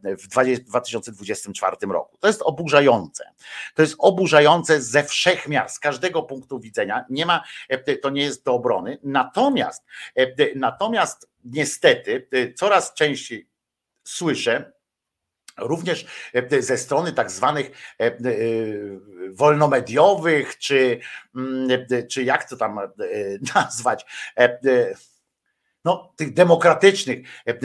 w 0.04 0.28
2024 0.28 1.76
roku. 1.80 2.16
To 2.20 2.26
jest 2.26 2.42
oburzające. 2.42 3.24
To 3.74 3.82
jest 3.82 3.94
oburzające 3.98 4.82
ze 4.82 5.04
wszech 5.04 5.48
miar, 5.48 5.70
z 5.70 5.78
każdego 5.78 6.22
punktu 6.22 6.60
widzenia. 6.60 7.04
Nie 7.10 7.26
ma, 7.26 7.44
to 8.02 8.10
nie 8.10 8.22
jest 8.22 8.44
do 8.44 8.52
obrony. 8.54 8.98
Natomiast, 9.02 9.84
natomiast 10.56 11.28
niestety 11.44 12.28
coraz 12.56 12.94
częściej 12.94 13.47
słyszę, 14.08 14.72
również 15.58 16.06
e, 16.34 16.62
ze 16.62 16.78
strony 16.78 17.12
tak 17.12 17.30
zwanych 17.30 17.70
e, 18.00 18.04
e, 18.04 18.14
wolnomediowych, 19.30 20.58
czy, 20.58 21.00
mm, 21.36 21.68
czy 22.10 22.22
jak 22.22 22.48
to 22.48 22.56
tam 22.56 22.80
nazwać, 23.54 24.06
no, 25.88 26.12
tych 26.16 26.32
demokratycznych 26.32 27.18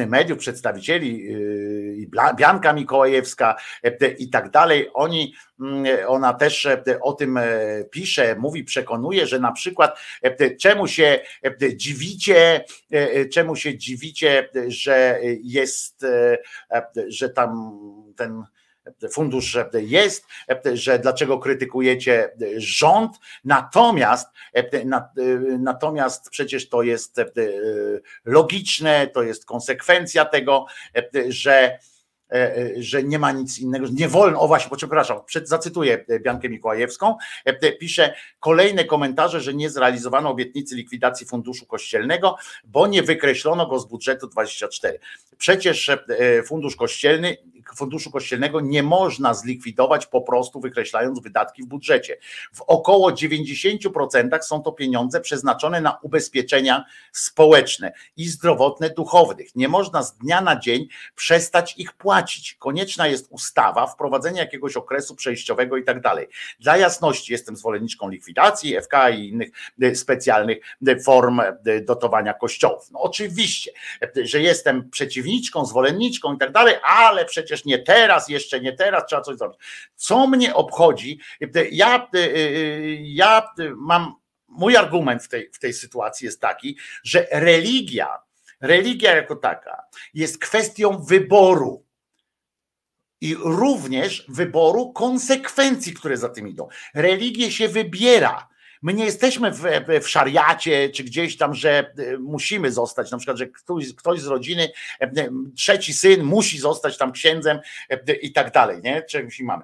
mediów, 0.08 0.40
przedstawicieli, 0.40 1.28
Bianka 2.36 2.74
Mikołajewska 2.74 3.56
i 4.18 4.30
tak 4.30 4.50
dalej, 4.50 4.90
oni 4.94 5.34
Mm, 5.60 5.86
ona 6.08 6.34
też 6.34 6.66
e, 6.66 6.84
o 7.02 7.14
tym 7.14 7.38
e, 7.38 7.46
pisze, 7.92 8.36
mówi, 8.36 8.64
przekonuje, 8.64 9.28
że 9.28 9.40
na 9.40 9.52
przykład 9.52 10.00
e, 10.22 10.56
czemu 10.56 10.88
się 10.88 11.20
dziwicie, 11.76 12.66
czemu 13.34 13.56
się 13.56 13.78
dziwicie, 13.78 14.50
że 14.68 15.20
jest, 15.44 16.06
że 17.08 17.30
tam 17.30 17.80
ten 18.16 18.44
fundusz 19.12 19.58
jest, 19.74 20.26
że 20.74 21.00
dlaczego 21.00 21.40
krytykujecie 21.40 22.32
rząd, 22.58 23.18
natomiast 23.44 24.28
natomiast 25.60 26.30
przecież 26.30 26.70
to 26.70 26.84
jest 26.84 27.22
logiczne, 28.26 29.08
to 29.08 29.24
jest 29.24 29.46
konsekwencja 29.46 30.26
tego, 30.26 30.66
że 31.28 31.80
E, 32.34 32.58
e, 32.58 32.84
że 32.84 33.04
nie 33.04 33.20
ma 33.20 33.32
nic 33.32 33.60
innego, 33.60 33.88
nie 33.94 34.08
wolno, 34.08 34.40
o 34.40 34.48
właśnie, 34.48 34.78
przepraszam, 34.78 35.20
przed, 35.26 35.50
zacytuję 35.50 36.06
e, 36.10 36.20
Biankę 36.20 36.50
Mikołajewską, 36.50 37.18
pisze 37.80 38.14
kolejne 38.40 38.86
komentarze, 38.86 39.42
że 39.42 39.54
nie 39.54 39.70
zrealizowano 39.70 40.30
obietnicy 40.30 40.76
likwidacji 40.76 41.26
funduszu 41.28 41.66
kościelnego, 41.66 42.38
bo 42.64 42.88
nie 42.88 43.04
wykreślono 43.04 43.68
go 43.68 43.80
z 43.80 43.86
budżetu 43.86 44.28
24. 44.28 45.00
Przecież 45.38 45.92
fundusz 46.46 46.76
kościelny, 46.76 47.38
funduszu 47.78 48.12
kościelnego 48.12 48.62
nie 48.62 48.84
można 48.84 49.34
zlikwidować 49.34 50.06
po 50.06 50.22
prostu 50.22 50.60
wykreślając 50.60 51.20
wydatki 51.20 51.64
w 51.64 51.66
budżecie. 51.66 52.18
W 52.54 52.62
około 52.62 53.12
90% 53.12 54.42
są 54.42 54.62
to 54.62 54.72
pieniądze 54.72 55.22
przeznaczone 55.22 55.82
na 55.82 55.98
ubezpieczenia 56.02 56.86
społeczne 57.12 57.94
i 58.18 58.28
zdrowotne 58.28 58.90
duchownych. 58.90 59.56
Nie 59.56 59.68
można 59.68 60.04
z 60.04 60.18
dnia 60.18 60.42
na 60.42 60.60
dzień 60.60 60.88
przestać 61.16 61.78
ich 61.78 61.94
płacić. 61.94 62.56
Konieczna 62.60 63.08
jest 63.08 63.28
ustawa, 63.30 63.88
wprowadzenie 63.88 64.40
jakiegoś 64.40 64.78
okresu 64.78 65.16
przejściowego 65.16 65.78
i 65.78 65.84
tak 65.84 66.02
dalej. 66.02 66.28
Dla 66.60 66.78
jasności 66.78 67.32
jestem 67.32 67.56
zwolenniczką 67.56 68.10
likwidacji 68.10 68.76
FK 68.82 69.10
i 69.10 69.30
innych 69.30 69.50
e, 69.82 69.96
specjalnych 69.96 70.58
e, 70.88 71.00
form 71.00 71.40
e, 71.40 71.82
dotowania 71.82 72.34
kościołów. 72.34 72.92
No 72.92 73.00
oczywiście, 73.00 73.72
że 74.24 74.42
jestem 74.42 74.90
przeciwniczką, 74.90 75.66
zwolenniczką 75.66 76.36
i 76.36 76.38
tak 76.38 76.52
dalej, 76.52 76.76
ale 76.84 77.26
przecież 77.26 77.63
nie 77.66 77.80
teraz, 77.80 78.30
jeszcze 78.30 78.62
nie 78.62 78.74
teraz, 78.74 79.04
trzeba 79.06 79.22
coś 79.22 79.38
zrobić. 79.38 79.60
Co 79.96 80.28
mnie 80.28 80.56
obchodzi? 80.56 81.20
Ja, 81.72 82.10
ja 83.02 83.50
mam 83.76 84.16
mój 84.48 84.78
argument 84.78 85.24
w 85.24 85.28
tej, 85.28 85.50
w 85.54 85.60
tej 85.60 85.74
sytuacji 85.74 86.26
jest 86.26 86.42
taki, 86.42 86.78
że 87.04 87.28
religia, 87.32 88.20
religia 88.62 89.16
jako 89.16 89.36
taka 89.36 89.84
jest 90.14 90.40
kwestią 90.40 91.04
wyboru 91.04 91.86
i 93.22 93.36
również 93.36 94.26
wyboru 94.28 94.94
konsekwencji, 94.94 95.94
które 95.94 96.18
za 96.18 96.30
tym 96.30 96.48
idą. 96.48 96.68
Religię 96.96 97.52
się 97.52 97.68
wybiera. 97.68 98.48
My 98.84 98.94
nie 98.94 99.06
jesteśmy 99.06 99.52
w, 99.52 99.64
w 100.02 100.10
szariacie, 100.10 100.90
czy 100.90 101.04
gdzieś 101.04 101.38
tam, 101.38 101.56
że 101.56 101.94
e, 101.98 102.18
musimy 102.18 102.72
zostać, 102.72 103.12
na 103.12 103.18
przykład, 103.18 103.38
że 103.38 103.48
ktoś, 103.48 103.94
ktoś 103.94 104.22
z 104.22 104.28
rodziny, 104.28 104.70
e, 105.00 105.30
trzeci 105.56 105.94
syn 105.94 106.24
musi 106.24 106.60
zostać 106.60 106.98
tam 106.98 107.12
księdzem 107.12 107.60
e, 107.90 108.14
i 108.14 108.32
tak 108.32 108.52
dalej, 108.52 108.82
nie? 108.84 109.04
Czegoś 109.04 109.40
mamy. 109.40 109.64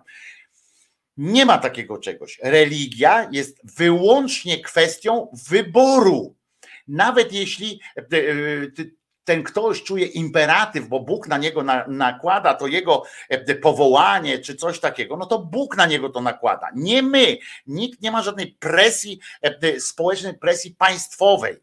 Nie 1.17 1.45
ma 1.45 1.57
takiego 1.57 1.97
czegoś. 1.97 2.39
Religia 2.43 3.29
jest 3.31 3.59
wyłącznie 3.77 4.61
kwestią 4.61 5.27
wyboru. 5.49 6.35
Nawet 6.87 7.33
jeśli 7.33 7.79
ten 9.30 9.43
ktoś 9.43 9.84
czuje 9.84 10.06
imperatyw, 10.06 10.88
bo 10.88 10.99
Bóg 10.99 11.27
na 11.27 11.38
niego 11.38 11.64
na, 11.64 11.85
nakłada 11.88 12.53
to 12.53 12.68
jego 12.68 13.03
e, 13.30 13.56
powołanie 13.56 14.39
czy 14.39 14.56
coś 14.56 14.80
takiego, 14.80 15.18
no 15.18 15.26
to 15.26 15.39
Bóg 15.39 15.77
na 15.77 15.85
niego 15.85 16.10
to 16.10 16.22
nakłada. 16.22 16.68
Nie 16.76 17.01
my. 17.01 17.38
Nikt 17.68 18.01
nie 18.01 18.11
ma 18.11 18.22
żadnej 18.22 18.57
presji, 18.60 19.19
e, 19.41 19.80
społecznej 19.80 20.38
presji 20.38 20.76
państwowej. 20.76 21.57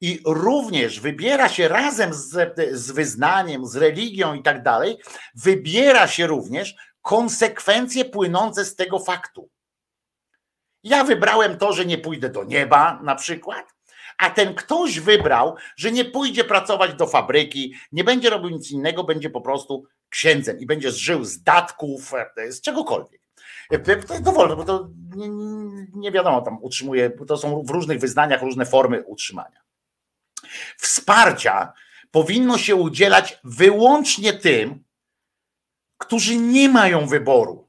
I 0.00 0.20
również 0.26 1.00
wybiera 1.00 1.48
się 1.48 1.68
razem 1.68 2.14
z, 2.14 2.54
z 2.72 2.90
wyznaniem, 2.90 3.66
z 3.66 3.76
religią 3.76 4.34
i 4.34 4.42
tak 4.42 4.62
dalej, 4.62 4.98
wybiera 5.34 6.06
się 6.06 6.26
również 6.26 6.74
konsekwencje 7.02 8.04
płynące 8.04 8.64
z 8.64 8.76
tego 8.76 8.98
faktu. 8.98 9.50
Ja 10.82 11.04
wybrałem 11.04 11.58
to, 11.58 11.72
że 11.72 11.86
nie 11.86 11.98
pójdę 11.98 12.28
do 12.28 12.44
nieba, 12.44 13.00
na 13.02 13.14
przykład, 13.14 13.73
a 14.18 14.30
ten 14.30 14.54
ktoś 14.54 15.00
wybrał, 15.00 15.56
że 15.76 15.92
nie 15.92 16.04
pójdzie 16.04 16.44
pracować 16.44 16.94
do 16.94 17.06
fabryki, 17.06 17.74
nie 17.92 18.04
będzie 18.04 18.30
robił 18.30 18.50
nic 18.50 18.70
innego, 18.70 19.04
będzie 19.04 19.30
po 19.30 19.40
prostu 19.40 19.84
księdzem 20.08 20.58
i 20.58 20.66
będzie 20.66 20.90
żył 20.90 21.24
z 21.24 21.42
datków, 21.42 22.12
e, 22.36 22.52
z 22.52 22.60
czegokolwiek. 22.60 23.20
E, 23.70 23.78
to 23.78 24.14
jest 24.14 24.24
dowolne, 24.24 24.56
bo 24.56 24.64
to 24.64 24.88
nie, 25.16 25.28
nie 25.94 26.12
wiadomo, 26.12 26.42
tam 26.42 26.58
utrzymuje, 26.62 27.10
to 27.10 27.36
są 27.36 27.62
w 27.62 27.70
różnych 27.70 28.00
wyznaniach 28.00 28.42
różne 28.42 28.66
formy 28.66 29.02
utrzymania. 29.02 29.60
Wsparcia 30.78 31.72
powinno 32.10 32.58
się 32.58 32.76
udzielać 32.76 33.40
wyłącznie 33.44 34.32
tym, 34.32 34.84
którzy 35.98 36.36
nie 36.36 36.68
mają 36.68 37.06
wyboru. 37.06 37.63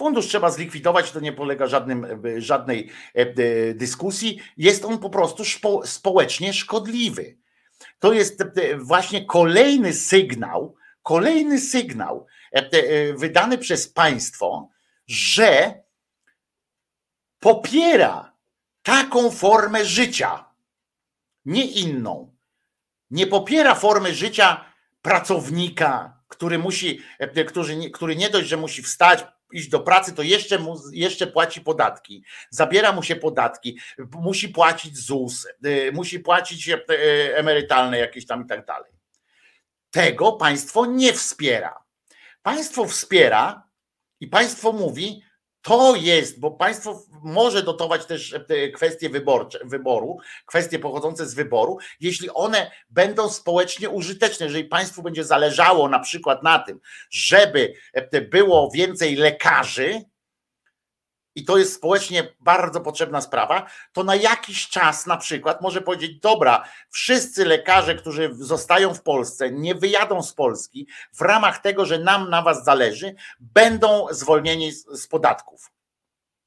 Fundusz 0.00 0.26
trzeba 0.26 0.50
zlikwidować, 0.50 1.12
to 1.12 1.20
nie 1.20 1.32
polega 1.32 1.66
żadnym, 1.66 2.04
e, 2.04 2.40
żadnej 2.40 2.90
e, 3.14 3.20
e, 3.20 3.74
dyskusji. 3.74 4.40
Jest 4.56 4.84
on 4.84 4.98
po 4.98 5.10
prostu 5.10 5.44
społecznie 5.84 6.52
szkodliwy. 6.52 7.38
To 7.98 8.12
jest 8.12 8.44
właśnie 8.78 9.24
kolejny 9.24 9.92
sygnał, 9.92 10.74
kolejny 11.02 11.60
sygnał 11.60 12.26
wydany 13.16 13.58
przez 13.58 13.88
państwo, 13.88 14.68
że 15.06 15.82
popiera 17.40 18.36
taką 18.82 19.30
formę 19.30 19.84
życia, 19.84 20.44
nie 21.44 21.64
inną. 21.64 22.36
Nie 23.10 23.26
popiera 23.26 23.74
formy 23.74 24.14
życia 24.14 24.64
pracownika, 25.02 26.22
który 26.28 26.58
musi, 26.58 27.00
który, 27.48 27.90
który 27.90 28.16
nie 28.16 28.30
dość, 28.30 28.48
że 28.48 28.56
musi 28.56 28.82
wstać, 28.82 29.24
iść 29.52 29.68
do 29.68 29.80
pracy, 29.80 30.12
to 30.12 30.22
jeszcze, 30.22 30.58
mu, 30.58 30.76
jeszcze 30.92 31.26
płaci 31.26 31.60
podatki. 31.60 32.24
Zabiera 32.50 32.92
mu 32.92 33.02
się 33.02 33.16
podatki, 33.16 33.78
musi 34.12 34.48
płacić 34.48 34.98
ZUS, 34.98 35.46
y, 35.66 35.92
musi 35.92 36.20
płacić 36.20 36.68
y, 36.68 37.36
emerytalne 37.36 37.98
jakieś 37.98 38.26
tam 38.26 38.44
i 38.44 38.46
tak 38.46 38.66
dalej. 38.66 38.92
Tego 39.90 40.32
państwo 40.32 40.86
nie 40.86 41.12
wspiera. 41.12 41.84
Państwo 42.42 42.86
wspiera 42.86 43.62
i 44.20 44.26
państwo 44.26 44.72
mówi, 44.72 45.22
to 45.62 45.94
jest, 45.96 46.40
bo 46.40 46.50
państwo 46.50 47.02
może 47.22 47.62
dotować 47.62 48.06
też 48.06 48.34
e, 48.48 48.68
kwestie 48.68 49.10
wyborcze, 49.10 49.58
wyboru, 49.64 50.18
kwestie 50.46 50.78
pochodzące 50.78 51.26
z 51.26 51.34
wyboru, 51.34 51.78
jeśli 52.00 52.30
one 52.30 52.70
będą 52.90 53.28
społecznie 53.28 53.90
użyteczne, 53.90 54.46
jeżeli 54.46 54.64
państwu 54.64 55.02
będzie 55.02 55.24
zależało 55.24 55.88
na 55.88 55.98
przykład 55.98 56.42
na 56.42 56.58
tym, 56.58 56.80
żeby 57.10 57.74
e, 57.92 58.20
było 58.20 58.70
więcej 58.74 59.16
lekarzy, 59.16 60.04
i 61.40 61.44
to 61.44 61.58
jest 61.58 61.74
społecznie 61.74 62.34
bardzo 62.40 62.80
potrzebna 62.80 63.20
sprawa, 63.20 63.66
to 63.92 64.04
na 64.04 64.14
jakiś 64.14 64.68
czas 64.68 65.06
na 65.06 65.16
przykład 65.16 65.62
może 65.62 65.80
powiedzieć: 65.80 66.20
Dobra, 66.20 66.64
wszyscy 66.90 67.44
lekarze, 67.44 67.94
którzy 67.94 68.30
zostają 68.32 68.94
w 68.94 69.02
Polsce, 69.02 69.50
nie 69.50 69.74
wyjadą 69.74 70.22
z 70.22 70.34
Polski 70.34 70.88
w 71.12 71.20
ramach 71.20 71.58
tego, 71.58 71.86
że 71.86 71.98
nam 71.98 72.30
na 72.30 72.42
was 72.42 72.64
zależy, 72.64 73.14
będą 73.40 74.06
zwolnieni 74.10 74.72
z, 74.72 75.06
podatków. 75.06 75.70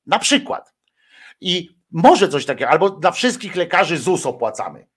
Na 0.05 0.19
przykład. 0.19 0.73
I 1.41 1.69
może 1.91 2.29
coś 2.29 2.45
takiego, 2.45 2.69
albo 2.69 2.89
dla 2.89 3.11
wszystkich 3.11 3.55
lekarzy 3.55 3.97
ZUS 3.97 4.25
opłacamy, 4.25 4.87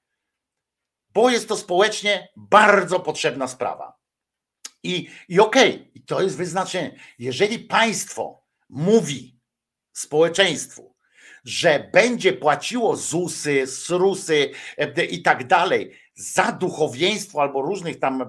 bo 1.09 1.31
jest 1.31 1.48
to 1.48 1.56
społecznie 1.56 2.28
bardzo 2.36 3.01
potrzebna 3.01 3.48
sprawa. 3.48 3.98
I, 4.82 5.09
i 5.28 5.40
okej, 5.40 5.74
okay, 5.74 6.02
to 6.06 6.23
jest 6.23 6.36
wyznaczenie. 6.36 6.98
Jeżeli 7.18 7.59
państwo 7.59 8.43
mówi, 8.68 9.36
społeczeństwu, 9.97 10.94
że 11.44 11.90
będzie 11.93 12.32
płaciło 12.32 12.97
ZUSy, 12.97 13.66
SRUSy 13.66 14.51
e, 14.78 15.05
i 15.05 15.23
tak 15.23 15.47
dalej 15.47 15.93
za 16.14 16.52
duchowieństwo 16.52 17.40
albo 17.43 17.62
różnych 17.62 17.98
tam, 17.98 18.23
e, 18.23 18.27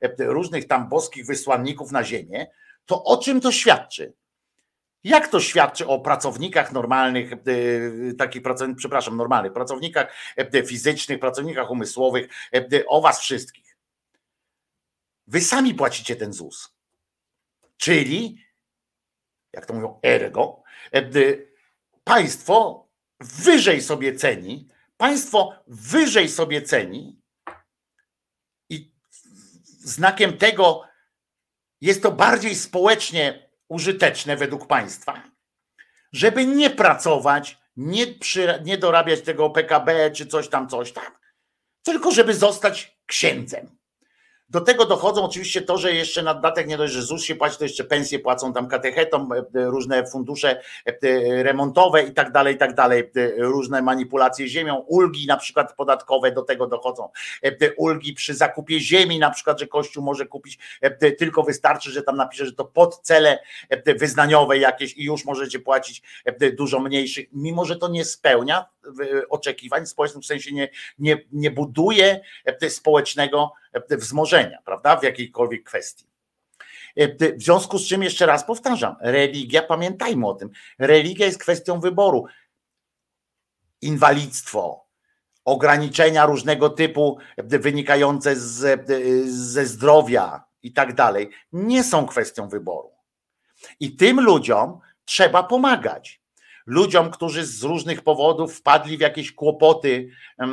e, 0.00 0.14
różnych 0.18 0.66
tam 0.66 0.88
boskich 0.88 1.26
wysłanników 1.26 1.92
na 1.92 2.04
ziemię, 2.04 2.46
to 2.86 3.04
o 3.04 3.16
czym 3.16 3.40
to 3.40 3.52
świadczy? 3.52 4.12
Jak 5.04 5.28
to 5.28 5.40
świadczy 5.40 5.86
o 5.86 6.00
pracownikach 6.00 6.72
normalnych, 6.72 7.30
takich 8.18 8.42
pracownikach, 8.42 8.78
przepraszam, 8.78 9.16
normalnych, 9.16 9.52
pracownikach 9.52 10.14
fizycznych, 10.66 11.20
pracownikach 11.20 11.70
umysłowych, 11.70 12.28
o 12.88 13.00
was 13.00 13.20
wszystkich? 13.20 13.76
Wy 15.26 15.40
sami 15.40 15.74
płacicie 15.74 16.16
ten 16.16 16.32
ZUS. 16.32 16.74
Czyli, 17.76 18.44
jak 19.52 19.66
to 19.66 19.74
mówią, 19.74 20.00
ergo, 20.02 20.62
państwo 22.04 22.88
wyżej 23.20 23.82
sobie 23.82 24.14
ceni, 24.14 24.68
państwo 24.96 25.54
wyżej 25.66 26.28
sobie 26.28 26.62
ceni 26.62 27.22
i 28.68 28.92
znakiem 29.78 30.38
tego 30.38 30.82
jest 31.80 32.02
to 32.02 32.12
bardziej 32.12 32.54
społecznie 32.54 33.50
użyteczne 33.68 34.36
według 34.36 34.66
państwa, 34.66 35.22
żeby 36.12 36.46
nie 36.46 36.70
pracować, 36.70 37.58
nie, 37.76 38.06
przy, 38.06 38.60
nie 38.64 38.78
dorabiać 38.78 39.20
tego 39.20 39.50
PKB 39.50 40.10
czy 40.10 40.26
coś 40.26 40.48
tam, 40.48 40.68
coś 40.68 40.92
tam, 40.92 41.04
tylko 41.82 42.10
żeby 42.10 42.34
zostać 42.34 42.98
księdzem. 43.06 43.79
Do 44.50 44.60
tego 44.60 44.86
dochodzą 44.86 45.24
oczywiście 45.24 45.62
to, 45.62 45.78
że 45.78 45.92
jeszcze 45.94 46.22
na 46.22 46.34
datek 46.34 46.66
nie 46.66 46.76
dość, 46.76 46.92
że 46.92 47.02
ZUS 47.02 47.24
się 47.24 47.34
płaci, 47.34 47.58
to 47.58 47.64
jeszcze 47.64 47.84
pensje 47.84 48.18
płacą 48.18 48.52
tam 48.52 48.68
katechetom, 48.68 49.32
e, 49.32 49.36
e, 49.36 49.64
różne 49.64 50.06
fundusze 50.06 50.60
e, 50.86 51.42
remontowe 51.42 52.02
i 52.02 52.12
tak 52.12 52.32
dalej, 52.32 52.54
i 52.54 52.58
tak 52.58 52.74
dalej, 52.74 53.10
różne 53.36 53.82
manipulacje 53.82 54.48
ziemią, 54.48 54.76
ulgi 54.76 55.26
na 55.26 55.36
przykład 55.36 55.74
podatkowe 55.74 56.32
do 56.32 56.42
tego 56.42 56.66
dochodzą, 56.66 57.08
ulgi 57.76 58.14
przy 58.14 58.34
zakupie 58.34 58.80
ziemi 58.80 59.18
na 59.18 59.30
przykład, 59.30 59.60
że 59.60 59.66
Kościół 59.66 60.04
może 60.04 60.26
kupić, 60.26 60.58
tylko 61.18 61.42
wystarczy, 61.42 61.90
że 61.90 62.02
tam 62.02 62.16
napisze, 62.16 62.46
że 62.46 62.52
to 62.52 62.64
pod 62.64 63.00
cele 63.00 63.38
wyznaniowe 63.96 64.58
jakieś 64.58 64.96
i 64.96 65.04
już 65.04 65.24
możecie 65.24 65.58
płacić 65.58 66.02
dużo 66.52 66.80
mniejszych, 66.80 67.26
mimo 67.32 67.64
że 67.64 67.76
to 67.76 67.88
nie 67.88 68.04
spełnia 68.04 68.66
oczekiwań 69.28 69.86
społecznych, 69.86 70.24
w 70.24 70.26
sensie 70.26 70.52
nie, 70.52 70.68
nie, 70.98 71.18
nie 71.32 71.50
buduje 71.50 72.20
społecznego 72.68 73.52
wzmożenia, 73.90 74.58
prawda, 74.64 74.96
w 74.96 75.02
jakiejkolwiek 75.02 75.64
kwestii. 75.64 76.06
E, 76.96 77.34
w 77.36 77.42
związku 77.42 77.78
z 77.78 77.88
czym 77.88 78.02
jeszcze 78.02 78.26
raz 78.26 78.44
powtarzam, 78.44 78.96
religia, 79.00 79.62
pamiętajmy 79.62 80.26
o 80.26 80.34
tym, 80.34 80.50
religia 80.78 81.26
jest 81.26 81.38
kwestią 81.38 81.80
wyboru. 81.80 82.24
Inwalidztwo, 83.82 84.86
ograniczenia 85.44 86.26
różnego 86.26 86.70
typu 86.70 87.18
wynikające 87.38 88.36
z, 88.36 88.86
ze 89.26 89.66
zdrowia 89.66 90.44
i 90.62 90.72
tak 90.72 90.94
dalej, 90.94 91.30
nie 91.52 91.84
są 91.84 92.06
kwestią 92.06 92.48
wyboru. 92.48 92.90
I 93.80 93.96
tym 93.96 94.20
ludziom 94.20 94.80
trzeba 95.04 95.42
pomagać 95.42 96.19
ludziom, 96.70 97.10
którzy 97.10 97.46
z 97.46 97.62
różnych 97.62 98.02
powodów 98.02 98.54
wpadli 98.54 98.96
w 98.96 99.00
jakieś 99.00 99.32
kłopoty, 99.32 100.08
e, 100.38 100.48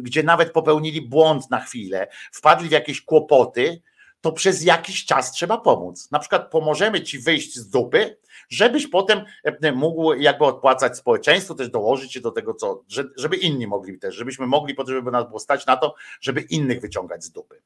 gdzie 0.00 0.22
nawet 0.22 0.52
popełnili 0.52 1.02
błąd 1.02 1.50
na 1.50 1.60
chwilę, 1.60 2.08
wpadli 2.32 2.68
w 2.68 2.72
jakieś 2.72 3.00
kłopoty, 3.00 3.82
to 4.20 4.32
przez 4.32 4.64
jakiś 4.64 5.04
czas 5.04 5.32
trzeba 5.32 5.58
pomóc. 5.58 6.10
Na 6.10 6.18
przykład 6.18 6.50
pomożemy 6.50 7.02
ci 7.02 7.18
wyjść 7.18 7.56
z 7.56 7.70
dupy, 7.70 8.18
żebyś 8.48 8.86
potem 8.86 9.24
e, 9.44 9.72
mógł 9.72 10.14
jakby 10.14 10.44
odpłacać 10.44 10.96
społeczeństwu, 10.96 11.54
też 11.54 11.68
dołożyć 11.68 12.12
się 12.12 12.20
do 12.20 12.30
tego, 12.30 12.54
co, 12.54 12.84
żeby 13.16 13.36
inni 13.36 13.66
mogli 13.66 13.98
też, 13.98 14.14
żebyśmy 14.14 14.46
mogli, 14.46 14.74
żeby 14.86 15.10
nas 15.10 15.26
było 15.26 15.38
stać 15.38 15.66
na 15.66 15.76
to, 15.76 15.94
żeby 16.20 16.40
innych 16.40 16.80
wyciągać 16.80 17.24
z 17.24 17.30
dupy. 17.30 17.62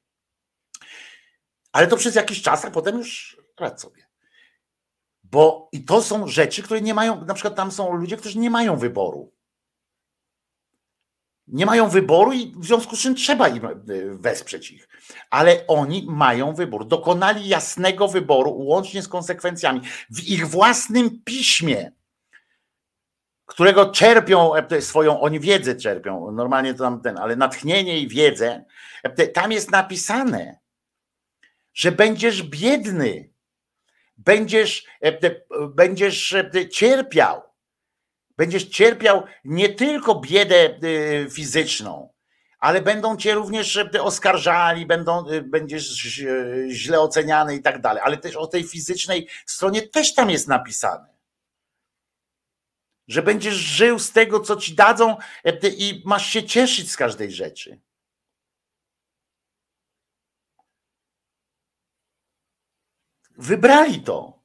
Ale 1.73 1.87
to 1.87 1.97
przez 1.97 2.15
jakiś 2.15 2.43
czas, 2.43 2.65
a 2.65 2.71
potem 2.71 2.99
już 2.99 3.37
radź 3.59 3.81
sobie. 3.81 4.08
Bo 5.31 5.69
i 5.73 5.85
to 5.85 6.03
są 6.03 6.29
rzeczy, 6.29 6.63
które 6.63 6.81
nie 6.81 6.95
mają, 6.95 7.25
na 7.25 7.35
przykład 7.35 7.55
tam 7.55 7.73
są 7.73 7.93
ludzie, 7.93 8.17
którzy 8.17 8.39
nie 8.39 8.51
mają 8.51 8.77
wyboru. 8.77 9.33
Nie 11.47 11.67
mają 11.67 11.89
wyboru 11.89 12.33
i 12.33 12.55
w 12.57 12.67
związku 12.67 12.97
z 12.97 13.01
czym 13.01 13.15
trzeba 13.15 13.49
im 13.49 13.67
e, 13.67 13.79
wesprzeć 14.11 14.71
ich. 14.71 14.89
Ale 15.31 15.67
oni 15.67 16.07
mają 16.09 16.55
wybór. 16.55 16.87
Dokonali 16.87 17.49
jasnego 17.49 18.09
wyboru, 18.09 18.59
łącznie 18.59 19.03
z 19.03 19.09
konsekwencjami, 19.09 19.81
w 20.11 20.29
ich 20.29 20.49
własnym 20.49 21.23
piśmie, 21.25 21.93
którego 23.47 23.91
czerpią 23.91 24.55
e, 24.55 24.83
swoją, 24.83 25.21
oni 25.21 25.41
wiedzę 25.41 25.77
czerpią, 25.77 26.33
normalnie 26.33 26.75
to 26.75 26.85
tam 26.85 27.01
ten, 27.01 27.19
ale 27.19 27.37
natchnienie 27.37 27.99
i 27.99 28.09
wiedzę, 28.09 28.65
e, 29.03 29.27
tam 29.27 29.53
jest 29.53 29.71
napisane, 29.71 30.59
że 31.75 31.93
będziesz 31.93 32.43
biedny, 32.43 33.31
będziesz, 34.19 34.85
e, 35.01 35.41
będziesz 35.69 36.33
e, 36.33 36.69
cierpiał. 36.69 37.43
Będziesz 38.37 38.65
cierpiał 38.65 39.23
nie 39.45 39.69
tylko 39.69 40.15
biedę 40.15 40.57
e, 40.57 41.31
fizyczną, 41.31 42.13
ale 42.59 42.83
będą 42.83 43.17
cię 43.17 43.35
również 43.35 43.79
oskarżali, 44.01 44.87
będą, 44.87 45.25
będziesz 45.43 45.85
źle 46.71 47.01
oceniany 47.01 47.55
i 47.55 47.63
tak 47.63 47.81
dalej. 47.81 48.03
Ale 48.05 48.17
też 48.17 48.37
o 48.37 48.47
tej 48.47 48.65
fizycznej 48.65 49.29
stronie 49.47 49.83
też 49.83 50.15
tam 50.15 50.31
jest 50.31 50.49
napisane. 50.49 51.19
Że 53.09 53.23
będziesz 53.23 53.55
żył 53.55 53.99
z 53.99 54.13
tego, 54.13 54.41
co 54.41 54.57
ci 54.57 54.75
dadzą 54.75 55.17
i 55.77 56.03
masz 56.07 56.27
się 56.27 56.43
cieszyć 56.43 56.91
z 56.91 56.97
każdej 56.97 57.33
rzeczy. 57.33 57.81
Wybrali 63.39 64.01
to. 64.01 64.39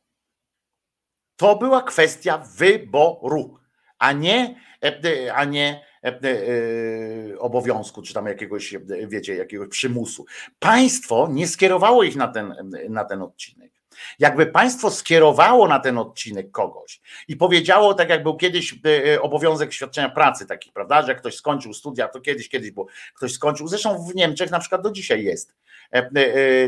To 1.36 1.56
była 1.56 1.82
kwestia 1.82 2.38
wyboru, 2.38 3.60
a 4.00 4.12
nie, 4.12 4.56
e, 4.84 5.34
a 5.34 5.46
nie 5.46 5.86
e, 6.04 6.08
e, 6.08 7.40
obowiązku, 7.40 8.02
czy 8.02 8.14
tam 8.14 8.26
jakiegoś, 8.26 8.76
wiecie, 9.08 9.36
jakiegoś 9.36 9.70
przymusu. 9.70 10.26
Państwo 10.60 11.28
nie 11.32 11.48
skierowało 11.48 12.04
ich 12.04 12.16
na 12.16 12.28
ten, 12.28 12.56
na 12.90 13.06
ten 13.06 13.22
odcinek. 13.22 13.74
Jakby 14.20 14.46
państwo 14.46 14.92
skierowało 14.92 15.68
na 15.68 15.80
ten 15.80 15.98
odcinek 15.98 16.52
kogoś 16.52 17.02
i 17.28 17.36
powiedziało, 17.36 17.94
tak 17.94 18.10
jak 18.10 18.24
był 18.24 18.38
kiedyś 18.38 18.76
obowiązek 19.22 19.74
świadczenia 19.74 20.10
pracy 20.10 20.46
taki, 20.46 20.72
prawda, 20.72 21.02
że 21.02 21.08
jak 21.08 21.18
ktoś 21.18 21.36
skończył 21.36 21.74
studia, 21.74 22.08
to 22.08 22.22
kiedyś, 22.22 22.50
kiedyś, 22.50 22.72
bo 22.72 22.86
ktoś 23.16 23.34
skończył, 23.34 23.68
zresztą 23.68 24.06
w 24.06 24.16
Niemczech 24.16 24.52
na 24.52 24.60
przykład 24.60 24.82
do 24.82 24.92
dzisiaj 24.92 25.24
jest 25.24 25.56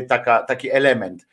taka, 0.08 0.42
taki 0.42 0.70
element, 0.70 1.26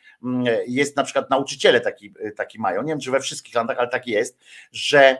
jest 0.66 0.96
na 0.96 1.04
przykład 1.04 1.30
nauczyciele 1.30 1.80
taki, 1.80 2.14
taki 2.36 2.58
mają, 2.58 2.82
nie 2.82 2.92
wiem 2.92 3.00
czy 3.00 3.10
we 3.10 3.20
wszystkich 3.20 3.54
landach, 3.54 3.78
ale 3.78 3.88
tak 3.88 4.06
jest, 4.06 4.38
że 4.72 5.16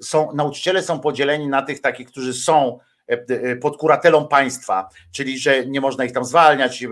są, 0.00 0.32
nauczyciele 0.32 0.82
są 0.82 1.00
podzieleni 1.00 1.48
na 1.48 1.62
tych 1.62 1.80
takich, 1.80 2.08
którzy 2.08 2.34
są 2.34 2.78
pod 3.60 3.76
kuratelą 3.76 4.28
państwa, 4.28 4.88
czyli 5.12 5.38
że 5.38 5.66
nie 5.66 5.80
można 5.80 6.04
ich 6.04 6.12
tam 6.12 6.24
zwalniać 6.24 6.84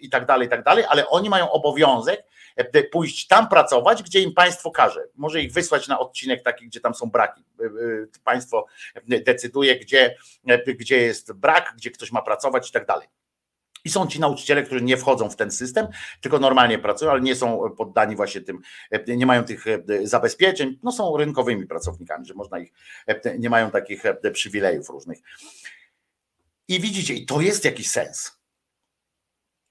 i 0.00 0.10
tak 0.10 0.26
dalej, 0.26 0.46
i 0.46 0.50
tak 0.50 0.64
dalej, 0.64 0.84
ale 0.88 1.08
oni 1.08 1.28
mają 1.28 1.50
obowiązek 1.50 2.24
pójść 2.92 3.26
tam 3.26 3.48
pracować, 3.48 4.02
gdzie 4.02 4.20
im 4.20 4.34
państwo 4.34 4.70
każe. 4.70 5.04
Może 5.16 5.40
ich 5.42 5.52
wysłać 5.52 5.88
na 5.88 5.98
odcinek 5.98 6.42
taki, 6.42 6.66
gdzie 6.66 6.80
tam 6.80 6.94
są 6.94 7.10
braki. 7.10 7.44
Państwo 8.24 8.66
decyduje, 9.06 9.78
gdzie, 9.78 10.16
gdzie 10.78 10.96
jest 10.96 11.32
brak, 11.32 11.72
gdzie 11.76 11.90
ktoś 11.90 12.12
ma 12.12 12.22
pracować 12.22 12.68
i 12.68 12.72
tak 12.72 12.86
dalej. 12.86 13.08
I 13.88 13.90
są 13.90 14.06
ci 14.06 14.20
nauczyciele, 14.20 14.62
którzy 14.62 14.84
nie 14.84 14.96
wchodzą 14.96 15.30
w 15.30 15.36
ten 15.36 15.50
system, 15.50 15.86
tylko 16.20 16.38
normalnie 16.38 16.78
pracują, 16.78 17.10
ale 17.10 17.20
nie 17.20 17.36
są 17.36 17.70
poddani 17.70 18.16
właśnie 18.16 18.40
tym, 18.40 18.60
nie 19.08 19.26
mają 19.26 19.44
tych 19.44 19.64
zabezpieczeń, 20.02 20.78
no 20.82 20.92
są 20.92 21.16
rynkowymi 21.16 21.66
pracownikami, 21.66 22.26
że 22.26 22.34
można 22.34 22.58
ich, 22.58 22.72
nie 23.38 23.50
mają 23.50 23.70
takich 23.70 24.02
przywilejów 24.32 24.88
różnych. 24.88 25.18
I 26.68 26.80
widzicie, 26.80 27.14
i 27.14 27.26
to 27.26 27.40
jest 27.40 27.64
jakiś 27.64 27.90
sens. 27.90 28.38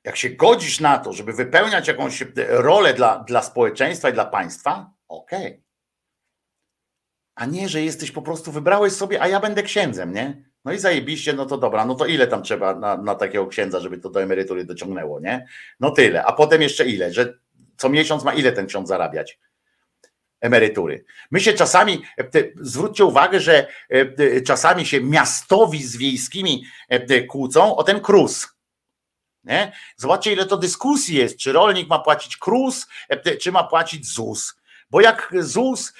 Jak 0.03 0.15
się 0.15 0.29
godzisz 0.29 0.79
na 0.79 0.97
to, 0.97 1.13
żeby 1.13 1.33
wypełniać 1.33 1.87
jakąś 1.87 2.23
rolę 2.47 2.93
dla, 2.93 3.19
dla 3.19 3.41
społeczeństwa 3.41 4.09
i 4.09 4.13
dla 4.13 4.25
państwa, 4.25 4.93
okej. 5.07 5.47
Okay. 5.47 5.63
A 7.35 7.45
nie, 7.45 7.69
że 7.69 7.81
jesteś 7.81 8.11
po 8.11 8.21
prostu, 8.21 8.51
wybrałeś 8.51 8.93
sobie, 8.93 9.21
a 9.21 9.27
ja 9.27 9.39
będę 9.39 9.63
księdzem, 9.63 10.13
nie? 10.13 10.43
No 10.65 10.73
i 10.73 10.79
zajebiście, 10.79 11.33
no 11.33 11.45
to 11.45 11.57
dobra, 11.57 11.85
no 11.85 11.95
to 11.95 12.05
ile 12.05 12.27
tam 12.27 12.43
trzeba 12.43 12.75
na, 12.75 12.97
na 12.97 13.15
takiego 13.15 13.47
księdza, 13.47 13.79
żeby 13.79 13.97
to 13.97 14.09
do 14.09 14.21
emerytury 14.21 14.65
dociągnęło, 14.65 15.19
nie? 15.19 15.47
No 15.79 15.91
tyle, 15.91 16.25
a 16.25 16.33
potem 16.33 16.61
jeszcze 16.61 16.85
ile, 16.85 17.13
że 17.13 17.33
co 17.77 17.89
miesiąc 17.89 18.23
ma 18.23 18.33
ile 18.33 18.51
ten 18.51 18.67
ksiądz 18.67 18.87
zarabiać? 18.87 19.39
Emerytury. 20.41 21.05
My 21.31 21.39
się 21.39 21.53
czasami, 21.53 22.01
zwróćcie 22.61 23.05
uwagę, 23.05 23.39
że 23.39 23.67
e, 23.89 24.41
czasami 24.41 24.85
się 24.85 25.01
miastowi 25.01 25.83
z 25.83 25.97
wiejskimi 25.97 26.63
e, 26.89 27.23
kłócą 27.23 27.75
o 27.75 27.83
ten 27.83 27.99
krus. 27.99 28.47
Nie? 29.43 29.71
Zobaczcie, 29.95 30.33
ile 30.33 30.45
to 30.45 30.57
dyskusji 30.57 31.15
jest, 31.15 31.37
czy 31.37 31.51
rolnik 31.51 31.89
ma 31.89 31.99
płacić 31.99 32.37
krus, 32.37 32.87
e, 33.09 33.37
czy 33.37 33.51
ma 33.51 33.63
płacić 33.63 34.07
ZUS. 34.07 34.55
Bo 34.89 35.01
jak 35.01 35.33
ZUS 35.39 35.93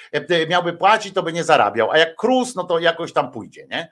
miałby 0.48 0.72
płacić, 0.72 1.14
to 1.14 1.22
by 1.22 1.32
nie 1.32 1.44
zarabiał, 1.44 1.90
a 1.90 1.98
jak 1.98 2.16
krus, 2.16 2.54
no 2.54 2.64
to 2.64 2.78
jakoś 2.78 3.12
tam 3.12 3.32
pójdzie. 3.32 3.66
Nie? 3.70 3.88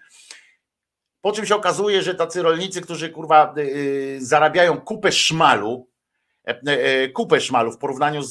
Po 1.21 1.33
czym 1.33 1.47
się 1.47 1.57
okazuje, 1.57 2.03
że 2.03 2.15
tacy 2.15 2.43
rolnicy, 2.43 2.81
którzy 2.81 3.11
kurwa 3.11 3.55
y, 3.59 3.61
y, 3.61 4.19
zarabiają 4.21 4.81
kupę 4.81 5.13
szmalu, 5.13 5.89
e, 6.49 6.61
e, 6.67 7.09
kupę 7.09 7.41
szmalu 7.41 7.73
w 7.73 7.79
porównaniu 7.79 8.23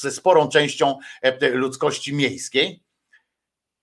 ze 0.00 0.10
sporą 0.10 0.48
częścią 0.48 0.98
e, 1.22 1.48
ludzkości 1.48 2.14
miejskiej, 2.14 2.84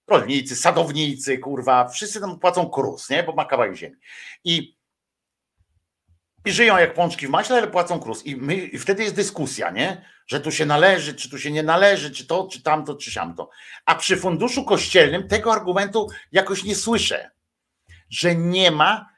rolnicy, 0.08 0.56
sadownicy, 0.56 1.38
kurwa, 1.38 1.88
wszyscy 1.88 2.22
tam 2.22 2.40
płacą 2.40 2.70
krus, 2.70 3.10
nie? 3.10 3.24
Bo 3.24 3.34
ma 3.34 3.46
kawałek 3.46 3.76
ziemi. 3.76 3.96
I, 4.44 4.78
i 6.46 6.52
żyją 6.52 6.78
jak 6.78 6.94
pączki 6.94 7.28
w 7.28 7.30
maśle, 7.30 7.58
ale 7.58 7.68
płacą 7.68 8.00
krus. 8.00 8.26
I, 8.26 8.36
my, 8.36 8.56
I 8.56 8.80
wtedy 8.80 9.04
jest 9.04 9.16
dyskusja, 9.16 9.72
nie? 9.72 10.06
Że 10.28 10.40
tu 10.40 10.52
się 10.52 10.66
należy, 10.66 11.14
czy 11.14 11.30
tu 11.30 11.40
się 11.40 11.52
nie 11.52 11.64
należy, 11.64 12.12
czy 12.12 12.28
to, 12.28 12.48
czy 12.52 12.64
tamto, 12.64 12.96
czy 12.96 13.12
siamto. 13.12 13.50
A 13.86 13.96
przy 13.96 14.18
funduszu 14.18 14.66
kościelnym 14.66 15.28
tego 15.28 15.54
argumentu 15.54 16.08
jakoś 16.32 16.64
nie 16.64 16.76
słyszę 16.76 17.32
że 18.12 18.36
nie 18.36 18.72
ma 18.72 19.10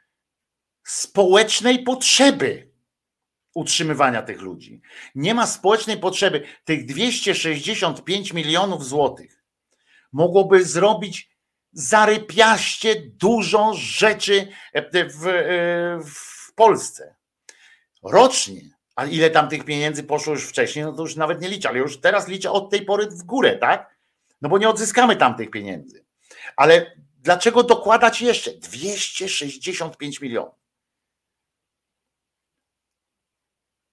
społecznej 0.84 1.84
potrzeby 1.84 2.72
utrzymywania 3.53 4.22
tych 4.22 4.41
ludzi. 4.41 4.82
Nie 5.15 5.34
ma 5.34 5.48
społecznej 5.48 5.98
potrzeby. 5.98 6.44
Tych 6.65 6.86
265 6.86 8.34
milionów 8.34 8.86
złotych 8.86 9.44
mogłoby 10.11 10.65
zrobić 10.65 11.30
zarypiaście 11.72 12.95
dużo 13.06 13.74
rzeczy 13.74 14.48
w, 14.94 15.26
w 16.06 16.53
Polsce. 16.53 17.15
Rocznie. 18.03 18.61
A 18.95 19.06
ile 19.06 19.30
tam 19.30 19.49
tych 19.49 19.65
pieniędzy 19.65 20.03
poszło 20.03 20.34
już 20.34 20.45
wcześniej, 20.45 20.86
no 20.86 20.94
to 20.94 21.02
już 21.02 21.15
nawet 21.15 21.41
nie 21.41 21.49
liczę, 21.49 21.70
ale 21.70 21.80
już 21.80 22.02
teraz 22.02 22.28
liczę 22.28 22.52
od 22.52 22.70
tej 22.70 22.86
pory 22.86 23.07
w 23.07 23.24
górę, 23.24 23.57
tak? 23.57 23.95
No 24.41 24.49
bo 24.49 24.57
nie 24.57 24.70
odzyskamy 24.70 25.15
tam 25.15 25.36
tych 25.36 25.52
pieniędzy. 25.52 26.06
Ale 26.56 26.95
Dlaczego 27.24 27.64
dokładać 27.64 28.22
jeszcze 28.22 28.54
265 28.54 30.22
milionów? 30.22 30.56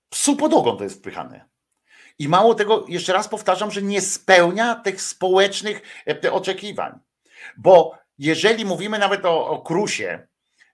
Psu 0.09 0.37
pod 0.37 0.53
ogon 0.53 0.79
to 0.79 0.85
jest 0.85 0.99
wpychane. 0.99 1.49
I 2.19 2.29
mało 2.29 2.55
tego, 2.55 2.85
jeszcze 2.89 3.13
raz 3.13 3.29
powtarzam, 3.29 3.71
że 3.71 3.83
nie 3.83 4.01
spełnia 4.01 4.75
tych 4.75 5.03
społecznych 5.03 5.83
e, 6.25 6.33
oczekiwań. 6.33 6.99
Bo 7.57 7.99
jeżeli 8.19 8.65
mówimy 8.65 8.99
nawet 8.99 9.25
o, 9.25 9.49
o 9.49 9.63
Krusie, 9.63 10.29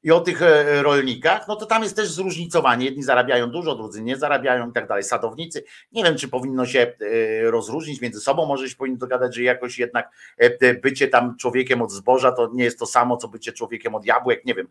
i 0.06 0.10
o 0.10 0.20
tych 0.20 0.42
e, 0.42 0.82
rolnikach, 0.82 1.48
no 1.48 1.56
to 1.56 1.66
tam 1.66 1.82
jest 1.82 1.96
też 1.96 2.08
zróżnicowanie. 2.08 2.84
Jedni 2.84 3.02
zarabiają 3.02 3.50
dużo, 3.50 3.74
drudzy 3.74 4.02
nie 4.02 4.16
zarabiają 4.16 4.70
i 4.70 4.72
tak 4.72 4.88
dalej. 4.88 5.04
Sadownicy, 5.04 5.64
nie 5.92 6.04
wiem, 6.04 6.16
czy 6.16 6.28
powinno 6.28 6.66
się 6.66 6.80
e, 6.80 7.50
rozróżnić 7.50 8.00
między 8.00 8.20
sobą, 8.20 8.46
może 8.46 8.68
się 8.68 8.76
powinno 8.76 8.98
dogadać, 8.98 9.34
że 9.34 9.42
jakoś 9.42 9.78
jednak 9.78 10.10
e, 10.38 10.74
bycie 10.74 11.08
tam 11.08 11.36
człowiekiem 11.36 11.82
od 11.82 11.92
zboża 11.92 12.32
to 12.32 12.50
nie 12.54 12.64
jest 12.64 12.78
to 12.78 12.86
samo, 12.86 13.16
co 13.16 13.28
bycie 13.28 13.52
człowiekiem 13.52 13.94
od 13.94 14.06
jabłek, 14.06 14.44
nie 14.44 14.54
wiem. 14.54 14.68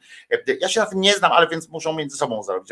Ja 0.60 0.70
się 0.70 0.80
na 0.80 0.86
tym 0.86 1.02
nie 1.02 1.14
znam, 1.14 1.32
ale 1.32 1.48
więc 1.48 1.70
muszą 1.70 1.94
między 1.94 2.18
sobą 2.18 2.44
zrobić, 2.44 2.70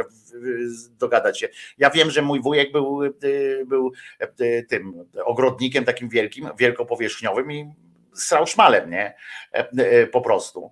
dogadać 1.00 1.40
się. 1.40 1.50
Ja 1.78 1.90
wiem, 1.90 2.12
że 2.12 2.22
mój 2.22 2.42
wujek 2.42 2.72
był, 2.72 3.00
był 3.66 3.92
tym 4.70 5.06
ogrodnikiem 5.26 5.86
takim 5.86 6.10
wielkim, 6.10 6.50
wielkopowierzchniowym 6.58 7.52
i 7.52 7.74
srał 8.14 8.48
szmalem, 8.48 8.90
nie? 8.90 9.16
Po 10.12 10.22
prostu. 10.22 10.72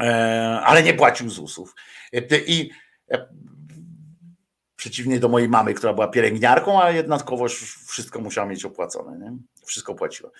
E, 0.00 0.60
ale 0.64 0.82
nie 0.82 0.94
płacił 0.94 1.30
ZUS-ów. 1.30 1.74
E, 2.12 2.38
I 2.46 2.70
e, 3.10 3.28
przeciwnie 4.76 5.20
do 5.20 5.28
mojej 5.28 5.48
mamy, 5.48 5.74
która 5.74 5.94
była 5.94 6.08
pielęgniarką, 6.08 6.82
a 6.82 6.90
jednakowo 6.90 7.46
wszystko 7.88 8.20
musiała 8.20 8.46
mieć 8.46 8.64
opłacone. 8.64 9.18
Nie? 9.18 9.36
Wszystko 9.66 9.94
płaciła. 9.94 10.30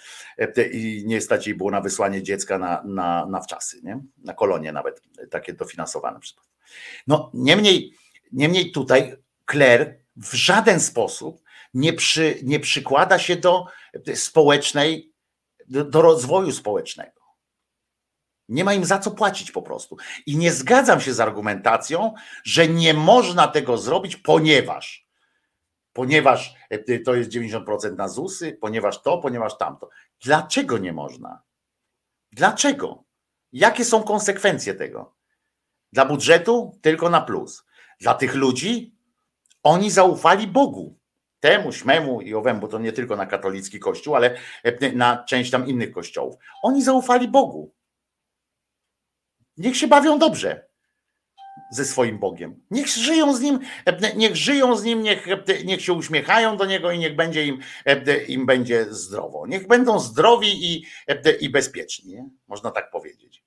I 0.72 1.02
nie 1.06 1.20
stać 1.20 1.46
jej 1.46 1.56
było 1.56 1.70
na 1.70 1.80
wysłanie 1.80 2.22
dziecka 2.22 2.58
na, 2.58 2.82
na, 2.84 3.26
na 3.26 3.40
wczasy, 3.40 3.80
nie? 3.82 4.00
na 4.24 4.34
kolonie 4.34 4.72
nawet 4.72 5.02
takie 5.30 5.52
dofinansowane. 5.52 6.18
No 7.06 7.30
niemniej, 7.34 7.94
niemniej 8.32 8.72
tutaj 8.72 9.16
Claire 9.50 9.98
w 10.16 10.34
żaden 10.34 10.80
sposób 10.80 11.42
nie, 11.74 11.92
przy, 11.92 12.38
nie 12.42 12.60
przykłada 12.60 13.18
się 13.18 13.36
do 13.36 13.66
społecznej, 14.14 15.12
do, 15.68 15.84
do 15.84 16.02
rozwoju 16.02 16.52
społecznego. 16.52 17.23
Nie 18.48 18.64
ma 18.64 18.74
im 18.74 18.84
za 18.84 18.98
co 18.98 19.10
płacić 19.10 19.52
po 19.52 19.62
prostu. 19.62 19.96
I 20.26 20.36
nie 20.36 20.52
zgadzam 20.52 21.00
się 21.00 21.14
z 21.14 21.20
argumentacją, 21.20 22.14
że 22.44 22.68
nie 22.68 22.94
można 22.94 23.48
tego 23.48 23.78
zrobić, 23.78 24.16
ponieważ 24.16 25.04
ponieważ 25.94 26.54
e, 26.70 26.98
to 26.98 27.14
jest 27.14 27.30
90% 27.30 27.96
na 27.96 28.08
ZUSy, 28.08 28.58
ponieważ 28.60 29.02
to, 29.02 29.18
ponieważ 29.18 29.58
tamto. 29.58 29.88
Dlaczego 30.24 30.78
nie 30.78 30.92
można? 30.92 31.42
Dlaczego? 32.32 33.04
Jakie 33.52 33.84
są 33.84 34.02
konsekwencje 34.02 34.74
tego? 34.74 35.14
Dla 35.92 36.04
budżetu 36.04 36.78
tylko 36.82 37.10
na 37.10 37.20
plus. 37.20 37.64
Dla 38.00 38.14
tych 38.14 38.34
ludzi 38.34 38.94
oni 39.62 39.90
zaufali 39.90 40.46
Bogu. 40.46 40.98
Temu, 41.40 41.72
śmemu 41.72 42.20
i 42.20 42.34
owemu, 42.34 42.60
bo 42.60 42.68
to 42.68 42.78
nie 42.78 42.92
tylko 42.92 43.16
na 43.16 43.26
katolicki 43.26 43.80
kościół, 43.80 44.16
ale 44.16 44.36
e, 44.62 44.92
na 44.92 45.24
część 45.24 45.50
tam 45.50 45.66
innych 45.66 45.92
kościołów. 45.92 46.34
Oni 46.62 46.82
zaufali 46.82 47.28
Bogu. 47.28 47.73
Niech 49.56 49.76
się 49.76 49.86
bawią 49.86 50.18
dobrze 50.18 50.66
ze 51.72 51.84
swoim 51.84 52.18
Bogiem. 52.18 52.60
Niech 52.70 52.88
żyją 52.88 53.36
z 53.36 53.40
nim, 53.40 53.60
niech 54.16 54.36
żyją 54.36 54.76
z 54.76 54.84
nim, 54.84 55.02
niech, 55.02 55.26
niech 55.64 55.82
się 55.82 55.92
uśmiechają 55.92 56.56
do 56.56 56.66
niego 56.66 56.90
i 56.90 56.98
niech 56.98 57.16
będzie 57.16 57.46
im, 57.46 57.60
im 58.28 58.46
będzie 58.46 58.94
zdrowo. 58.94 59.46
Niech 59.46 59.66
będą 59.66 59.98
zdrowi 59.98 60.74
i, 60.74 60.86
i 61.40 61.50
bezpieczni. 61.50 62.12
Nie? 62.12 62.28
Można 62.48 62.70
tak 62.70 62.90
powiedzieć. 62.90 63.44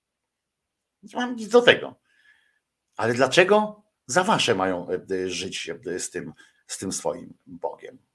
Nie 1.03 1.15
mam 1.15 1.35
nic 1.35 1.49
do 1.49 1.61
tego. 1.61 1.95
Ale 2.97 3.13
dlaczego 3.13 3.83
za 4.05 4.23
wasze 4.23 4.55
mają 4.55 4.87
żyć 5.25 5.71
z 5.97 6.09
tym, 6.09 6.33
z 6.67 6.77
tym 6.77 6.91
swoim 6.91 7.37
Bogiem? 7.45 8.06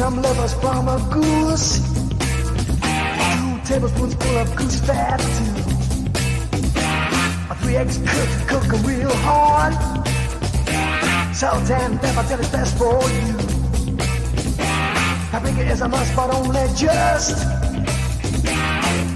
Some 0.00 0.22
livers 0.22 0.54
from 0.54 0.88
a 0.88 0.98
goose. 1.12 1.80
Two 3.34 3.50
tablespoons 3.68 4.14
full 4.14 4.38
of 4.38 4.56
goose 4.56 4.80
fat 4.80 5.20
too. 5.36 5.52
Three 7.60 7.76
eggs 7.76 7.98
cooked, 7.98 8.48
cook 8.48 8.64
them 8.72 8.82
real 8.86 9.14
hard. 9.28 9.74
Salt 11.36 11.70
and 11.70 12.00
pepper 12.00 12.26
till 12.28 12.40
it's 12.40 12.48
best 12.48 12.78
for 12.78 12.98
you. 13.16 13.34
Paprika 15.30 15.70
is 15.70 15.82
a 15.82 15.88
must, 15.88 16.16
but 16.16 16.34
only 16.34 16.66
just. 16.74 17.36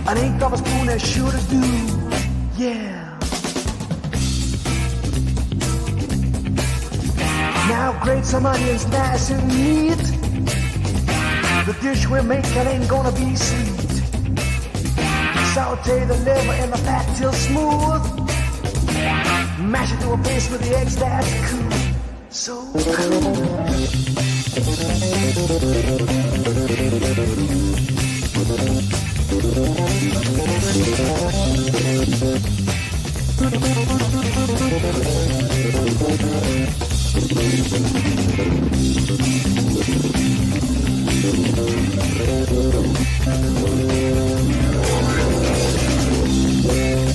An 0.06 0.18
ain't 0.18 0.42
of 0.42 0.52
a 0.52 0.58
spoon 0.58 0.88
as 0.90 1.00
sure 1.00 1.30
to 1.30 1.40
do. 1.48 1.62
Yeah. 2.58 3.18
Now 7.70 7.98
grate 8.04 8.26
some 8.26 8.44
onions 8.44 8.86
nice 8.88 9.30
and 9.30 9.48
neat. 9.48 10.13
The 11.66 11.72
dish 11.80 12.06
we're 12.06 12.22
making 12.22 12.52
ain't 12.52 12.86
gonna 12.90 13.10
be 13.12 13.34
sweet. 13.34 13.90
Saute 15.54 16.04
the 16.04 16.14
liver 16.22 16.52
and 16.52 16.70
the 16.70 16.76
fat 16.76 17.16
till 17.16 17.32
smooth. 17.32 18.02
Mash 19.60 19.90
it 19.94 20.00
to 20.00 20.12
a 20.12 20.18
paste 20.18 20.50
with 20.50 20.60
the 20.60 20.76
eggs, 20.76 20.96
that's 20.96 21.32
cool. 21.50 21.70
So 22.28 22.64
Thank 41.24 41.46
you. 47.08 47.13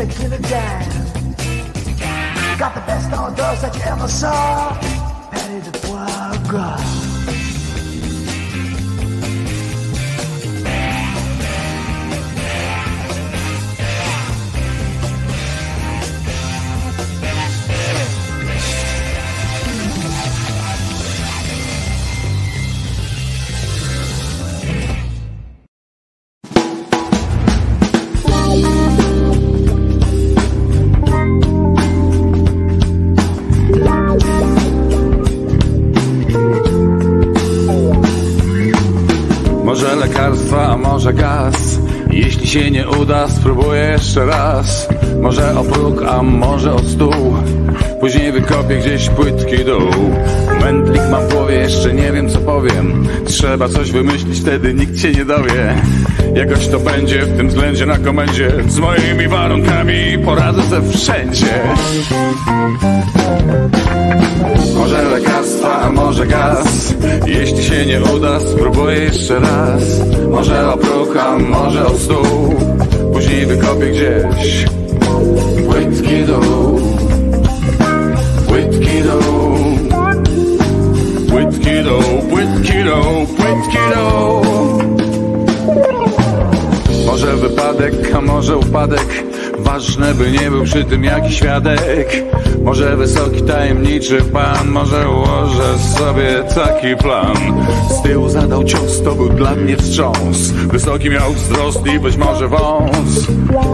the 0.00 0.14
killer 0.14 0.38
jam. 0.38 0.80
Got 2.58 2.74
the 2.74 2.80
best 2.86 3.12
on 3.12 3.34
girls 3.34 3.60
that 3.60 3.74
you 3.74 3.82
ever 3.82 4.08
saw. 4.08 4.89
Może 45.20 45.58
o 45.58 45.64
próg, 45.64 46.02
a 46.08 46.22
może 46.22 46.74
o 46.74 46.78
stół. 46.78 47.34
Później 48.00 48.32
wykopię 48.32 48.78
gdzieś 48.78 49.08
płytki 49.08 49.64
dół 49.64 49.90
Mętlik 50.60 51.02
mam 51.10 51.28
w 51.28 51.32
głowie, 51.32 51.54
jeszcze 51.54 51.94
nie 51.94 52.12
wiem 52.12 52.30
co 52.30 52.38
powiem. 52.38 53.08
Trzeba 53.26 53.68
coś 53.68 53.92
wymyślić, 53.92 54.40
wtedy 54.40 54.74
nikt 54.74 54.98
się 54.98 55.12
nie 55.12 55.24
dowie. 55.24 55.74
Jakoś 56.34 56.68
to 56.68 56.78
będzie 56.78 57.22
w 57.22 57.36
tym 57.36 57.48
względzie 57.48 57.86
na 57.86 57.98
komendzie. 57.98 58.52
Z 58.68 58.78
moimi 58.78 59.28
warunkami 59.28 60.18
poradzę 60.24 60.62
ze 60.62 60.82
wszędzie. 60.82 61.60
Może 64.76 65.02
lekarstwa, 65.02 65.80
a 65.80 65.90
może 65.92 66.26
gaz. 66.26 66.94
Jeśli 67.26 67.64
się 67.64 67.86
nie 67.86 68.00
uda, 68.02 68.40
spróbuję 68.40 68.96
jeszcze 68.96 69.40
raz. 69.40 69.82
Może 70.30 70.68
o 70.68 70.76
próg, 70.76 71.16
a 71.16 71.38
może 71.38 71.86
o 71.86 71.98
stół. 71.98 72.54
Później 73.12 73.46
wykopię 73.46 73.86
gdzieś 73.86 74.79
Płytki 75.80 76.24
dół 76.24 76.80
Płytki 78.48 79.02
dół 79.02 79.54
Płytki 81.28 81.84
dół, 81.84 82.02
płytki 82.30 82.84
dół, 82.84 83.26
płytki 83.36 83.78
dół 83.94 84.42
Może 87.06 87.36
wypadek, 87.36 88.14
a 88.14 88.20
może 88.20 88.56
upadek 88.56 89.29
Ważne, 89.72 90.14
by 90.14 90.30
nie 90.30 90.50
był 90.50 90.64
przy 90.64 90.84
tym 90.84 91.04
jakiś 91.04 91.36
świadek. 91.36 92.24
Może 92.62 92.96
wysoki, 92.96 93.42
tajemniczy 93.42 94.22
pan 94.22 94.70
Może 94.70 95.08
ułożę 95.10 95.78
sobie 95.98 96.42
taki 96.54 96.96
plan. 96.96 97.36
Z 97.90 98.02
tyłu 98.02 98.28
zadał 98.28 98.64
cios, 98.64 99.02
to 99.02 99.14
był 99.14 99.28
dla 99.28 99.54
mnie 99.54 99.76
wstrząs. 99.76 100.50
Wysoki 100.50 101.10
miał 101.10 101.32
wzrost 101.32 101.86
i 101.86 101.98
być 101.98 102.16
może 102.16 102.48
wąs. 102.48 103.26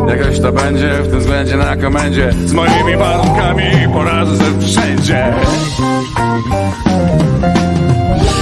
Jakaś 0.09 0.41
to 0.41 0.53
będzie 0.53 1.03
w 1.03 1.11
tym 1.11 1.21
względzie 1.21 1.57
na 1.57 1.77
komendzie. 1.77 2.33
Z 2.47 2.53
moimi 2.53 2.97
warunkami 2.97 3.65
poradzę 3.93 4.37
ze 4.37 4.67
wszędzie. 4.67 5.35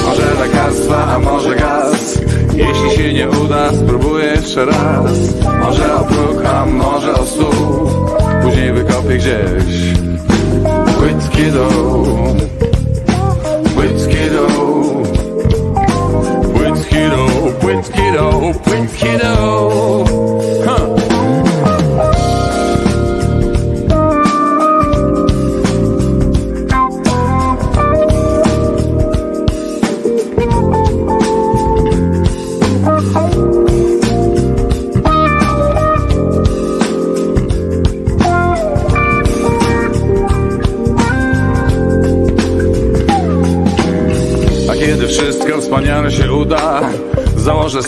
Może 0.05 0.35
lekarstwa, 0.40 1.06
a 1.06 1.18
może 1.18 1.56
gaz. 1.56 2.18
Jeśli 2.55 2.90
się 2.97 3.12
nie 3.12 3.28
uda, 3.28 3.72
spróbuję 3.72 4.14
jeszcze 4.45 4.65
raz. 4.65 5.12
Może 5.59 5.95
o 5.95 6.05
próg, 6.05 6.45
a 6.45 6.66
może 6.66 7.15
o 7.15 7.27
stół. 7.27 7.91
Później 8.43 8.73
wykopię 8.73 9.19
gdzieś. 9.19 9.95
Płytki 10.99 11.43
dół 11.53 12.07
Płytki 13.75 14.31
dół 14.31 14.34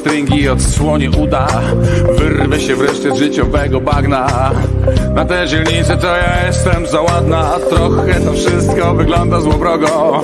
stringi 0.06 0.48
odsłonię 0.48 1.10
uda. 1.10 1.46
Wyrwę 2.18 2.60
się 2.60 2.76
wreszcie 2.76 3.14
z 3.14 3.18
życiowego 3.18 3.80
bagna. 3.80 4.50
Na 5.14 5.24
tę 5.24 5.46
dzielnicę 5.48 5.96
to 5.96 6.06
ja 6.06 6.46
jestem 6.46 6.86
za 6.86 7.02
ładna 7.02 7.58
Trochę 7.70 8.20
to 8.20 8.32
wszystko 8.32 8.94
wygląda 8.94 9.40
złowrogo. 9.40 10.22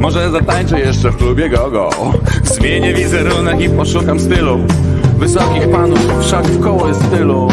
Może 0.00 0.30
zatańczę 0.30 0.80
jeszcze 0.80 1.10
w 1.10 1.16
klubie 1.16 1.48
gogo. 1.48 1.90
Zmienię 2.44 2.94
wizerunek 2.94 3.60
i 3.60 3.68
poszukam 3.68 4.20
stylu. 4.20 4.58
Wysokich 5.18 5.70
panów 5.70 6.00
wszak 6.20 6.44
w 6.46 6.62
koło 6.62 6.88
jest 6.88 7.10
tylu 7.10 7.48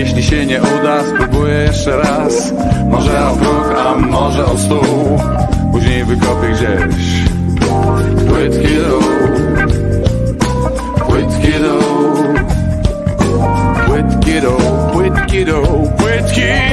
Jeśli 0.00 0.22
się 0.22 0.46
nie 0.46 0.60
uda, 0.62 1.04
spróbuję 1.04 1.54
jeszcze 1.54 1.96
raz. 1.96 2.52
Może 2.90 3.26
o 3.28 3.36
próg, 3.36 3.74
a 3.78 3.94
może 3.96 4.44
o 4.44 4.58
stół. 4.58 5.20
Później 5.72 6.04
wykopię 6.04 6.48
gdzieś 6.48 7.24
Płytki 8.28 8.74
dół. 8.74 9.02
Płytki 11.06 11.52
dół. 11.52 11.82
Płytki 13.86 14.40
dół, 14.40 14.60
płytki 14.92 15.44
dół, 15.44 15.90
płytki. 15.98 16.40
dół. 16.40 16.69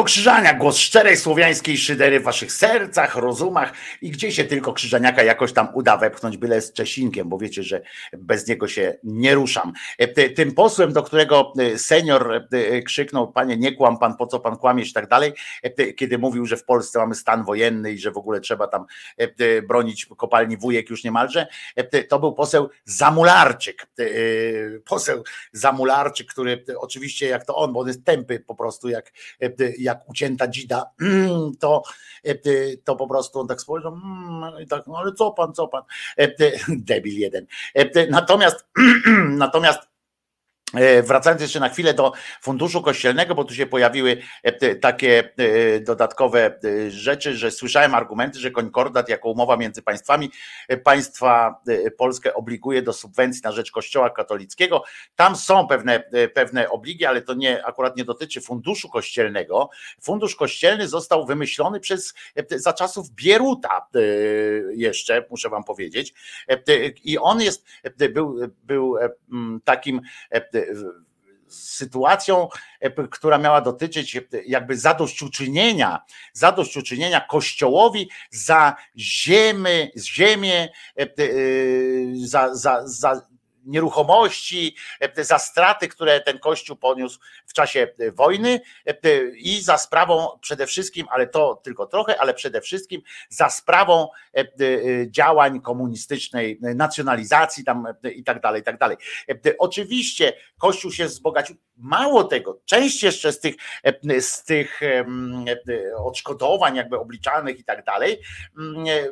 Wojtko 0.00 0.12
Krzyżania, 0.12 0.54
głos 0.54 0.76
szczerej 0.76 1.16
słowiańskiej 1.16 1.78
szydery 1.78 2.20
w 2.20 2.22
waszych 2.22 2.52
sercach, 2.52 3.16
rozumach 3.16 3.72
i 4.02 4.10
gdzie 4.10 4.32
się 4.32 4.44
tylko 4.44 4.72
Krzyżaniaka 4.72 5.22
jakoś 5.22 5.52
tam 5.52 5.68
uda 5.74 5.96
wepchnąć, 5.96 6.36
byle 6.36 6.60
z 6.60 6.72
Czesinkiem, 6.72 7.28
bo 7.28 7.38
wiecie, 7.38 7.62
że 7.62 7.82
bez 8.12 8.48
niego 8.48 8.68
się 8.68 8.98
nie 9.04 9.34
ruszam. 9.34 9.72
E, 9.98 10.30
tym 10.30 10.54
posłem, 10.54 10.92
do 10.92 11.02
którego 11.02 11.52
e, 11.58 11.78
senior 11.78 12.46
e, 12.52 12.82
krzyknął, 12.82 13.32
panie 13.32 13.56
nie 13.56 13.72
kłam 13.72 13.98
pan, 13.98 14.16
po 14.16 14.26
co 14.26 14.40
pan 14.40 14.56
kłamiesz 14.56 14.90
i 14.90 14.92
tak 14.92 15.08
dalej, 15.08 15.32
kiedy 15.96 16.18
mówił, 16.18 16.46
że 16.46 16.56
w 16.56 16.64
Polsce 16.64 16.98
mamy 16.98 17.14
stan 17.14 17.44
wojenny 17.44 17.92
i 17.92 17.98
że 17.98 18.10
w 18.10 18.16
ogóle 18.16 18.40
trzeba 18.40 18.66
tam 18.66 18.86
bronić 19.68 20.06
kopalni 20.16 20.56
wujek 20.56 20.90
już 20.90 21.04
niemalże, 21.04 21.46
to 22.08 22.18
był 22.18 22.32
poseł 22.32 22.70
Zamularczyk. 22.84 23.86
Poseł 24.84 25.24
Zamularczyk, 25.52 26.26
który 26.26 26.64
oczywiście 26.78 27.28
jak 27.28 27.46
to 27.46 27.56
on, 27.56 27.72
bo 27.72 27.80
on 27.80 27.88
jest 27.88 28.04
tępy 28.04 28.40
po 28.46 28.54
prostu 28.54 28.88
jak 28.88 29.12
jak 29.78 29.89
ucięta 30.06 30.48
dzida, 30.48 30.90
to, 31.60 31.82
to 32.84 32.96
po 32.96 33.08
prostu 33.08 33.40
on 33.40 33.48
tak 33.48 33.60
spojrzał, 33.60 33.92
mm, 33.92 34.62
i 34.62 34.66
tak, 34.66 34.86
no 34.86 34.98
ale 34.98 35.12
co 35.12 35.30
pan, 35.30 35.54
co 35.54 35.68
pan, 35.68 35.82
debil 36.68 37.18
jeden. 37.18 37.46
Natomiast, 38.10 38.66
natomiast 39.28 39.80
E, 39.80 39.89
wracając 41.02 41.42
jeszcze 41.42 41.60
na 41.60 41.68
chwilę 41.68 41.94
do 41.94 42.12
funduszu 42.42 42.82
kościelnego, 42.82 43.34
bo 43.34 43.44
tu 43.44 43.54
się 43.54 43.66
pojawiły 43.66 44.22
e, 44.42 44.74
takie 44.74 45.32
e, 45.36 45.80
dodatkowe 45.80 46.58
rzeczy, 46.88 47.36
że 47.36 47.50
słyszałem 47.50 47.94
argumenty, 47.94 48.38
że 48.38 48.50
konkordat 48.50 49.08
jako 49.08 49.30
umowa 49.30 49.56
między 49.56 49.82
państwami, 49.82 50.30
państwa 50.84 51.62
polskie 51.98 52.34
obliguje 52.34 52.82
do 52.82 52.92
subwencji 52.92 53.42
na 53.44 53.52
rzecz 53.52 53.70
Kościoła 53.70 54.10
katolickiego. 54.10 54.82
Tam 55.16 55.36
są 55.36 55.66
pewne, 55.66 56.02
pewne 56.34 56.70
obligi, 56.70 57.06
ale 57.06 57.22
to 57.22 57.34
nie 57.34 57.66
akurat 57.66 57.96
nie 57.96 58.04
dotyczy 58.04 58.40
funduszu 58.40 58.88
kościelnego. 58.88 59.70
Fundusz 60.00 60.36
kościelny 60.36 60.88
został 60.88 61.26
wymyślony 61.26 61.80
przez 61.80 62.14
za 62.50 62.72
czasów 62.72 63.10
Bieruta 63.10 63.86
jeszcze, 64.72 65.24
muszę 65.30 65.48
wam 65.48 65.64
powiedzieć. 65.64 66.14
I 67.04 67.18
on 67.18 67.40
jest, 67.40 67.66
był, 68.12 68.38
był 68.62 68.96
takim 69.64 70.00
sytuacją, 71.50 72.48
e, 72.80 73.08
która 73.08 73.38
miała 73.38 73.60
dotyczyć 73.60 74.16
e, 74.16 74.22
jakby 74.46 74.76
zadośćuczynienia, 74.76 76.00
zadośćuczynienia 76.32 77.20
Kościołowi 77.20 78.10
za 78.30 78.76
ziemię, 78.96 79.90
ziemię 79.96 80.68
e, 80.96 81.06
za, 82.26 82.54
za, 82.54 82.88
za 82.88 83.30
nieruchomości, 83.64 84.76
e, 85.00 85.24
za 85.24 85.38
straty, 85.38 85.88
które 85.88 86.20
ten 86.20 86.38
kościół 86.38 86.76
poniósł 86.76 87.20
w 87.46 87.52
czasie 87.52 87.88
e, 87.98 88.12
wojny 88.12 88.60
e, 88.86 88.96
i 89.36 89.60
za 89.62 89.78
sprawą 89.78 90.38
przede 90.40 90.66
wszystkim, 90.66 91.06
ale 91.10 91.26
to 91.26 91.60
tylko 91.64 91.86
trochę, 91.86 92.20
ale 92.20 92.34
przede 92.34 92.60
wszystkim 92.60 93.02
za 93.28 93.50
sprawą 93.50 94.08
działań 95.06 95.60
komunistycznej, 95.60 96.58
nacjonalizacji 96.60 97.64
tam 97.64 97.86
i 98.14 98.24
tak 98.24 98.40
dalej, 98.40 98.60
i 98.60 98.64
tak 98.64 98.78
dalej. 98.78 98.96
Oczywiście 99.58 100.32
kościół 100.58 100.92
się 100.92 101.06
wzbogacił, 101.06 101.56
mało 101.80 102.24
tego, 102.24 102.60
część 102.64 103.02
jeszcze 103.02 103.32
z 103.32 103.40
tych, 103.40 103.54
z 104.20 104.44
tych 104.44 104.80
odszkodowań 105.96 106.76
jakby 106.76 106.98
obliczalnych 106.98 107.58
i 107.58 107.64
tak 107.64 107.84
dalej 107.84 108.20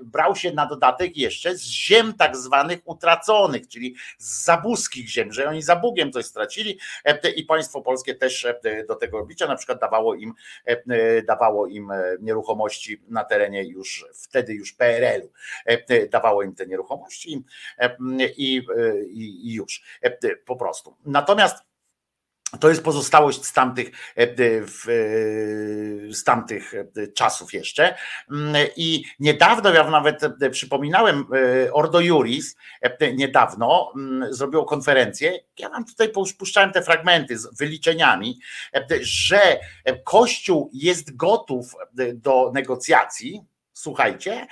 brał 0.03 0.37
się 0.37 0.53
na 0.53 0.67
dodatek 0.67 1.17
jeszcze 1.17 1.57
z 1.57 1.63
ziem 1.63 2.15
tak 2.15 2.37
zwanych 2.37 2.81
utraconych, 2.85 3.69
czyli 3.69 3.95
z 4.19 4.45
zabuskich 4.45 5.09
ziem, 5.09 5.33
że 5.33 5.49
oni 5.49 5.63
za 5.63 5.77
Bugiem 5.77 6.13
coś 6.13 6.27
stracili 6.27 6.79
e, 7.05 7.31
i 7.31 7.45
państwo 7.45 7.83
polskie 7.83 8.15
też 8.15 8.45
e, 8.45 8.85
do 8.89 8.95
tego 8.95 9.19
oblicza, 9.19 9.47
na 9.47 9.57
przykład 9.57 9.81
dawało 9.81 10.15
im, 10.15 10.35
e, 10.67 11.23
dawało 11.23 11.67
im 11.67 11.93
nieruchomości 12.21 13.03
na 13.09 13.25
terenie 13.25 13.65
już 13.65 14.07
wtedy 14.15 14.55
już 14.55 14.73
PRL-u, 14.73 15.33
dawało 16.11 16.43
im 16.43 16.55
te 16.55 16.67
nieruchomości 16.67 17.45
i, 18.37 18.57
i, 19.11 19.49
i 19.49 19.55
już. 19.55 19.83
Po 20.45 20.57
prostu. 20.57 20.97
Natomiast 21.05 21.68
to 22.61 22.69
jest 22.69 22.83
pozostałość 22.83 23.45
z 23.45 23.53
tamtych, 23.53 23.91
e, 24.17 24.23
e, 24.23 24.27
z 26.13 26.25
tamtych 26.25 26.75
e, 26.75 27.09
czasów 27.09 27.53
jeszcze. 27.53 27.95
Mm, 28.31 28.55
I 28.77 29.05
niedawno, 29.21 29.71
ja 29.71 29.91
nawet 29.91 30.21
przypominałem, 30.51 31.25
Ordo 31.73 32.01
Juris 32.01 32.57
niedawno 33.15 33.93
mm, 33.97 34.35
zrobiło 34.35 34.65
konferencję. 34.65 35.39
Ja 35.59 35.69
wam 35.69 35.85
tutaj 35.85 36.13
puszczałem 36.39 36.73
te 36.73 36.83
fragmenty 36.83 37.39
z 37.39 37.59
wyliczeniami, 37.59 38.41
że 39.01 39.61
Kościół 40.05 40.71
jest 40.73 41.17
gotów 41.17 41.75
do 42.15 42.51
negocjacji 42.55 43.43
Słuchajcie, 43.81 44.47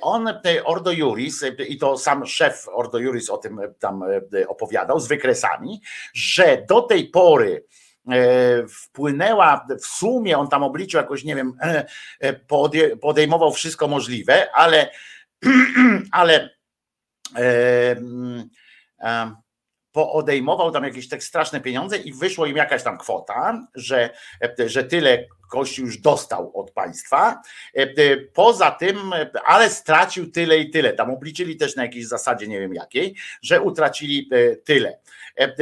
on, 0.00 0.28
Ordo 0.64 0.92
Juris, 0.92 1.44
i 1.68 1.78
to 1.78 1.98
sam 1.98 2.26
szef 2.26 2.68
Ordo 2.68 2.98
Juris 2.98 3.30
o 3.30 3.36
tym 3.36 3.60
tam 3.78 4.04
opowiadał 4.48 5.00
z 5.00 5.08
wykresami, 5.08 5.80
że 6.14 6.64
do 6.68 6.82
tej 6.82 7.08
pory 7.08 7.64
e, 8.08 8.68
wpłynęła 8.68 9.66
w 9.80 9.86
sumie, 9.86 10.38
on 10.38 10.48
tam 10.48 10.62
obliczył 10.62 11.00
jakoś, 11.00 11.24
nie 11.24 11.36
wiem, 11.36 11.56
e, 11.60 11.86
e, 12.20 12.32
podejmował 13.00 13.52
wszystko 13.52 13.88
możliwe, 13.88 14.54
ale, 14.54 14.90
ale 16.12 16.50
poodejmował 19.94 20.70
tam 20.70 20.84
jakieś 20.84 21.08
tak 21.08 21.22
straszne 21.22 21.60
pieniądze 21.60 21.96
i 21.96 22.12
wyszło 22.12 22.46
im 22.46 22.56
jakaś 22.56 22.82
tam 22.82 22.98
kwota, 22.98 23.66
że, 23.74 24.10
że 24.66 24.84
tyle 24.84 25.26
Kościół 25.50 25.86
już 25.86 25.98
dostał 25.98 26.52
od 26.54 26.70
państwa. 26.70 27.42
Poza 28.32 28.70
tym, 28.70 29.12
ale 29.44 29.70
stracił 29.70 30.30
tyle 30.30 30.58
i 30.58 30.70
tyle. 30.70 30.92
Tam 30.92 31.10
obliczyli 31.10 31.56
też 31.56 31.76
na 31.76 31.82
jakiejś 31.82 32.06
zasadzie, 32.06 32.48
nie 32.48 32.60
wiem 32.60 32.74
jakiej, 32.74 33.14
że 33.42 33.60
utracili 33.60 34.28
e, 34.32 34.56
tyle. 34.56 34.98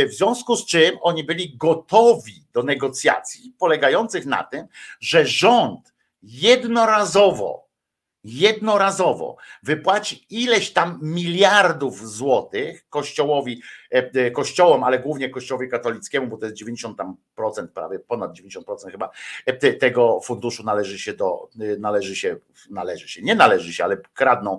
W 0.08 0.12
związku 0.12 0.56
z 0.56 0.66
czym 0.66 0.98
oni 1.00 1.24
byli 1.24 1.56
gotowi 1.56 2.44
do 2.52 2.62
negocjacji 2.62 3.54
polegających 3.58 4.26
na 4.26 4.44
tym, 4.44 4.66
że 5.00 5.26
rząd 5.26 5.92
jednorazowo 6.22 7.72
jednorazowo 8.24 9.36
wypłaci 9.62 10.26
ileś 10.30 10.70
tam 10.72 10.98
miliardów 11.02 12.08
złotych 12.08 12.86
kościołowi, 12.88 13.52
e, 13.52 13.81
e, 13.81 13.81
kościołom, 14.32 14.84
ale 14.84 14.98
głównie 14.98 15.30
kościołowi 15.30 15.68
katolickiemu, 15.68 16.26
bo 16.26 16.36
to 16.36 16.46
jest 16.46 16.56
90 16.56 16.98
tam 16.98 17.16
procent, 17.34 17.70
prawie 17.70 17.98
ponad 17.98 18.32
90% 18.32 18.90
chyba 18.90 19.10
e, 19.46 19.72
tego 19.72 20.20
funduszu 20.20 20.64
należy 20.64 20.98
się 20.98 21.12
do, 21.12 21.48
należy 21.78 22.16
się, 22.16 22.36
należy 22.70 23.08
się, 23.08 23.22
nie 23.22 23.34
należy 23.34 23.72
się, 23.72 23.84
ale 23.84 23.96
kradną, 24.14 24.58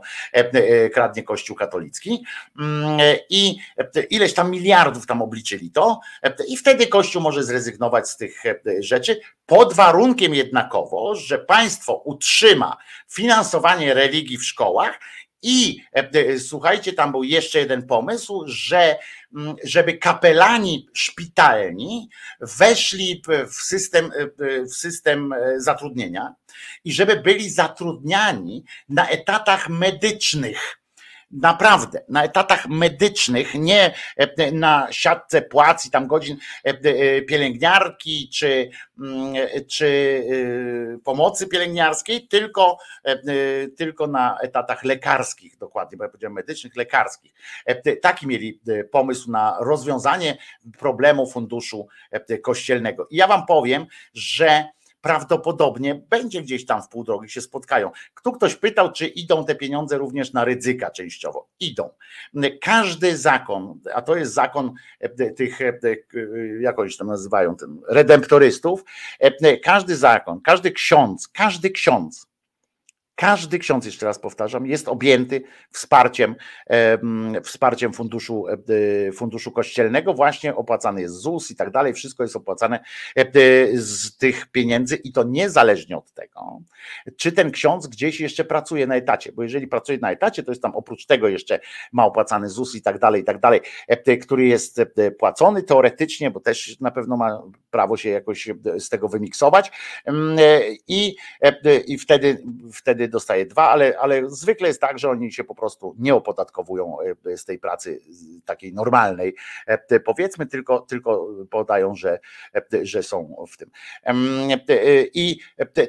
kradnie 0.94 1.24
kościół 1.24 1.56
katolicki. 1.56 2.26
Mm, 2.60 3.00
i 3.30 3.58
ileś 4.10 4.34
tam 4.34 4.52
miliardów 4.52 5.08
tam 5.08 5.22
obliczyli 5.22 5.72
to 5.72 6.00
i 6.48 6.58
wtedy 6.58 6.88
kościół 6.88 7.22
może 7.22 7.44
zrezygnować 7.44 8.10
z 8.10 8.18
tych 8.18 8.44
rzeczy, 8.80 9.20
pod 9.46 9.74
warunkiem 9.74 10.36
jednakowo, 10.36 11.16
że 11.16 11.40
państwo 11.40 11.96
utrzyma 11.96 12.78
finansowanie 13.10 13.94
religii 13.94 14.38
w 14.38 14.46
szkołach 14.46 15.00
i 15.44 15.78
e, 15.96 16.10
e, 16.12 16.40
słuchajcie, 16.40 16.94
tam 16.94 17.12
był 17.12 17.24
jeszcze 17.24 17.60
jeden 17.60 17.88
pomysł, 17.88 18.44
że 18.48 18.98
mm, 19.36 19.56
żeby 19.64 19.98
kapelani 19.98 20.88
szpitalni 20.94 22.10
weszli 22.42 23.22
w 23.48 23.54
system, 23.54 24.12
e, 24.16 24.64
w 24.64 24.76
system 24.76 25.34
zatrudnienia 25.58 26.36
i 26.84 26.94
żeby 26.94 27.16
byli 27.16 27.50
zatrudniani 27.50 28.64
na 28.90 29.10
etatach 29.10 29.70
medycznych 29.70 30.83
naprawdę 31.42 32.02
na 32.10 32.24
etatach 32.24 32.68
medycznych, 32.70 33.56
nie 33.56 33.94
e, 34.18 34.52
na 34.52 34.88
siatce 34.92 35.42
płac 35.42 35.86
i 35.86 35.92
tam 35.92 36.08
godzin 36.08 36.38
e, 36.66 36.70
e, 36.70 37.22
pielęgniarki 37.22 38.30
czy, 38.34 38.70
mm, 39.00 39.34
czy 39.68 40.24
pomocy 41.04 41.48
pielęgniarskiej, 41.48 42.28
tylko, 42.28 42.78
tylko 43.78 44.08
na 44.08 44.38
etatach 44.42 44.84
lekarskich, 44.84 45.58
dokładnie, 45.58 45.98
bo 45.98 46.04
ja 46.04 46.10
powiedziałem 46.10 46.34
medycznych, 46.34 46.76
lekarskich. 46.76 47.34
Taki 48.02 48.28
mieli 48.28 48.62
pomysł 48.92 49.32
na 49.32 49.58
rozwiązanie 49.60 50.38
problemu 50.80 51.28
funduszu 51.28 51.88
kościelnego. 52.44 53.08
I 53.10 53.16
ja 53.16 53.28
wam 53.28 53.46
powiem, 53.46 53.86
że 54.14 54.66
prawdopodobnie 55.04 55.96
będzie 55.96 56.42
gdzieś 56.42 56.66
tam 56.66 56.82
w 56.82 56.90
pół 56.90 57.04
drogi 57.04 57.30
się 57.30 57.42
spotkają. 57.42 57.92
Tu 58.24 58.32
ktoś 58.32 58.56
pytał, 58.56 58.92
czy 58.92 59.08
idą 59.08 59.46
te 59.46 59.56
pieniądze 59.56 59.98
również 59.98 60.34
na 60.34 60.46
ryzyka 60.46 60.92
częściowo. 60.92 61.48
Idą. 61.60 61.90
Każdy 62.62 63.18
zakon, 63.18 63.80
a 63.94 64.02
to 64.02 64.16
jest 64.16 64.34
zakon 64.34 64.74
tych, 65.36 65.60
jak 66.60 66.80
oni 66.80 66.92
się 66.92 66.98
tam 66.98 67.08
nazywają, 67.08 67.56
redemptorystów, 67.90 68.84
każdy 69.64 69.96
zakon, 69.96 70.42
każdy 70.42 70.72
ksiądz, 70.72 71.28
każdy 71.28 71.70
ksiądz 71.70 72.33
każdy 73.16 73.60
ksiądz, 73.60 73.86
jeszcze 73.86 74.06
raz 74.06 74.20
powtarzam, 74.20 74.66
jest 74.66 74.88
objęty 74.88 75.44
wsparciem, 75.72 76.36
wsparciem 77.44 77.94
funduszu, 77.94 78.46
e, 78.48 79.12
funduszu 79.12 79.52
kościelnego, 79.52 80.14
właśnie 80.14 80.56
opłacany 80.56 81.02
jest 81.02 81.16
ZUS 81.16 81.52
i 81.52 81.56
tak 81.56 81.72
dalej, 81.72 81.94
wszystko 81.94 82.24
jest 82.24 82.36
opłacane 82.36 82.80
e, 83.16 83.26
z 83.74 84.18
tych 84.18 84.46
pieniędzy 84.46 84.96
i 84.96 85.12
to 85.12 85.24
niezależnie 85.24 85.98
od 85.98 86.12
tego, 86.14 86.62
czy 87.18 87.32
ten 87.32 87.52
ksiądz 87.52 87.88
gdzieś 87.88 88.20
jeszcze 88.20 88.46
pracuje 88.46 88.88
na 88.88 88.96
etacie, 88.96 89.32
bo 89.32 89.44
jeżeli 89.44 89.68
pracuje 89.68 89.98
na 89.98 90.12
etacie, 90.12 90.44
to 90.44 90.52
jest 90.52 90.62
tam 90.62 90.76
oprócz 90.76 91.06
tego 91.06 91.28
jeszcze 91.28 91.60
ma 91.92 92.06
opłacany 92.06 92.50
ZUS 92.50 92.76
i 92.76 92.82
tak 92.82 93.00
dalej, 93.00 93.22
i 93.22 93.26
tak 93.26 93.40
dalej, 93.40 93.62
e, 93.88 94.18
który 94.18 94.46
jest 94.48 94.82
płacony 95.20 95.64
teoretycznie, 95.64 96.32
bo 96.32 96.40
też 96.40 96.80
na 96.80 96.92
pewno 96.92 97.18
ma 97.18 97.42
prawo 97.72 97.98
się 97.98 98.10
jakoś 98.10 98.50
z 98.78 98.90
tego 98.90 99.10
wymiksować 99.10 99.72
i, 100.88 101.16
i 101.88 101.98
wtedy, 101.98 102.44
wtedy 102.74 103.03
dostaje 103.08 103.46
dwa, 103.46 103.70
ale, 103.70 104.00
ale 104.00 104.30
zwykle 104.30 104.68
jest 104.68 104.82
tak, 104.82 105.00
że 105.00 105.10
oni 105.10 105.32
się 105.32 105.44
po 105.44 105.56
prostu 105.56 105.96
nie 106.00 106.16
opodatkowują 106.16 106.98
e, 107.26 107.38
z 107.38 107.46
tej 107.46 107.60
pracy 107.60 108.00
takiej 108.46 108.74
normalnej, 108.74 109.36
e, 109.68 110.00
powiedzmy, 110.00 110.46
tylko, 110.46 110.80
tylko 110.80 111.28
podają, 111.50 111.96
że, 111.96 112.20
e, 112.56 112.86
że 112.86 113.04
są 113.04 113.46
w 113.52 113.58
tym. 113.58 113.70
I 115.14 115.40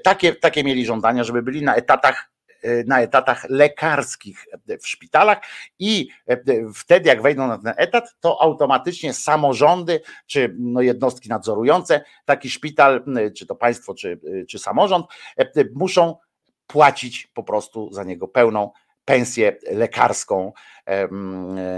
takie, 0.05 0.35
takie 0.35 0.65
mieli 0.65 0.87
żądania, 0.87 1.25
żeby 1.25 1.43
byli 1.43 1.63
na 1.63 1.75
etatach 1.75 2.35
na 2.87 3.01
etatach 3.01 3.47
lekarskich 3.51 4.47
w 4.81 4.89
szpitalach 4.89 5.39
i 5.79 6.09
wtedy 6.75 7.09
jak 7.09 7.23
wejdą 7.23 7.47
na 7.47 7.59
ten 7.59 7.75
etat, 7.77 8.17
to 8.21 8.43
automatycznie 8.43 9.15
samorządy 9.15 10.01
czy 10.27 10.57
no 10.59 10.81
jednostki 10.81 11.29
nadzorujące 11.29 12.05
taki 12.25 12.51
szpital, 12.51 13.05
czy 13.37 13.47
to 13.47 13.55
państwo, 13.55 13.95
czy, 13.95 14.21
czy 14.49 14.59
samorząd, 14.59 15.07
muszą 15.75 16.17
płacić 16.67 17.27
po 17.35 17.43
prostu 17.43 17.93
za 17.93 18.05
niego 18.05 18.29
pełną 18.29 18.71
pensję 19.05 19.57
lekarską. 19.71 20.53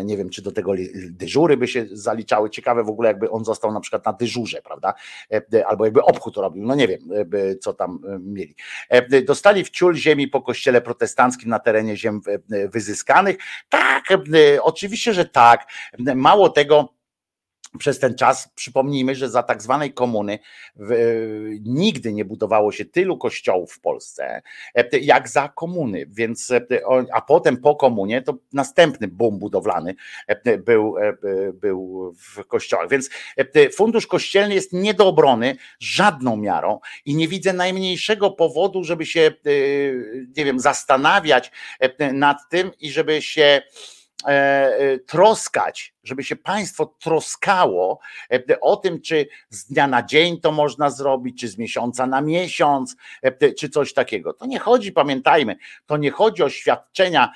Nie 0.05 0.17
wiem, 0.17 0.31
czy 0.31 0.43
do 0.43 0.53
tego 0.53 0.73
dyżury 1.11 1.57
by 1.57 1.69
się 1.69 1.87
zaliczały. 1.93 2.51
Ciekawe 2.51 2.85
w 2.85 2.89
ogóle, 2.89 3.09
jakby 3.09 3.31
on 3.31 3.45
został 3.45 3.73
na 3.73 3.81
przykład 3.81 4.07
na 4.07 4.13
dyżurze, 4.13 4.63
prawda? 4.63 4.95
E, 5.55 5.67
albo 5.67 5.85
jakby 5.85 6.03
obchód 6.03 6.37
robił. 6.37 6.65
No 6.67 6.75
nie 6.75 6.89
wiem, 6.89 7.01
co 7.61 7.75
tam 7.75 7.99
e, 8.09 8.19
mieli. 8.19 8.55
E, 8.89 9.23
dostali 9.23 9.65
w 9.65 9.71
ciul 9.71 9.95
ziemi 9.95 10.29
po 10.29 10.43
kościele 10.43 10.81
protestanckim 10.81 11.51
na 11.51 11.59
terenie 11.59 11.97
ziem 11.97 12.21
wyzyskanych. 12.73 13.37
Tak, 13.69 14.05
oczywiście, 14.63 15.15
że 15.15 15.25
tak. 15.25 15.67
Mało 15.99 16.49
tego, 16.49 16.96
przez 17.79 17.99
ten 17.99 18.15
czas 18.15 18.49
przypomnijmy, 18.55 19.15
że 19.15 19.31
za 19.31 19.43
tak 19.43 19.63
zwanej 19.63 19.93
komuny 19.93 20.39
w, 20.77 20.95
nigdy 21.65 22.13
nie 22.13 22.25
budowało 22.25 22.73
się 22.73 22.85
tylu 22.85 23.19
kościołów 23.19 23.73
w 23.73 23.81
Polsce, 23.81 24.43
e, 24.75 24.99
jak 24.99 25.29
za 25.29 25.49
komuny, 25.49 26.07
więc 26.09 26.51
e, 26.51 26.61
a 27.13 27.21
potem 27.21 27.57
po 27.57 27.77
komunie 27.77 28.23
to 28.23 28.35
następny 28.53 29.09
boom 29.09 29.39
budowlany 29.39 29.95
e, 30.27 30.59
był, 30.59 30.95
był 31.55 32.13
w 32.19 32.45
kościołach. 32.45 32.89
Więc 32.89 33.11
fundusz 33.73 34.07
kościelny 34.07 34.55
jest 34.55 34.73
nie 34.73 34.95
do 34.95 35.07
obrony 35.07 35.57
żadną 35.81 36.37
miarą 36.37 36.81
i 37.05 37.15
nie 37.15 37.29
widzę 37.29 37.53
najmniejszego 37.53 38.31
powodu, 38.31 38.85
żeby 38.85 39.07
się 39.07 39.33
nie 40.37 40.45
wiem, 40.45 40.61
zastanawiać 40.61 41.53
nad 42.13 42.39
tym 42.51 42.71
i 42.81 42.91
żeby 42.91 43.23
się 43.23 43.47
E, 43.47 43.63
e, 43.63 44.06
troskać, 45.07 45.95
żeby 46.05 46.25
się 46.25 46.37
państwo 46.37 46.97
troskało 47.01 47.99
e, 48.33 48.61
o 48.61 48.77
tym, 48.77 49.01
czy 49.01 49.27
z 49.51 49.67
dnia 49.67 49.87
na 49.87 50.03
dzień 50.03 50.41
to 50.41 50.53
można 50.53 50.91
zrobić, 50.91 51.41
czy 51.41 51.49
z 51.49 51.59
miesiąca 51.59 52.07
na 52.07 52.21
miesiąc, 52.21 52.97
czy 53.59 53.69
coś 53.69 53.93
takiego. 53.93 54.33
To 54.33 54.47
nie 54.47 54.59
chodzi, 54.59 54.93
pamiętajmy, 54.93 55.57
to 55.87 55.97
nie 55.97 56.11
chodzi 56.11 56.43
o 56.43 56.49
świadczenia 56.49 57.33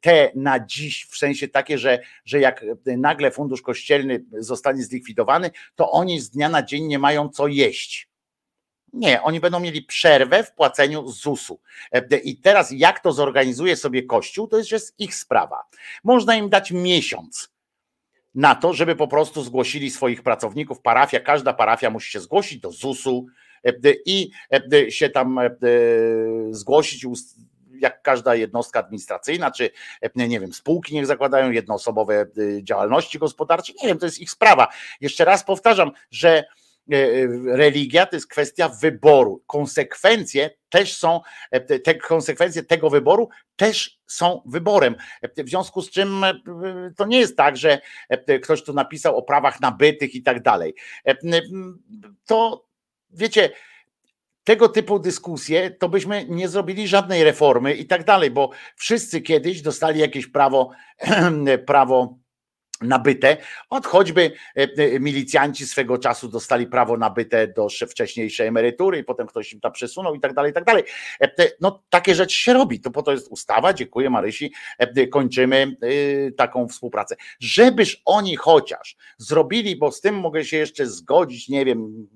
te 0.00 0.30
na 0.34 0.66
dziś, 0.66 1.06
w 1.10 1.16
sensie 1.16 1.48
takie, 1.48 1.78
że, 1.78 1.98
że 2.24 2.40
jak 2.40 2.64
nagle 2.86 3.30
fundusz 3.30 3.62
kościelny 3.62 4.24
zostanie 4.32 4.82
zlikwidowany, 4.82 5.50
to 5.74 5.90
oni 5.90 6.20
z 6.20 6.30
dnia 6.30 6.48
na 6.48 6.62
dzień 6.62 6.86
nie 6.86 6.98
mają 6.98 7.28
co 7.28 7.46
jeść 7.46 8.11
nie, 8.92 9.22
oni 9.22 9.40
będą 9.40 9.60
mieli 9.60 9.82
przerwę 9.82 10.44
w 10.44 10.52
płaceniu 10.52 11.08
ZUS-u. 11.08 11.60
E, 11.92 12.18
I 12.18 12.36
teraz 12.36 12.70
jak 12.70 13.00
to 13.00 13.12
zorganizuje 13.12 13.76
sobie 13.76 14.02
Kościół, 14.02 14.48
to 14.48 14.58
jest, 14.58 14.72
jest 14.72 14.94
ich 14.98 15.14
sprawa. 15.14 15.64
Można 16.04 16.36
im 16.36 16.50
dać 16.50 16.70
miesiąc 16.70 17.52
na 18.34 18.54
to, 18.54 18.72
żeby 18.72 18.96
po 18.96 19.08
prostu 19.08 19.42
zgłosili 19.42 19.90
swoich 19.90 20.22
pracowników. 20.22 20.80
Parafia, 20.80 21.20
każda 21.20 21.52
parafia 21.52 21.90
musi 21.90 22.12
się 22.12 22.20
zgłosić 22.20 22.60
do 22.60 22.70
ZUS-u 22.70 23.26
e, 23.64 23.72
i 24.06 24.30
e, 24.72 24.90
się 24.90 25.10
tam 25.10 25.40
zgłosić 26.50 27.06
jak 27.72 28.02
każda 28.02 28.34
jednostka 28.34 28.80
administracyjna, 28.80 29.50
czy 29.50 29.70
nie 30.14 30.40
wiem, 30.40 30.52
spółki 30.52 30.94
niech 30.94 31.06
zakładają 31.06 31.50
jednoosobowe 31.50 32.26
działalności 32.62 33.18
gospodarcze. 33.18 33.72
Nie 33.82 33.88
wiem, 33.88 33.98
to 33.98 34.06
jest 34.06 34.20
ich 34.20 34.30
sprawa. 34.30 34.68
Jeszcze 35.00 35.24
raz 35.24 35.44
powtarzam, 35.44 35.90
że 36.10 36.44
religia 37.46 38.06
to 38.06 38.16
jest 38.16 38.28
kwestia 38.28 38.68
wyboru. 38.68 39.42
Konsekwencje 39.46 40.50
też 40.68 40.96
są, 40.96 41.20
e, 41.50 41.78
te 41.78 41.94
konsekwencje 41.94 42.62
tego 42.62 42.90
wyboru 42.90 43.28
też 43.56 44.00
są 44.06 44.42
wyborem. 44.46 44.96
W 45.36 45.48
związku 45.48 45.82
z 45.82 45.90
czym 45.90 46.24
to 46.96 47.06
nie 47.06 47.18
jest 47.18 47.36
tak, 47.36 47.56
że 47.56 47.80
ktoś 48.42 48.64
tu 48.64 48.72
napisał 48.72 49.16
o 49.16 49.22
prawach 49.22 49.60
nabytych 49.60 50.14
i 50.14 50.22
tak 50.22 50.42
dalej. 50.42 50.74
To 52.26 52.66
wiecie, 53.10 53.50
tego 54.44 54.68
typu 54.68 54.98
dyskusje, 54.98 55.70
to 55.70 55.88
byśmy 55.88 56.26
nie 56.28 56.48
zrobili 56.48 56.88
żadnej 56.88 57.24
reformy 57.24 57.74
i 57.74 57.86
tak 57.86 58.04
dalej, 58.04 58.30
bo 58.30 58.50
wszyscy 58.76 59.20
kiedyś 59.20 59.62
dostali 59.62 60.00
jakieś 60.00 60.26
prawo, 60.26 60.70
prawo 61.66 62.18
nabyte, 62.82 63.36
od 63.70 63.86
choćby 63.86 64.32
e, 64.56 64.62
e, 64.62 65.00
milicjanci 65.00 65.66
swego 65.66 65.98
czasu 65.98 66.28
dostali 66.28 66.66
prawo 66.66 66.96
nabyte 66.96 67.48
do 67.48 67.68
wcześniejszej 67.88 68.46
emerytury 68.46 68.98
i 68.98 69.04
potem 69.04 69.26
ktoś 69.26 69.52
im 69.52 69.60
to 69.60 69.70
przesunął 69.70 70.14
i 70.14 70.20
tak 70.20 70.34
dalej, 70.34 70.50
i 70.50 70.54
tak 70.54 70.64
dalej. 70.64 70.84
E, 71.20 71.30
no 71.60 71.82
takie 71.90 72.14
rzeczy 72.14 72.36
się 72.36 72.52
robi, 72.52 72.80
to 72.80 72.90
po 72.90 73.02
to 73.02 73.12
jest 73.12 73.28
ustawa, 73.28 73.72
dziękuję 73.72 74.10
Marysi, 74.10 74.52
kończymy 75.10 75.76
taką 76.36 76.68
współpracę. 76.68 77.16
Żebyż 77.40 78.02
oni 78.04 78.36
chociaż 78.36 78.96
zrobili, 79.18 79.76
bo 79.76 79.92
z 79.92 80.00
tym 80.00 80.18
mogę 80.18 80.44
się 80.44 80.56
jeszcze 80.56 80.86
zgodzić, 80.86 81.48
nie 81.48 81.64
wiem, 81.64 82.08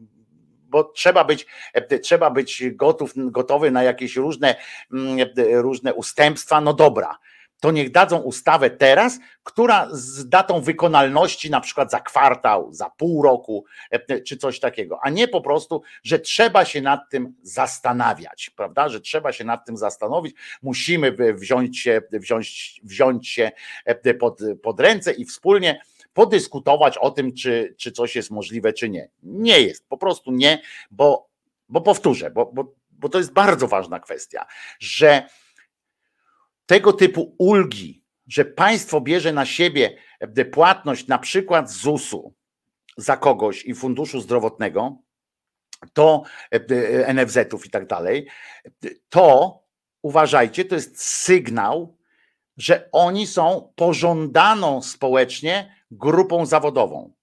bo 0.68 0.84
trzeba 0.84 1.24
być, 1.24 1.46
trzeba 2.02 2.30
być 2.30 2.64
gotów, 2.70 3.12
gotowy 3.16 3.70
na 3.70 3.82
jakieś 3.82 4.16
różne, 4.16 4.56
mm, 4.92 5.28
różne 5.52 5.94
ustępstwa, 5.94 6.60
no 6.60 6.74
dobra, 6.74 7.18
to 7.60 7.70
niech 7.70 7.90
dadzą 7.90 8.18
ustawę 8.18 8.70
teraz, 8.70 9.18
która 9.42 9.88
z 9.92 10.28
datą 10.28 10.60
wykonalności 10.60 11.50
na 11.50 11.60
przykład 11.60 11.90
za 11.90 12.00
kwartał, 12.00 12.72
za 12.72 12.90
pół 12.90 13.22
roku 13.22 13.64
e, 13.90 14.20
czy 14.20 14.36
coś 14.36 14.60
takiego, 14.60 14.98
a 15.02 15.10
nie 15.10 15.28
po 15.28 15.40
prostu, 15.40 15.82
że 16.02 16.18
trzeba 16.18 16.64
się 16.64 16.82
nad 16.82 17.00
tym 17.10 17.34
zastanawiać, 17.42 18.50
prawda? 18.56 18.88
Że 18.88 19.00
trzeba 19.00 19.32
się 19.32 19.44
nad 19.44 19.66
tym 19.66 19.76
zastanowić, 19.76 20.36
musimy 20.62 21.16
wziąć 21.34 21.78
się, 21.78 22.02
wziąć, 22.12 22.80
wziąć 22.84 23.28
się 23.28 23.50
e, 23.84 24.14
pod, 24.14 24.40
pod 24.62 24.80
ręce 24.80 25.12
i 25.12 25.24
wspólnie 25.24 25.80
podyskutować 26.12 26.98
o 26.98 27.10
tym, 27.10 27.34
czy, 27.34 27.74
czy 27.78 27.92
coś 27.92 28.16
jest 28.16 28.30
możliwe, 28.30 28.72
czy 28.72 28.88
nie. 28.88 29.08
Nie 29.22 29.60
jest, 29.60 29.88
po 29.88 29.98
prostu 29.98 30.32
nie, 30.32 30.62
bo, 30.90 31.28
bo 31.68 31.80
powtórzę, 31.80 32.30
bo, 32.30 32.50
bo, 32.52 32.74
bo 32.90 33.08
to 33.08 33.18
jest 33.18 33.32
bardzo 33.32 33.68
ważna 33.68 34.00
kwestia, 34.00 34.46
że 34.78 35.28
tego 36.66 36.92
typu 36.92 37.34
ulgi, 37.38 38.04
że 38.26 38.44
państwo 38.44 39.00
bierze 39.00 39.32
na 39.32 39.46
siebie 39.46 39.96
płatność 40.52 41.06
na 41.06 41.18
przykład 41.18 41.70
ZUS-u 41.70 42.34
za 42.96 43.16
kogoś 43.16 43.64
i 43.64 43.74
funduszu 43.74 44.20
zdrowotnego, 44.20 44.96
to 45.92 46.22
e, 46.52 46.60
e, 47.06 47.14
NFZ-ów 47.14 47.66
i 47.66 47.70
tak 47.70 47.86
dalej, 47.86 48.26
to 49.08 49.58
uważajcie, 50.02 50.64
to 50.64 50.74
jest 50.74 51.04
sygnał, 51.04 51.96
że 52.56 52.88
oni 52.92 53.26
są 53.26 53.72
pożądaną 53.76 54.82
społecznie 54.82 55.76
grupą 55.90 56.46
zawodową 56.46 57.15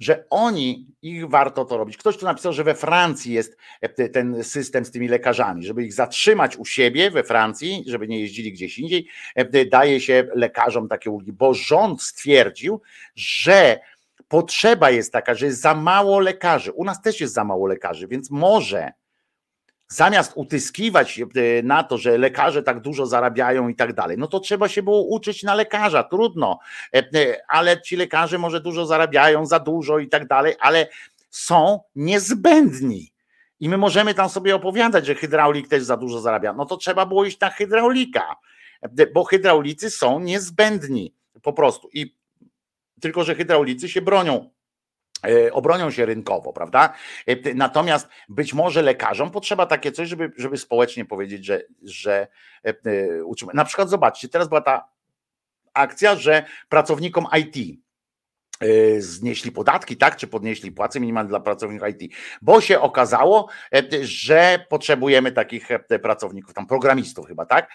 że 0.00 0.24
oni, 0.30 0.86
ich 1.02 1.28
warto 1.28 1.64
to 1.64 1.76
robić. 1.76 1.96
Ktoś 1.96 2.16
tu 2.16 2.24
napisał, 2.24 2.52
że 2.52 2.64
we 2.64 2.74
Francji 2.74 3.32
jest 3.32 3.56
e, 3.80 4.08
ten 4.08 4.44
system 4.44 4.84
z 4.84 4.90
tymi 4.90 5.08
lekarzami, 5.08 5.64
żeby 5.64 5.84
ich 5.84 5.92
zatrzymać 5.92 6.56
u 6.56 6.64
siebie 6.64 7.10
we 7.10 7.24
Francji, 7.24 7.84
żeby 7.86 8.08
nie 8.08 8.20
jeździli 8.20 8.52
gdzieś 8.52 8.78
indziej, 8.78 9.08
e, 9.34 9.64
daje 9.64 10.00
się 10.00 10.28
lekarzom 10.34 10.88
takie 10.88 11.10
ulgi, 11.10 11.32
bo 11.32 11.54
rząd 11.54 12.02
stwierdził, 12.02 12.80
że 13.14 13.80
potrzeba 14.28 14.90
jest 14.90 15.12
taka, 15.12 15.34
że 15.34 15.46
jest 15.46 15.60
za 15.60 15.74
mało 15.74 16.20
lekarzy. 16.20 16.72
U 16.72 16.84
nas 16.84 17.02
też 17.02 17.20
jest 17.20 17.34
za 17.34 17.44
mało 17.44 17.66
lekarzy, 17.66 18.08
więc 18.08 18.30
może 18.30 18.92
zamiast 19.92 20.32
utyskiwać 20.34 21.20
na 21.62 21.82
to, 21.82 21.98
że 21.98 22.18
lekarze 22.18 22.62
tak 22.62 22.80
dużo 22.80 23.06
zarabiają 23.06 23.68
i 23.68 23.74
tak 23.74 23.92
dalej, 23.92 24.18
no 24.18 24.26
to 24.26 24.40
trzeba 24.40 24.68
się 24.68 24.82
było 24.82 25.02
uczyć 25.02 25.42
na 25.42 25.54
lekarza, 25.54 26.02
trudno, 26.02 26.58
ale 27.48 27.82
ci 27.82 27.96
lekarze 27.96 28.38
może 28.38 28.60
dużo 28.60 28.86
zarabiają, 28.86 29.46
za 29.46 29.58
dużo 29.58 29.98
i 29.98 30.08
tak 30.08 30.26
dalej, 30.26 30.54
ale 30.60 30.88
są 31.30 31.80
niezbędni. 31.96 33.12
I 33.60 33.68
my 33.68 33.78
możemy 33.78 34.14
tam 34.14 34.28
sobie 34.28 34.56
opowiadać, 34.56 35.06
że 35.06 35.14
hydraulik 35.14 35.68
też 35.68 35.82
za 35.82 35.96
dużo 35.96 36.20
zarabia. 36.20 36.52
No 36.52 36.66
to 36.66 36.76
trzeba 36.76 37.06
było 37.06 37.24
iść 37.24 37.40
na 37.40 37.50
hydraulika, 37.50 38.36
bo 39.14 39.24
hydraulicy 39.24 39.90
są 39.90 40.20
niezbędni 40.20 41.14
po 41.42 41.52
prostu. 41.52 41.88
I 41.92 42.16
tylko, 43.00 43.24
że 43.24 43.34
hydraulicy 43.34 43.88
się 43.88 44.02
bronią 44.02 44.34
e, 44.34 44.50
obronią 45.52 45.90
się 45.90 46.06
rynkowo, 46.06 46.52
prawda? 46.52 46.92
E, 47.26 47.54
natomiast 47.54 48.08
być 48.28 48.54
może 48.54 48.82
lekarzom 48.82 49.30
potrzeba 49.30 49.66
takie 49.66 49.92
coś, 49.92 50.08
żeby, 50.08 50.32
żeby 50.36 50.58
społecznie 50.58 51.04
powiedzieć, 51.04 51.44
że, 51.44 51.62
że 51.82 52.26
e, 52.66 52.74
Na 53.54 53.64
przykład 53.64 53.88
zobaczcie, 53.88 54.28
teraz 54.28 54.48
była 54.48 54.60
ta 54.60 54.88
akcja, 55.74 56.16
że 56.16 56.44
pracownikom 56.68 57.26
IT 57.38 57.80
znieśli 58.98 59.52
podatki, 59.52 59.96
tak, 59.96 60.16
czy 60.16 60.26
podnieśli 60.26 60.72
płace 60.72 61.00
minimalne 61.00 61.28
dla 61.28 61.40
pracowników 61.40 61.88
IT, 61.88 62.12
bo 62.42 62.60
się 62.60 62.80
okazało, 62.80 63.48
że 64.02 64.66
potrzebujemy 64.68 65.32
takich 65.32 65.68
pracowników, 66.02 66.54
tam 66.54 66.66
programistów 66.66 67.26
chyba, 67.26 67.46
tak? 67.46 67.70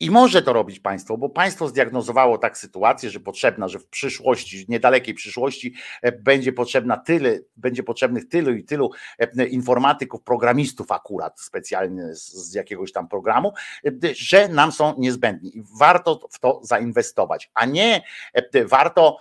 I 0.00 0.10
może 0.10 0.42
to 0.42 0.52
robić 0.52 0.80
państwo, 0.80 1.16
bo 1.16 1.28
państwo 1.28 1.68
zdiagnozowało 1.68 2.38
tak 2.38 2.58
sytuację, 2.58 3.10
że 3.10 3.20
potrzebna, 3.20 3.68
że 3.68 3.78
w 3.78 3.86
przyszłości, 3.86 4.64
niedalekiej 4.68 5.14
przyszłości 5.14 5.74
e, 6.02 6.12
będzie 6.12 6.52
potrzebna 6.52 6.96
tyle, 6.96 7.38
będzie 7.56 7.82
potrzebnych 7.82 8.28
tylu 8.28 8.52
i 8.52 8.64
tylu 8.64 8.90
e, 9.18 9.46
informatyków, 9.46 10.22
programistów 10.22 10.92
akurat 10.92 11.40
specjalnie 11.40 12.14
z, 12.14 12.54
jakiegoś 12.54 12.92
tam 12.92 13.08
programu, 13.08 13.52
e, 13.86 13.90
że 14.14 14.48
nam 14.48 14.72
są 14.72 14.94
niezbędni. 14.98 15.58
I 15.58 15.62
warto 15.78 16.28
w 16.30 16.38
to 16.38 16.60
zainwestować, 16.62 17.50
a 17.54 17.66
nie 17.66 18.02
warto 18.66 19.16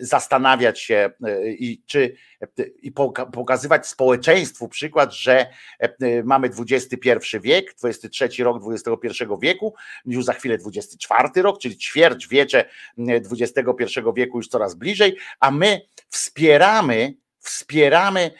zastanawiać 0.00 0.80
się 0.80 1.10
e, 1.24 1.50
i, 1.50 1.82
czy, 1.86 2.14
e, 2.40 2.46
i 2.82 2.92
pokazywać 3.32 3.86
społeczeństwu 3.86 4.68
przykład, 4.68 5.14
że 5.14 5.46
e, 5.78 6.22
mamy 6.24 6.50
XXI 6.58 7.10
wiek, 7.42 7.74
23 7.74 8.44
rok 8.44 8.62
XXI 8.72 9.24
wieku, 9.42 9.74
już 10.06 10.24
za 10.24 10.32
chwilę 10.32 10.58
XXIV 10.76 11.42
rok, 11.42 11.58
czyli 11.58 11.76
ćwierć 11.76 12.28
wiecze 12.28 12.64
XXI 12.98 14.00
wieku 14.16 14.36
już 14.36 14.48
coraz 14.48 14.74
bliżej, 14.74 15.16
a 15.40 15.50
my 15.50 15.80
wspieramy 16.08 17.14
wspieramy 17.42 18.30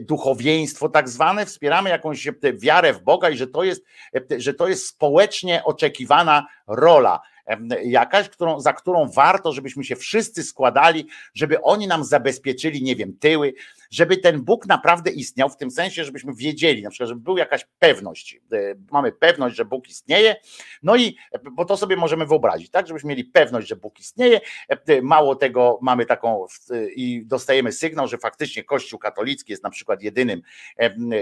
duchowieństwo 0.00 0.88
tak 0.88 1.08
zwane, 1.08 1.46
wspieramy 1.46 1.90
jakąś 1.90 2.28
wiarę 2.54 2.92
w 2.92 3.02
Boga 3.02 3.30
i 3.30 3.36
że 3.36 3.46
to 3.46 3.64
jest, 3.64 3.84
że 4.36 4.54
to 4.54 4.68
jest 4.68 4.86
społecznie 4.86 5.64
oczekiwana 5.64 6.46
rola 6.66 7.20
jakaś, 7.84 8.28
którą, 8.28 8.60
za 8.60 8.72
którą 8.72 9.08
warto, 9.08 9.52
żebyśmy 9.52 9.84
się 9.84 9.96
wszyscy 9.96 10.42
składali, 10.42 11.06
żeby 11.34 11.62
oni 11.62 11.86
nam 11.86 12.04
zabezpieczyli, 12.04 12.82
nie 12.82 12.96
wiem, 12.96 13.12
tyły, 13.20 13.54
żeby 13.90 14.16
ten 14.16 14.44
Bóg 14.44 14.66
naprawdę 14.66 15.10
istniał, 15.10 15.48
w 15.48 15.56
tym 15.56 15.70
sensie, 15.70 16.04
żebyśmy 16.04 16.34
wiedzieli, 16.34 16.82
na 16.82 16.90
przykład, 16.90 17.08
żeby 17.08 17.20
była 17.20 17.38
jakaś 17.38 17.66
pewność. 17.78 18.40
E, 18.52 18.58
mamy 18.92 19.12
pewność, 19.12 19.56
że 19.56 19.64
Bóg 19.64 19.88
istnieje, 19.88 20.36
no 20.82 20.96
i 20.96 21.16
bo 21.52 21.64
to 21.64 21.76
sobie 21.76 21.96
możemy 21.96 22.26
wyobrazić, 22.26 22.70
tak, 22.70 22.86
żebyśmy 22.86 23.08
mieli 23.08 23.24
pewność, 23.24 23.68
że 23.68 23.76
Bóg 23.76 24.00
istnieje. 24.00 24.40
E, 24.68 25.02
mało 25.02 25.36
tego, 25.36 25.78
mamy 25.82 26.06
taką 26.06 26.46
i 26.96 27.22
dostajemy 27.26 27.72
sygnał, 27.72 28.08
że 28.08 28.18
faktycznie 28.18 28.64
Kościół 28.64 28.98
katolicki 28.98 29.52
jest 29.52 29.62
na 29.62 29.70
przykład 29.70 30.02
jedynym, 30.02 30.42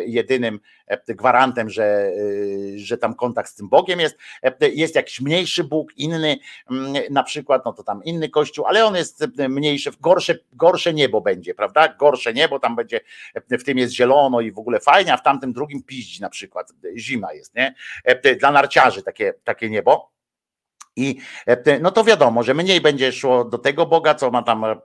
jedynym 0.06 0.60
gwarantem, 1.08 1.70
że, 1.70 2.12
że 2.76 2.98
tam 2.98 3.14
kontakt 3.14 3.50
z 3.50 3.54
tym 3.54 3.68
Bogiem 3.68 4.00
jest. 4.00 4.18
Jest 4.60 4.94
jakiś 4.94 5.20
mniejszy 5.20 5.64
Bóg, 5.64 5.96
inny, 5.96 6.38
na 7.10 7.22
przykład, 7.22 7.64
no 7.64 7.72
to 7.72 7.82
tam 7.82 8.04
inny 8.04 8.28
Kościół, 8.28 8.66
ale 8.66 8.86
on 8.86 8.96
jest 8.96 9.24
mniejszy, 9.48 9.90
gorsze, 10.00 10.34
gorsze 10.52 10.94
niebo 10.94 11.20
będzie, 11.20 11.54
prawda? 11.54 11.88
Gorsze 11.88 12.34
niebo 12.34 12.55
bo 12.56 12.60
tam 12.60 12.76
będzie, 12.76 13.00
w 13.50 13.64
tym 13.64 13.78
jest 13.78 13.94
zielono 13.94 14.40
i 14.40 14.52
w 14.52 14.58
ogóle 14.58 14.80
fajnie, 14.80 15.12
a 15.12 15.16
w 15.16 15.22
tamtym 15.22 15.52
drugim 15.52 15.82
piździ 15.82 16.22
na 16.22 16.30
przykład, 16.30 16.72
zima 16.96 17.32
jest, 17.32 17.54
nie? 17.54 17.74
Dla 18.40 18.50
narciarzy 18.50 19.02
takie, 19.02 19.34
takie 19.44 19.70
niebo. 19.70 20.15
I 20.96 21.16
e, 21.46 21.80
no 21.80 21.90
to 21.90 22.04
wiadomo, 22.04 22.42
że 22.42 22.54
mniej 22.54 22.80
będzie 22.80 23.12
szło 23.12 23.44
do 23.44 23.58
tego 23.58 23.86
Boga, 23.86 24.14
co 24.14 24.30
ma 24.30 24.42
tam 24.42 24.64
e, 24.64 24.76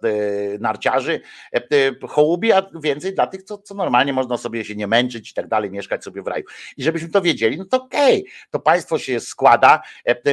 narciarzy, 0.60 1.22
e, 1.54 1.62
hołubi, 2.08 2.52
a 2.52 2.70
więcej 2.84 3.16
dla 3.16 3.28
tych, 3.28 3.44
co, 3.44 3.58
co 3.58 3.76
normalnie 3.76 4.14
można 4.14 4.38
sobie 4.38 4.66
się 4.66 4.76
nie 4.76 4.88
męczyć 4.88 5.32
i 5.32 5.34
tak 5.34 5.48
dalej, 5.48 5.72
mieszkać 5.72 6.04
sobie 6.04 6.22
w 6.22 6.28
raju. 6.28 6.44
I 6.78 6.84
żebyśmy 6.84 7.10
to 7.10 7.22
wiedzieli, 7.22 7.58
no 7.58 7.66
to 7.66 7.84
okej, 7.84 8.22
okay. 8.22 8.32
to 8.52 8.60
państwo 8.60 9.00
się 9.00 9.20
składa 9.20 9.82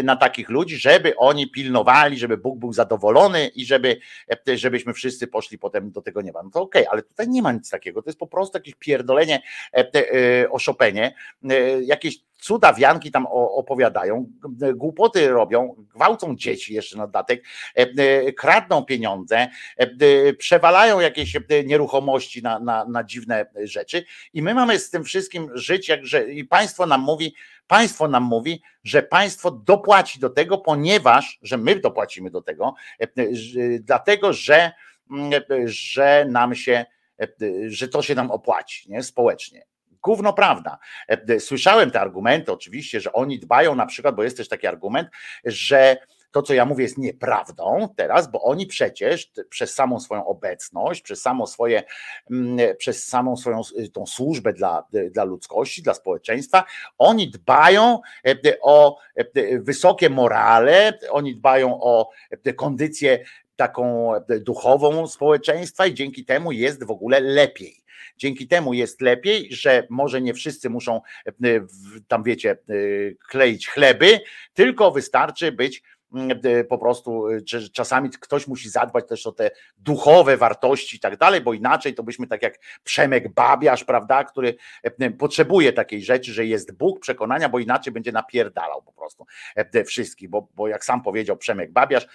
na 0.05 0.16
takich 0.16 0.48
ludzi, 0.48 0.76
żeby 0.76 1.16
oni 1.16 1.50
pilnowali, 1.50 2.18
żeby 2.18 2.36
Bóg 2.36 2.59
był 2.59 2.72
zadowolony 2.72 3.48
i 3.48 3.66
żeby, 3.66 4.00
żebyśmy 4.55 4.92
wszyscy 4.92 5.26
poszli 5.26 5.59
potem 5.59 5.90
do 5.90 6.02
tego 6.02 6.22
nieba. 6.22 6.42
No 6.42 6.50
to 6.50 6.62
okej, 6.62 6.82
okay, 6.82 6.92
ale 6.92 7.02
tutaj 7.02 7.28
nie 7.28 7.42
ma 7.42 7.52
nic 7.52 7.70
takiego, 7.70 8.02
to 8.02 8.10
jest 8.10 8.18
po 8.18 8.26
prostu 8.26 8.59
jakieś 8.59 8.74
pierdolenie, 8.74 9.42
oszopenie, 10.50 11.14
jakieś 11.82 12.27
cuda 12.39 12.73
wianki 12.73 13.10
tam 13.10 13.27
opowiadają, 13.31 14.32
głupoty 14.74 15.28
robią, 15.28 15.74
gwałcą 15.94 16.36
dzieci 16.36 16.74
jeszcze 16.74 16.97
na 16.97 17.06
dodatek, 17.06 17.44
e, 17.77 17.81
e, 17.81 18.32
kradną 18.32 18.85
pieniądze, 18.85 19.48
e, 19.77 20.32
przewalają 20.32 21.01
jakieś 21.01 21.36
nieruchomości 21.65 22.43
na, 22.43 22.59
na, 22.59 22.85
na 22.85 23.05
dziwne 23.05 23.47
rzeczy 23.65 24.05
i 24.32 24.43
my 24.43 24.55
mamy 24.55 24.78
z 24.78 24.90
tym 24.90 25.05
wszystkim 25.05 25.51
żyć, 25.55 25.89
jak 25.89 26.06
że 26.06 26.31
i 26.31 26.44
państwo 26.44 26.86
nam 26.86 27.01
mówi, 27.01 27.35
państwo 27.66 28.09
nam 28.09 28.23
mówi, 28.23 28.62
że 28.85 29.02
państwo 29.02 29.51
dopłaci 29.51 30.20
do 30.20 30.31
tego, 30.31 30.59
ponieważ, 30.59 31.39
że 31.43 31.59
my 31.59 31.81
dopłacimy 31.81 32.31
do 32.31 32.43
tego, 32.43 32.74
dlatego, 33.81 34.32
że, 34.32 34.73
że 35.65 36.27
nam 36.28 36.55
się, 36.55 36.85
że 37.66 37.89
to 37.89 38.02
się 38.02 38.15
nam 38.15 38.31
opłaci, 38.31 38.90
nie, 38.90 39.02
społecznie. 39.02 39.62
Gówno 40.02 40.32
prawda. 40.32 40.78
E, 41.08 41.22
e, 41.28 41.40
słyszałem 41.40 41.90
te 41.90 42.00
argumenty, 42.00 42.52
oczywiście, 42.52 43.00
że 43.00 43.12
oni 43.12 43.38
dbają 43.38 43.74
na 43.74 43.86
przykład, 43.86 44.14
bo 44.14 44.22
jest 44.22 44.36
też 44.36 44.48
taki 44.48 44.66
argument, 44.66 45.08
że 45.44 45.96
to, 46.30 46.42
co 46.42 46.54
ja 46.54 46.64
mówię, 46.64 46.84
jest 46.84 46.98
nieprawdą 46.98 47.88
teraz, 47.96 48.30
bo 48.30 48.42
oni 48.42 48.66
przecież 48.66 49.32
przez 49.50 49.74
samą 49.74 50.00
swoją 50.00 50.26
obecność, 50.26 51.02
przez 51.02 51.22
samo 51.22 51.46
swoje, 51.46 51.82
mm, 52.30 52.76
przez 52.76 53.06
samą 53.06 53.36
swoją 53.36 53.60
tą 53.92 54.06
służbę 54.06 54.52
dla, 54.52 54.86
dla 55.10 55.24
ludzkości, 55.24 55.82
dla 55.82 55.94
społeczeństwa, 55.94 56.64
oni 56.98 57.30
dbają 57.30 58.00
e, 58.26 58.36
o 58.62 58.98
wysokie 59.60 60.10
morale, 60.10 60.98
oni 61.10 61.36
dbają 61.36 61.80
o 61.82 62.10
kondycję 62.56 63.24
taką 63.59 64.12
duchową 64.40 65.06
społeczeństwa 65.06 65.86
i 65.86 65.94
dzięki 65.94 66.24
temu 66.24 66.52
jest 66.52 66.85
w 66.85 66.90
ogóle 66.90 67.20
lepiej. 67.20 67.85
Dzięki 68.16 68.48
temu 68.48 68.74
jest 68.74 69.01
lepiej, 69.01 69.48
że 69.51 69.86
może 69.90 70.20
nie 70.20 70.35
wszyscy 70.35 70.70
muszą 70.70 71.01
e, 71.26 71.32
tam 72.09 72.22
wiecie 72.22 72.51
e, 72.51 72.56
kleić 73.28 73.68
chleby, 73.68 74.20
tylko 74.55 74.90
wystarczy 74.90 75.52
być 75.52 75.82
mm, 76.14 76.40
e, 76.44 76.64
po 76.64 76.78
prostu, 76.78 77.24
czasami 77.72 78.10
ktoś 78.10 78.47
musi 78.47 78.68
zadbać 78.68 79.09
też 79.09 79.26
o 79.26 79.32
te 79.32 79.51
duchowe 79.78 80.36
wartości 80.36 80.97
i 80.97 81.01
tak 81.01 81.16
dalej, 81.16 81.40
bo 81.40 81.55
inaczej 81.55 81.94
to 81.94 82.02
byśmy 82.02 82.26
tak 82.26 82.43
jak 82.43 82.59
Przemek 82.85 83.35
Babiarz, 83.35 83.85
prawda, 83.85 84.24
który 84.24 84.56
potrzebuje 85.18 85.72
takiej 85.72 86.02
rzeczy, 86.02 86.32
że 86.32 86.47
jest 86.47 86.76
Bóg 86.76 87.01
przekonania, 87.01 87.48
bo 87.48 87.59
inaczej 87.59 87.93
będzie 87.93 88.12
napierdalał 88.12 88.82
po 88.82 88.93
prostu 88.93 89.26
wszystkich, 89.86 90.28
bo, 90.28 90.48
bo 90.55 90.68
jak 90.68 90.85
sam 90.85 91.02
powiedział 91.02 91.36
Przemek 91.36 91.72
Babiarz, 91.72 92.06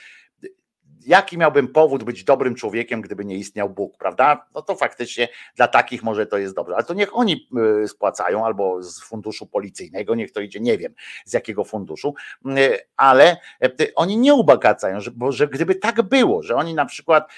jaki 1.07 1.37
miałbym 1.37 1.67
powód 1.67 2.03
być 2.03 2.23
dobrym 2.23 2.55
człowiekiem, 2.55 3.01
gdyby 3.01 3.25
nie 3.25 3.35
istniał 3.35 3.69
Bóg, 3.69 3.97
prawda? 3.97 4.45
No 4.55 4.61
to 4.61 4.75
faktycznie 4.75 5.27
dla 5.55 5.67
takich 5.67 6.03
może 6.03 6.25
to 6.25 6.37
jest 6.37 6.55
dobrze, 6.55 6.75
ale 6.75 6.83
to 6.83 6.93
niech 6.93 7.17
oni 7.17 7.47
y, 7.83 7.87
spłacają 7.87 8.45
albo 8.45 8.83
z 8.83 9.03
funduszu 9.03 9.45
policyjnego, 9.45 10.15
niech 10.15 10.31
to 10.31 10.41
idzie, 10.41 10.59
nie 10.59 10.77
wiem 10.77 10.93
z 11.25 11.33
jakiego 11.33 11.63
funduszu, 11.63 12.15
y, 12.45 12.79
ale 12.97 13.37
y, 13.81 13.95
oni 13.95 14.17
nie 14.17 14.33
ubagacają, 14.33 14.99
bo 15.13 15.31
że 15.31 15.47
gdyby 15.47 15.75
tak 15.75 16.01
było, 16.01 16.43
że 16.43 16.55
oni 16.55 16.73
na 16.73 16.85
przykład, 16.85 17.31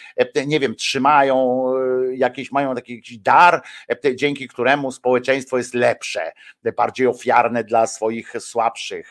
nie 0.47 0.59
wiem, 0.59 0.75
trzymają 0.75 1.65
jakieś, 2.11 2.51
mają 2.51 2.75
taki 2.75 2.95
jakiś 2.95 3.17
dar, 3.17 3.61
dzięki 4.15 4.47
któremu 4.47 4.91
społeczeństwo 4.91 5.57
jest 5.57 5.73
lepsze, 5.73 6.31
bardziej 6.77 7.07
ofiarne 7.07 7.63
dla 7.63 7.87
swoich 7.87 8.33
słabszych, 8.39 9.09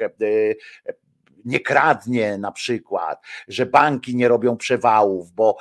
nie 1.44 1.60
kradnie 1.60 2.38
na 2.38 2.52
przykład, 2.52 3.22
że 3.48 3.66
banki 3.66 4.16
nie 4.16 4.28
robią 4.28 4.56
przewałów, 4.56 5.32
bo, 5.32 5.56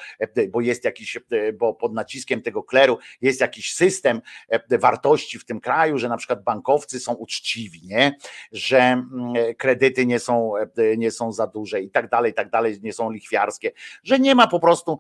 bo 0.50 0.62
jest 0.62 0.84
jakiś, 0.84 1.18
bo 1.54 1.74
pod 1.74 1.94
naciskiem 1.94 2.42
tego 2.42 2.64
kleru 2.64 2.98
jest 3.22 3.42
jakiś 3.42 3.74
system 3.74 4.22
wartości 4.70 5.40
w 5.40 5.46
tym 5.46 5.60
kraju, 5.60 5.98
że 5.98 6.10
na 6.10 6.18
przykład 6.18 6.44
bankowcy 6.44 7.00
są 7.00 7.14
uczciwi, 7.14 7.88
nie? 7.88 8.18
że 8.52 8.80
mm, 8.80 9.34
kredyty 9.58 10.06
nie 10.06 10.20
są, 10.20 10.54
nie 10.98 11.12
są 11.12 11.32
za 11.32 11.48
duże 11.48 11.82
i 11.82 11.90
tak 11.90 12.10
dalej, 12.10 12.32
i 12.32 12.36
tak 12.36 12.50
dalej, 12.50 12.80
nie 12.82 12.94
są 12.94 13.12
lichwiarskie, 13.12 13.72
że 14.04 14.20
nie 14.20 14.36
ma 14.36 14.48
po 14.48 14.60
prostu, 14.60 15.00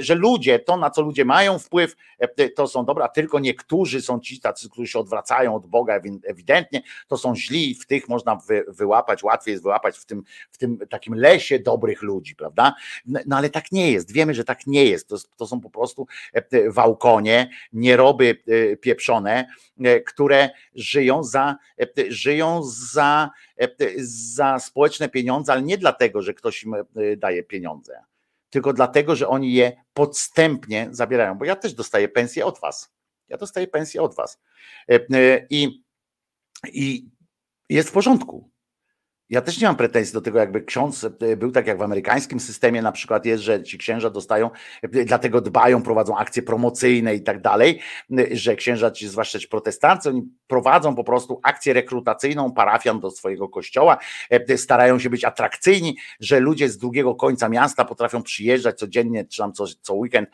że 0.00 0.14
ludzie, 0.14 0.58
to 0.58 0.76
na 0.76 0.90
co 0.90 1.02
ludzie 1.02 1.24
mają 1.24 1.58
wpływ, 1.58 1.96
to 2.56 2.66
są 2.66 2.84
dobra, 2.84 3.08
tylko 3.08 3.38
niektórzy 3.38 4.02
są 4.02 4.20
ci 4.20 4.40
tacy, 4.40 4.70
którzy 4.70 4.88
się 4.88 4.98
odwracają 4.98 5.54
od 5.54 5.66
Boga 5.66 6.00
ewidentnie, 6.24 6.82
to 7.08 7.16
są 7.16 7.36
źli 7.36 7.74
w 7.74 7.86
tych 7.86 8.08
można 8.08 8.36
wy, 8.36 8.64
wyłapać, 8.68 9.22
łatwiej 9.22 9.52
jest 9.52 9.62
wyłapać 9.62 9.98
w 9.98 10.04
tym, 10.04 10.22
w 10.50 10.58
tym 10.58 10.78
takim 10.90 11.14
lesie 11.14 11.58
dobrych 11.58 12.02
ludzi, 12.02 12.36
prawda? 12.36 12.74
No 13.26 13.36
ale 13.36 13.50
tak 13.50 13.72
nie 13.72 13.92
jest, 13.92 14.12
wiemy, 14.12 14.34
że 14.34 14.44
tak 14.44 14.66
nie 14.66 14.84
jest, 14.84 15.08
to, 15.08 15.16
to 15.36 15.46
są 15.46 15.60
po 15.60 15.70
prostu 15.70 16.06
wałkonie, 16.68 17.50
nieroby 17.72 18.38
pieprzone, 18.80 19.46
które 20.06 20.50
żyją 20.74 21.24
za, 21.24 21.56
żyją 22.08 22.60
za, 22.64 23.30
za 23.98 24.58
społeczne 24.58 25.08
pieniądze, 25.08 25.52
ale 25.52 25.62
nie 25.62 25.78
dlatego, 25.78 26.22
że 26.22 26.34
ktoś 26.34 26.62
im 26.62 26.74
daje 27.16 27.42
pieniądze, 27.42 28.04
tylko 28.50 28.72
dlatego, 28.72 29.16
że 29.16 29.28
oni 29.28 29.52
je 29.52 29.72
podstępnie 29.94 30.88
zabierają, 30.90 31.38
bo 31.38 31.44
ja 31.44 31.56
też 31.56 31.74
dostaję 31.74 32.08
pensję 32.08 32.46
od 32.46 32.60
was. 32.60 32.94
Ja 33.28 33.36
dostaję 33.36 33.66
pensję 33.66 34.02
od 34.02 34.14
was. 34.14 34.40
I, 35.50 35.84
i 36.72 37.08
jest 37.68 37.88
w 37.88 37.92
porządku. 37.92 38.50
Ja 39.34 39.40
też 39.40 39.60
nie 39.60 39.66
mam 39.66 39.76
pretensji 39.76 40.14
do 40.14 40.20
tego, 40.20 40.38
jakby 40.38 40.62
ksiądz 40.62 41.04
e, 41.04 41.36
był 41.36 41.52
tak 41.52 41.66
jak 41.66 41.78
w 41.78 41.82
amerykańskim 41.82 42.40
systemie 42.40 42.82
na 42.82 42.92
przykład 42.92 43.26
jest, 43.26 43.42
że 43.42 43.62
ci 43.62 43.78
księża 43.78 44.10
dostają, 44.10 44.50
e, 44.82 45.04
dlatego 45.04 45.40
dbają, 45.40 45.82
prowadzą 45.82 46.16
akcje 46.16 46.42
promocyjne 46.42 47.14
i 47.14 47.22
tak 47.22 47.42
dalej, 47.42 47.80
e, 48.18 48.36
że 48.36 48.56
księża, 48.56 48.92
zwłaszcza 49.06 49.38
ci 49.38 49.48
protestanci, 49.48 50.08
oni 50.08 50.22
prowadzą 50.46 50.94
po 50.94 51.04
prostu 51.04 51.40
akcję 51.42 51.72
rekrutacyjną 51.72 52.52
parafian 52.52 53.00
do 53.00 53.10
swojego 53.10 53.48
kościoła, 53.48 53.98
starają 54.56 54.98
się 54.98 55.10
być 55.10 55.24
atrakcyjni, 55.24 55.96
że 56.20 56.40
ludzie 56.40 56.68
z 56.68 56.78
drugiego 56.78 57.14
końca 57.14 57.48
miasta 57.48 57.84
potrafią 57.84 58.22
przyjeżdżać 58.22 58.78
codziennie, 58.78 59.24
czy 59.24 59.38
tam 59.38 59.52
co, 59.52 59.64
co 59.80 59.94
weekend 59.94 60.28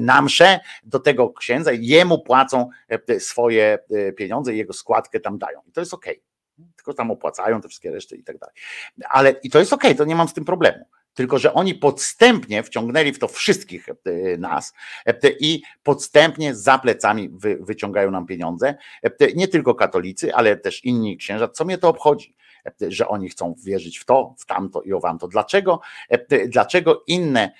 na 0.00 0.22
msze 0.22 0.60
do 0.84 0.98
tego 0.98 1.32
księdza 1.32 1.72
i 1.72 1.86
jemu 1.86 2.22
płacą 2.22 2.68
swoje 3.18 3.78
pieniądze 4.16 4.54
i 4.54 4.58
jego 4.58 4.72
składkę 4.72 5.20
tam 5.20 5.38
dają. 5.38 5.60
I 5.68 5.72
to 5.72 5.80
jest 5.80 5.94
okej. 5.94 6.14
Okay 6.14 6.35
tylko 6.76 6.94
tam 6.94 7.10
opłacają 7.10 7.60
te 7.60 7.68
wszystkie 7.68 7.90
reszty 7.90 8.16
i 8.16 8.24
tak 8.24 8.38
dalej. 8.38 8.54
Ale 9.10 9.30
i 9.30 9.50
to 9.50 9.58
jest 9.58 9.72
okej, 9.72 9.90
okay, 9.90 9.98
to 9.98 10.04
nie 10.04 10.16
mam 10.16 10.28
z 10.28 10.34
tym 10.34 10.44
problemu. 10.44 10.84
Tylko, 11.14 11.38
że 11.38 11.54
oni 11.54 11.74
podstępnie 11.74 12.62
wciągnęli 12.62 13.12
w 13.12 13.18
to 13.18 13.28
wszystkich 13.28 13.88
e, 13.88 14.36
nas 14.38 14.74
e, 15.06 15.14
i 15.40 15.62
podstępnie 15.82 16.54
za 16.54 16.78
plecami 16.78 17.28
wy, 17.28 17.58
wyciągają 17.60 18.10
nam 18.10 18.26
pieniądze. 18.26 18.74
E, 19.02 19.32
nie 19.34 19.48
tylko 19.48 19.74
katolicy, 19.74 20.34
ale 20.34 20.56
też 20.56 20.84
inni 20.84 21.16
księża. 21.16 21.48
Co 21.48 21.64
mnie 21.64 21.78
to 21.78 21.88
obchodzi? 21.88 22.36
Że 22.88 23.08
oni 23.08 23.28
chcą 23.28 23.54
wierzyć 23.64 23.98
w 23.98 24.04
to, 24.04 24.34
w 24.38 24.46
tamto 24.46 24.82
i 24.82 24.92
o 24.92 25.00
wamto. 25.00 25.28
Dlaczego, 25.28 25.80
dlaczego 26.48 27.04
inne 27.06 27.52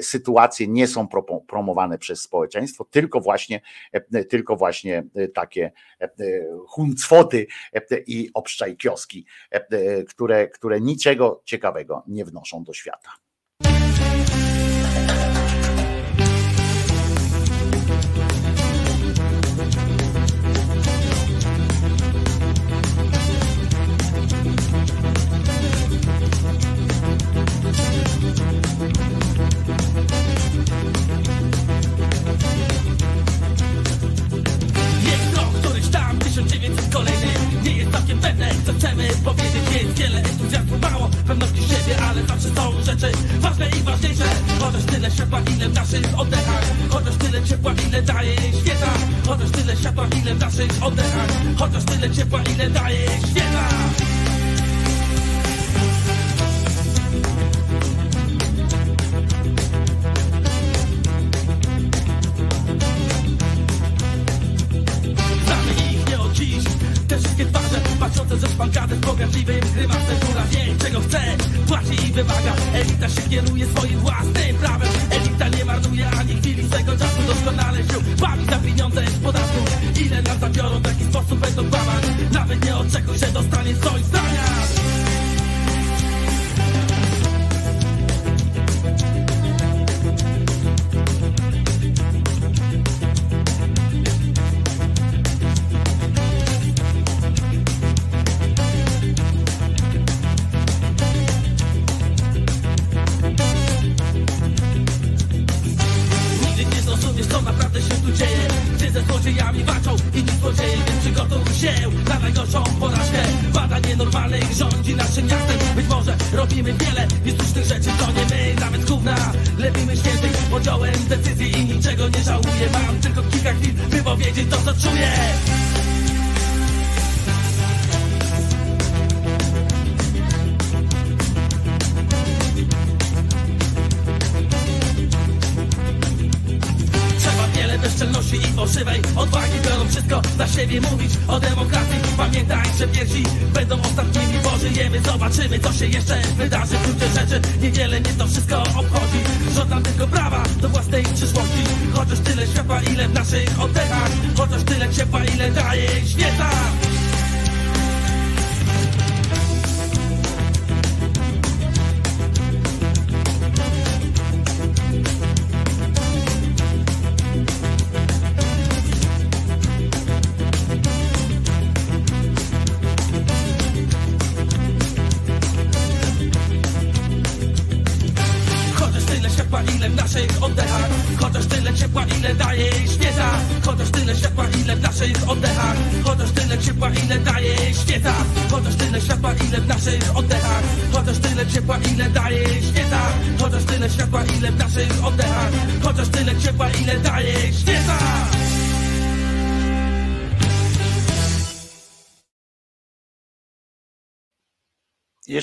sytuacje 0.00 0.68
nie 0.68 0.86
są 0.86 1.08
promowane 1.48 1.98
przez 1.98 2.22
społeczeństwo, 2.22 2.84
tylko 2.84 3.20
właśnie, 3.20 3.60
tylko 4.28 4.56
właśnie 4.56 5.04
takie 5.34 5.72
huncwoty 6.66 7.46
i 8.06 8.30
obszczaj 8.34 8.76
kioski, 8.76 9.26
które, 10.08 10.48
które 10.48 10.80
niczego 10.80 11.42
ciekawego 11.44 12.02
nie 12.06 12.24
wnoszą 12.24 12.64
do 12.64 12.72
świata. 12.72 13.10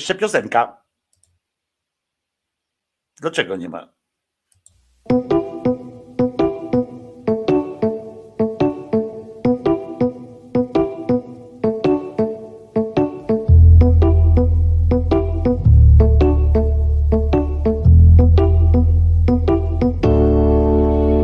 Jeszcze 0.08 0.20
piosenka. 0.20 0.84
Dlaczego 3.22 3.56
nie 3.56 3.70
ma? 3.70 3.94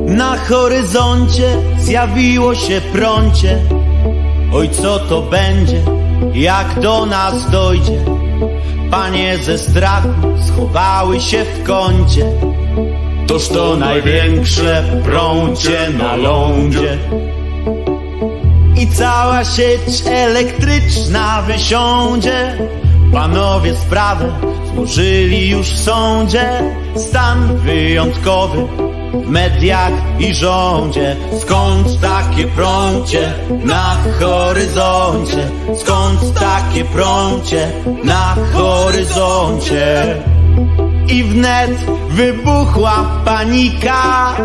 Na 0.07 0.37
horyzoncie 0.37 1.57
zjawiło 1.79 2.55
się 2.55 2.81
prącie. 2.93 3.61
Oj, 4.53 4.69
co 4.69 4.99
to 4.99 5.21
będzie, 5.21 5.81
jak 6.33 6.79
do 6.79 7.05
nas 7.05 7.51
dojdzie? 7.51 8.22
Panie 8.93 9.37
ze 9.37 9.57
strachu 9.57 10.09
schowały 10.47 11.21
się 11.21 11.45
w 11.45 11.63
kącie. 11.63 12.25
Toż 13.27 13.47
to 13.47 13.75
największe 13.75 14.83
prącie 15.03 15.89
na 15.97 16.15
lądzie. 16.15 16.97
I 18.81 18.87
cała 18.87 19.45
sieć 19.45 20.03
elektryczna 20.05 21.41
wysiądzie. 21.41 22.57
Panowie 23.13 23.75
sprawę 23.75 24.31
złożyli 24.73 25.49
już 25.49 25.67
w 25.67 25.83
sądzie. 25.83 26.45
Stan 26.95 27.57
wyjątkowy 27.57 28.82
mediach 29.27 29.91
i 30.19 30.33
rządzie. 30.33 31.15
Skąd 31.41 32.01
takie 32.01 32.47
prącie 32.47 33.33
na 33.63 33.97
horyzoncie? 34.19 35.49
Skąd 35.75 36.39
takie 36.39 36.85
prącie 36.85 37.71
na 38.03 38.35
horyzoncie? 38.53 40.15
I 41.07 41.23
wnet 41.23 41.77
wybuchła 42.09 43.21
panika, 43.25 44.35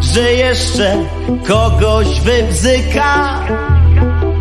że 0.00 0.32
jeszcze 0.32 0.96
kogoś 1.48 2.20
wybzyka. 2.20 3.40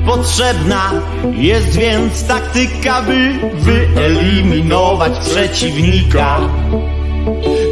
Potrzebna 0.06 0.92
jest 1.32 1.78
więc 1.78 2.28
taktyka, 2.28 3.02
by 3.02 3.34
wyeliminować 3.54 5.20
przeciwnika. 5.20 6.40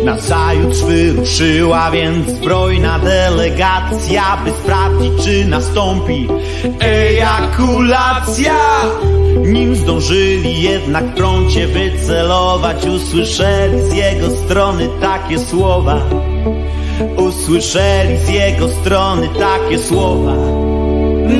Nazajutrz 0.06 0.82
wyruszyła 0.82 1.92
więc 1.92 2.30
zbrojna 2.30 3.00
delegacja, 3.00 4.38
by 4.46 4.52
sprawdzić, 4.52 5.24
czy 5.24 5.46
nastąpi 5.46 6.28
ejakulacja. 6.80 8.56
Nim 9.46 9.76
zdążyli 9.76 10.62
jednak 10.62 11.16
prącie 11.16 11.68
wycelować, 11.68 12.86
usłyszeli 12.86 13.82
z 13.82 13.94
jego 13.94 14.30
strony 14.30 14.90
takie 15.02 15.40
słowa. 15.40 16.02
Usłyszeli 17.18 18.18
z 18.18 18.30
jego 18.30 18.70
strony 18.70 19.30
takie 19.40 19.80
słowa. 19.80 20.34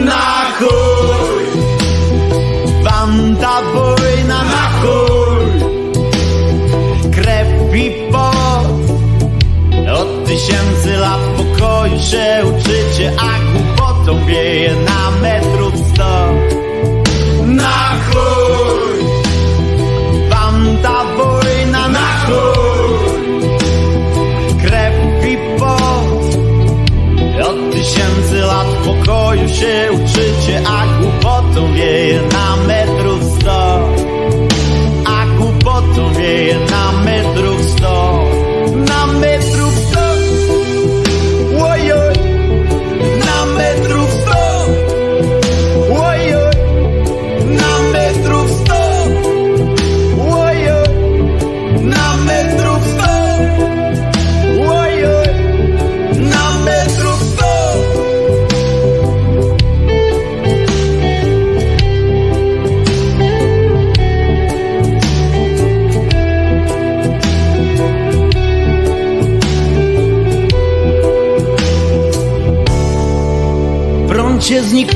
Na 0.06 0.46
chuj! 0.60 1.44
Wam 2.84 3.36
ta 3.42 3.62
wojna 3.74 4.44
tysięcy 10.34 10.98
lat 10.98 11.22
pokoju 11.38 12.00
się 12.00 12.44
uczycie 12.46 13.12
A 13.18 13.54
głupotą 13.54 14.26
wieje 14.26 14.76
na 14.76 15.12
metrów 15.22 15.74
sto 15.94 16.34
Na 17.46 17.90
chuj! 18.06 19.04
Wam 20.30 20.78
ta 20.84 21.04
wojna 21.18 21.88
na 21.88 22.08
chuj! 22.26 22.94
Krew 24.62 24.96
i 25.32 25.38
pot 25.60 26.04
od 27.50 27.74
tysięcy 27.74 28.40
lat 28.40 28.68
pokoju 28.86 29.50
się 29.50 29.90
uczycie, 29.92 30.62
a 30.68 31.02
głupotą 31.02 31.74
wieje 31.74 32.20
na 32.34 32.43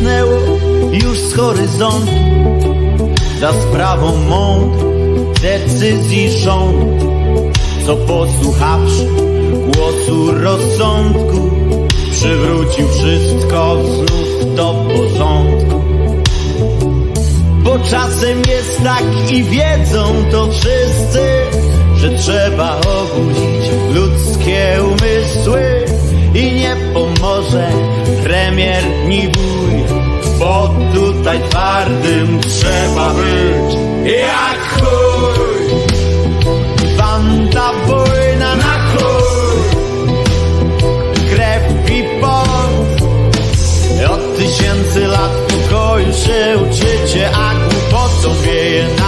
zniknęło 0.08 0.38
już 0.92 1.20
z 1.20 1.34
horyzontu. 1.34 2.12
Za 3.40 3.54
sprawą 3.54 4.16
mądrych 4.16 5.40
decyzji 5.42 6.32
rządu 6.32 7.12
Co 7.86 7.96
posłuchawszy 7.96 9.08
głosu 9.74 10.32
rozsądku 10.32 11.52
Przywrócił 12.12 12.88
wszystko 12.88 13.78
znów 13.84 14.56
do 14.56 14.86
porządku. 14.88 15.82
Bo 17.64 17.80
czasem 17.80 18.38
jest 18.38 18.84
tak 18.84 19.32
i 19.32 19.44
wiedzą 19.44 20.14
to 20.32 20.52
wszyscy 20.52 21.20
Że 21.96 22.10
trzeba 22.10 22.80
obudzić 22.80 23.72
ludzkie 23.94 24.80
umysły 24.84 25.86
I 26.34 26.52
nie 26.52 26.76
pomoże 26.94 27.68
premier 28.24 28.84
ni 29.08 29.28
Bo 30.40 30.70
tutaj 30.94 31.40
twardym 31.50 32.40
trzeba 32.40 33.14
być. 33.14 33.76
Jak 34.06 34.60
chuj. 34.74 35.68
Wam 36.98 37.50
wojna 37.88 38.56
na 38.56 38.74
chuj. 38.88 39.62
Krew 41.30 41.92
i 41.92 42.04
pot. 42.22 42.48
Od 44.10 44.38
tysięcy 44.38 45.08
lat 45.08 45.32
pokoju 45.48 46.14
się 46.14 46.58
uczycie 46.58 47.30
A 47.36 47.54
głupotą 47.56 48.42
wieje 48.44 48.88
na 49.00 49.07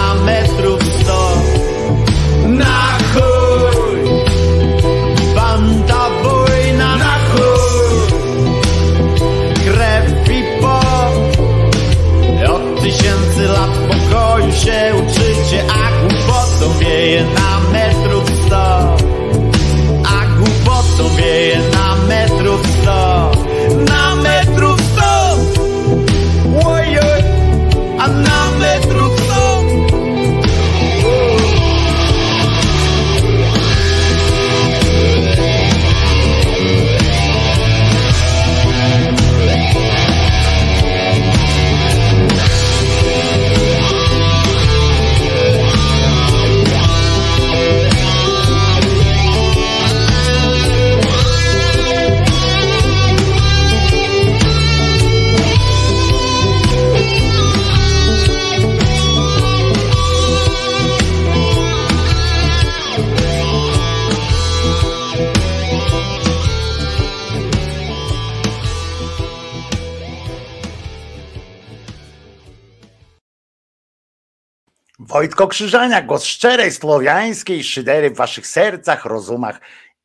Wojtko 75.20 75.48
Krzyżania, 75.48 76.02
głos 76.02 76.24
szczerej, 76.24 76.72
słowiańskiej 76.72 77.64
szydery 77.64 78.10
w 78.10 78.16
waszych 78.16 78.46
sercach, 78.46 79.04
rozumach 79.04 79.60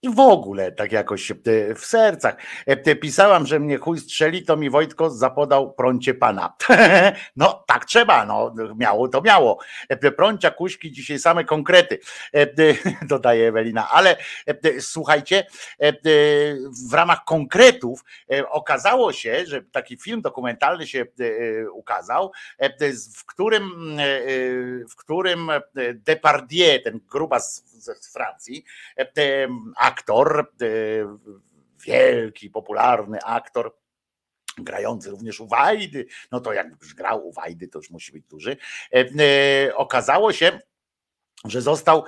i 0.05 0.09
w 0.09 0.19
ogóle 0.19 0.71
tak 0.71 0.91
jakoś 0.91 1.31
e, 1.31 1.35
w 1.75 1.85
sercach. 1.85 2.35
E, 2.65 2.95
pisałam, 2.95 3.47
że 3.47 3.59
mnie 3.59 3.77
chuj 3.77 3.99
strzeli, 3.99 4.43
to 4.43 4.57
mi 4.57 4.69
Wojtko 4.69 5.09
zapodał 5.09 5.73
prącie 5.73 6.13
pana. 6.13 6.53
No 7.35 7.63
tak 7.67 7.85
trzeba, 7.85 8.25
no 8.25 8.53
miało 8.75 9.07
to 9.07 9.21
miało. 9.21 9.59
E, 9.89 10.11
prącia, 10.11 10.51
kuśki, 10.51 10.91
dzisiaj 10.91 11.19
same 11.19 11.43
konkrety, 11.43 11.99
dodaje 13.01 13.47
Ewelina. 13.47 13.89
Ale 13.89 14.17
słuchajcie, 14.79 15.47
w 16.89 16.93
ramach 16.93 17.23
konkretów 17.25 18.03
okazało 18.49 19.13
się, 19.13 19.45
że 19.45 19.61
taki 19.63 19.97
film 19.97 20.21
dokumentalny 20.21 20.87
się 20.87 21.05
ukazał, 21.73 22.31
w 23.15 23.25
którym, 23.25 23.97
w 24.89 24.95
którym 24.95 25.51
Depardieu, 25.93 26.79
ten 26.83 26.99
grubas 27.11 27.63
z 27.85 28.13
Francji, 28.13 28.65
aktor, 29.77 30.51
e, 30.61 30.65
wielki, 31.85 32.49
popularny 32.49 33.19
aktor, 33.23 33.75
grający 34.57 35.09
również 35.09 35.39
u 35.39 35.47
Wajdy, 35.47 36.05
no 36.31 36.39
to 36.39 36.53
jak 36.53 36.67
już 36.81 36.93
grał 36.93 37.27
u 37.27 37.31
Wajdy, 37.31 37.67
to 37.67 37.79
już 37.79 37.89
musi 37.89 38.11
być 38.11 38.25
duży. 38.25 38.57
E, 38.93 39.05
e, 39.19 39.75
okazało 39.75 40.33
się, 40.33 40.59
że 41.45 41.61
został 41.61 42.05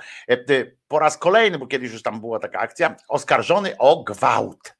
po 0.88 0.98
raz 0.98 1.18
kolejny, 1.18 1.58
bo 1.58 1.66
kiedyś 1.66 1.92
już 1.92 2.02
tam 2.02 2.20
była 2.20 2.38
taka 2.38 2.58
akcja, 2.58 2.96
oskarżony 3.08 3.78
o 3.78 4.04
gwałt. 4.04 4.78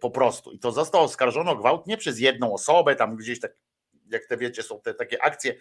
Po 0.00 0.10
prostu. 0.10 0.52
I 0.52 0.58
to 0.58 0.72
został 0.72 1.02
oskarżony 1.02 1.50
o 1.50 1.56
gwałt 1.56 1.86
nie 1.86 1.96
przez 1.96 2.18
jedną 2.18 2.54
osobę, 2.54 2.96
tam 2.96 3.16
gdzieś 3.16 3.40
tak 3.40 3.52
jak 4.10 4.26
te 4.26 4.36
wiecie, 4.36 4.62
są 4.62 4.80
te 4.80 4.94
takie 4.94 5.22
akcje 5.22 5.54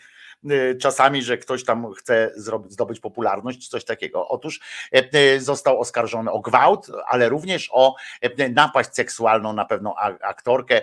czasami, 0.79 1.23
że 1.23 1.37
ktoś 1.37 1.65
tam 1.65 1.93
chce 1.93 2.31
zdobyć 2.67 2.99
popularność, 2.99 3.67
coś 3.67 3.85
takiego. 3.85 4.27
Otóż 4.27 4.59
e, 4.95 5.19
y, 5.35 5.41
został 5.41 5.79
oskarżony 5.79 6.31
o 6.31 6.39
gwałt, 6.39 6.87
ale 7.07 7.29
również 7.29 7.69
o 7.71 7.95
napaść 8.49 8.95
seksualną 8.95 9.53
na 9.53 9.65
pewną 9.65 9.95
aktorkę 10.21 10.81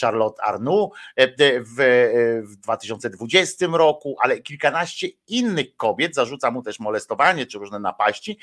Charlotte 0.00 0.42
Arnoux 0.42 0.96
w, 1.16 2.42
w 2.44 2.56
2020 2.56 3.66
roku, 3.72 4.16
ale 4.22 4.38
kilkanaście 4.38 5.08
innych 5.28 5.76
kobiet 5.76 6.14
zarzuca 6.14 6.50
mu 6.50 6.62
też 6.62 6.80
molestowanie 6.80 7.46
czy 7.46 7.58
różne 7.58 7.78
napaści. 7.78 8.38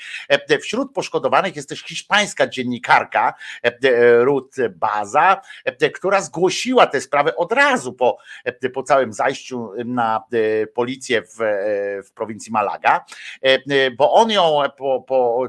Wśród 0.62 0.92
poszkodowanych 0.92 1.56
jest 1.56 1.68
też 1.68 1.82
hiszpańska 1.82 2.46
dziennikarka 2.46 3.34
Ruth 4.20 4.56
Baza, 4.70 5.40
która 5.94 6.20
zgłosiła 6.20 6.86
tę 6.86 7.00
sprawę 7.00 7.36
od 7.36 7.52
razu 7.52 7.92
po 7.92 8.18
po 8.74 8.82
całym 8.82 9.12
zajściu 9.12 9.70
na 9.84 10.24
policję 10.74 11.22
w, 11.22 11.40
e, 11.40 12.02
w 12.02 12.12
prowincji 12.14 12.52
Malaga, 12.52 13.04
bo 13.96 14.12
on 14.12 14.30
ją 14.30 14.60
po, 14.76 15.00
po, 15.00 15.48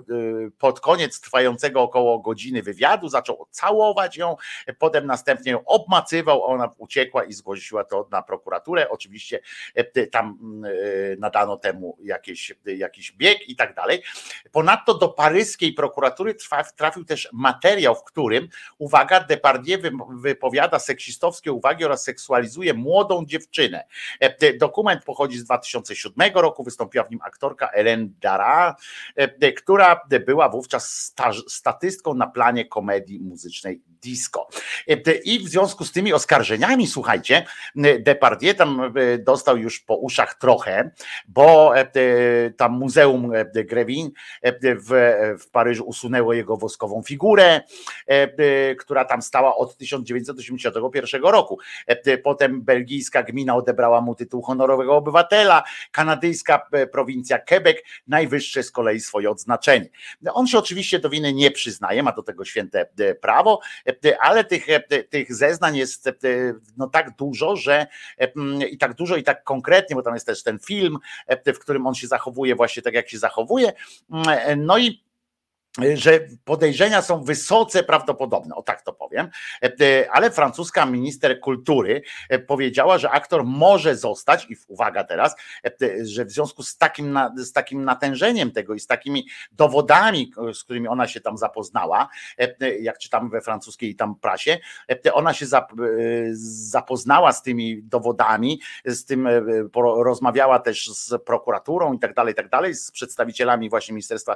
pod 0.58 0.80
koniec 0.80 1.22
trwającego 1.22 1.82
około 1.82 2.20
godziny 2.20 2.64
wywiadu 2.64 3.10
zaczął 3.10 3.48
całować 3.52 4.18
ją, 4.18 4.36
potem 4.80 5.06
następnie 5.06 5.52
ją 5.52 5.66
obmacywał, 5.66 6.44
ona 6.44 6.74
uciekła 6.78 7.24
i 7.24 7.34
zgłosiła 7.34 7.84
to 7.84 8.08
na 8.12 8.22
prokuraturę. 8.22 8.90
Oczywiście 8.90 9.40
tam 10.12 10.38
nadano 11.18 11.58
temu 11.58 11.98
jakieś, 12.04 12.54
jakiś 12.66 13.12
bieg 13.12 13.50
i 13.50 13.56
tak 13.56 13.76
dalej. 13.76 14.04
Ponadto 14.52 14.94
do 14.94 15.10
paryskiej 15.10 15.74
prokuratury 15.74 16.36
trafił 16.78 17.06
też 17.06 17.30
materiał, 17.34 17.96
w 17.96 18.04
którym, 18.04 18.48
uwaga, 18.78 19.20
Depardieu 19.20 19.80
wypowiada 20.22 20.80
seksistowskie 20.80 21.52
uwagi 21.52 21.86
oraz 21.86 22.04
seksualizuje 22.04 22.74
młodą 22.74 23.26
dziewczynę. 23.26 23.86
E, 24.20 24.54
dokument 24.90 25.06
pochodzi 25.06 25.38
z 25.38 25.44
2007 25.44 26.32
roku, 26.36 26.64
wystąpiła 26.64 27.04
w 27.04 27.12
nim 27.12 27.20
aktorka 27.24 27.70
Ellen 27.70 28.14
Dara, 28.22 28.76
e, 29.16 29.52
która 29.52 30.02
była 30.26 30.50
wówczas 30.50 31.14
statystką 31.48 32.14
na 32.14 32.28
planie 32.28 32.66
komedii 32.66 33.20
muzycznej 33.20 33.82
disco. 34.02 34.48
E, 34.88 34.96
I 35.24 35.40
w 35.40 35.50
związku 35.50 35.86
z 35.86 35.92
tymi 35.92 36.14
oskarżeniami, 36.14 36.88
słuchajcie, 36.88 37.46
Depardieu 38.00 38.54
tam 38.54 38.94
dostał 39.20 39.58
już 39.58 39.80
po 39.80 39.96
uszach 39.96 40.34
trochę, 40.34 40.92
bo 41.28 41.74
tam 42.58 42.72
Muzeum 42.72 43.32
Grevin 43.54 44.12
w, 44.64 45.50
Paryżu 45.52 45.84
usunęło 45.84 46.34
jego 46.34 46.58
woskową 46.58 47.04
figurę, 47.04 47.62
która 48.80 49.06
tam 49.06 49.22
stała 49.22 49.56
od 49.56 49.78
1981 49.78 51.22
roku. 51.24 51.60
Potem 52.24 52.62
belgijska 52.62 53.24
gmina 53.24 53.56
odebrała 53.56 54.02
mu 54.02 54.16
tytuł 54.16 54.42
honorowego 54.70 54.96
obywatela, 54.96 55.64
kanadyjska 55.92 56.68
e, 56.72 56.88
prowincja 56.88 57.40
Quebec 57.40 57.78
najwyższe 58.08 58.64
z 58.64 58.72
kolei 58.72 59.00
swoje 59.00 59.30
odznaczenie. 59.30 59.90
On 60.34 60.48
się 60.48 60.58
oczywiście 60.58 61.00
do 61.00 61.10
winy 61.10 61.34
nie 61.34 61.52
przyznaje, 61.52 62.04
ma 62.04 62.12
do 62.12 62.24
tego 62.24 62.46
święte 62.46 62.90
e, 63.00 63.16
prawo, 63.16 63.60
e, 64.06 64.22
ale 64.22 64.44
tych, 64.44 64.68
tych 65.10 65.36
zeznań 65.36 65.78
jest 65.78 66.10
no 66.78 66.88
tak 66.88 67.16
dużo, 67.16 67.56
że 67.56 67.88
i 68.72 68.78
tak 68.78 68.94
dużo 68.94 69.16
i 69.16 69.24
tak 69.24 69.44
konkretnie, 69.44 69.96
bo 69.96 70.02
tam 70.02 70.14
jest 70.14 70.26
też 70.26 70.44
ten 70.44 70.60
film, 70.60 70.98
w 71.46 71.60
którym 71.60 71.88
on 71.88 71.96
się 71.96 72.08
zachowuje 72.08 72.56
właśnie 72.56 72.82
tak, 72.82 72.94
jak 72.94 73.10
się 73.10 73.18
zachowuje. 73.18 73.74
No 74.58 74.78
i 74.78 75.04
że 75.94 76.20
podejrzenia 76.46 77.02
są 77.02 77.24
wysoce 77.24 77.84
prawdopodobne, 77.84 78.56
o 78.56 78.62
tak 78.62 78.82
to 78.82 78.94
powiem, 78.94 79.30
e, 79.64 80.12
ale 80.12 80.32
francuska 80.32 80.86
minister 80.86 81.40
kultury 81.40 82.02
e, 82.30 82.40
powiedziała, 82.40 82.98
że 82.98 83.12
aktor 83.12 83.44
może 83.46 83.96
zostać, 83.96 84.48
i 84.50 84.56
uwaga 84.68 85.04
teraz, 85.04 85.36
e, 85.66 86.06
że 86.06 86.26
w 86.26 86.32
związku 86.32 86.64
z 86.64 86.78
takim, 86.78 87.20
z 87.38 87.52
takim 87.52 87.86
natężeniem 87.86 88.52
tego 88.52 88.74
i 88.74 88.80
z 88.80 88.88
takimi 88.88 89.28
dowodami, 89.52 90.32
z 90.54 90.64
którymi 90.64 90.88
ona 90.88 91.08
się 91.08 91.22
tam 91.22 91.38
zapoznała, 91.38 92.10
jak 92.80 92.98
czytamy 92.98 93.30
we 93.30 93.42
francuskiej 93.42 93.96
tam 93.96 94.16
prasie, 94.16 94.58
ona 95.14 95.34
się 95.34 95.46
zapoznała 96.32 97.32
z 97.32 97.44
tymi 97.44 97.84
dowodami, 97.84 98.62
z 98.86 99.06
tym 99.06 99.28
rozmawiała 100.04 100.60
też 100.60 100.90
z 100.90 101.24
prokuraturą 101.24 101.94
i 101.94 102.00
tak 102.00 102.14
dalej, 102.14 102.34
i 102.34 102.36
tak 102.36 102.50
dalej, 102.50 102.76
z 102.76 102.92
przedstawicielami 102.92 103.70
właśnie 103.70 103.94
Ministerstwa 103.94 104.36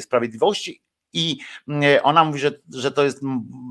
Sprawiedliwości, 0.00 0.15
Sprawiedliwości 0.16 0.82
i 1.12 1.38
mm, 1.68 2.00
ona 2.02 2.24
mówi, 2.24 2.38
że, 2.38 2.52
że 2.74 2.92
to 2.92 3.04
jest 3.04 3.18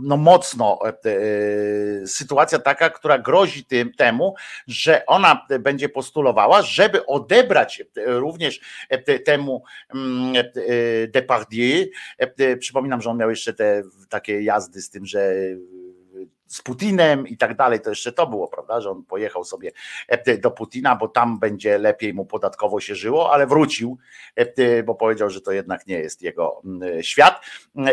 no 0.04 0.18
mocno 0.18 0.80
e, 0.86 0.88
e, 0.88 2.08
sytuacja 2.08 2.60
taka, 2.60 2.90
która 2.90 3.20
grozi 3.20 3.66
tym, 3.66 3.94
temu, 3.94 4.36
że 4.68 5.06
ona 5.06 5.46
będzie 5.60 5.90
postulowała, 5.90 6.62
żeby 6.62 7.06
odebrać 7.06 7.84
również 7.96 8.62
e, 8.90 9.20
temu 9.20 9.64
Depardieu. 11.08 11.86
Przypominam, 12.60 13.02
że 13.02 13.10
on 13.10 13.18
miał 13.18 13.30
jeszcze 13.30 13.54
te 13.54 13.84
takie 14.10 14.42
jazdy 14.42 14.82
z 14.82 14.90
tym, 14.90 15.06
że 15.06 15.34
z 16.48 16.62
Putinem 16.62 17.28
i 17.28 17.38
tak 17.38 17.56
dalej, 17.56 17.80
to 17.82 17.90
jeszcze 17.90 18.12
to 18.12 18.28
było, 18.28 18.48
prawda, 18.48 18.82
że 18.82 18.92
on 18.92 19.04
pojechał 19.04 19.44
sobie 19.44 19.72
e, 20.08 20.38
do 20.38 20.52
Putina, 20.52 20.96
bo 20.96 21.08
tam 21.08 21.40
będzie 21.40 21.78
lepiej 21.78 22.14
mu 22.14 22.26
podatkowo 22.26 22.80
się 22.80 22.96
żyło, 22.96 23.34
ale 23.34 23.48
wrócił, 23.48 23.98
e, 24.36 24.84
bo 24.84 24.96
powiedział, 24.96 25.30
że 25.30 25.42
to 25.42 25.52
jednak 25.52 25.88
nie 25.88 26.00
jest 26.00 26.22
jego 26.22 26.62
świat, 27.02 27.42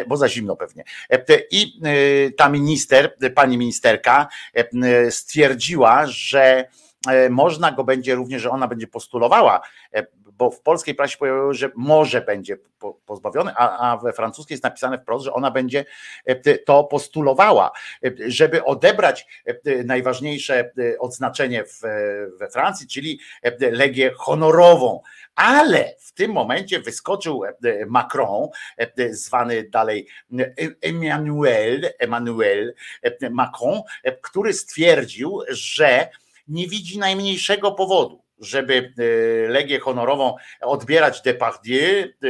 bo 0.07 0.17
za 0.17 0.29
zimno 0.29 0.57
pewnie. 0.57 0.85
E, 1.11 1.25
I 1.51 1.81
ta 2.37 2.49
minister, 2.49 3.17
pani 3.35 3.59
ministerka 3.59 4.29
stwierdziła, 5.11 6.07
że 6.07 6.69
można 7.31 7.73
go 7.73 7.85
będzie 7.85 8.15
również, 8.15 8.43
że 8.43 8.51
ona 8.51 8.69
będzie 8.69 8.87
postulowała 8.87 9.61
bo 10.43 10.51
w 10.51 10.61
polskiej 10.61 10.95
prasie 10.95 11.19
pojawiło, 11.19 11.55
że 11.55 11.71
może 11.77 12.21
będzie 12.21 12.57
pozbawiony, 13.07 13.53
a, 13.57 13.93
a 13.93 13.97
we 13.97 14.13
francuskiej 14.13 14.55
jest 14.55 14.65
napisane 14.65 14.99
wprost, 14.99 15.25
że 15.25 15.33
ona 15.33 15.51
będzie 15.51 15.85
e, 16.25 16.59
to 16.59 16.85
postulowała, 16.85 17.71
e, 18.05 18.11
żeby 18.27 18.65
odebrać 18.65 19.27
e, 19.47 19.85
najważniejsze 19.85 20.71
odznaczenie 20.99 21.65
w, 21.65 21.81
we 22.39 22.51
Francji, 22.51 22.87
czyli 22.87 23.21
legię 23.61 24.13
honorową. 24.17 25.01
Ale 25.35 25.95
w 25.99 26.13
tym 26.13 26.33
momencie 26.33 26.81
wyskoczył 26.81 27.43
Macron, 27.87 28.49
zwany 29.11 29.69
dalej 29.71 30.09
Emmanuel, 30.81 31.93
Emmanuel 31.99 32.75
Macron, 33.31 33.81
który 34.23 34.53
stwierdził, 34.53 35.41
że 35.49 36.09
nie 36.49 36.69
widzi 36.69 36.99
najmniejszego 36.99 37.73
powodu, 37.73 38.22
żeby 38.43 38.93
e, 38.99 39.49
Legię 39.49 39.81
Honorową 39.81 40.37
odbierać 40.61 41.23
Depardieu. 41.23 42.05
E, 42.25 42.29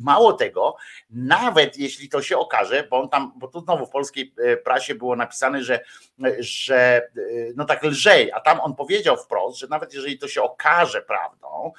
mało 0.00 0.32
tego, 0.32 0.76
nawet 1.10 1.78
jeśli 1.78 2.08
to 2.08 2.22
się 2.22 2.38
okaże, 2.38 2.86
bo 2.90 3.00
on 3.00 3.08
tam, 3.08 3.32
bo 3.36 3.48
tu 3.48 3.60
znowu 3.60 3.86
w 3.86 3.90
polskiej 3.90 4.34
e, 4.38 4.56
prasie 4.56 4.94
było 4.94 5.16
napisane, 5.16 5.62
że, 5.62 5.80
że 6.38 7.08
no 7.56 7.64
tak 7.64 7.82
lżej, 7.82 8.32
a 8.32 8.40
tam 8.40 8.60
on 8.60 8.74
powiedział 8.74 9.16
wprost, 9.16 9.58
że 9.58 9.66
nawet 9.66 9.94
jeżeli 9.94 10.18
to 10.18 10.28
się 10.28 10.42
okaże 10.42 11.02
prawdą, 11.02 11.72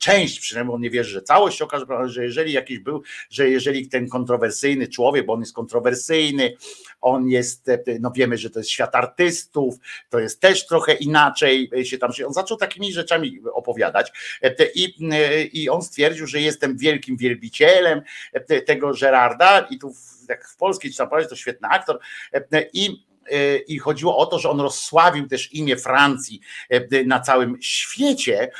część 0.00 0.40
przynajmniej 0.40 0.74
on 0.74 0.80
nie 0.80 0.90
wierzy, 0.90 1.10
że 1.10 1.22
całość 1.22 1.58
się 1.58 1.64
okaże 1.64 1.86
prawdą, 1.86 2.08
że 2.08 2.24
jeżeli 2.24 2.52
jakiś 2.52 2.78
był, 2.78 3.02
że 3.30 3.48
jeżeli 3.48 3.88
ten 3.88 4.08
kontrowersyjny 4.08 4.88
człowiek, 4.88 5.26
bo 5.26 5.32
on 5.32 5.40
jest 5.40 5.54
kontrowersyjny, 5.54 6.54
on 7.00 7.28
jest, 7.28 7.70
no 8.00 8.10
wiemy, 8.10 8.38
że 8.38 8.50
to 8.50 8.60
jest 8.60 8.70
świat 8.70 8.94
artystów, 8.94 9.74
to 10.10 10.18
jest 10.18 10.40
też 10.40 10.66
trochę 10.66 10.94
inaczej 10.94 11.70
się 11.84 11.98
tam 11.98 12.12
się, 12.12 12.26
zaczął 12.34 12.56
takimi 12.56 12.92
rzeczami 12.92 13.40
opowiadać 13.52 14.12
i, 14.74 14.94
i 15.52 15.70
on 15.70 15.82
stwierdził, 15.82 16.26
że 16.26 16.40
jestem 16.40 16.76
wielkim 16.76 17.16
wielbicielem 17.16 18.02
tego 18.66 18.92
Gerarda 19.00 19.66
i 19.70 19.78
tu 19.78 19.94
jak 20.28 20.48
w 20.48 20.56
polskiej 20.56 20.90
czy 20.90 20.96
tam 20.96 21.08
to 21.28 21.36
świetny 21.36 21.68
aktor 21.68 21.98
i 22.72 23.04
i 23.66 23.78
chodziło 23.78 24.16
o 24.16 24.26
to, 24.26 24.38
że 24.38 24.50
on 24.50 24.60
rozsławił 24.60 25.28
też 25.28 25.52
imię 25.52 25.76
Francji 25.76 26.40
na 27.06 27.20
całym 27.20 27.62
świecie 27.62 28.50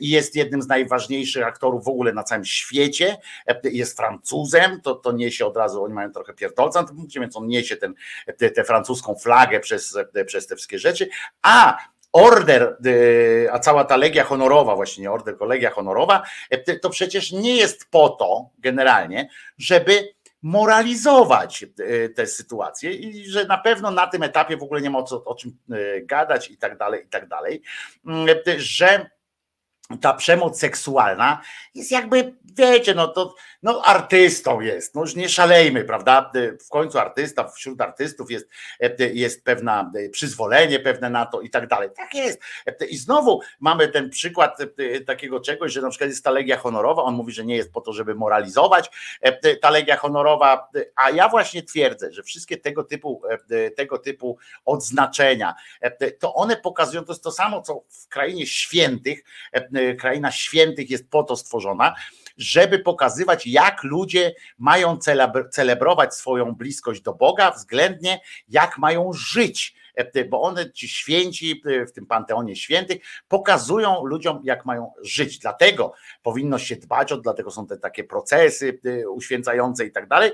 i 0.00 0.08
jest 0.08 0.36
jednym 0.36 0.62
z 0.62 0.68
najważniejszych 0.68 1.44
aktorów 1.44 1.84
w 1.84 1.88
ogóle 1.88 2.12
na 2.12 2.22
całym 2.22 2.44
świecie. 2.44 3.16
Jest 3.64 3.96
Francuzem, 3.96 4.80
to, 4.80 4.94
to 4.94 5.12
niesie 5.12 5.46
od 5.46 5.56
razu, 5.56 5.84
oni 5.84 5.94
mają 5.94 6.12
trochę 6.12 6.34
pierdolca 6.34 6.86
więc 7.20 7.36
on 7.36 7.46
niesie 7.46 7.76
ten, 7.76 7.94
tę 8.54 8.64
francuską 8.64 9.14
flagę 9.14 9.60
przez, 9.60 9.98
przez 10.26 10.46
te 10.46 10.56
wszystkie 10.56 10.78
rzeczy. 10.78 11.08
A 11.42 11.78
order, 12.12 12.76
a 13.52 13.58
cała 13.58 13.84
ta 13.84 13.96
legia 13.96 14.24
honorowa, 14.24 14.76
właśnie 14.76 15.02
nie 15.02 15.10
order, 15.10 15.34
tylko 15.34 15.44
legia 15.44 15.70
honorowa, 15.70 16.22
to 16.82 16.90
przecież 16.90 17.32
nie 17.32 17.56
jest 17.56 17.90
po 17.90 18.08
to 18.08 18.50
generalnie, 18.58 19.28
żeby 19.58 20.08
moralizować 20.42 21.62
e, 21.62 22.08
tę 22.08 22.26
sytuację 22.26 22.92
i 22.92 23.30
że 23.30 23.44
na 23.44 23.58
pewno 23.58 23.90
na 23.90 24.06
tym 24.06 24.22
etapie 24.22 24.56
w 24.56 24.62
ogóle 24.62 24.80
nie 24.80 24.90
ma 24.90 24.98
o, 24.98 25.02
co, 25.02 25.24
o 25.24 25.34
czym 25.34 25.56
e, 25.70 26.00
gadać 26.00 26.50
i 26.50 26.56
tak 26.56 26.78
dalej, 26.78 27.04
i 27.04 27.08
tak 27.08 27.28
dalej, 27.28 27.62
mm, 28.06 28.36
że 28.56 29.10
ta 30.00 30.14
przemoc 30.14 30.60
seksualna 30.60 31.40
jest 31.74 31.90
jakby, 31.90 32.34
wiecie, 32.44 32.94
no 32.94 33.08
to 33.08 33.34
no 33.62 33.82
artystą 33.84 34.60
jest, 34.60 34.94
no 34.94 35.00
już 35.00 35.14
nie 35.14 35.28
szalejmy, 35.28 35.84
prawda? 35.84 36.32
W 36.66 36.68
końcu 36.68 36.98
artysta, 36.98 37.48
wśród 37.48 37.80
artystów 37.80 38.30
jest, 38.30 38.48
jest 39.14 39.44
pewne 39.44 39.90
przyzwolenie 40.12 40.80
pewne 40.80 41.10
na 41.10 41.26
to 41.26 41.40
i 41.40 41.50
tak 41.50 41.68
dalej. 41.68 41.88
Tak 41.96 42.14
jest. 42.14 42.40
I 42.88 42.96
znowu 42.96 43.40
mamy 43.60 43.88
ten 43.88 44.10
przykład 44.10 44.58
takiego 45.06 45.40
czegoś, 45.40 45.72
że 45.72 45.82
na 45.82 45.90
przykład 45.90 46.10
jest 46.10 46.24
ta 46.24 46.30
legia 46.30 46.56
honorowa, 46.56 47.02
on 47.02 47.14
mówi, 47.14 47.32
że 47.32 47.44
nie 47.44 47.56
jest 47.56 47.72
po 47.72 47.80
to, 47.80 47.92
żeby 47.92 48.14
moralizować 48.14 48.90
ta 49.60 49.70
legia 49.70 49.96
honorowa, 49.96 50.68
a 50.94 51.10
ja 51.10 51.28
właśnie 51.28 51.62
twierdzę, 51.62 52.12
że 52.12 52.22
wszystkie 52.22 52.56
tego 52.56 52.84
typu, 52.84 53.22
tego 53.76 53.98
typu 53.98 54.38
odznaczenia, 54.64 55.54
to 56.18 56.34
one 56.34 56.56
pokazują, 56.56 57.04
to 57.04 57.12
jest 57.12 57.24
to 57.24 57.32
samo, 57.32 57.62
co 57.62 57.82
w 57.88 58.08
krainie 58.08 58.46
świętych, 58.46 59.24
kraina 59.98 60.32
świętych 60.32 60.90
jest 60.90 61.10
po 61.10 61.22
to 61.22 61.36
stworzona, 61.36 61.94
żeby 62.36 62.78
pokazywać, 62.78 63.46
jak 63.46 63.84
ludzie 63.84 64.34
mają 64.58 64.98
celebrować 65.50 66.14
swoją 66.14 66.54
bliskość 66.54 67.00
do 67.00 67.14
Boga, 67.14 67.50
względnie 67.50 68.20
jak 68.48 68.78
mają 68.78 69.12
żyć 69.12 69.74
bo 70.30 70.42
one 70.42 70.72
ci 70.72 70.88
święci 70.88 71.62
w 71.88 71.92
tym 71.92 72.06
panteonie 72.06 72.56
świętych 72.56 72.98
pokazują 73.28 74.04
ludziom, 74.04 74.40
jak 74.44 74.66
mają 74.66 74.92
żyć. 75.02 75.38
Dlatego 75.38 75.92
powinno 76.22 76.58
się 76.58 76.76
dbać 76.76 77.12
o, 77.12 77.16
dlatego 77.16 77.50
są 77.50 77.66
te 77.66 77.76
takie 77.76 78.04
procesy 78.04 78.80
y, 78.86 79.10
uświęcające 79.10 79.86
i 79.86 79.92
tak 79.92 80.08
dalej 80.08 80.32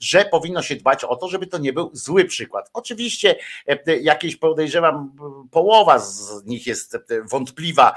że 0.00 0.24
powinno 0.24 0.62
się 0.62 0.76
dbać 0.76 1.04
o 1.04 1.16
to, 1.16 1.28
żeby 1.28 1.46
to 1.46 1.58
nie 1.58 1.72
był 1.72 1.90
zły 1.92 2.24
przykład. 2.24 2.70
Oczywiście 2.72 3.36
e, 3.68 3.78
e, 3.86 3.96
jakieś 3.96 4.36
podejrzewam, 4.36 5.12
połowa 5.50 5.98
z 5.98 6.44
nich 6.44 6.66
jest 6.66 6.94
e, 6.94 7.00
wątpliwa, 7.30 7.94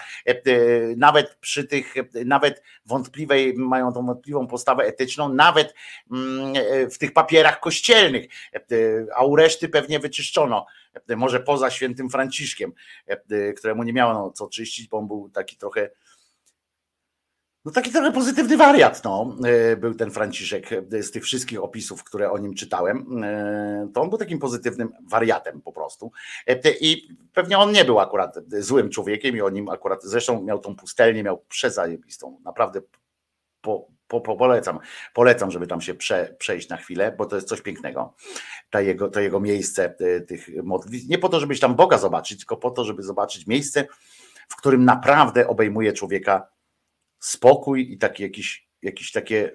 nawet 0.97 1.35
przy 1.35 1.63
tych, 1.63 1.93
nawet 2.25 2.63
wątpliwej, 2.85 3.53
mają 3.53 3.93
tą 3.93 4.05
wątpliwą 4.05 4.47
postawę 4.47 4.83
etyczną, 4.83 5.33
nawet 5.33 5.73
mm, 6.11 6.53
w 6.91 6.97
tych 6.97 7.13
papierach 7.13 7.59
kościelnych, 7.59 8.27
a 9.15 9.25
u 9.25 9.35
reszty 9.35 9.69
pewnie 9.69 9.99
wyczyszczono 9.99 10.65
może 11.17 11.39
poza 11.39 11.69
świętym 11.69 12.09
Franciszkiem, 12.09 12.71
któremu 13.57 13.83
nie 13.83 13.93
miało 13.93 14.13
no, 14.13 14.31
co 14.31 14.47
czyścić, 14.47 14.87
bo 14.87 14.97
on 14.97 15.07
był 15.07 15.29
taki 15.29 15.57
trochę 15.57 15.89
no 17.65 17.71
taki 17.71 17.91
trochę 17.91 18.11
pozytywny 18.11 18.57
wariat 18.57 19.03
no, 19.03 19.35
e, 19.45 19.77
był 19.77 19.95
ten 19.95 20.11
Franciszek 20.11 20.73
e, 20.73 21.03
z 21.03 21.11
tych 21.11 21.23
wszystkich 21.23 21.63
opisów, 21.63 22.03
które 22.03 22.31
o 22.31 22.37
nim 22.37 22.53
czytałem. 22.53 23.23
E, 23.23 23.89
to 23.93 24.01
on 24.01 24.09
był 24.09 24.17
takim 24.17 24.39
pozytywnym 24.39 24.89
wariatem 25.07 25.61
po 25.61 25.73
prostu. 25.73 26.11
I 26.81 27.07
pewnie 27.33 27.57
on 27.57 27.71
nie 27.71 27.85
był 27.85 27.99
akurat 27.99 28.35
złym 28.49 28.89
człowiekiem 28.89 29.37
i 29.37 29.41
o 29.41 29.49
nim 29.49 29.69
akurat, 29.69 30.03
zresztą 30.03 30.41
miał 30.41 30.59
tą 30.59 30.75
pustelnię, 30.75 31.23
miał 31.23 31.37
przezajebistą, 31.49 32.39
naprawdę 32.45 32.81
po, 33.61 33.87
po, 34.07 34.21
po, 34.21 34.35
polecam, 34.35 34.79
polecam, 35.13 35.51
żeby 35.51 35.67
tam 35.67 35.81
się 35.81 35.93
prze, 35.93 36.35
przejść 36.39 36.69
na 36.69 36.77
chwilę, 36.77 37.15
bo 37.17 37.25
to 37.25 37.35
jest 37.35 37.47
coś 37.47 37.61
pięknego. 37.61 38.13
To 38.69 38.79
jego, 38.79 39.09
to 39.09 39.19
jego 39.19 39.39
miejsce 39.39 39.95
tych 40.27 40.47
modlitw. 40.63 41.07
Nie 41.07 41.17
po 41.17 41.29
to, 41.29 41.39
żebyś 41.39 41.59
tam 41.59 41.75
Boga 41.75 41.97
zobaczyć, 41.97 42.39
tylko 42.39 42.57
po 42.57 42.71
to, 42.71 42.83
żeby 42.83 43.03
zobaczyć 43.03 43.47
miejsce, 43.47 43.87
w 44.49 44.55
którym 44.55 44.85
naprawdę 44.85 45.47
obejmuje 45.47 45.93
człowieka 45.93 46.47
spokój 47.19 47.93
i 47.93 47.97
taki 47.97 48.23
jakiś, 48.23 48.69
jakiś, 48.81 49.11
takie, 49.11 49.51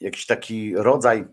jakiś 0.00 0.26
taki 0.26 0.76
rodzaj 0.76 1.24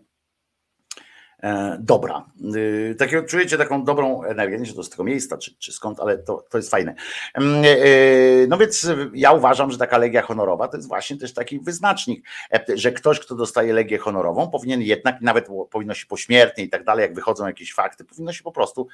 e, 1.42 1.78
dobra. 1.80 2.26
Y, 2.56 2.94
takie, 2.98 3.22
czujecie 3.22 3.58
taką 3.58 3.84
dobrą 3.84 4.22
energię, 4.22 4.58
nie 4.58 4.66
że 4.66 4.74
to 4.74 4.82
z 4.82 4.90
tego 4.90 5.04
miejsca, 5.04 5.38
czy, 5.38 5.58
czy 5.58 5.72
skąd, 5.72 6.00
ale 6.00 6.18
to, 6.18 6.44
to 6.50 6.58
jest 6.58 6.70
fajne. 6.70 6.94
Mm, 7.34 7.64
e, 7.64 7.68
e, 7.68 8.46
no 8.48 8.58
więc 8.58 8.88
ja 9.14 9.32
uważam, 9.32 9.70
że 9.70 9.78
taka 9.78 9.98
legia 9.98 10.22
honorowa 10.22 10.68
to 10.68 10.76
jest 10.76 10.88
właśnie 10.88 11.16
też 11.16 11.34
taki 11.34 11.60
wyznacznik, 11.60 12.26
że 12.74 12.92
ktoś, 12.92 13.20
kto 13.20 13.34
dostaje 13.34 13.72
legię 13.72 13.98
honorową, 13.98 14.50
powinien 14.50 14.82
jednak, 14.82 15.20
nawet 15.20 15.48
powinno 15.70 15.94
się 15.94 16.06
pośmiertnie 16.06 16.64
i 16.64 16.68
tak 16.68 16.84
dalej, 16.84 17.02
jak 17.02 17.14
wychodzą 17.14 17.46
jakieś 17.46 17.74
fakty, 17.74 18.04
powinno 18.04 18.32
się 18.32 18.42
po 18.42 18.52
prostu 18.52 18.88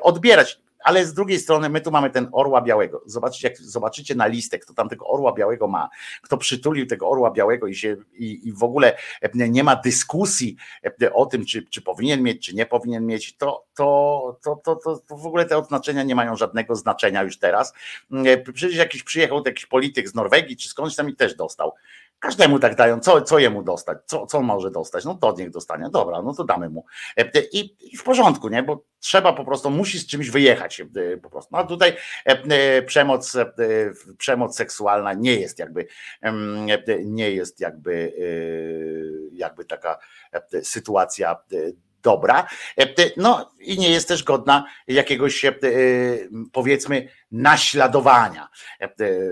odbierać 0.00 0.60
ale 0.84 1.06
z 1.06 1.14
drugiej 1.14 1.38
strony 1.38 1.68
my 1.68 1.80
tu 1.80 1.90
mamy 1.90 2.10
ten 2.10 2.28
orła 2.32 2.62
białego. 2.62 3.02
Zobaczycie, 3.06 3.48
jak 3.48 3.58
zobaczycie 3.58 4.14
na 4.14 4.26
listę, 4.26 4.58
kto 4.58 4.74
tam 4.74 4.88
tego 4.88 5.06
orła 5.06 5.32
białego 5.32 5.68
ma, 5.68 5.88
kto 6.22 6.36
przytulił 6.36 6.86
tego 6.86 7.10
orła 7.10 7.30
białego 7.30 7.66
i 7.66 7.74
się 7.74 7.96
i, 8.12 8.48
i 8.48 8.52
w 8.52 8.62
ogóle 8.62 8.96
nie 9.34 9.64
ma 9.64 9.76
dyskusji 9.76 10.56
o 11.12 11.26
tym, 11.26 11.44
czy, 11.44 11.62
czy 11.62 11.82
powinien 11.82 12.22
mieć, 12.22 12.46
czy 12.46 12.54
nie 12.54 12.66
powinien 12.66 13.06
mieć, 13.06 13.36
to, 13.36 13.64
to, 13.74 14.38
to, 14.42 14.56
to, 14.64 14.76
to, 14.76 14.98
to 14.98 15.16
w 15.16 15.26
ogóle 15.26 15.44
te 15.44 15.58
odznaczenia 15.58 16.02
nie 16.02 16.14
mają 16.14 16.36
żadnego 16.36 16.74
znaczenia 16.74 17.22
już 17.22 17.38
teraz. 17.38 17.72
Przecież 18.54 18.76
jakiś 18.76 19.02
przyjechał 19.02 19.42
jakiś 19.46 19.66
polityk 19.66 20.08
z 20.08 20.14
Norwegii, 20.14 20.56
czy 20.56 20.68
skądś 20.68 20.96
tam 20.96 21.08
i 21.08 21.16
też 21.16 21.34
dostał. 21.34 21.72
Każdemu 22.18 22.58
tak 22.58 22.74
dają, 22.74 23.00
co, 23.00 23.22
co 23.22 23.38
jemu 23.38 23.62
dostać, 23.62 23.98
co, 24.06 24.26
co 24.26 24.42
może 24.42 24.70
dostać, 24.70 25.04
no 25.04 25.14
to 25.14 25.34
niech 25.38 25.50
dostanie, 25.50 25.88
dobra, 25.90 26.22
no 26.22 26.34
to 26.34 26.44
damy 26.44 26.70
mu. 26.70 26.84
I, 27.52 27.76
I, 27.80 27.96
w 27.96 28.02
porządku, 28.02 28.48
nie, 28.48 28.62
bo 28.62 28.84
trzeba 29.00 29.32
po 29.32 29.44
prostu, 29.44 29.70
musi 29.70 29.98
z 29.98 30.06
czymś 30.06 30.30
wyjechać 30.30 30.82
po 31.22 31.30
prostu. 31.30 31.48
No 31.52 31.58
a 31.58 31.64
tutaj 31.64 31.96
przemoc, 32.86 33.36
przemoc 34.18 34.56
seksualna 34.56 35.12
nie 35.12 35.34
jest 35.34 35.58
jakby, 35.58 35.86
nie 37.04 37.30
jest 37.30 37.60
jakby, 37.60 38.12
jakby 39.32 39.64
taka 39.64 39.98
sytuacja 40.62 41.36
dobra. 42.02 42.46
E, 42.80 42.86
no 43.16 43.50
i 43.60 43.78
nie 43.78 43.90
jest 43.90 44.08
też 44.08 44.24
godna 44.24 44.64
jakiegoś 44.86 45.44
e, 45.44 45.54
powiedzmy 46.52 47.08
naśladowania 47.30 48.48
e, 48.80 48.90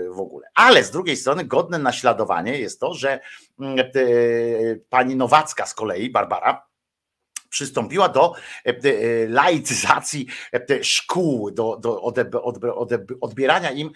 w 0.09 0.19
ogóle. 0.19 0.47
Ale 0.55 0.83
z 0.83 0.91
drugiej 0.91 1.17
strony 1.17 1.45
godne 1.45 1.79
naśladowanie 1.79 2.59
jest 2.59 2.79
to, 2.79 2.93
że 2.93 3.19
mm, 3.59 3.91
pani 4.89 5.15
Nowacka 5.15 5.65
z 5.65 5.73
kolei, 5.73 6.09
Barbara, 6.09 6.67
przystąpiła 7.57 8.09
do 8.09 8.33
e, 8.65 8.69
e, 8.69 9.27
laicyzacji 9.27 10.27
e, 10.53 10.83
szkół, 10.83 11.51
do, 11.51 11.77
do 11.77 12.01
odbierania 13.21 13.71
im 13.71 13.91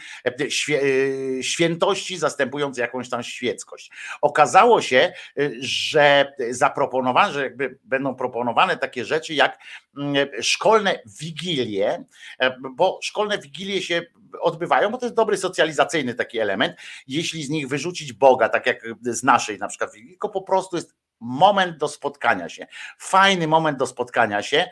świętości, 1.41 2.17
zastępując 2.17 2.77
jakąś 2.77 3.09
tam 3.09 3.23
świeckość. 3.23 3.91
Okazało 4.21 4.81
się, 4.81 5.13
że 5.59 6.33
zaproponowane, 6.49 7.33
że 7.33 7.43
jakby 7.43 7.79
będą 7.83 8.15
proponowane 8.15 8.77
takie 8.77 9.05
rzeczy 9.05 9.33
jak 9.33 9.59
mm, 9.97 10.27
szkolne 10.41 10.99
wigilie, 11.19 12.05
bo 12.75 12.99
szkolne 13.01 13.37
wigilie 13.37 13.81
się 13.81 14.01
odbywają, 14.41 14.89
bo 14.89 14.97
to 14.97 15.05
jest 15.05 15.15
dobry 15.15 15.37
socjalizacyjny 15.37 16.13
taki 16.13 16.39
element. 16.39 16.75
Jeśli 17.07 17.43
z 17.43 17.49
nich 17.49 17.67
wyrzucić 17.67 18.13
Boga, 18.13 18.49
tak 18.49 18.65
jak 18.65 18.83
z 19.01 19.23
naszej 19.23 19.57
na 19.57 19.67
przykład, 19.67 19.91
tylko 19.91 20.29
po 20.29 20.41
prostu 20.41 20.75
jest 20.75 21.00
moment 21.21 21.77
do 21.77 21.87
spotkania 21.87 22.49
się. 22.49 22.67
Fajny 22.97 23.47
moment 23.47 23.77
do 23.77 23.87
spotkania 23.87 24.41
się. 24.41 24.69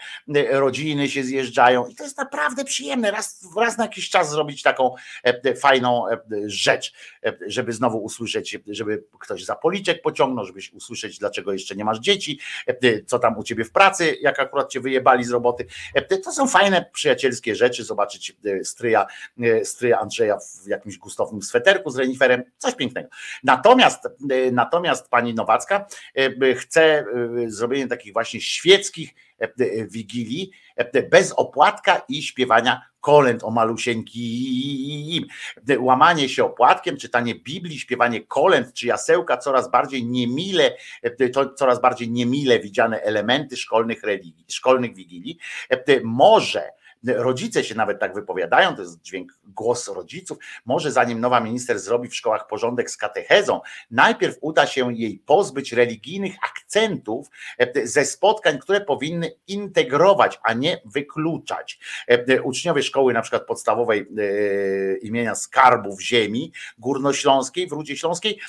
Rodziny 0.50 1.10
się 1.10 1.24
zjeżdżają 1.24 1.88
i 1.88 1.96
to 1.96 2.04
jest 2.04 2.18
naprawdę 2.18 2.64
przyjemne. 2.64 3.12
Raz, 3.12 3.46
raz 3.58 3.78
na 3.78 3.84
jakiś 3.84 4.10
czas 4.10 4.30
zrobić 4.30 4.62
taką 4.62 4.96
e, 5.24 5.56
fajną 5.56 6.10
e, 6.10 6.20
rzecz, 6.46 6.94
e, 7.26 7.34
żeby 7.48 7.74
znowu 7.74 7.98
usłyszeć, 7.98 8.58
żeby 8.68 9.04
ktoś 9.20 9.46
za 9.46 9.56
policzek 9.56 10.02
pociągnął, 10.02 10.46
żebyś 10.46 10.74
usłyszeć, 10.74 11.20
dlaczego 11.20 11.54
jeszcze 11.54 11.76
nie 11.76 11.86
masz 11.86 12.00
dzieci, 12.00 12.40
co 13.06 13.20
tam 13.20 13.38
u 13.38 13.44
ciebie 13.44 13.66
w 13.66 13.72
pracy, 13.72 14.18
jak 14.22 14.40
akurat 14.40 14.72
cię 14.72 14.80
wyjebali 14.80 15.24
z 15.24 15.30
roboty. 15.30 15.66
To 16.24 16.32
są 16.32 16.48
fajne, 16.48 16.86
przyjacielskie 16.94 17.56
rzeczy. 17.56 17.84
Zobaczyć 17.84 18.38
stryja, 18.64 19.06
stryja 19.64 20.00
Andrzeja 20.00 20.38
w 20.64 20.68
jakimś 20.68 20.98
gustownym 20.98 21.42
sweterku 21.42 21.90
z 21.90 21.98
reniferem. 21.98 22.44
Coś 22.58 22.76
pięknego. 22.76 23.10
Natomiast, 23.44 24.08
natomiast 24.52 25.10
pani 25.10 25.34
Nowacka 25.34 25.86
chce 26.56 27.06
zrobienie 27.48 27.88
takich 27.88 28.14
właśnie 28.14 28.42
świeckich 28.42 29.16
wigilii 29.92 30.52
bez 31.12 31.32
opłatka 31.32 32.02
i 32.10 32.24
śpiewania 32.24 32.82
kolęd 33.02 33.44
o 33.44 33.52
malusieńkim. 33.52 35.26
Łamanie 35.80 36.30
się 36.30 36.44
opłatkiem, 36.46 36.98
czytanie 36.98 37.36
Biblii, 37.36 37.80
śpiewanie 37.80 38.22
kolęd 38.22 38.74
czy 38.74 38.88
jasełka 38.88 39.38
coraz 39.38 39.72
bardziej 39.72 40.06
niemile, 40.06 40.76
to 41.34 41.50
coraz 41.50 41.82
bardziej 41.82 42.10
niemile 42.10 42.60
widziane 42.60 43.02
elementy 43.02 43.58
szkolnych 43.58 44.04
religii, 44.04 44.46
szkolnych 44.50 44.96
wigilii 44.96 45.38
może 46.04 46.72
Rodzice 47.08 47.64
się 47.64 47.76
nawet 47.76 48.00
tak 48.00 48.14
wypowiadają, 48.14 48.76
to 48.76 48.82
jest 48.82 49.02
dźwięk, 49.02 49.32
głos 49.44 49.88
rodziców. 49.88 50.38
Może 50.66 50.92
zanim 50.92 51.20
nowa 51.20 51.40
minister 51.40 51.80
zrobi 51.80 52.10
w 52.10 52.16
szkołach 52.16 52.48
porządek 52.48 52.92
z 52.92 52.98
katechezą, 52.98 53.62
najpierw 53.92 54.38
uda 54.42 54.68
się 54.68 54.96
jej 54.96 55.20
pozbyć 55.26 55.74
religijnych 55.74 56.36
akcentów 56.52 57.28
e, 57.58 57.88
ze 57.88 58.06
spotkań, 58.06 58.60
które 58.60 58.82
powinny 58.82 59.32
integrować, 59.48 60.40
a 60.44 60.54
nie 60.54 60.82
wykluczać. 60.86 61.80
E, 62.08 62.42
uczniowie 62.42 62.84
szkoły 62.84 63.14
na 63.14 63.22
przykład 63.22 63.46
podstawowej 63.46 64.00
e, 64.00 64.98
imienia 64.98 65.36
Skarbów 65.36 66.02
Ziemi 66.02 66.52
Górnośląskiej 66.78 67.68
w 67.68 67.72
Rudzie 67.72 67.98
Śląskiej 67.98 68.40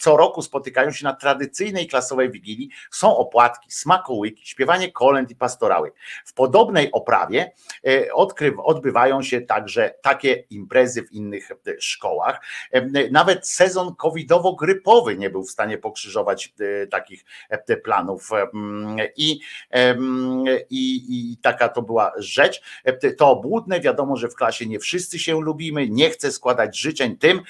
co 0.00 0.16
roku 0.16 0.42
spotykają 0.42 0.92
się 0.92 1.04
na 1.04 1.14
tradycyjnej 1.14 1.86
klasowej 1.86 2.30
wigilii. 2.30 2.70
Są 2.90 3.16
opłatki, 3.16 3.70
smakołyki, 3.70 4.46
śpiewanie 4.46 4.92
kolęd 4.92 5.30
i 5.30 5.36
pastorały. 5.36 5.92
W 6.24 6.34
podobnej 6.34 6.92
oprawie 6.92 7.52
E, 7.91 7.91
odkryw, 8.12 8.54
odbywają 8.58 9.22
się 9.22 9.40
także 9.40 9.94
takie 10.02 10.44
imprezy 10.50 11.02
w 11.02 11.12
innych 11.12 11.50
e, 11.50 11.80
szkołach. 11.80 12.40
E, 12.70 13.10
nawet 13.10 13.48
sezon 13.48 13.88
covidowo-grypowy 13.88 15.18
nie 15.18 15.30
był 15.30 15.44
w 15.44 15.50
stanie 15.50 15.78
pokrzyżować 15.78 16.54
takich 16.90 17.24
planów. 17.84 18.30
I, 19.16 19.40
i, 20.70 21.32
I 21.32 21.36
taka 21.42 21.68
to 21.68 21.82
była 21.82 22.12
rzecz. 22.16 22.62
To 23.18 23.30
obłudne, 23.30 23.80
wiadomo, 23.80 24.16
że 24.16 24.28
w 24.28 24.34
klasie 24.34 24.66
nie 24.66 24.78
wszyscy 24.78 25.18
się 25.18 25.40
lubimy, 25.40 25.88
nie 25.88 26.10
chcę 26.10 26.32
składać 26.32 26.78
życzeń 26.78 27.16
tym, 27.16 27.40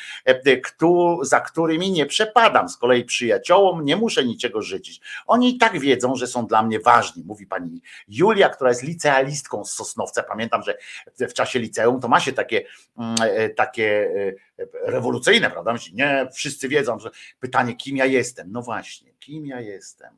za 1.23 1.41
którymi 1.41 1.93
nie 1.93 2.07
przepadam. 2.07 2.69
Z 2.69 2.77
kolei 2.77 3.05
przyjaciołom 3.05 3.85
nie 3.85 3.97
muszę 3.97 4.25
niczego 4.25 4.63
życzyć. 4.63 5.01
Oni 5.27 5.55
i 5.55 5.59
tak 5.59 5.81
wiedzą, 5.81 6.17
że 6.17 6.27
są 6.27 6.47
dla 6.47 6.63
mnie 6.63 6.81
ważni, 6.81 7.25
mówi 7.25 7.47
pani 7.47 7.81
Julia, 8.09 8.49
która 8.49 8.71
jest 8.71 8.83
licealistką 8.83 9.65
z 9.65 9.73
Sosnowca 9.73 10.23
Pamiętam, 10.33 10.63
że 10.63 10.79
w 11.29 11.33
czasie 11.33 11.59
liceum 11.59 12.01
to 12.01 12.09
ma 12.09 12.21
się 12.21 12.33
takie, 12.33 12.65
mm, 12.99 13.15
e, 13.21 13.51
takie 13.51 14.11
e, 14.59 14.65
rewolucyjne, 14.87 15.51
prawda? 15.51 15.75
Nie 15.93 16.29
wszyscy 16.35 16.69
wiedzą, 16.69 16.99
że 16.99 17.11
pytanie, 17.41 17.77
kim 17.77 17.97
ja 17.97 18.07
jestem. 18.07 18.53
No 18.53 18.63
właśnie, 18.63 19.13
kim 19.19 19.47
ja 19.47 19.61
jestem? 19.61 20.17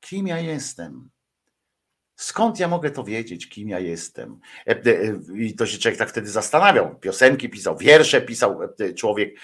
Kim 0.00 0.26
ja 0.26 0.38
jestem? 0.38 1.10
Skąd 2.20 2.60
ja 2.60 2.68
mogę 2.68 2.90
to 2.90 3.04
wiedzieć, 3.04 3.48
kim 3.48 3.68
ja 3.68 3.78
jestem? 3.78 4.40
E, 4.66 4.70
e, 4.70 4.82
I 5.34 5.54
to 5.54 5.66
się 5.66 5.78
człowiek 5.78 5.98
tak 5.98 6.08
wtedy 6.08 6.30
zastanawiał. 6.30 6.94
Piosenki 6.94 7.48
pisał, 7.48 7.76
wiersze 7.76 8.20
pisał 8.20 8.60
e, 8.62 8.92
człowiek 8.92 9.34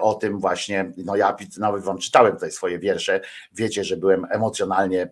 o 0.00 0.14
tym 0.14 0.38
właśnie. 0.38 0.92
No 0.96 1.16
ja 1.16 1.36
nawet 1.58 1.82
wam 1.82 1.98
czytałem 1.98 2.32
tutaj 2.32 2.50
swoje 2.50 2.78
wiersze. 2.78 3.20
Wiecie, 3.52 3.84
że 3.84 3.96
byłem 3.96 4.26
emocjonalnie 4.30 5.10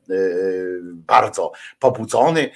bardzo 0.95 1.53
pobudzony. 1.79 2.51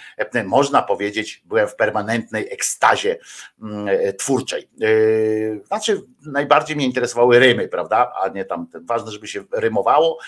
Można 0.44 0.82
powiedzieć, 0.82 1.42
byłem 1.44 1.68
w 1.68 1.76
permanentnej 1.76 2.52
ekstazie 2.52 3.18
twórczej. 4.18 4.68
Znaczy, 5.66 6.02
najbardziej 6.26 6.76
mnie 6.76 6.86
interesowały 6.86 7.38
rymy, 7.38 7.68
prawda? 7.68 8.12
A 8.22 8.28
nie 8.28 8.44
tam, 8.44 8.66
ważne, 8.84 9.10
żeby 9.10 9.26
się 9.26 9.44
rymowało. 9.52 10.18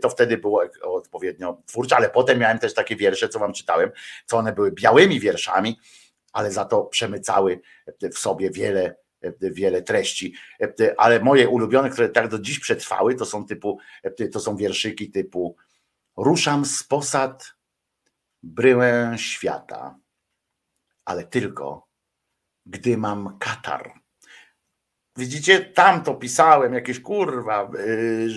To 0.00 0.10
wtedy 0.10 0.38
było 0.38 0.62
odpowiednio 0.82 1.62
twórcze, 1.66 1.96
ale 1.96 2.10
potem 2.10 2.38
miałem 2.38 2.58
też 2.58 2.74
takie 2.74 2.96
wiersze, 2.96 3.28
co 3.28 3.38
wam 3.38 3.47
wam 3.48 3.54
czytałem, 3.54 3.90
co 4.26 4.36
one 4.36 4.52
były 4.52 4.72
białymi 4.72 5.20
wierszami, 5.20 5.80
ale 6.32 6.52
za 6.52 6.64
to 6.64 6.84
przemycały 6.84 7.60
w 8.14 8.18
sobie 8.18 8.50
wiele, 8.50 8.96
wiele 9.40 9.82
treści. 9.82 10.34
Ale 10.96 11.20
moje 11.20 11.48
ulubione, 11.48 11.90
które 11.90 12.08
tak 12.08 12.28
do 12.28 12.38
dziś 12.38 12.58
przetrwały, 12.58 13.14
to 13.14 13.26
są 13.26 13.46
typu, 13.46 13.78
to 14.32 14.40
są 14.40 14.56
wierszyki 14.56 15.10
typu 15.10 15.56
Ruszam 16.18 16.64
z 16.64 16.82
posad 16.82 17.54
bryłę 18.42 19.14
świata, 19.16 19.98
ale 21.04 21.24
tylko 21.24 21.88
gdy 22.66 22.98
mam 22.98 23.38
katar. 23.38 23.92
Widzicie, 25.18 25.60
tam 25.60 26.02
to 26.02 26.14
pisałem, 26.14 26.74
jakieś 26.74 27.00
kurwa, 27.00 27.70
y, 27.74 28.28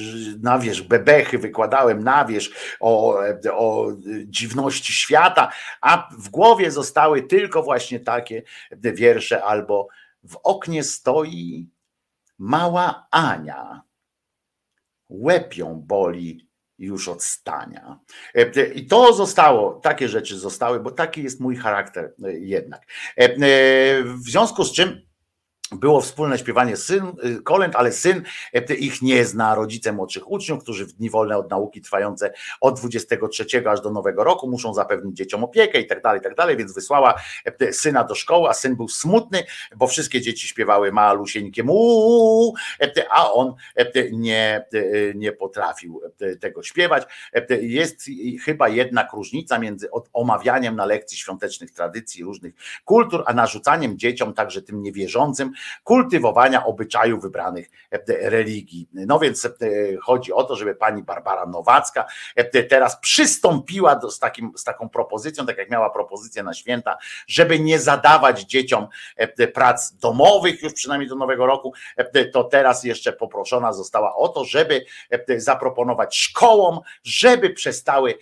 na 0.41 0.59
wierzch 0.59 0.87
bebechy 0.87 1.37
wykładałem 1.37 2.03
na 2.03 2.25
wierzch 2.25 2.77
o, 2.79 3.19
o 3.53 3.87
dziwności 4.25 4.93
świata, 4.93 5.51
a 5.81 6.09
w 6.17 6.29
głowie 6.29 6.71
zostały 6.71 7.23
tylko 7.23 7.63
właśnie 7.63 7.99
takie 7.99 8.43
wiersze 8.71 9.43
albo 9.43 9.87
w 10.23 10.37
oknie 10.43 10.83
stoi 10.83 11.69
mała 12.37 13.07
Ania, 13.11 13.81
łeb 15.09 15.57
ją 15.57 15.75
boli 15.75 16.47
już 16.79 17.07
od 17.07 17.23
stania. 17.23 17.99
I 18.75 18.87
to 18.87 19.13
zostało, 19.13 19.73
takie 19.73 20.09
rzeczy 20.09 20.37
zostały, 20.37 20.79
bo 20.79 20.91
taki 20.91 21.23
jest 21.23 21.39
mój 21.39 21.55
charakter 21.55 22.13
jednak. 22.39 22.85
W 24.03 24.29
związku 24.29 24.63
z 24.63 24.73
czym 24.73 25.10
było 25.71 26.01
wspólne 26.01 26.37
śpiewanie 26.37 26.77
syn, 26.77 27.13
y, 27.25 27.41
kolęd, 27.43 27.75
ale 27.75 27.91
syn 27.91 28.23
e, 28.53 28.73
ich 28.73 29.01
nie 29.01 29.25
zna, 29.25 29.55
rodzice 29.55 29.91
młodszych 29.91 30.31
uczniów, 30.31 30.63
którzy 30.63 30.85
w 30.85 30.93
dni 30.93 31.09
wolne 31.09 31.37
od 31.37 31.49
nauki 31.49 31.81
trwające 31.81 32.33
od 32.61 32.79
23 32.79 33.69
aż 33.69 33.81
do 33.81 33.91
nowego 33.91 34.23
roku 34.23 34.49
muszą 34.49 34.73
zapewnić 34.73 35.17
dzieciom 35.17 35.43
opiekę 35.43 35.81
i 35.81 35.87
tak 35.87 36.01
dalej, 36.01 36.19
i 36.19 36.23
tak 36.23 36.35
dalej, 36.35 36.57
więc 36.57 36.73
wysłała 36.73 37.21
e, 37.59 37.73
syna 37.73 38.03
do 38.03 38.15
szkoły, 38.15 38.49
a 38.49 38.53
syn 38.53 38.75
był 38.75 38.87
smutny, 38.87 39.43
bo 39.75 39.87
wszystkie 39.87 40.21
dzieci 40.21 40.47
śpiewały 40.47 40.91
malusieńkiem 40.91 41.69
uuu, 41.69 42.55
e, 42.81 42.91
a 43.11 43.31
on 43.31 43.53
nie, 44.11 44.65
nie 45.15 45.31
potrafił 45.31 46.01
tego 46.39 46.63
śpiewać. 46.63 47.03
Jest 47.61 48.05
chyba 48.45 48.69
jednak 48.69 49.13
różnica 49.13 49.59
między 49.59 49.89
omawianiem 50.13 50.75
na 50.75 50.85
lekcji 50.85 51.17
świątecznych 51.17 51.71
tradycji 51.71 52.23
różnych 52.23 52.53
kultur, 52.85 53.23
a 53.25 53.33
narzucaniem 53.33 53.97
dzieciom, 53.97 54.33
także 54.33 54.61
tym 54.61 54.83
niewierzącym, 54.83 55.51
kultywowania 55.83 56.65
obyczajów 56.65 57.21
wybranych 57.21 57.69
e, 57.91 57.99
religii. 58.29 58.87
No 58.93 59.19
więc 59.19 59.45
e, 59.45 59.49
chodzi 60.01 60.33
o 60.33 60.43
to, 60.43 60.55
żeby 60.55 60.75
pani 60.75 61.03
Barbara 61.03 61.45
Nowacka 61.45 62.05
e, 62.35 62.63
teraz 62.63 62.99
przystąpiła 62.99 63.95
do, 63.95 64.11
z, 64.11 64.19
takim, 64.19 64.51
z 64.55 64.63
taką 64.63 64.89
propozycją, 64.89 65.45
tak 65.45 65.57
jak 65.57 65.69
miała 65.69 65.89
propozycję 65.89 66.43
na 66.43 66.53
święta, 66.53 66.97
żeby 67.27 67.59
nie 67.59 67.79
zadawać 67.79 68.41
dzieciom 68.41 68.87
prac 69.53 69.91
domowych 69.91 70.61
już 70.61 70.73
przynajmniej 70.73 71.09
do 71.09 71.15
nowego 71.15 71.45
roku, 71.45 71.73
to 72.33 72.43
teraz 72.43 72.83
jeszcze 72.83 73.13
poproszona 73.13 73.73
została 73.73 74.15
o 74.15 74.27
to, 74.27 74.45
żeby 74.45 74.85
zaproponować 75.37 76.17
szkołom, 76.17 76.79
żeby 77.03 77.49
przestały, 77.49 78.17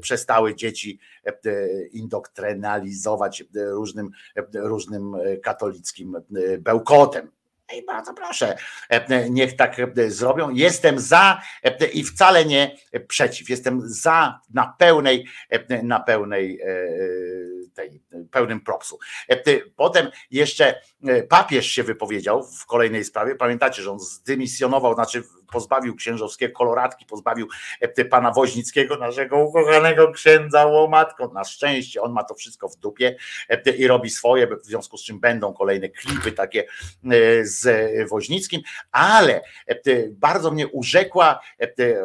przestały 0.00 0.54
dzieci 0.54 0.98
indoktrynalizować 1.92 3.44
różnym, 3.54 4.10
różnym 4.54 5.12
katolickim 5.42 6.16
bełkotem. 6.58 7.30
I 7.76 7.84
bardzo 7.84 8.14
proszę, 8.14 8.56
niech 9.30 9.56
tak 9.56 9.76
zrobią. 10.08 10.50
Jestem 10.50 10.98
za 10.98 11.40
i 11.92 12.04
wcale 12.04 12.44
nie 12.44 12.76
przeciw. 13.08 13.50
Jestem 13.50 13.80
za 13.84 14.40
na 14.54 14.74
pełnej, 14.78 15.26
na 15.82 16.00
pełnej 16.00 16.60
tej, 17.74 18.02
pełnym 18.30 18.60
propsu. 18.60 18.98
Potem 19.76 20.10
jeszcze 20.30 20.80
papież 21.28 21.66
się 21.66 21.82
wypowiedział 21.82 22.42
w 22.42 22.66
kolejnej 22.66 23.04
sprawie. 23.04 23.34
Pamiętacie, 23.34 23.82
że 23.82 23.92
on 23.92 24.00
zdymisjonował, 24.00 24.94
znaczy 24.94 25.22
pozbawił 25.52 25.96
księżowskie 25.96 26.48
koloratki, 26.48 27.06
pozbawił 27.06 27.48
e, 27.80 28.04
pana 28.04 28.32
Woźnickiego, 28.32 28.96
naszego 28.96 29.38
ukochanego 29.38 30.12
księdza 30.12 30.66
łomatko. 30.66 31.28
Na 31.28 31.44
szczęście 31.44 32.02
on 32.02 32.12
ma 32.12 32.24
to 32.24 32.34
wszystko 32.34 32.68
w 32.68 32.76
dupie 32.76 33.16
e, 33.48 33.70
i 33.70 33.86
robi 33.86 34.10
swoje, 34.10 34.46
w 34.46 34.64
związku 34.64 34.98
z 34.98 35.04
czym 35.04 35.20
będą 35.20 35.52
kolejne 35.52 35.88
klipy 35.88 36.32
takie 36.32 36.60
e, 36.60 36.66
z 37.44 37.68
Woźnickim, 38.10 38.62
ale 38.92 39.42
bardzo 40.10 40.50
mnie 40.50 40.68
urzekła, 40.68 41.40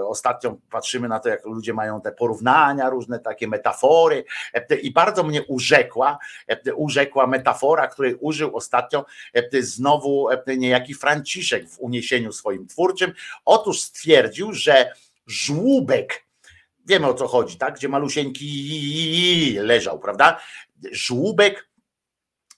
ostatnio 0.08 0.58
patrzymy 0.72 1.08
na 1.08 1.20
to, 1.20 1.30
jak 1.30 1.46
ludzie 1.46 1.74
mają 1.74 2.02
te 2.02 2.12
porównania, 2.12 2.90
różne 2.90 3.20
takie 3.20 3.48
metafory 3.48 4.24
i 4.82 4.92
bardzo 4.92 5.24
mnie 5.24 5.44
urzekła, 5.44 6.18
urzekła 6.76 7.28
metafora, 7.28 7.88
której 7.88 8.16
użył 8.16 8.56
ostatnio 8.56 9.06
znowu 9.60 10.28
niejaki 10.58 10.94
Franciszek 10.94 11.70
w 11.70 11.80
uniesieniu 11.80 12.32
swoim 12.32 12.68
twórczym, 12.68 13.14
Otóż 13.46 13.82
stwierdził, 13.82 14.54
że 14.54 14.94
żłóbek, 15.28 16.26
wiemy 16.86 17.08
o 17.08 17.14
co 17.14 17.28
chodzi, 17.28 17.58
tak? 17.58 17.76
Gdzie 17.76 17.90
malusieńki 17.90 19.58
leżał, 19.60 20.00
prawda? 20.00 20.40
Żłóbek 20.92 21.70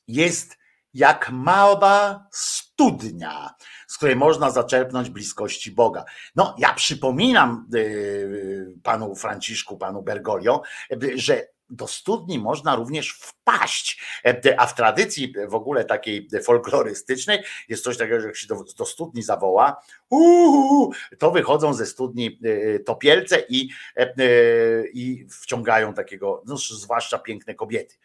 jest 0.08 0.58
jak 0.94 1.30
mała 1.32 2.28
studnia, 2.32 3.50
z 3.88 3.98
której 3.98 4.16
można 4.16 4.52
zaczerpnąć 4.52 5.10
bliskości 5.10 5.72
Boga. 5.72 6.06
No, 6.36 6.56
ja 6.58 6.74
przypominam 6.74 7.68
yy, 7.74 8.74
panu 8.84 9.16
Franciszku, 9.16 9.78
panu 9.78 10.02
Bergoglio, 10.04 10.62
że 11.16 11.48
do 11.70 11.88
studni 11.88 12.40
można 12.40 12.76
również 12.76 13.12
wpaść. 13.12 14.02
E, 14.26 14.60
a 14.60 14.66
w 14.66 14.76
tradycji 14.76 15.34
w 15.48 15.56
ogóle 15.56 15.86
takiej 15.86 16.28
folklorystycznej 16.44 17.44
jest 17.70 17.84
coś 17.84 17.98
takiego, 17.98 18.20
że 18.20 18.28
jak 18.28 18.36
się 18.36 18.48
do 18.78 18.86
studni 18.86 19.24
zawoła, 19.24 19.82
uu, 20.16 20.92
to 21.20 21.32
wychodzą 21.32 21.74
ze 21.74 21.86
studni 21.86 22.40
e, 22.44 22.80
topielce 22.80 23.44
i, 23.50 23.70
e, 23.96 24.14
i 24.94 25.28
wciągają 25.42 25.94
takiego, 25.94 26.44
no, 26.46 26.58
zwłaszcza 26.58 27.20
piękne 27.20 27.56
kobiety 27.56 27.96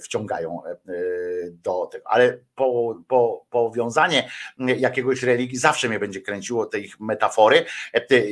wciągają 0.00 0.62
do 1.50 1.86
tego. 1.86 2.10
Ale 2.10 2.38
po, 2.54 2.96
po, 3.08 3.46
powiązanie 3.50 4.30
jakiegoś 4.58 5.22
religii 5.22 5.58
zawsze 5.58 5.88
mnie 5.88 5.98
będzie 5.98 6.20
kręciło 6.20 6.66
tej 6.66 6.92
metafory 7.00 7.64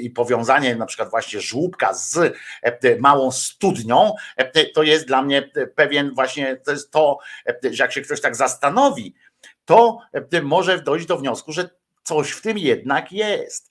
i 0.03 0.11
powiązanie 0.11 0.77
na 0.77 0.87
przykład 0.87 1.11
właśnie 1.11 1.41
żłóbka 1.41 1.95
z 1.95 2.35
małą 2.99 3.33
studnią, 3.33 4.15
to 4.75 4.83
jest 4.83 5.07
dla 5.07 5.23
mnie 5.23 5.51
pewien 5.75 6.15
właśnie, 6.15 6.57
to 6.57 6.71
jest 6.71 6.91
to, 6.91 7.19
że 7.71 7.85
jak 7.85 7.93
się 7.93 8.01
ktoś 8.01 8.21
tak 8.21 8.37
zastanowi, 8.37 9.15
to 9.65 9.99
może 10.43 10.83
dojść 10.83 11.07
do 11.07 11.19
wniosku, 11.19 11.53
że 11.53 11.80
coś 12.03 12.31
w 12.31 12.43
tym 12.43 12.59
jednak 12.59 13.13
jest, 13.13 13.71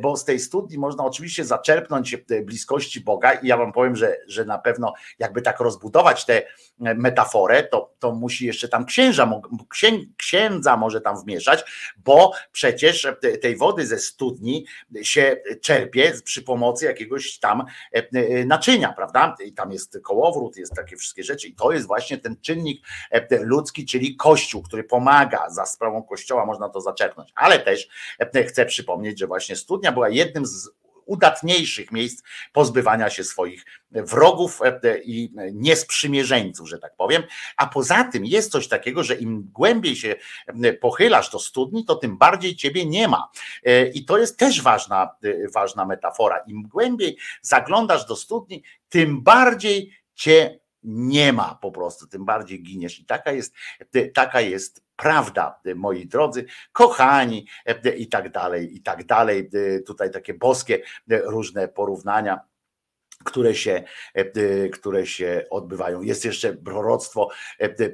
bo 0.00 0.16
z 0.16 0.24
tej 0.24 0.40
studni 0.40 0.78
można 0.78 1.04
oczywiście 1.04 1.44
zaczerpnąć 1.44 2.16
bliskości 2.42 3.00
Boga 3.00 3.32
i 3.32 3.46
ja 3.46 3.56
wam 3.56 3.72
powiem, 3.72 3.96
że, 3.96 4.16
że 4.26 4.44
na 4.44 4.58
pewno 4.58 4.92
jakby 5.18 5.42
tak 5.42 5.60
rozbudować 5.60 6.24
tę 6.24 6.42
metaforę, 6.78 7.62
to, 7.62 7.94
to 7.98 8.12
musi 8.12 8.46
jeszcze 8.46 8.68
tam 8.68 8.86
księża, 8.86 9.40
księdza 10.16 10.76
może 10.76 11.00
tam 11.00 11.20
wmieszać, 11.20 11.64
bo 11.96 12.32
przecież 12.52 13.06
tej 13.42 13.56
wody 13.56 13.86
ze 13.86 13.98
studni 13.98 14.66
się 15.02 15.36
czerpie 15.62 16.12
przy 16.24 16.42
pomocy 16.42 16.84
jakiegoś 16.84 17.38
tam 17.38 17.64
naczynia, 18.46 18.92
prawda? 18.92 19.36
I 19.44 19.52
tam 19.52 19.72
jest 19.72 19.98
kołowrót, 20.02 20.56
jest 20.56 20.74
takie 20.74 20.96
wszystkie 20.96 21.24
rzeczy 21.24 21.48
i 21.48 21.54
to 21.54 21.72
jest 21.72 21.86
właśnie 21.86 22.18
ten 22.18 22.36
czynnik 22.40 22.86
ludzki, 23.30 23.86
czyli 23.86 24.16
Kościół, 24.16 24.62
który 24.62 24.84
pomaga, 24.84 25.50
za 25.50 25.66
sprawą 25.66 26.02
Kościoła 26.02 26.46
można 26.46 26.68
to 26.68 26.80
zaczerpnąć, 26.80 27.32
ale 27.34 27.59
też 27.60 27.88
chcę 28.48 28.66
przypomnieć, 28.66 29.18
że 29.18 29.26
właśnie 29.26 29.56
studnia 29.56 29.92
była 29.92 30.08
jednym 30.08 30.46
z 30.46 30.70
udatniejszych 31.06 31.92
miejsc 31.92 32.22
pozbywania 32.52 33.10
się 33.10 33.24
swoich 33.24 33.64
wrogów 33.90 34.60
i 35.04 35.32
niesprzymierzeńców, 35.52 36.68
że 36.68 36.78
tak 36.78 36.96
powiem. 36.96 37.22
A 37.56 37.66
poza 37.66 38.04
tym 38.04 38.26
jest 38.26 38.52
coś 38.52 38.68
takiego, 38.68 39.02
że 39.02 39.14
im 39.14 39.50
głębiej 39.52 39.96
się 39.96 40.14
pochylasz 40.80 41.30
do 41.30 41.38
studni, 41.38 41.84
to 41.84 41.96
tym 41.96 42.18
bardziej 42.18 42.56
ciebie 42.56 42.86
nie 42.86 43.08
ma. 43.08 43.30
I 43.94 44.04
to 44.04 44.18
jest 44.18 44.38
też 44.38 44.62
ważna, 44.62 45.10
ważna 45.54 45.84
metafora. 45.84 46.38
Im 46.46 46.62
głębiej 46.62 47.16
zaglądasz 47.42 48.06
do 48.06 48.16
studni, 48.16 48.62
tym 48.88 49.22
bardziej 49.22 49.92
cię 50.14 50.59
nie 50.82 51.32
ma 51.32 51.58
po 51.62 51.70
prostu, 51.70 52.06
tym 52.06 52.24
bardziej 52.24 52.62
giniesz. 52.62 53.00
I 53.00 53.04
taka 53.04 53.32
jest, 53.32 53.54
taka 54.14 54.40
jest 54.40 54.84
prawda, 54.96 55.60
moi 55.74 56.06
drodzy, 56.06 56.44
kochani 56.72 57.46
i 57.96 58.08
tak 58.08 58.30
dalej, 58.30 58.76
i 58.76 58.82
tak 58.82 59.04
dalej. 59.04 59.50
Tutaj 59.86 60.10
takie 60.10 60.34
boskie 60.34 60.82
różne 61.08 61.68
porównania 61.68 62.40
które 63.24 63.54
się, 63.54 63.82
e, 64.14 64.68
które 64.68 65.06
się 65.06 65.46
odbywają. 65.50 66.02
Jest 66.02 66.24
jeszcze 66.24 66.52
proroctwo, 66.52 67.28
e, 67.58 67.90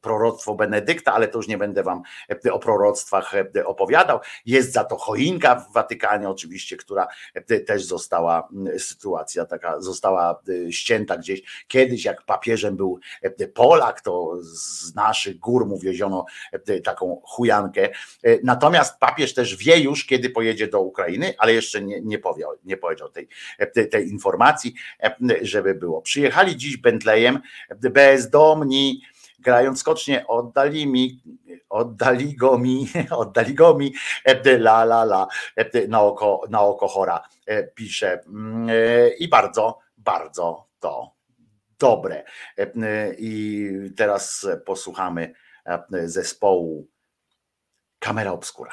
proroctwo 0.00 0.54
Benedykta, 0.54 1.12
ale 1.12 1.28
to 1.28 1.38
już 1.38 1.48
nie 1.48 1.58
będę 1.58 1.82
wam 1.82 2.02
e, 2.46 2.52
o 2.52 2.58
proroctwach 2.58 3.32
opowiadał. 3.64 4.20
Jest 4.46 4.72
za 4.72 4.84
to 4.84 4.96
choinka 4.96 5.56
w 5.56 5.72
Watykanie 5.72 6.28
oczywiście, 6.28 6.76
która 6.76 7.06
też 7.66 7.84
została, 7.84 8.48
sytuacja 8.78 9.44
taka 9.44 9.80
została 9.80 10.42
ścięta 10.70 11.16
gdzieś. 11.16 11.64
Kiedyś 11.68 12.04
jak 12.04 12.22
papieżem 12.22 12.76
był 12.76 13.00
Polak, 13.54 14.00
to 14.00 14.36
z 14.42 14.94
naszych 14.94 15.38
gór 15.38 15.66
mu 15.66 15.78
wieziono 15.78 16.24
taką 16.84 17.22
chujankę. 17.24 17.88
Natomiast 18.42 18.98
papież 18.98 19.34
też 19.34 19.56
wie 19.56 19.78
już, 19.78 20.06
kiedy 20.06 20.30
pojedzie 20.30 20.68
do 20.68 20.80
Ukrainy, 20.80 21.34
ale 21.38 21.54
jeszcze 21.54 21.82
nie, 21.82 22.00
nie, 22.00 22.18
powiedział, 22.18 22.50
nie 22.64 22.76
powiedział 22.76 23.08
tej, 23.08 23.28
tej 23.90 24.08
informacji 24.08 24.63
E, 25.02 25.16
żeby 25.42 25.74
było. 25.74 26.02
Przyjechali 26.02 26.56
dziś 26.56 26.76
Bentleyem 26.76 27.40
bezdomni, 27.80 29.02
grając 29.38 29.80
skocznie, 29.80 30.26
oddali 30.26 30.86
mi, 30.86 31.22
oddali 31.68 32.36
go 32.36 32.58
mi, 32.58 32.88
oddali 33.10 33.54
go 33.54 33.74
mi, 33.74 33.94
e, 34.24 34.58
la 34.58 34.84
la 34.84 35.04
la, 35.04 35.26
e, 35.56 35.88
na 35.88 36.02
oko, 36.02 36.40
na 36.50 36.60
oko 36.60 36.88
chora 36.88 37.22
pisze. 37.74 38.20
Mm, 38.26 38.68
I 39.18 39.28
bardzo, 39.28 39.78
bardzo 39.98 40.66
to 40.80 41.14
dobre. 41.78 42.24
I 43.18 43.70
teraz 43.96 44.46
posłuchamy 44.64 45.34
zespołu 46.04 46.88
Kamera 47.98 48.32
Obskura. 48.32 48.72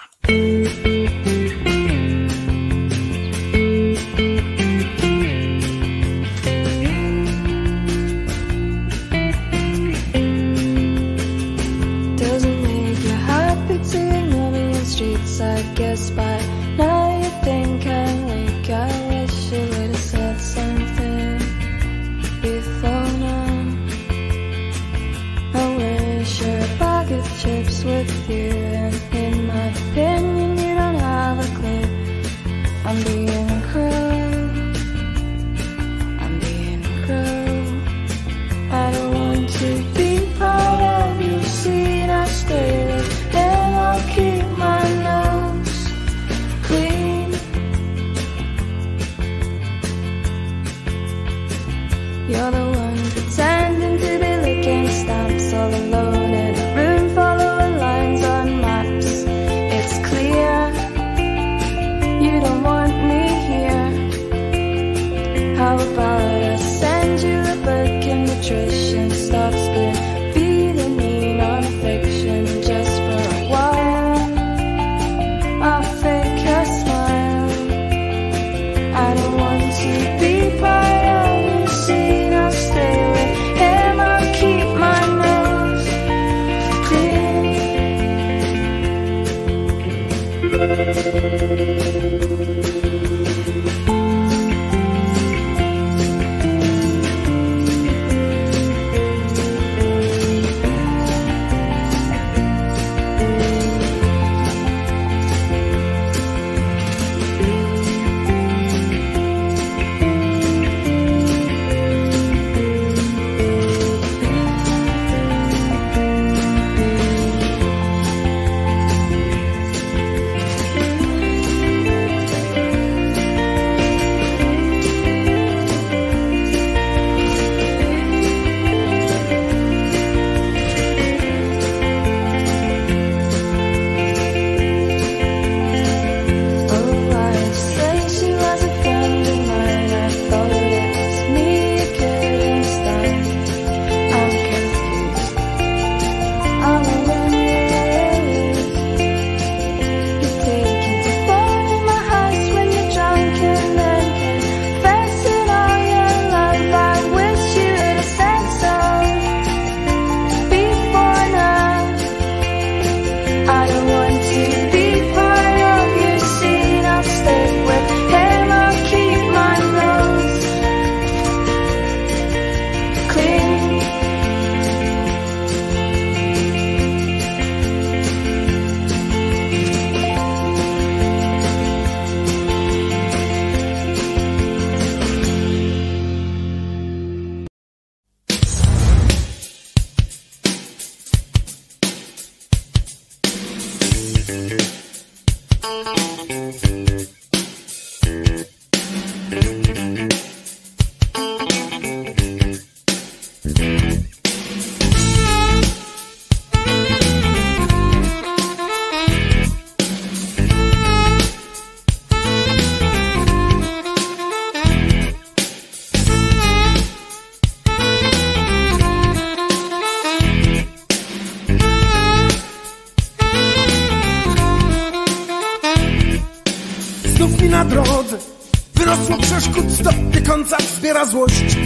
Końca 230.91 231.05
wzbiera 231.05 231.05
złość. 231.05 231.57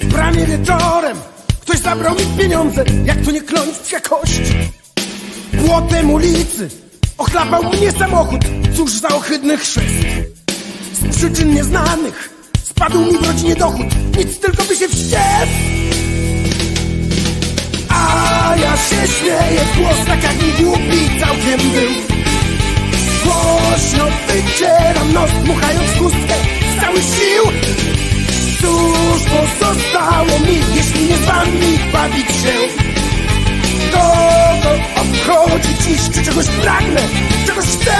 W 0.00 0.06
bramie 0.06 0.46
wieczorem 0.46 1.16
ktoś 1.60 1.78
zabrał 1.78 2.14
mi 2.14 2.38
pieniądze, 2.38 2.84
jak 3.04 3.24
to 3.24 3.30
nie 3.30 3.40
klątwia 3.40 4.00
kość. 4.00 4.40
Błotem 5.52 6.10
ulicy 6.10 6.70
ochlapał 7.18 7.64
mnie 7.64 7.92
samochód, 7.92 8.40
cóż 8.76 8.92
za 8.92 9.08
ohydny 9.08 9.58
chrzest. 9.58 9.86
Z 10.92 11.16
przyczyn 11.16 11.54
nieznanych 11.54 12.30
spadł 12.64 13.00
mi 13.00 13.18
w 13.18 13.26
rodzinie 13.26 13.56
dochód, 13.56 13.86
nic 14.18 14.40
tylko 14.40 14.64
by 14.64 14.76
się 14.76 14.88
wściekł. 14.88 15.52
A 17.88 18.54
ja 18.56 18.76
się 18.76 19.12
śmieję 19.12 19.60
w 19.72 19.78
głos, 19.78 19.96
tak 20.06 20.22
jak 20.22 20.42
mi 20.42 20.64
głupi 20.64 21.20
całkiem 21.20 21.70
był. 21.70 21.90
Głośno 23.24 24.04
wycieram 24.28 25.12
nos, 25.12 25.30
dmuchając 25.44 25.98
chustkę 25.98 26.34
z 26.76 26.80
całych 26.80 27.04
sił. 27.04 27.76
Cóż 28.66 29.22
pozostało 29.24 30.38
mi, 30.38 30.60
jeśli 30.74 31.04
nie 31.04 31.16
z 31.16 31.24
wami 31.24 31.78
bawić 31.92 32.26
się? 32.26 32.54
Kogo 33.92 34.70
obchodzi 34.96 35.74
dziś, 35.74 36.10
czy 36.14 36.22
czegoś 36.24 36.46
pragnę, 36.46 37.00
czegoś 37.46 37.64
chcę? 37.64 37.96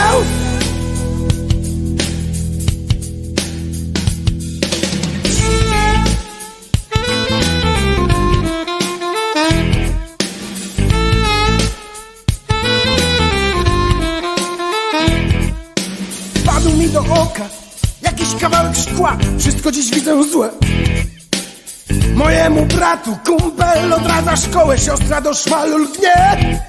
Bratu 22.86 23.18
kumpel 23.26 23.92
odradza 23.92 24.36
szkołę, 24.36 24.78
siostra 24.78 25.20
do 25.20 25.34
szmalu 25.34 25.78
lgnie. 25.78 26.60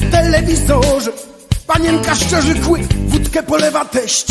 W 0.00 0.10
telewizorze 0.10 1.10
panienka 1.66 2.14
szczerzy 2.14 2.54
kły, 2.54 2.80
wódkę 3.06 3.42
polewa 3.42 3.84
teść. 3.84 4.26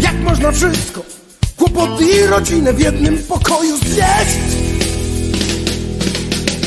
Jak 0.00 0.14
można 0.14 0.52
wszystko, 0.52 1.02
kłopoty 1.56 2.04
i 2.04 2.26
rodzinę 2.26 2.72
w 2.72 2.80
jednym 2.80 3.18
pokoju 3.18 3.76
znieść? 3.76 4.38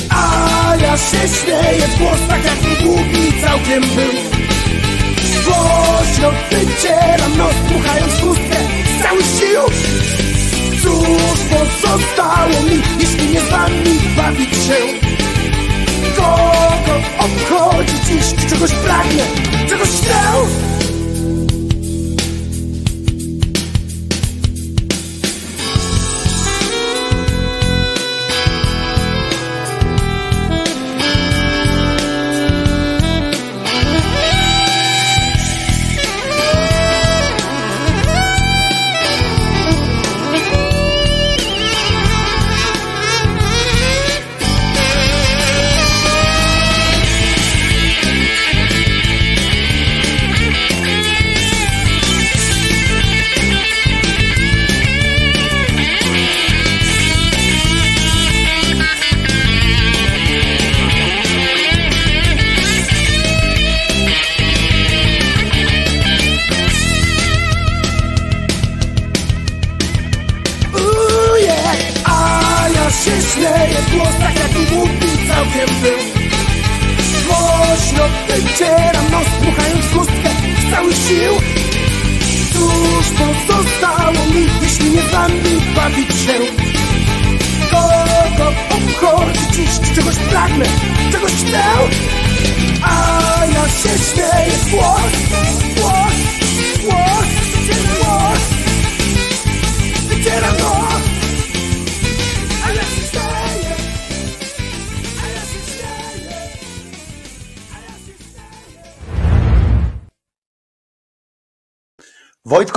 A 0.10 0.76
ja 0.82 0.98
się 0.98 1.28
śmieję 1.44 1.88
w 1.88 1.98
głos, 1.98 2.20
tak 2.30 2.44
jak 2.46 2.84
głupi 2.84 3.42
całkiem 3.42 3.82
był. 3.82 4.14
Głośno 5.46 6.32
wycieram 6.52 7.38
nos, 7.38 7.56
dmuchając 7.70 8.14
chustkę 8.14 8.58
z 9.00 9.04
całych 9.04 9.26
sił. 9.26 10.21
Cóż 10.84 11.40
pozostało 11.50 12.64
mi, 12.70 12.82
jeśli 13.00 13.30
nie 13.30 13.42
z 13.42 13.50
wami 13.50 14.00
bawić 14.18 14.50
się? 14.50 14.78
Kogo 16.16 17.02
obchodzi 17.20 17.94
dziś, 18.06 18.34
czy 18.40 18.50
czegoś 18.50 18.72
pragnę, 18.72 19.24
czegoś 19.70 19.90
chcę? 19.90 20.71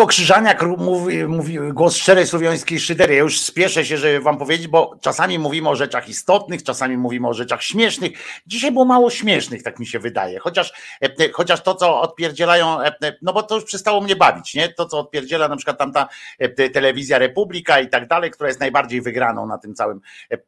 Wojtko 0.04 0.16
Krzyżaniak 0.16 0.62
mówi, 0.62 1.24
mówi 1.24 1.58
głos 1.72 1.96
szczerej 1.96 2.26
słowiańskiej 2.26 2.80
szydery. 2.80 3.14
Ja 3.14 3.20
już 3.20 3.40
spieszę 3.40 3.84
się, 3.84 3.96
żeby 3.96 4.20
wam 4.20 4.38
powiedzieć, 4.38 4.68
bo 4.68 4.96
czasami 5.00 5.38
mówimy 5.38 5.68
o 5.68 5.76
rzeczach 5.76 6.08
istotnych, 6.08 6.62
czasami 6.62 6.96
mówimy 6.96 7.28
o 7.28 7.34
rzeczach 7.34 7.62
śmiesznych. 7.62 8.12
Dzisiaj 8.46 8.72
było 8.72 8.84
mało 8.84 9.10
śmiesznych, 9.10 9.62
tak 9.62 9.78
mi 9.78 9.86
się 9.86 9.98
wydaje. 9.98 10.38
Chociaż, 10.38 10.72
e, 11.02 11.24
e, 11.24 11.32
chociaż 11.32 11.62
to, 11.62 11.74
co 11.74 12.00
odpierdzielają, 12.00 12.80
e, 12.80 12.92
no 13.22 13.32
bo 13.32 13.42
to 13.42 13.54
już 13.54 13.64
przestało 13.64 14.00
mnie 14.00 14.16
bawić, 14.16 14.54
nie? 14.54 14.68
To, 14.68 14.86
co 14.86 14.98
odpierdziela 14.98 15.48
na 15.48 15.56
przykład 15.56 15.78
tamta 15.78 16.08
te- 16.56 16.70
telewizja 16.70 17.18
Republika 17.18 17.80
i 17.80 17.88
tak 17.88 18.08
dalej, 18.08 18.30
która 18.30 18.48
jest 18.48 18.60
najbardziej 18.60 19.00
wygraną 19.02 19.46
na 19.46 19.58
tym 19.58 19.74
całym 19.74 20.00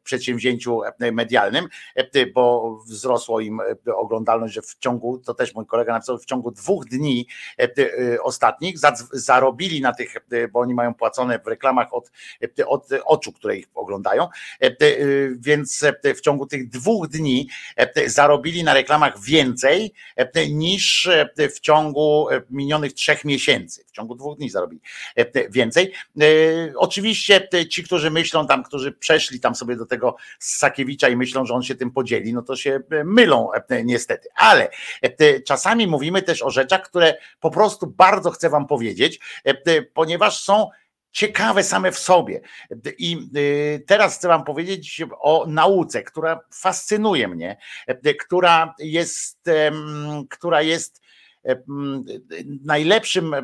przedsięwzięciu 0.03 0.81
medialnym, 1.11 1.67
bo 2.33 2.77
wzrosło 2.87 3.39
im 3.39 3.59
oglądalność, 3.95 4.53
że 4.53 4.61
w 4.61 4.75
ciągu, 4.79 5.17
to 5.17 5.33
też 5.33 5.55
mój 5.55 5.65
kolega 5.65 5.93
napisał, 5.93 6.17
w 6.17 6.25
ciągu 6.25 6.51
dwóch 6.51 6.85
dni 6.85 7.27
ostatnich 8.23 8.79
zadz- 8.79 9.07
zarobili 9.47 9.81
na 9.81 9.93
tych, 9.93 10.15
e, 10.31 10.47
bo 10.47 10.59
oni 10.59 10.73
mają 10.73 10.93
płacone 10.93 11.39
w 11.39 11.47
reklamach 11.47 11.93
od, 11.93 12.11
e, 12.59 12.65
od 12.65 12.89
oczu, 13.05 13.31
które 13.31 13.57
ich 13.57 13.67
oglądają, 13.75 14.27
e, 14.59 14.75
więc 15.39 15.85
w 16.15 16.21
ciągu 16.21 16.45
tych 16.45 16.69
dwóch 16.69 17.07
dni 17.07 17.49
zarobili 18.05 18.63
na 18.63 18.73
reklamach 18.73 19.21
więcej 19.21 19.93
niż 20.49 21.09
w 21.55 21.59
ciągu 21.59 22.27
minionych 22.49 22.93
trzech 22.93 23.25
miesięcy. 23.25 23.86
Ciągu 23.97 24.15
dwóch 24.15 24.37
dni 24.37 24.49
zarobili 24.49 24.81
e, 25.15 25.49
więcej. 25.49 25.91
E, 26.21 26.23
Oczywiście 26.75 27.49
ci, 27.69 27.83
którzy 27.83 28.11
myślą 28.11 28.47
tam, 28.47 28.63
którzy 28.63 28.91
przeszli 28.91 29.39
tam 29.39 29.55
sobie 29.55 29.75
do 29.75 29.85
tego 29.85 30.15
Sakiewicza 30.39 31.09
i 31.09 31.15
myślą, 31.15 31.45
że 31.45 31.53
on 31.53 31.63
się 31.63 31.75
tym 31.75 31.91
podzieli, 31.91 32.33
no 32.33 32.41
to 32.41 32.55
się 32.55 32.79
e, 32.91 33.03
mylą 33.03 33.49
niestety. 33.83 34.29
Ale 34.35 34.69
czasami 35.45 35.87
mówimy 35.87 36.21
też 36.21 36.43
o 36.43 36.49
rzeczach, 36.49 36.81
które 36.81 37.17
po 37.39 37.51
prostu 37.51 37.87
bardzo 37.87 38.31
chcę 38.31 38.49
wam 38.49 38.67
powiedzieć, 38.67 39.19
ponieważ 39.93 40.43
są 40.43 40.69
ciekawe 41.11 41.63
same 41.63 41.91
w 41.91 41.99
sobie. 41.99 42.41
I 42.97 43.29
teraz 43.87 44.17
chcę 44.17 44.27
Wam 44.27 44.43
powiedzieć 44.43 45.01
o 45.19 45.45
nauce, 45.47 46.03
która 46.03 46.39
fascynuje 46.53 47.27
mnie, 47.27 47.57
która 48.19 48.75
jest, 48.79 49.39
która 50.29 50.61
jest 50.61 51.01
najlepszym 52.63 53.35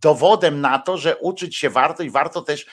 dowodem 0.00 0.60
na 0.60 0.78
to, 0.78 0.96
że 0.96 1.16
uczyć 1.16 1.56
się 1.56 1.70
warto 1.70 2.02
i 2.02 2.10
warto 2.10 2.42
też 2.42 2.66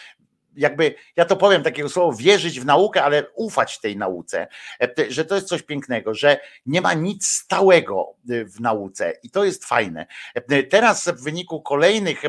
jakby, 0.56 0.96
ja 1.16 1.26
to 1.26 1.36
powiem 1.36 1.64
takiego 1.64 1.90
słowa, 1.90 2.18
wierzyć 2.18 2.60
w 2.60 2.66
naukę, 2.66 3.04
ale 3.04 3.24
ufać 3.36 3.80
tej 3.80 3.98
nauce, 3.98 4.48
e, 4.82 5.12
że 5.12 5.26
to 5.26 5.36
jest 5.36 5.48
coś 5.48 5.62
pięknego, 5.62 6.14
że 6.14 6.40
nie 6.66 6.82
ma 6.82 6.94
nic 6.94 7.28
stałego 7.28 8.14
e, 8.30 8.46
w 8.46 8.60
nauce 8.60 9.14
i 9.24 9.30
to 9.30 9.46
jest 9.46 9.66
fajne. 9.66 10.08
E, 10.34 10.64
teraz 10.64 11.08
w 11.08 11.24
wyniku 11.24 11.62
kolejnych, 11.62 12.22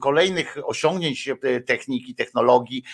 kolejnych 0.00 0.56
osiągnięć 0.64 1.28
techniki, 1.66 2.14
technologii, 2.14 2.84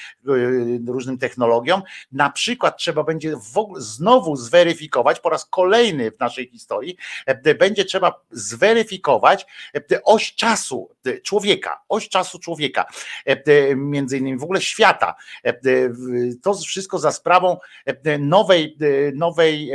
różnym 0.86 1.19
technologiom, 1.19 1.83
na 2.12 2.31
przykład 2.31 2.78
trzeba 2.78 3.05
będzie 3.05 3.35
znowu 3.77 4.36
zweryfikować 4.36 5.20
po 5.20 5.31
raz 5.31 5.47
kolejny 5.47 6.10
w 6.10 6.19
naszej 6.20 6.49
historii, 6.49 6.97
będzie 7.59 7.85
trzeba 7.85 8.20
zweryfikować 8.31 9.47
oś 10.05 10.35
czasu 10.35 10.91
człowieka, 11.23 11.83
oś 11.89 12.09
czasu 12.09 12.39
człowieka, 12.39 12.85
między 13.77 14.19
innymi 14.19 14.30
w 14.39 14.44
ogóle 14.44 14.60
świata. 14.60 15.15
E, 15.44 15.49
e, 15.49 15.55
to 16.42 16.55
wszystko 16.55 16.99
za 16.99 17.12
sprawą 17.12 17.57
e, 17.86 18.18
nowej, 18.18 18.76
nowej 19.15 19.70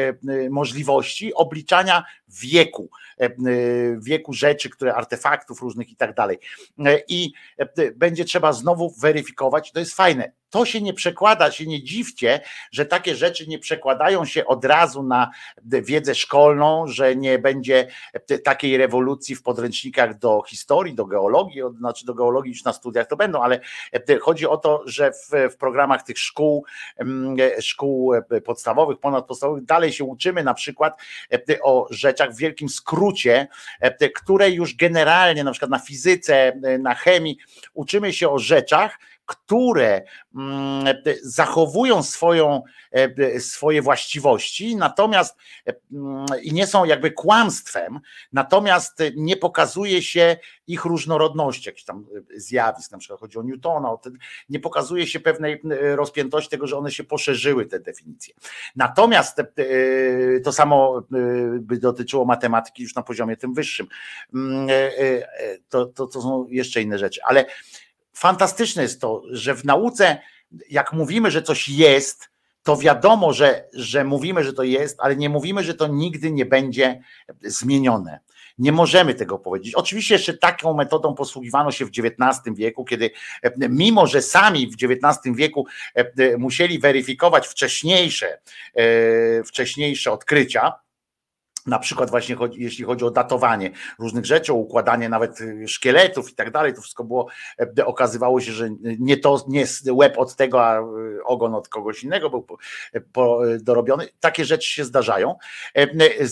możliwości 0.50 1.34
obliczania 1.34 2.04
wieku, 2.42 2.90
wieku 3.98 4.34
rzeczy, 4.34 4.70
które 4.70 4.96
artefaktów 4.96 5.62
różnych 5.62 5.90
i 5.90 5.96
tak 5.96 6.16
dalej. 6.16 6.40
I 7.08 7.34
będzie 7.96 8.26
trzeba 8.26 8.54
znowu 8.54 8.94
weryfikować, 9.00 9.72
to 9.72 9.80
jest 9.80 9.96
fajne 9.96 10.32
to 10.56 10.66
się 10.66 10.82
nie 10.82 10.94
przekłada, 10.94 11.52
się 11.52 11.66
nie 11.66 11.84
dziwcie, 11.84 12.42
że 12.72 12.86
takie 12.86 13.16
rzeczy 13.16 13.48
nie 13.48 13.60
przekładają 13.60 14.26
się 14.26 14.46
od 14.46 14.66
razu 14.66 15.04
na 15.04 15.32
wiedzę 15.64 16.16
szkolną, 16.16 16.88
że 16.88 17.16
nie 17.16 17.40
będzie 17.40 17.88
takiej 18.44 18.78
rewolucji 18.78 19.36
w 19.36 19.44
podręcznikach 19.44 20.18
do 20.18 20.42
historii, 20.48 20.96
do 20.96 21.06
geologii, 21.06 21.62
znaczy 21.78 22.06
do 22.06 22.14
geologii 22.14 22.52
już 22.52 22.64
na 22.64 22.74
studiach 22.74 23.08
to 23.08 23.16
będą, 23.16 23.42
ale 23.42 23.60
chodzi 24.22 24.48
o 24.48 24.58
to, 24.58 24.82
że 24.86 25.12
w, 25.12 25.54
w 25.54 25.58
programach 25.58 26.04
tych 26.04 26.20
szkół, 26.20 26.66
szkół 27.60 28.14
podstawowych, 28.46 29.00
ponadpodstawowych 29.00 29.66
dalej 29.66 29.94
się 29.94 30.04
uczymy 30.04 30.44
na 30.44 30.54
przykład 30.54 31.02
o 31.64 31.88
rzeczach 31.90 32.25
w 32.32 32.38
wielkim 32.38 32.70
skrócie, 32.70 33.48
które 34.16 34.50
już 34.50 34.76
generalnie 34.76 35.44
na 35.44 35.52
przykład 35.52 35.72
na 35.72 35.80
fizyce, 35.80 36.54
na 36.80 36.96
chemii 36.96 37.38
uczymy 37.74 38.14
się 38.14 38.30
o 38.30 38.40
rzeczach, 38.40 39.00
które 39.26 40.02
mm, 40.36 40.96
zachowują 41.24 42.04
swoją, 42.04 42.64
e, 42.92 43.40
swoje 43.40 43.82
właściwości, 43.82 44.76
natomiast 44.76 45.38
mm, 45.94 46.26
i 46.42 46.54
nie 46.54 46.68
są 46.68 46.86
jakby 46.86 47.12
kłamstwem, 47.12 48.00
natomiast 48.34 49.00
nie 49.16 49.38
pokazuje 49.38 50.02
się 50.02 50.38
ich 50.68 50.86
różnorodności, 50.86 51.70
jakichś 51.70 51.86
tam 51.86 52.06
zjawisk, 52.36 52.92
na 52.92 52.98
przykład 52.98 53.20
chodzi 53.20 53.38
o 53.38 53.44
Newtona, 53.44 53.98
nie 54.50 54.60
pokazuje 54.60 55.08
się 55.08 55.20
pewnej 55.20 55.62
rozpiętości 55.96 56.50
tego, 56.50 56.68
że 56.68 56.78
one 56.78 56.92
się 56.92 57.04
poszerzyły, 57.04 57.66
te 57.66 57.80
definicje. 57.80 58.34
Natomiast 58.76 59.40
e, 59.40 59.46
to 60.44 60.54
samo 60.54 61.00
e, 61.00 61.04
by 61.60 61.78
dotyczyło 61.78 62.26
matematyki 62.26 62.84
już 62.84 62.96
na 62.96 63.04
poziomie 63.04 63.38
tym 63.38 63.54
wyższym. 63.54 63.88
Mm, 64.34 64.68
to, 65.70 65.86
to, 65.86 66.08
to 66.08 66.22
są 66.22 66.48
jeszcze 66.50 66.82
inne 66.82 67.00
rzeczy, 67.00 67.22
ale 67.24 67.46
fantastyczne 68.16 68.84
jest 68.84 69.02
to, 69.02 69.22
że 69.32 69.56
w 69.56 69.66
nauce, 69.66 70.18
jak 70.70 70.94
mówimy, 70.94 71.32
że 71.32 71.42
coś 71.42 71.70
jest, 71.70 72.30
to 72.64 72.78
wiadomo, 72.78 73.34
że, 73.34 73.68
że 73.74 74.04
mówimy, 74.04 74.44
że 74.44 74.54
to 74.54 74.64
jest, 74.64 74.98
ale 75.00 75.16
nie 75.16 75.30
mówimy, 75.30 75.64
że 75.64 75.74
to 75.74 75.88
nigdy 75.88 76.32
nie 76.32 76.46
będzie 76.46 77.02
zmienione. 77.42 78.20
Nie 78.58 78.72
możemy 78.72 79.16
tego 79.16 79.40
powiedzieć. 79.40 79.76
Oczywiście 79.76 80.16
jeszcze 80.16 80.38
taką 80.38 80.74
metodą 80.74 81.16
posługiwano 81.16 81.72
się 81.72 81.86
w 81.86 81.90
XIX 81.90 82.58
wieku, 82.58 82.86
kiedy 82.86 83.12
mimo, 83.58 84.08
że 84.08 84.22
sami 84.22 84.68
w 84.68 84.76
XIX 84.84 85.36
wieku 85.36 85.66
e, 85.94 86.38
musieli 86.38 86.80
weryfikować 86.80 87.48
wcześniejsze, 87.48 88.40
e, 88.76 89.44
wcześniejsze 89.44 90.12
odkrycia, 90.12 90.74
na 91.66 91.80
przykład 91.80 92.10
właśnie 92.10 92.36
chodzi, 92.36 92.62
jeśli 92.62 92.86
chodzi 92.86 93.06
o 93.06 93.12
datowanie 93.12 93.72
różnych 94.00 94.26
rzeczy, 94.26 94.54
o 94.54 94.56
układanie 94.56 95.10
nawet 95.10 95.42
y, 95.42 95.68
szkieletów 95.68 96.32
i 96.32 96.36
tak 96.36 96.52
dalej, 96.52 96.74
to 96.74 96.82
wszystko 96.82 97.04
było, 97.04 97.28
e, 97.78 97.86
okazywało 97.86 98.42
się, 98.42 98.52
że 98.52 98.70
nie 99.00 99.18
to, 99.18 99.46
nie 99.48 99.66
łeb 99.92 100.18
od 100.18 100.36
tego, 100.36 100.66
a 100.66 100.80
y, 100.80 101.24
ogon 101.24 101.56
od 101.56 101.70
kogoś 101.70 102.04
innego 102.04 102.30
był 102.30 102.48
dorobiony. 103.60 104.08
Takie 104.20 104.46
rzeczy 104.46 104.70
się 104.70 104.86
zdarzają, 104.86 105.36
e, 105.74 106.28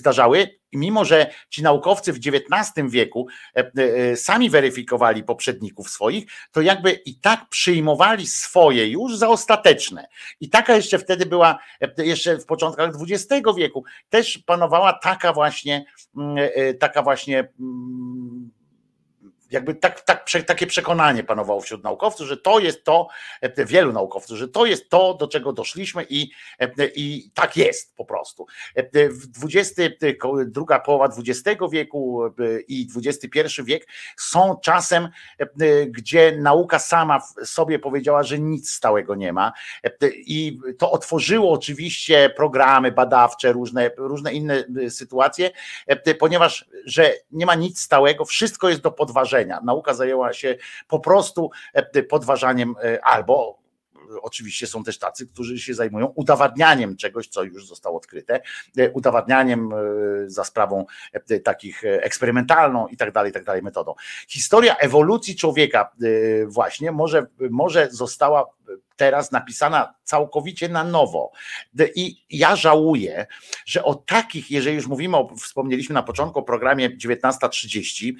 zdarzały 0.73 0.93
mimo 0.93 1.05
że 1.05 1.31
ci 1.49 1.63
naukowcy 1.63 2.13
w 2.13 2.17
XIX 2.17 2.91
wieku 2.91 3.27
e, 3.55 3.71
e, 3.75 4.15
sami 4.15 4.49
weryfikowali 4.49 5.23
poprzedników 5.23 5.89
swoich, 5.89 6.25
to 6.51 6.61
jakby 6.61 6.91
i 6.91 7.15
tak 7.15 7.49
przyjmowali 7.49 8.27
swoje 8.27 8.87
już 8.87 9.17
za 9.17 9.29
ostateczne. 9.29 10.07
I 10.41 10.49
taka 10.49 10.75
jeszcze 10.75 10.99
wtedy 10.99 11.25
była, 11.25 11.59
e, 11.81 12.05
jeszcze 12.05 12.37
w 12.37 12.45
początkach 12.45 12.91
XX 13.01 13.43
wieku, 13.57 13.83
też 14.09 14.37
panowała 14.37 14.93
taka 14.93 15.33
właśnie, 15.33 15.85
mm, 16.17 16.37
taka 16.79 17.01
właśnie 17.03 17.47
mm, 17.59 18.51
jakby 19.53 19.75
tak, 19.75 20.01
tak, 20.01 20.25
takie 20.47 20.67
przekonanie 20.67 21.23
panowało 21.23 21.61
wśród 21.61 21.83
naukowców, 21.83 22.27
że 22.27 22.37
to 22.37 22.59
jest 22.59 22.83
to, 22.83 23.07
e, 23.41 23.65
wielu 23.65 23.93
naukowców, 23.93 24.37
że 24.37 24.47
to 24.47 24.65
jest 24.65 24.89
to, 24.89 25.13
do 25.13 25.27
czego 25.27 25.53
doszliśmy 25.53 26.05
i, 26.09 26.31
e, 26.59 26.71
i 26.95 27.31
tak 27.33 27.57
jest 27.57 27.95
po 27.95 28.05
prostu. 28.05 28.45
E, 28.75 29.09
w 29.09 29.27
20, 29.27 29.83
druga 30.45 30.79
połowa 30.79 31.09
XX 31.17 31.61
wieku 31.71 32.21
i 32.67 32.87
XXI 32.95 33.63
wiek 33.63 33.87
są 34.17 34.57
czasem, 34.63 35.09
gdzie 35.87 36.37
nauka 36.37 36.79
sama 36.79 37.21
sobie 37.45 37.79
powiedziała, 37.79 38.23
że 38.23 38.39
nic 38.39 38.71
stałego 38.71 39.15
nie 39.15 39.33
ma 39.33 39.53
i 40.15 40.59
to 40.77 40.91
otworzyło 40.91 41.51
oczywiście 41.51 42.29
programy 42.29 42.91
badawcze, 42.91 43.51
różne, 43.51 43.91
różne 43.97 44.33
inne 44.33 44.63
sytuacje, 44.89 45.51
ponieważ, 46.19 46.65
że 46.85 47.13
nie 47.31 47.45
ma 47.45 47.55
nic 47.55 47.79
stałego, 47.81 48.25
wszystko 48.25 48.69
jest 48.69 48.81
do 48.81 48.91
podważenia 48.91 49.42
Nauka 49.63 49.93
zajęła 49.93 50.33
się 50.33 50.55
po 50.87 50.99
prostu 50.99 51.51
e, 51.73 52.03
podważaniem 52.03 52.75
e, 52.83 53.05
albo 53.05 53.62
oczywiście 54.21 54.67
są 54.67 54.83
też 54.83 54.99
tacy, 54.99 55.27
którzy 55.27 55.59
się 55.59 55.73
zajmują 55.73 56.05
udowadnianiem 56.05 56.97
czegoś, 56.97 57.27
co 57.27 57.43
już 57.43 57.67
zostało 57.67 57.97
odkryte, 57.97 58.41
e, 58.77 58.91
udowadnianiem 58.91 59.69
za 60.27 60.43
sprawą 60.43 60.85
takich 61.43 61.83
eksperymentalną 61.83 62.87
i 62.87 62.97
tak 62.97 63.11
dalej, 63.11 63.29
i 63.29 63.33
tak 63.33 63.43
dalej 63.43 63.61
metodą. 63.61 63.93
Historia 64.27 64.75
ewolucji 64.75 65.35
człowieka 65.35 65.91
właśnie 66.47 66.91
może, 66.91 67.27
może 67.49 67.87
została 67.91 68.45
teraz 68.95 69.31
napisana 69.31 69.93
całkowicie 70.03 70.69
na 70.69 70.83
nowo. 70.83 71.31
I 71.95 72.25
ja 72.29 72.55
żałuję, 72.55 73.27
że 73.65 73.83
o 73.83 73.95
takich, 73.95 74.51
jeżeli 74.51 74.75
już 74.75 74.87
mówimy, 74.87 75.17
o, 75.17 75.35
wspomnieliśmy 75.35 75.93
na 75.93 76.03
początku 76.03 76.39
o 76.39 76.43
programie 76.43 76.97
19.30, 76.97 78.13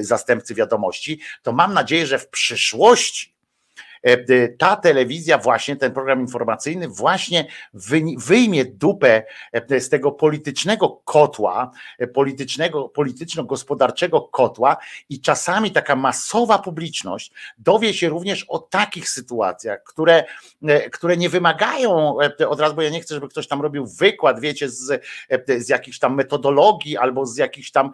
zastępcy 0.00 0.54
wiadomości, 0.54 1.20
to 1.42 1.52
mam 1.52 1.74
nadzieję, 1.74 2.06
że 2.06 2.18
w 2.18 2.28
przyszłości 2.28 3.33
E, 3.33 3.33
ta 4.58 4.76
telewizja, 4.76 5.38
właśnie 5.38 5.76
ten 5.76 5.92
program 5.92 6.20
informacyjny, 6.20 6.88
właśnie 6.88 7.46
wyjmie 8.16 8.64
dupę 8.64 9.22
e, 9.52 9.80
z 9.80 9.88
tego 9.88 10.12
politycznego 10.12 11.00
kotła, 11.04 11.70
e, 11.98 12.06
politycznego, 12.06 12.88
polityczno-gospodarczego 12.88 14.20
kotła 14.20 14.76
i 15.08 15.20
czasami 15.20 15.70
taka 15.70 15.96
masowa 15.96 16.58
publiczność 16.58 17.32
dowie 17.58 17.94
się 17.94 18.08
również 18.08 18.44
o 18.48 18.58
takich 18.58 19.08
sytuacjach, 19.08 19.82
które, 19.84 20.24
które 20.92 21.16
nie 21.16 21.28
wymagają 21.28 22.16
od 22.48 22.60
razu, 22.60 22.74
bo 22.74 22.82
ja 22.82 22.90
nie 22.90 23.00
chcę, 23.00 23.14
żeby 23.14 23.28
ktoś 23.28 23.48
tam 23.48 23.62
robił 23.62 23.86
wykład, 23.86 24.40
wiecie, 24.40 24.68
z, 24.70 25.02
z 25.58 25.68
jakichś 25.68 25.98
tam 25.98 26.14
metodologii 26.14 26.96
albo 26.96 27.26
z 27.26 27.36
jakichś 27.36 27.70
tam 27.70 27.90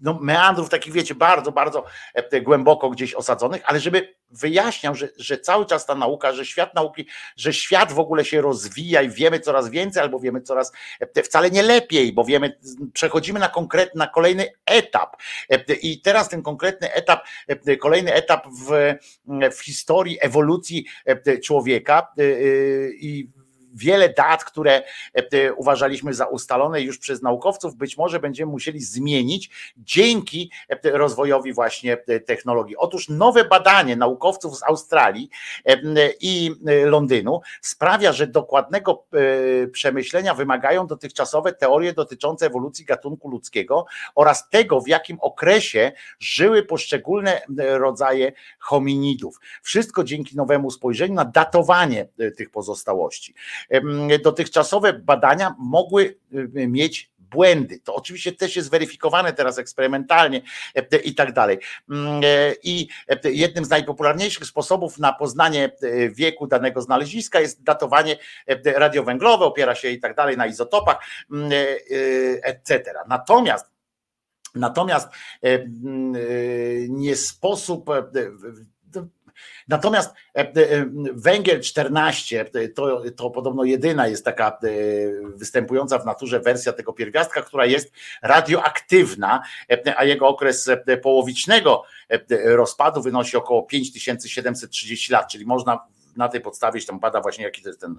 no, 0.00 0.18
meandrów 0.22 0.68
takich, 0.68 0.92
wiecie, 0.92 1.14
bardzo, 1.14 1.52
bardzo 1.52 1.84
e, 2.14 2.40
głęboko 2.40 2.90
gdzieś 2.90 3.14
osadzonych, 3.14 3.62
ale 3.64 3.80
żeby 3.80 4.14
wyjaśniał, 4.30 4.94
że, 4.94 5.08
że 5.16 5.38
cały 5.38 5.66
czas 5.66 5.86
ta 5.86 5.94
nauka, 5.94 6.32
że 6.32 6.46
świat 6.46 6.74
nauki, 6.74 7.06
że 7.36 7.52
świat 7.52 7.92
w 7.92 7.98
ogóle 7.98 8.24
się 8.24 8.40
rozwija 8.40 9.02
i 9.02 9.08
wiemy 9.08 9.40
coraz 9.40 9.70
więcej, 9.70 10.02
albo 10.02 10.20
wiemy 10.20 10.40
coraz 10.40 10.72
e, 11.16 11.22
wcale 11.22 11.50
nie 11.50 11.62
lepiej, 11.62 12.12
bo 12.12 12.24
wiemy, 12.24 12.58
przechodzimy 12.92 13.40
na 13.40 13.48
konkretny, 13.48 13.98
na 13.98 14.06
kolejny 14.06 14.52
etap. 14.66 15.16
E, 15.50 15.74
I 15.74 16.00
teraz 16.00 16.28
ten 16.28 16.42
konkretny 16.42 16.92
etap, 16.92 17.26
kolejny 17.80 18.14
etap 18.14 18.46
w, 18.46 18.94
w 19.56 19.60
historii 19.60 20.18
ewolucji 20.20 20.86
człowieka 21.42 22.12
i 23.00 23.28
wiele 23.74 24.08
dat, 24.08 24.44
które 24.44 24.82
uważaliśmy 25.56 26.14
za 26.14 26.26
ustalone 26.26 26.80
już 26.82 26.98
przez 26.98 27.22
naukowców, 27.22 27.74
być 27.76 27.96
może 27.96 28.20
będziemy 28.20 28.52
musieli 28.52 28.80
zmienić 28.80 29.50
dzięki 29.76 30.50
rozwojowi 30.84 31.52
właśnie 31.52 31.96
technologii. 32.26 32.76
Otóż 32.76 33.08
nowe 33.08 33.44
badanie 33.44 33.96
naukowców 33.96 34.58
z 34.58 34.62
Australii 34.62 35.30
i 36.20 36.54
Londynu 36.84 37.40
sprawia, 37.60 38.12
że 38.12 38.26
dokładnego 38.26 39.04
przemyślenia 39.72 40.34
wymagają 40.34 40.86
dotychczasowe 40.86 41.52
teorie 41.52 41.92
dotyczące 41.92 42.46
ewolucji 42.46 42.84
gatunku 42.84 43.28
ludzkiego 43.28 43.86
oraz 44.14 44.48
tego, 44.48 44.80
w 44.80 44.88
jakim 44.88 45.18
okresie 45.20 45.92
żyły 46.18 46.62
poszczególne 46.62 47.40
rodzaje 47.58 48.32
hominidów. 48.58 49.38
Wszystko 49.62 50.04
dzięki 50.04 50.36
nowemu 50.36 50.70
spojrzeniu 50.70 51.14
na 51.14 51.24
datowanie 51.24 52.08
tych 52.36 52.50
pozostałości. 52.50 53.34
Dotychczasowe 54.22 54.92
badania 54.92 55.54
mogły 55.58 56.18
mieć 56.54 57.10
błędy. 57.18 57.80
To 57.84 57.94
oczywiście 57.94 58.32
też 58.32 58.56
jest 58.56 58.70
weryfikowane 58.70 59.32
teraz 59.32 59.58
eksperymentalnie 59.58 60.42
i 61.04 61.14
tak 61.14 61.32
dalej. 61.32 61.58
I 62.62 62.88
jednym 63.24 63.64
z 63.64 63.70
najpopularniejszych 63.70 64.46
sposobów 64.46 64.98
na 64.98 65.12
poznanie 65.12 65.70
wieku 66.10 66.46
danego 66.46 66.82
znaleziska 66.82 67.40
jest 67.40 67.62
datowanie 67.62 68.16
radiowęglowe, 68.64 69.44
opiera 69.44 69.74
się 69.74 69.88
i 69.88 70.00
tak 70.00 70.16
dalej 70.16 70.36
na 70.36 70.46
izotopach, 70.46 70.96
etc. 72.42 72.92
Natomiast 73.08 73.66
Natomiast 74.54 75.08
nie 76.88 77.16
sposób 77.16 77.90
Natomiast 79.68 80.14
e, 80.34 80.40
e, 80.40 80.86
węgiel 81.12 81.60
14 81.60 82.40
e, 82.40 82.68
to, 82.68 83.02
to 83.16 83.30
podobno 83.30 83.64
jedyna 83.64 84.08
jest 84.08 84.24
taka 84.24 84.58
występująca 85.34 85.98
w 85.98 86.06
naturze 86.06 86.40
wersja 86.40 86.72
tego 86.72 86.92
pierwiastka, 86.92 87.42
która 87.42 87.66
jest 87.66 87.92
radioaktywna, 88.22 89.42
a 89.96 90.04
jego 90.04 90.28
okres 90.28 90.70
połowicznego 91.02 91.84
rozpadu 92.44 93.02
wynosi 93.02 93.36
około 93.36 93.62
5730 93.62 95.12
lat, 95.12 95.30
czyli 95.30 95.46
można 95.46 95.86
na 96.18 96.28
tej 96.28 96.40
podstawie 96.40 96.80
się 96.80 96.86
tam 96.86 97.00
bada 97.00 97.20
właśnie 97.20 97.44
jaki 97.44 97.62
to 97.62 97.68
jest 97.68 97.80
ten 97.80 97.96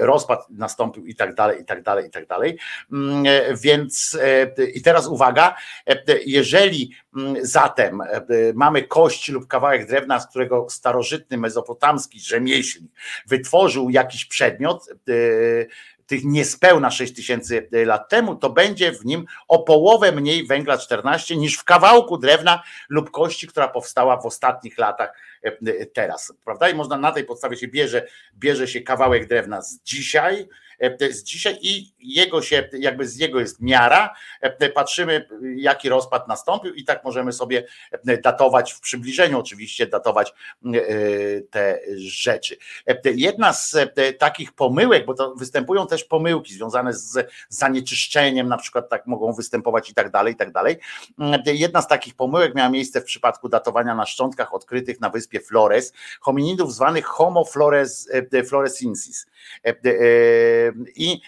rozpad 0.00 0.50
nastąpił 0.50 1.06
i 1.06 1.14
tak 1.14 1.34
dalej, 1.34 1.60
i 1.60 1.64
tak 1.64 1.82
dalej, 1.82 2.06
i 2.06 2.10
tak 2.10 2.26
dalej. 2.26 2.58
Mm, 2.92 3.24
więc 3.62 4.18
i 4.74 4.82
teraz 4.82 5.06
uwaga, 5.06 5.54
jeżeli 6.26 6.90
mm, 7.16 7.36
zatem 7.40 8.02
mamy 8.54 8.82
kość 8.82 9.28
lub 9.28 9.46
kawałek 9.46 9.86
drewna, 9.86 10.20
z 10.20 10.26
którego 10.26 10.66
starożytny 10.70 11.38
mezopotamski 11.38 12.20
rzemieślnik 12.20 12.92
wytworzył 13.26 13.90
jakiś 13.90 14.24
przedmiot, 14.24 14.88
tych 16.06 16.24
niespełna 16.24 16.90
6 16.90 17.14
tysięcy 17.14 17.68
lat 17.72 18.08
temu, 18.08 18.36
to 18.36 18.50
będzie 18.50 18.92
w 18.92 19.04
nim 19.04 19.24
o 19.48 19.58
połowę 19.58 20.12
mniej 20.12 20.46
węgla 20.46 20.78
14 20.78 21.36
niż 21.36 21.56
w 21.56 21.64
kawałku 21.64 22.18
drewna 22.18 22.62
lub 22.88 23.10
kości, 23.10 23.48
która 23.48 23.68
powstała 23.68 24.16
w 24.16 24.26
ostatnich 24.26 24.78
latach 24.78 25.12
E, 25.42 25.86
teraz, 25.86 26.32
prawda? 26.44 26.68
I 26.68 26.74
można 26.74 26.96
na 26.96 27.12
tej 27.12 27.24
podstawie 27.24 27.56
się 27.56 27.68
bierze, 27.68 28.06
bierze 28.34 28.68
się 28.68 28.80
kawałek 28.80 29.26
drewna 29.26 29.62
z 29.62 29.82
dzisiaj, 29.82 30.40
e, 30.40 30.46
z 31.10 31.22
dzisiaj 31.22 31.58
i 31.62 31.92
jego 32.00 32.42
się, 32.42 32.68
jakby 32.72 33.08
z 33.08 33.16
jego 33.16 33.40
jest 33.40 33.60
miara, 33.60 34.14
e, 34.40 34.70
patrzymy 34.70 35.28
jaki 35.56 35.88
rozpad 35.88 36.28
nastąpił 36.28 36.74
i 36.74 36.84
tak 36.84 37.04
możemy 37.04 37.32
sobie 37.32 37.66
datować 38.22 38.72
w 38.72 38.80
przybliżeniu 38.80 39.38
oczywiście, 39.38 39.86
datować 39.86 40.34
te 41.50 41.80
rzeczy. 41.96 42.56
Jedna 43.04 43.52
z 43.52 43.76
takich 44.18 44.52
pomyłek, 44.52 45.06
bo 45.06 45.14
to 45.14 45.34
występują 45.34 45.86
też 45.86 46.04
pomyłki 46.04 46.54
związane 46.54 46.94
z 46.94 47.30
zanieczyszczeniem, 47.48 48.48
na 48.48 48.56
przykład 48.56 48.88
tak 48.88 49.06
mogą 49.06 49.32
występować 49.32 49.90
i 49.90 49.94
tak 49.94 50.10
dalej, 50.10 50.32
i 50.32 50.36
tak 50.36 50.52
dalej. 50.52 50.76
Jedna 51.46 51.82
z 51.82 51.88
takich 51.88 52.14
pomyłek 52.14 52.54
miała 52.54 52.68
miejsce 52.68 53.00
w 53.00 53.04
przypadku 53.04 53.48
datowania 53.48 53.94
na 53.94 54.06
szczątkach 54.06 54.54
odkrytych 54.54 55.00
na 55.00 55.10
wyspie 55.10 55.40
Flores, 55.40 55.92
hominidów 56.20 56.74
zwanych 56.74 57.04
Homo 57.04 57.44
flores, 57.44 58.08
e, 58.32 58.44
floresensis. 58.44 59.26
I 60.98 61.20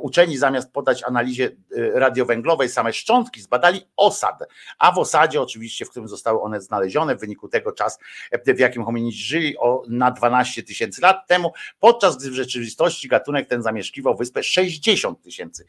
uczeni 0.00 0.38
zamiast 0.38 0.72
podać 0.72 1.04
analizie 1.04 1.50
radiowęglowej 1.94 2.68
same 2.68 2.92
szczątki, 2.92 3.40
zbadali 3.40 3.80
osad, 3.96 4.38
a 4.78 4.92
w 4.92 4.98
osadzie 4.98 5.40
oczywiście, 5.40 5.84
w 5.84 5.90
którym 5.90 6.08
zostały 6.08 6.42
one 6.42 6.60
znalezione, 6.60 7.16
w 7.16 7.20
wyniku 7.20 7.48
tego 7.48 7.72
czas, 7.72 7.98
w 8.46 8.58
jakim 8.58 8.84
hominidzi 8.84 9.24
żyli 9.24 9.58
o, 9.58 9.82
na 9.88 10.10
12 10.10 10.62
tysięcy 10.62 11.02
lat 11.02 11.26
temu, 11.26 11.52
podczas 11.80 12.16
gdy 12.16 12.30
w 12.30 12.34
rzeczywistości 12.34 13.08
gatunek 13.08 13.48
ten 13.48 13.62
zamieszkiwał 13.62 14.16
wyspę 14.16 14.42
60 14.42 15.22
tysięcy 15.22 15.66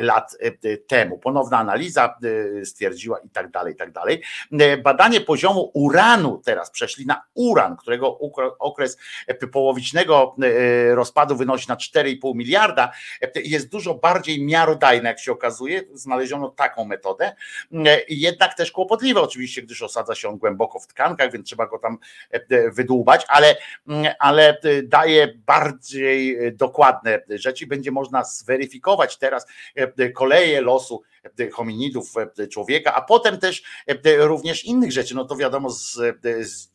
lat 0.00 0.36
temu. 0.86 1.18
Ponowna 1.18 1.58
analiza 1.58 2.18
stwierdziła 2.64 3.18
i 3.18 3.30
tak 3.30 3.50
dalej, 3.50 3.74
i 3.74 3.76
tak 3.76 3.92
dalej. 3.92 4.22
Badanie 4.82 5.20
poziomu 5.20 5.70
uranu 5.74 6.42
teraz 6.44 6.70
przeszli 6.70 7.06
na 7.06 7.22
uran, 7.34 7.76
którego 7.76 8.18
okres 8.58 8.98
połowicznego 9.52 10.18
E, 10.44 10.94
rozpadu 10.94 11.36
wynosi 11.36 11.68
na 11.68 11.76
4,5 11.76 12.34
miliarda, 12.48 12.92
e, 13.22 13.30
jest 13.44 13.68
dużo 13.68 13.94
bardziej 13.94 14.44
miarodajne, 14.44 15.08
jak 15.08 15.20
się 15.20 15.32
okazuje. 15.32 15.82
Znaleziono 15.92 16.48
taką 16.48 16.84
metodę, 16.84 17.36
e, 17.72 18.00
jednak 18.08 18.54
też 18.54 18.72
kłopotliwe 18.72 19.20
oczywiście, 19.20 19.62
gdyż 19.62 19.82
osadza 19.82 20.14
się 20.14 20.28
on 20.28 20.38
głęboko 20.38 20.78
w 20.78 20.86
tkankach, 20.86 21.32
więc 21.32 21.46
trzeba 21.46 21.66
go 21.66 21.78
tam 21.78 21.98
wydłubać, 22.72 23.24
ale, 23.28 23.56
ale 24.18 24.60
daje 24.82 25.34
bardziej 25.46 26.38
dokładne 26.52 27.20
rzeczy. 27.28 27.66
Będzie 27.66 27.90
można 27.90 28.24
zweryfikować 28.24 29.18
teraz 29.18 29.46
koleje 30.14 30.60
losu 30.60 31.02
hominidów 31.52 32.14
człowieka, 32.50 32.94
a 32.94 33.02
potem 33.02 33.38
też 33.38 33.62
również 34.18 34.64
innych 34.64 34.92
rzeczy. 34.92 35.14
No 35.14 35.24
to 35.24 35.36
wiadomo 35.36 35.70
z, 35.70 35.94
z, 36.40 36.70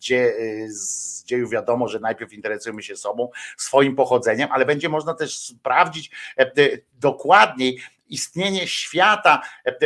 z 0.68 1.24
dziejów 1.26 1.52
wiadomo, 1.52 1.88
że 1.88 2.00
najpierw 2.00 2.34
interesujemy 2.34 2.84
się 2.84 2.96
sobą, 2.96 3.30
swoim 3.58 3.96
pochodzeniem, 3.96 4.50
ale 4.52 4.66
będzie 4.66 4.90
można 4.90 5.14
też 5.14 5.38
sprawdzić 5.38 6.12
dokładniej 6.94 7.80
istnienie 8.10 8.68
świata, 8.68 9.42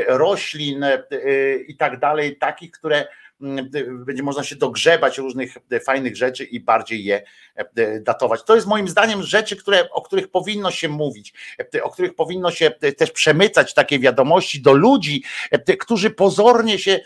roślin 0.08 0.86
i 1.68 1.78
tak 1.78 2.00
dalej, 2.00 2.38
takich, 2.38 2.72
które 2.72 3.08
będzie 4.06 4.24
można 4.24 4.44
się 4.44 4.56
dogrzebać 4.56 5.18
różnych 5.18 5.58
e, 5.72 5.80
fajnych 5.80 6.18
rzeczy 6.18 6.44
i 6.44 6.60
bardziej 6.60 7.04
je 7.04 7.24
e, 7.56 8.00
datować. 8.00 8.44
To 8.44 8.56
jest 8.56 8.68
moim 8.68 8.88
zdaniem 8.88 9.24
rzeczy, 9.24 9.56
które, 9.56 9.90
o 9.90 10.02
których 10.02 10.28
powinno 10.28 10.72
się 10.72 10.90
mówić, 10.90 11.34
e, 11.76 11.84
o 11.84 11.90
których 11.90 12.16
powinno 12.16 12.52
się 12.52 12.72
też 12.98 13.12
przemycać 13.12 13.74
takie 13.74 14.00
wiadomości 14.00 14.62
do 14.62 14.74
ludzi, 14.74 15.24
którzy 15.80 16.10
pozornie 16.10 16.80
się 16.80 17.00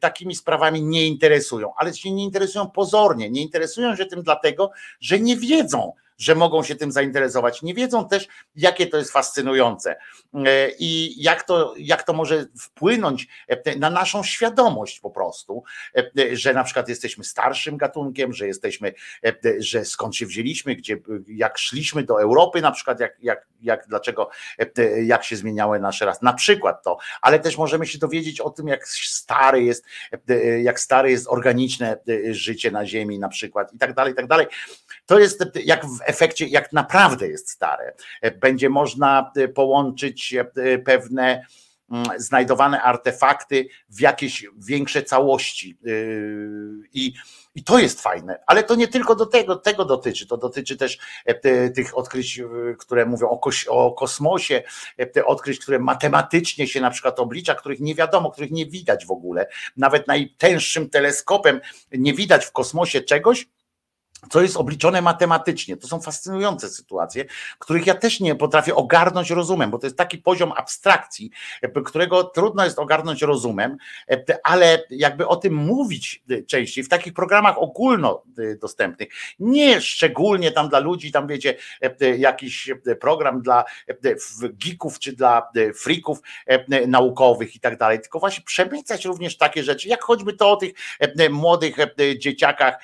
takimi 0.00 0.34
sprawami 0.34 0.82
nie 0.82 1.06
interesują, 1.06 1.72
ale 1.76 1.94
się 1.94 2.12
nie 2.12 2.24
interesują 2.24 2.70
pozornie, 2.70 3.30
nie 3.30 3.42
interesują 3.42 3.96
się 3.96 4.06
tym 4.06 4.22
dlatego, 4.22 4.70
że 5.00 5.20
nie 5.20 5.36
wiedzą 5.36 5.92
że 6.18 6.34
mogą 6.34 6.62
się 6.62 6.74
tym 6.74 6.92
zainteresować. 6.92 7.62
Nie 7.62 7.74
wiedzą 7.74 8.08
też, 8.08 8.28
jakie 8.56 8.86
to 8.86 8.96
jest 8.96 9.12
fascynujące 9.12 9.96
e, 10.34 10.70
i 10.78 11.22
jak 11.22 11.42
to, 11.42 11.74
jak 11.76 12.02
to 12.02 12.12
może 12.12 12.46
wpłynąć 12.60 13.26
e, 13.48 13.78
na 13.78 13.90
naszą 13.90 14.22
świadomość 14.22 15.00
po 15.00 15.10
prostu, 15.10 15.62
e, 15.96 16.36
że 16.36 16.54
na 16.54 16.64
przykład 16.64 16.88
jesteśmy 16.88 17.24
starszym 17.24 17.76
gatunkiem, 17.76 18.32
że 18.32 18.46
jesteśmy, 18.46 18.94
że 19.58 19.84
skąd 19.84 20.16
się 20.16 20.26
wzięliśmy, 20.26 20.76
gdzie, 20.76 20.96
jak 21.28 21.58
szliśmy 21.58 22.02
do 22.02 22.22
Europy, 22.22 22.60
na 22.60 22.72
przykład, 22.72 23.00
jak, 23.00 23.16
jak, 23.22 23.46
jak 23.62 23.86
dlaczego, 23.88 24.30
jak 25.02 25.24
się 25.24 25.36
zmieniały 25.36 25.80
nasze 25.80 26.06
raz, 26.06 26.22
na 26.22 26.32
przykład 26.32 26.82
to, 26.82 26.98
ale 27.20 27.38
też 27.38 27.58
możemy 27.58 27.86
się 27.86 27.98
dowiedzieć 27.98 28.40
o 28.40 28.50
tym, 28.50 28.68
jak 28.68 28.88
stary 28.88 29.62
jest, 29.62 29.84
jak 30.62 30.80
stare 30.80 31.10
jest 31.10 31.28
organiczne 31.28 31.98
życie 32.30 32.70
na 32.70 32.86
Ziemi, 32.86 33.18
na 33.18 33.28
przykład, 33.28 33.74
i 33.74 33.78
tak 33.78 33.94
dalej, 33.94 34.12
i 34.12 34.16
tak 34.16 34.26
dalej. 34.26 34.46
To 35.08 35.18
jest 35.18 35.44
jak 35.64 35.86
w 35.86 35.98
efekcie, 36.06 36.46
jak 36.46 36.72
naprawdę 36.72 37.28
jest 37.28 37.50
stare. 37.50 37.94
Będzie 38.40 38.68
można 38.68 39.32
e, 39.36 39.48
połączyć 39.48 40.34
e, 40.34 40.78
pewne 40.78 41.46
mm, 41.90 42.06
znajdowane 42.16 42.82
artefakty 42.82 43.68
w 43.88 44.00
jakieś 44.00 44.46
większe 44.58 45.02
całości. 45.02 45.78
E, 45.86 45.90
I, 46.92 47.14
I 47.54 47.64
to 47.64 47.78
jest 47.78 48.00
fajne, 48.00 48.38
ale 48.46 48.62
to 48.62 48.74
nie 48.74 48.88
tylko 48.88 49.14
do 49.14 49.26
tego, 49.26 49.56
tego 49.56 49.84
dotyczy. 49.84 50.26
To 50.26 50.36
dotyczy 50.36 50.76
też 50.76 50.98
tych 51.74 51.98
odkryć, 51.98 52.40
które 52.78 53.06
mówią 53.06 53.28
o, 53.28 53.40
o 53.68 53.92
kosmosie, 53.92 54.62
te 55.12 55.24
odkryć, 55.24 55.58
które 55.58 55.78
matematycznie 55.78 56.66
się 56.66 56.80
na 56.80 56.90
przykład 56.90 57.20
oblicza, 57.20 57.54
których 57.54 57.80
nie 57.80 57.94
wiadomo, 57.94 58.30
których 58.30 58.50
nie 58.50 58.66
widać 58.66 59.06
w 59.06 59.10
ogóle. 59.10 59.46
Nawet 59.76 60.06
najtęższym 60.06 60.90
teleskopem 60.90 61.60
nie 61.92 62.14
widać 62.14 62.46
w 62.46 62.52
kosmosie 62.52 63.00
czegoś, 63.00 63.46
co 64.30 64.42
jest 64.42 64.56
obliczone 64.56 65.02
matematycznie. 65.02 65.76
To 65.76 65.88
są 65.88 66.00
fascynujące 66.00 66.68
sytuacje, 66.68 67.24
których 67.58 67.86
ja 67.86 67.94
też 67.94 68.20
nie 68.20 68.34
potrafię 68.34 68.74
ogarnąć 68.74 69.30
rozumem, 69.30 69.70
bo 69.70 69.78
to 69.78 69.86
jest 69.86 69.96
taki 69.96 70.18
poziom 70.18 70.52
abstrakcji, 70.56 71.30
którego 71.84 72.24
trudno 72.24 72.64
jest 72.64 72.78
ogarnąć 72.78 73.22
rozumem, 73.22 73.76
ale 74.42 74.82
jakby 74.90 75.26
o 75.26 75.36
tym 75.36 75.54
mówić 75.54 76.22
częściej 76.46 76.84
w 76.84 76.88
takich 76.88 77.12
programach 77.12 77.58
ogólnodostępnych, 77.58 79.08
nie 79.38 79.80
szczególnie 79.80 80.52
tam 80.52 80.68
dla 80.68 80.78
ludzi, 80.78 81.12
tam 81.12 81.26
wiecie, 81.26 81.54
jakiś 82.18 82.70
program 83.00 83.42
dla 83.42 83.64
geeków 84.42 84.98
czy 84.98 85.12
dla 85.12 85.50
freaków 85.74 86.18
naukowych 86.86 87.56
i 87.56 87.60
tak 87.60 87.78
dalej, 87.78 88.00
tylko 88.00 88.18
właśnie 88.18 88.44
przemycać 88.44 89.04
również 89.04 89.36
takie 89.36 89.62
rzeczy, 89.62 89.88
jak 89.88 90.02
choćby 90.02 90.32
to 90.32 90.50
o 90.50 90.56
tych 90.56 90.72
młodych 91.30 91.76
dzieciakach, 92.18 92.78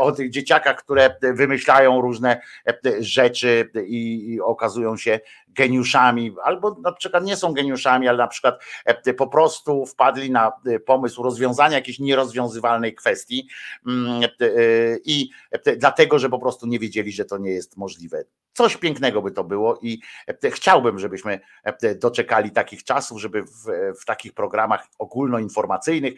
o 0.00 0.12
tych 0.12 0.30
dzieciakach, 0.30 0.79
które 0.82 1.16
wymyślają 1.22 2.00
różne 2.00 2.40
e, 2.66 3.02
rzeczy 3.02 3.70
i 3.86 4.38
okazują 4.42 4.96
się 4.96 5.20
geniuszami, 5.48 6.34
albo 6.44 6.76
na 6.82 6.92
przykład 6.92 7.24
nie 7.24 7.36
są 7.36 7.52
geniuszami, 7.52 8.08
ale 8.08 8.18
na 8.18 8.26
przykład 8.26 8.62
e, 8.84 9.14
po 9.14 9.26
prostu 9.26 9.86
wpadli 9.86 10.30
na 10.30 10.52
e, 10.66 10.80
pomysł 10.80 11.22
rozwiązania 11.22 11.76
jakiejś 11.76 11.98
nierozwiązywalnej 11.98 12.94
kwestii 12.94 13.48
mm, 13.86 14.22
i 15.04 15.30
dlatego, 15.76 16.18
że 16.18 16.28
po 16.28 16.38
prostu 16.38 16.66
nie 16.66 16.78
wiedzieli, 16.78 17.12
że 17.12 17.24
to 17.24 17.38
nie 17.38 17.50
jest 17.50 17.76
możliwe. 17.76 18.24
Coś 18.52 18.76
pięknego 18.76 19.22
by 19.22 19.30
to 19.30 19.44
było 19.44 19.78
i 19.82 20.00
chciałbym, 20.50 20.98
żebyśmy 20.98 21.40
doczekali 21.96 22.50
takich 22.50 22.84
czasów, 22.84 23.20
żeby 23.20 23.42
w, 23.42 23.66
w 24.00 24.04
takich 24.04 24.32
programach 24.32 24.86
ogólnoinformacyjnych 24.98 26.14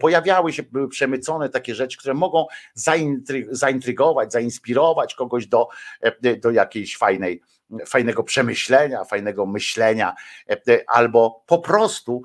pojawiały 0.00 0.52
się, 0.52 0.62
były 0.62 0.88
przemycone 0.88 1.48
takie 1.48 1.74
rzeczy, 1.74 1.98
które 1.98 2.14
mogą 2.14 2.46
zaintrygować, 2.74 3.99
zainspirować 4.28 5.14
kogoś 5.14 5.46
do, 5.46 5.68
do 6.42 6.50
jakiejś 6.50 6.96
fajnej 6.96 7.42
fajnego 7.86 8.22
przemyślenia, 8.22 9.04
fajnego 9.04 9.46
myślenia, 9.46 10.14
albo 10.86 11.44
po 11.46 11.58
prostu 11.58 12.22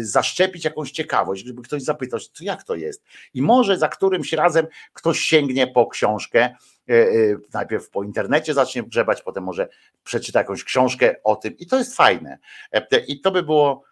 zaszczepić 0.00 0.64
jakąś 0.64 0.90
ciekawość, 0.90 1.46
żeby 1.46 1.62
ktoś 1.62 1.82
zapytał, 1.82 2.20
jak 2.40 2.64
to 2.64 2.74
jest. 2.74 3.02
I 3.34 3.42
może 3.42 3.78
za 3.78 3.88
którymś 3.88 4.32
razem 4.32 4.66
ktoś 4.92 5.20
sięgnie 5.20 5.66
po 5.66 5.86
książkę, 5.86 6.54
E, 6.90 6.94
e, 6.94 7.36
najpierw 7.54 7.90
po 7.90 8.04
internecie 8.04 8.54
zacznie 8.54 8.82
grzebać, 8.82 9.22
potem 9.22 9.44
może 9.44 9.68
przeczyta 10.04 10.38
jakąś 10.38 10.64
książkę 10.64 11.14
o 11.24 11.36
tym 11.36 11.56
i 11.58 11.66
to 11.66 11.78
jest 11.78 11.96
fajne. 11.96 12.38
E, 12.72 12.98
I 12.98 13.20
to 13.20 13.30
by 13.30 13.42
było 13.42 13.84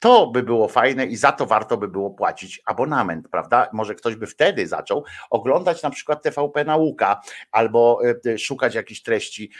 to 0.00 0.26
by 0.26 0.42
było 0.42 0.68
fajne 0.68 1.06
i 1.06 1.16
za 1.16 1.32
to 1.32 1.46
warto 1.46 1.76
by 1.76 1.88
było 1.88 2.10
płacić 2.10 2.62
abonament, 2.64 3.28
prawda? 3.28 3.68
Może 3.72 3.94
ktoś 3.94 4.14
by 4.16 4.26
wtedy 4.26 4.66
zaczął 4.66 5.04
oglądać 5.30 5.82
na 5.82 5.90
przykład 5.90 6.22
TVP 6.22 6.64
Nauka 6.64 7.20
albo 7.50 8.00
szukać 8.38 8.74
jakichś 8.74 9.02
treści 9.02 9.50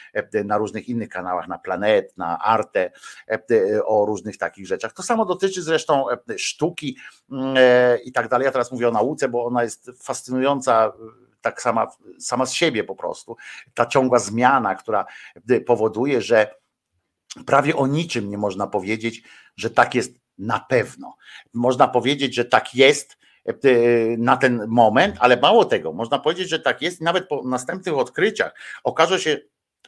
na 0.45 0.59
różnych 0.59 0.89
innych 0.89 1.09
kanałach, 1.09 1.49
na 1.49 1.59
Planet, 1.59 2.17
na 2.17 2.39
Arte, 2.39 2.91
o 3.85 4.05
różnych 4.07 4.39
takich 4.39 4.67
rzeczach. 4.67 4.93
To 4.93 5.03
samo 5.03 5.25
dotyczy 5.25 5.63
zresztą 5.63 6.05
sztuki 6.37 6.97
mm, 7.31 7.57
i 8.05 8.13
tak 8.13 8.29
dalej. 8.29 8.45
Ja 8.45 8.53
teraz 8.53 8.73
mówię 8.73 8.89
o 8.89 8.93
nauce, 8.93 9.29
bo 9.29 9.45
ona 9.45 9.63
jest 9.63 9.91
fascynująca 10.03 10.93
tak 11.41 11.63
sama, 11.63 11.87
sama 12.19 12.47
z 12.47 12.53
siebie 12.53 12.85
po 12.85 12.95
prostu. 12.95 13.37
Ta 13.75 13.87
ciągła 13.87 14.19
zmiana, 14.19 14.75
która 14.75 15.05
powoduje, 15.67 16.23
że 16.23 16.55
prawie 17.47 17.77
o 17.77 17.87
niczym 17.87 18.31
nie 18.31 18.39
można 18.39 18.67
powiedzieć, 18.67 19.23
że 19.57 19.71
tak 19.71 19.95
jest 19.95 20.21
na 20.41 20.61
pewno. 20.61 21.17
Można 21.55 21.89
powiedzieć, 21.89 22.35
że 22.35 22.45
tak 22.45 22.75
jest 22.75 23.19
e, 23.47 23.55
na 24.19 24.37
ten 24.37 24.67
moment, 24.69 25.17
ale 25.19 25.37
mało 25.37 25.65
tego, 25.65 25.93
można 25.93 26.19
powiedzieć, 26.19 26.49
że 26.49 26.59
tak 26.59 26.83
jest, 26.83 27.01
nawet 27.01 27.29
po 27.29 27.43
następnych 27.45 27.99
odkryciach 27.99 28.55
okaże 28.85 29.21
się, 29.21 29.39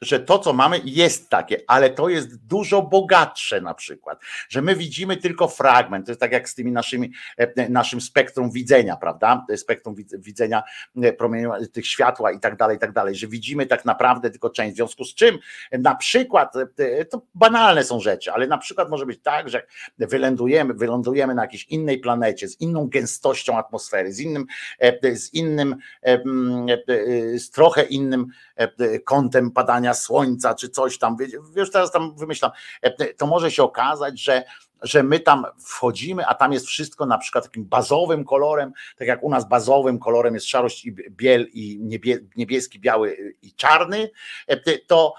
że 0.02 0.20
to, 0.20 0.38
co 0.38 0.52
mamy, 0.52 0.80
jest 0.84 1.30
takie, 1.30 1.60
ale 1.66 1.90
to 1.90 2.08
jest 2.08 2.46
dużo 2.46 2.82
bogatsze 2.82 3.60
na 3.60 3.74
przykład, 3.74 4.20
że 4.48 4.62
my 4.62 4.76
widzimy 4.76 5.16
tylko 5.16 5.48
fragment, 5.48 6.06
to 6.06 6.12
jest 6.12 6.20
tak 6.20 6.32
jak 6.32 6.48
z 6.48 6.54
tymi 6.54 6.72
naszymi, 6.72 7.12
e, 7.36 7.68
naszym 7.68 8.00
spektrum 8.00 8.50
widzenia, 8.50 8.96
prawda, 8.96 9.46
spektrum 9.56 9.94
widzenia 10.18 10.62
e, 11.02 11.12
promieniu 11.12 11.52
tych 11.72 11.86
światła 11.86 12.32
i 12.32 12.40
tak 12.40 12.56
dalej, 12.56 12.76
i 12.76 12.80
tak 12.80 12.92
dalej, 12.92 13.14
że 13.14 13.26
widzimy 13.26 13.66
tak 13.66 13.84
naprawdę 13.84 14.30
tylko 14.30 14.50
część, 14.50 14.72
w 14.72 14.76
związku 14.76 15.04
z 15.04 15.14
czym 15.14 15.38
na 15.72 15.94
przykład, 15.94 16.56
e, 16.78 17.04
to 17.04 17.22
banalne 17.34 17.84
są 17.84 18.00
rzeczy, 18.00 18.32
ale 18.32 18.46
na 18.46 18.58
przykład 18.58 18.90
może 18.90 19.06
być 19.06 19.22
tak, 19.22 19.48
że 19.48 19.66
wylądujemy, 19.98 20.74
wylądujemy 20.74 21.34
na 21.34 21.42
jakiejś 21.42 21.64
innej 21.64 21.98
planecie, 21.98 22.48
z 22.48 22.60
inną 22.60 22.88
gęstością 22.88 23.58
atmosfery, 23.58 24.12
z 24.12 24.20
innym, 24.20 24.46
z 25.14 25.34
innym, 25.34 25.76
z 27.36 27.50
trochę 27.50 27.82
innym 27.82 28.26
kątem 29.04 29.50
padania 29.50 29.91
słońca, 29.94 30.54
czy 30.54 30.68
coś 30.68 30.98
tam, 30.98 31.16
wiesz, 31.54 31.70
teraz 31.70 31.90
tam 31.90 32.16
wymyślam, 32.16 32.50
e, 32.82 33.14
to 33.14 33.26
może 33.26 33.50
się 33.50 33.62
okazać, 33.62 34.20
że 34.20 34.44
że 34.82 35.02
my 35.02 35.20
tam 35.20 35.44
wchodzimy, 35.66 36.26
a 36.26 36.34
tam 36.34 36.52
jest 36.52 36.66
wszystko 36.66 37.06
na 37.06 37.18
przykład 37.18 37.44
takim 37.44 37.64
bazowym 37.64 38.24
kolorem, 38.24 38.72
tak 38.96 39.08
jak 39.08 39.22
u 39.22 39.30
nas 39.30 39.48
bazowym 39.48 39.98
kolorem 39.98 40.34
jest 40.34 40.46
szarość 40.46 40.84
i 40.84 40.92
biel 41.10 41.46
i 41.52 41.80
niebieski, 42.36 42.80
biały 42.80 43.34
i 43.42 43.54
czarny, 43.54 44.10
e, 44.46 44.78
to, 44.78 45.14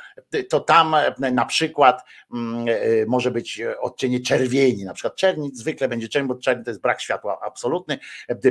to 0.50 0.60
tam 0.60 0.96
e, 0.96 1.32
na 1.32 1.46
przykład 1.46 2.04
mm, 2.34 2.66
e, 2.68 3.06
może 3.08 3.32
być 3.32 3.62
odcienie 3.80 4.20
czerwieni, 4.20 4.84
na 4.84 4.94
przykład 4.94 5.16
czerni 5.16 5.52
zwykle 5.54 5.88
będzie 5.88 6.08
czerni, 6.08 6.28
bo 6.28 6.36
czerni 6.36 6.64
to 6.64 6.72
jest 6.72 6.82
brak 6.82 7.02
światła 7.02 7.40
absolutny, 7.42 8.00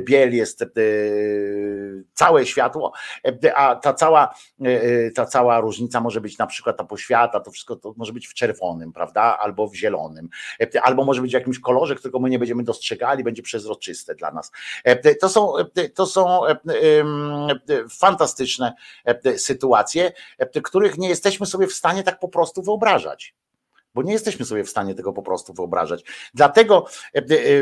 biel 0.01 0.35
jest 0.35 0.65
całe 2.15 2.47
światło, 2.47 2.93
a 3.55 3.77
ta 3.77 3.95
cała, 3.95 4.35
ta 5.15 5.27
cała 5.27 5.61
różnica 5.61 6.01
może 6.01 6.21
być 6.21 6.39
na 6.39 6.47
przykład 6.47 6.77
ta 6.77 6.85
poświata, 6.85 7.41
to 7.41 7.51
wszystko 7.51 7.77
to 7.77 7.95
może 7.97 8.13
być 8.13 8.27
w 8.27 8.35
czerwonym, 8.35 8.93
prawda, 8.93 9.39
albo 9.39 9.69
w 9.69 9.75
zielonym, 9.75 10.29
albo 10.83 11.02
albo 11.03 11.07
może 11.07 11.23
być 11.23 11.31
w 11.31 11.35
jakimś 11.35 11.59
kolorze, 11.59 11.95
którego 11.95 12.19
my 12.19 12.31
nie 12.31 12.39
będziemy 12.39 12.65
dostrzegali, 12.65 13.25
będzie 13.25 13.43
przezroczyste 13.43 14.15
dla 14.15 14.31
nas. 14.31 14.51
E, 14.85 15.15
to 15.15 15.29
są, 15.29 15.57
e, 15.57 15.89
to 15.89 16.07
są 16.07 16.47
e, 16.47 16.55
fantastyczne 17.91 18.73
sytuacje, 19.37 20.13
których 20.63 20.99
nie 20.99 21.09
jesteśmy 21.09 21.47
sobie 21.47 21.67
w 21.67 21.73
stanie 21.73 22.03
tak 22.03 22.21
po 22.21 22.29
prostu 22.29 22.63
wyobrażać 22.63 23.35
bo 23.95 24.03
nie 24.03 24.13
jesteśmy 24.13 24.45
sobie 24.45 24.65
w 24.65 24.71
stanie 24.71 24.95
tego 24.95 25.13
po 25.13 25.23
prostu 25.23 25.53
wyobrażać. 25.53 26.05
Dlatego, 26.35 26.87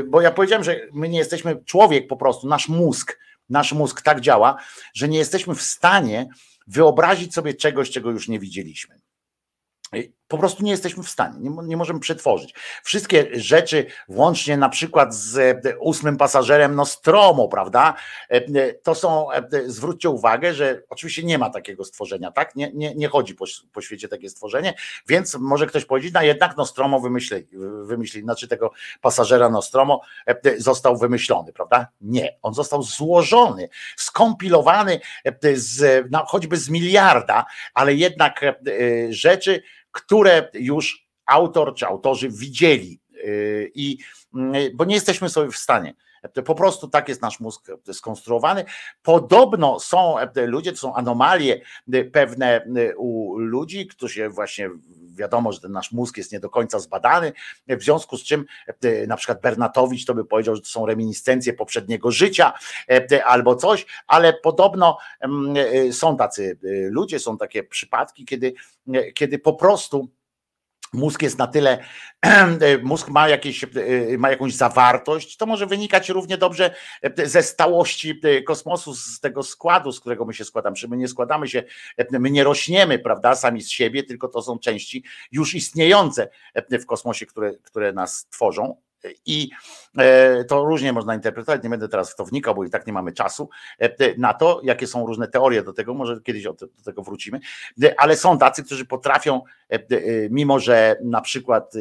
bo 0.06 0.20
ja 0.20 0.30
powiedziałem, 0.30 0.64
że 0.64 0.80
my 0.92 1.08
nie 1.08 1.18
jesteśmy, 1.18 1.64
człowiek 1.64 2.06
po 2.06 2.16
prostu, 2.16 2.48
nasz 2.48 2.68
mózg, 2.68 3.18
nasz 3.48 3.72
mózg 3.72 4.02
tak 4.02 4.20
działa, 4.20 4.56
że 4.94 5.08
nie 5.08 5.18
jesteśmy 5.18 5.54
w 5.54 5.62
stanie 5.62 6.28
wyobrazić 6.66 7.34
sobie 7.34 7.54
czegoś, 7.54 7.90
czego 7.90 8.10
już 8.10 8.28
nie 8.28 8.38
widzieliśmy. 8.38 9.00
Po 10.30 10.38
prostu 10.38 10.62
nie 10.62 10.70
jesteśmy 10.70 11.02
w 11.02 11.08
stanie, 11.08 11.34
nie, 11.40 11.50
nie, 11.64 11.76
możemy 11.76 12.00
przetworzyć. 12.00 12.54
Wszystkie 12.82 13.26
rzeczy, 13.32 13.86
włącznie 14.08 14.56
na 14.56 14.68
przykład 14.68 15.14
z 15.14 15.38
e, 15.66 15.78
ósmym 15.78 16.16
pasażerem 16.16 16.74
Nostromo, 16.74 17.48
prawda? 17.48 17.94
E, 18.30 18.34
e, 18.34 18.72
to 18.72 18.94
są, 18.94 19.26
zwróćcie 19.66 20.10
uwagę, 20.10 20.54
że 20.54 20.82
oczywiście 20.88 21.22
nie 21.22 21.38
ma 21.38 21.50
takiego 21.50 21.84
stworzenia, 21.84 22.30
tak? 22.32 22.56
Nie, 22.56 22.70
nie, 22.74 22.94
nie 22.94 23.08
chodzi 23.08 23.34
po, 23.34 23.44
po 23.72 23.80
świecie 23.80 24.08
takie 24.08 24.28
stworzenie, 24.30 24.74
więc 25.08 25.34
może 25.34 25.66
ktoś 25.66 25.84
powiedzieć, 25.84 26.12
no 26.14 26.22
jednak 26.22 26.56
Nostromo 26.56 27.00
wymyślili, 27.00 27.46
wymyślili, 27.84 28.24
znaczy 28.24 28.48
tego 28.48 28.72
pasażera 29.00 29.48
Nostromo 29.48 30.00
został 30.58 30.96
wymyślony, 30.96 31.52
prawda? 31.52 31.86
Nie, 32.00 32.36
on 32.42 32.54
został 32.54 32.82
złożony, 32.82 33.68
skompilowany 33.96 35.00
z, 35.54 36.06
no, 36.10 36.24
choćby 36.26 36.56
z 36.56 36.68
miliarda, 36.68 37.44
ale 37.74 37.94
jednak 37.94 38.40
rzeczy, 39.10 39.62
które 39.92 40.50
już 40.54 41.08
autor 41.26 41.74
czy 41.74 41.86
autorzy 41.86 42.28
widzieli. 42.30 43.00
Y, 43.14 43.70
I, 43.74 43.98
y, 44.54 44.72
bo 44.74 44.84
nie 44.84 44.94
jesteśmy 44.94 45.28
sobie 45.28 45.50
w 45.50 45.56
stanie. 45.56 45.94
Po 46.44 46.54
prostu 46.54 46.88
tak 46.88 47.08
jest 47.08 47.22
nasz 47.22 47.40
mózg 47.40 47.70
skonstruowany. 47.92 48.64
Podobno 49.02 49.80
są 49.80 50.16
ludzie, 50.46 50.72
to 50.72 50.78
są 50.78 50.94
anomalie 50.94 51.60
pewne 52.12 52.64
u 52.96 53.38
ludzi, 53.38 53.86
którzy 53.86 54.28
właśnie 54.28 54.70
wiadomo, 55.16 55.52
że 55.52 55.60
ten 55.60 55.72
nasz 55.72 55.92
mózg 55.92 56.16
jest 56.16 56.32
nie 56.32 56.40
do 56.40 56.50
końca 56.50 56.78
zbadany, 56.78 57.32
w 57.68 57.82
związku 57.82 58.16
z 58.16 58.24
czym 58.24 58.44
na 59.06 59.16
przykład 59.16 59.40
Bernatowicz 59.40 60.04
to 60.04 60.14
by 60.14 60.24
powiedział, 60.24 60.56
że 60.56 60.62
to 60.62 60.68
są 60.68 60.86
reminiscencje 60.86 61.52
poprzedniego 61.52 62.10
życia 62.10 62.52
albo 63.24 63.54
coś, 63.54 63.86
ale 64.06 64.32
podobno 64.32 64.98
są 65.92 66.16
tacy 66.16 66.58
ludzie, 66.90 67.18
są 67.18 67.38
takie 67.38 67.62
przypadki, 67.62 68.24
kiedy, 68.24 68.54
kiedy 69.14 69.38
po 69.38 69.52
prostu 69.52 70.08
mózg 70.92 71.22
jest 71.22 71.38
na 71.38 71.46
tyle, 71.46 71.84
mózg 72.82 73.08
ma, 73.08 73.28
jakieś, 73.28 73.64
ma 74.18 74.30
jakąś 74.30 74.54
zawartość, 74.54 75.36
to 75.36 75.46
może 75.46 75.66
wynikać 75.66 76.08
równie 76.08 76.38
dobrze 76.38 76.74
ze 77.24 77.42
stałości 77.42 78.20
kosmosu, 78.46 78.94
z 78.94 79.20
tego 79.20 79.42
składu, 79.42 79.92
z 79.92 80.00
którego 80.00 80.24
my 80.24 80.34
się 80.34 80.44
składamy. 80.44 80.76
My 80.88 80.96
nie 80.96 81.08
składamy 81.08 81.48
się, 81.48 81.62
my 82.10 82.30
nie 82.30 82.44
rośniemy, 82.44 82.98
prawda, 82.98 83.34
sami 83.34 83.62
z 83.62 83.70
siebie, 83.70 84.02
tylko 84.02 84.28
to 84.28 84.42
są 84.42 84.58
części 84.58 85.04
już 85.32 85.54
istniejące 85.54 86.28
w 86.70 86.86
kosmosie, 86.86 87.26
które, 87.26 87.54
które 87.54 87.92
nas 87.92 88.26
tworzą 88.30 88.76
I 89.26 89.50
e, 89.98 90.44
to 90.44 90.64
różnie 90.64 90.92
można 90.92 91.14
interpretować, 91.14 91.62
nie 91.62 91.70
będę 91.70 91.88
teraz 91.88 92.12
w 92.12 92.16
to 92.16 92.24
wnikał, 92.24 92.54
bo 92.54 92.64
i 92.64 92.70
tak 92.70 92.86
nie 92.86 92.92
mamy 92.92 93.12
czasu 93.12 93.48
e, 93.78 94.14
na 94.18 94.34
to, 94.34 94.60
jakie 94.64 94.86
są 94.86 95.06
różne 95.06 95.28
teorie 95.28 95.62
do 95.62 95.72
tego, 95.72 95.94
może 95.94 96.20
kiedyś 96.20 96.42
do 96.42 96.54
tego 96.84 97.02
wrócimy, 97.02 97.40
ale 97.96 98.16
są 98.16 98.38
tacy, 98.38 98.64
którzy 98.64 98.84
potrafią, 98.84 99.42
mimo 100.30 100.60
że 100.60 100.96
na 101.04 101.20
przykład 101.20 101.72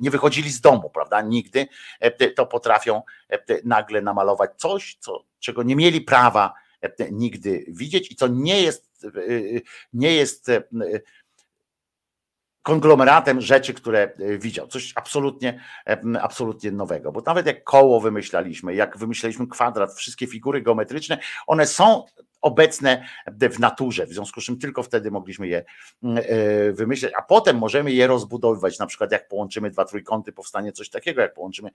nie 0.00 0.10
wychodzili 0.10 0.50
z 0.50 0.60
domu, 0.60 0.90
prawda, 0.90 1.22
nigdy, 1.22 1.66
to 2.36 2.46
potrafią 2.46 3.02
nagle 3.64 4.02
namalować 4.02 4.50
coś, 4.56 4.96
co, 5.00 5.24
czego 5.38 5.62
nie 5.62 5.76
mieli 5.76 6.00
prawa 6.00 6.54
nigdy 7.10 7.64
widzieć 7.68 8.12
i 8.12 8.16
co 8.16 8.28
nie 8.28 8.62
jest, 8.62 9.06
nie 9.92 10.14
jest 10.14 10.50
konglomeratem 12.62 13.40
rzeczy, 13.40 13.74
które 13.74 14.12
e, 14.18 14.38
widział. 14.38 14.66
Coś 14.66 14.92
absolutnie, 14.94 15.60
e, 15.86 16.00
absolutnie 16.22 16.72
nowego. 16.72 17.12
Bo 17.12 17.22
nawet 17.26 17.46
jak 17.46 17.64
koło 17.64 18.00
wymyślaliśmy, 18.00 18.74
jak 18.74 18.98
wymyślaliśmy 18.98 19.46
kwadrat, 19.46 19.94
wszystkie 19.94 20.26
figury 20.26 20.62
geometryczne, 20.62 21.18
one 21.46 21.66
są 21.66 22.04
obecne 22.40 23.04
w 23.26 23.58
naturze, 23.58 24.06
w 24.06 24.12
związku 24.12 24.40
z 24.40 24.44
czym 24.44 24.58
tylko 24.58 24.82
wtedy 24.82 25.10
mogliśmy 25.10 25.48
je 25.48 25.64
mm, 26.02 26.18
e, 26.18 26.72
wymyśleć, 26.72 27.12
a 27.18 27.22
potem 27.22 27.58
możemy 27.58 27.92
je 27.92 28.06
rozbudowywać, 28.06 28.78
na 28.78 28.86
przykład 28.86 29.12
jak 29.12 29.28
połączymy 29.28 29.70
dwa 29.70 29.84
trójkąty, 29.84 30.32
powstanie 30.32 30.72
coś 30.72 30.90
takiego, 30.90 31.20
jak 31.20 31.34
połączymy 31.34 31.70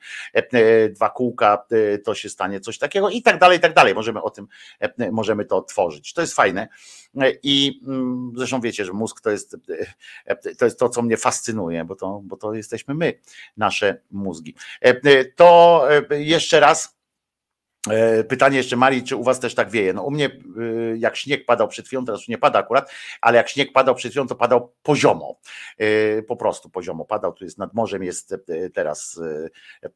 dwa 0.90 1.10
kółka, 1.10 1.66
to 2.04 2.16
się 2.16 2.30
stanie 2.30 2.60
coś 2.60 2.78
takiego 2.78 3.10
i 3.10 3.22
tak 3.22 3.40
dalej, 3.40 3.58
i 3.58 3.62
tak 3.62 3.74
dalej. 3.74 3.96
Możemy 3.96 4.22
o 4.22 4.30
tym, 4.30 4.48
możemy 5.12 5.46
to 5.46 5.62
tworzyć. 5.62 6.14
To 6.14 6.22
jest 6.22 6.34
fajne 6.34 6.68
i 7.44 7.82
mm, 7.88 8.32
zresztą 8.36 8.62
wiecie, 8.62 8.86
że 8.86 8.94
mózg 8.94 9.22
to 9.22 9.32
jest, 9.32 9.58
to 10.58 10.66
jest 10.66 10.80
to, 10.80 10.90
co 10.90 11.02
mnie 11.02 11.18
fascynuje, 11.18 11.86
bo 11.86 11.96
to, 11.96 12.22
bo 12.24 12.38
to 12.38 12.54
jesteśmy 12.54 12.94
my, 12.94 13.14
nasze 13.58 14.02
mózgi. 14.12 14.56
To 15.36 15.84
jeszcze 16.10 16.60
raz 16.60 16.96
E, 16.96 17.05
pytanie 18.30 18.58
jeszcze 18.58 18.76
Marii, 18.76 19.04
czy 19.04 19.16
u 19.16 19.24
was 19.24 19.40
też 19.40 19.56
tak 19.56 19.70
wieje? 19.70 19.94
No 19.94 20.04
u 20.04 20.12
mnie 20.12 20.30
y, 20.58 20.98
jak 20.98 21.16
śnieg 21.16 21.46
padał 21.46 21.68
przed 21.68 21.86
chwilą, 21.86 22.06
teraz 22.06 22.22
już 22.22 22.28
nie 22.28 22.38
pada 22.38 22.60
akurat, 22.60 22.92
ale 23.22 23.38
jak 23.38 23.50
śnieg 23.50 23.74
padał 23.74 23.96
przed 23.96 24.12
chwilą, 24.12 24.28
to 24.28 24.36
padał 24.36 24.74
poziomo. 24.84 25.40
E, 25.78 26.22
po 26.22 26.36
prostu 26.36 26.70
poziomo 26.70 27.06
padał, 27.06 27.34
tu 27.34 27.44
jest 27.44 27.58
nad 27.58 27.74
morzem, 27.74 28.04
jest 28.04 28.34
e, 28.34 28.70
teraz 28.70 29.20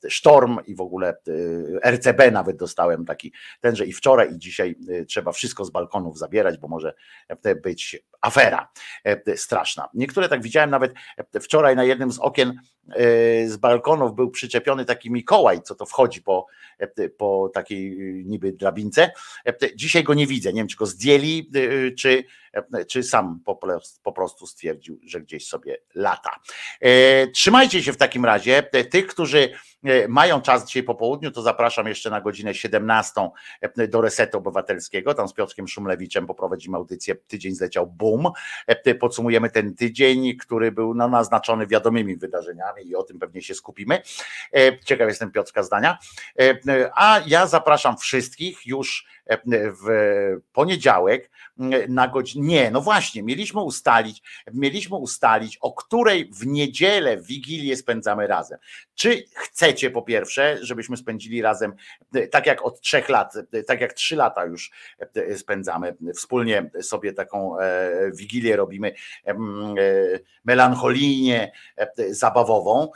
sztorm 0.08 0.58
i 0.66 0.76
w 0.76 0.82
ogóle 0.82 1.18
RCB 1.84 2.32
nawet 2.32 2.58
dostałem 2.58 3.06
taki 3.06 3.34
tenże 3.62 3.86
i 3.86 3.94
wczoraj 3.94 4.34
i 4.34 4.40
dzisiaj 4.40 4.76
trzeba 5.08 5.32
wszystko 5.32 5.66
z 5.66 5.70
balkonów 5.70 6.18
zabierać, 6.18 6.58
bo 6.58 6.68
może 6.68 6.94
być 7.64 8.04
afera 8.22 8.72
straszna. 9.36 9.90
Niektóre 9.94 10.30
tak 10.30 10.42
widziałem 10.42 10.70
nawet 10.70 10.94
wczoraj 11.42 11.76
na 11.76 11.84
jednym 11.84 12.12
z 12.12 12.20
okien 12.20 12.60
z 13.48 13.58
balkonów 13.58 14.16
był 14.16 14.32
przyczepiony 14.32 14.86
taki 14.86 15.12
Mikołaj, 15.12 15.62
co 15.62 15.76
to 15.76 15.86
wchodzi 15.86 16.22
po, 16.22 16.48
po 17.18 17.50
takiej 17.54 17.98
niby 18.26 18.54
drabince. 18.54 19.12
Dzisiaj 19.76 20.04
go 20.04 20.14
nie 20.14 20.28
widzę, 20.28 20.54
nie 20.54 20.62
wiem 20.62 20.68
czy 20.68 20.78
go 20.78 20.86
zdjęli, 20.86 21.50
czy, 21.98 22.24
czy 22.88 23.04
sam 23.04 23.42
po 24.04 24.12
prostu 24.12 24.48
stwierdził, 24.48 25.00
że 25.04 25.22
gdzieś 25.22 25.48
sobie 25.48 25.78
lata. 25.96 26.32
Trzymajcie 27.34 27.84
się 27.84 27.94
w 27.94 27.98
takim 27.98 28.26
razie. 28.26 28.64
Tych, 28.92 29.08
którzy 29.08 29.54
mają 30.08 30.42
czas 30.42 30.68
dzisiaj 30.68 30.84
po 30.84 30.96
południu, 30.96 31.32
to 31.32 31.42
zapraszam 31.42 31.88
jeszcze 31.88 32.10
na 32.10 32.22
godzinę 32.22 32.54
17 32.54 33.30
do 33.90 34.02
Resetu 34.02 34.38
Obywatelskiego. 34.38 35.14
Tam 35.14 35.28
z 35.28 35.34
Piotrkiem 35.34 35.68
Szumlewiczem 35.68 36.28
poprowadzimy 36.28 36.78
audycję. 36.78 37.16
Tydzień 37.16 37.56
zleciał 37.56 37.88
boom. 37.88 38.28
Podsumujemy 39.00 39.50
ten 39.50 39.76
tydzień, 39.76 40.38
który 40.38 40.72
był 40.72 40.94
no, 40.94 41.08
naznaczony 41.08 41.68
wiadomymi 41.68 42.18
wydarzeniami 42.18 42.88
i 42.88 42.96
o 42.96 43.04
tym 43.04 43.20
pewnie 43.20 43.42
się 43.42 43.56
skupimy. 43.56 44.02
Ciekaw 44.86 45.08
jestem 45.08 45.32
Piotrka 45.32 45.64
zdania. 45.64 45.98
A 46.96 47.22
ja 47.28 47.48
zapraszam 47.48 47.98
wszystkich 47.98 48.68
już 48.68 49.06
w 49.56 49.88
poniedziałek 50.54 51.32
na 51.90 52.08
godzinę. 52.08 52.48
Nie, 52.48 52.72
no 52.72 52.82
właśnie, 52.82 53.24
mieliśmy 53.24 53.62
ustalić, 53.62 54.22
mieliśmy 54.54 54.98
ustalić, 54.98 55.58
o 55.62 55.74
której 55.74 56.32
w 56.34 56.48
niedzielę 56.48 57.18
w 57.18 57.26
Wigilię 57.26 57.78
spędzamy 57.78 58.28
razem. 58.28 58.60
Czy 58.96 59.24
chcecie 59.36 59.92
po 59.92 60.02
pierwsze, 60.02 60.58
żebyśmy 60.62 60.98
spędzili 60.98 61.42
razem, 61.42 61.74
tak 62.32 62.46
jak 62.46 62.66
od 62.66 62.82
trzech 62.82 63.10
lat, 63.10 63.34
tak 63.68 63.82
jak 63.82 63.94
trzy 63.94 64.16
lata 64.16 64.46
już 64.46 64.72
spędzamy, 65.38 65.96
wspólnie 66.16 66.70
sobie 66.82 67.14
taką 67.14 67.60
e, 67.60 67.92
Wigilię 68.14 68.56
robimy 68.56 68.94
e, 69.26 69.36
melancholijnie 70.46 71.52
zabawową, 72.10 72.92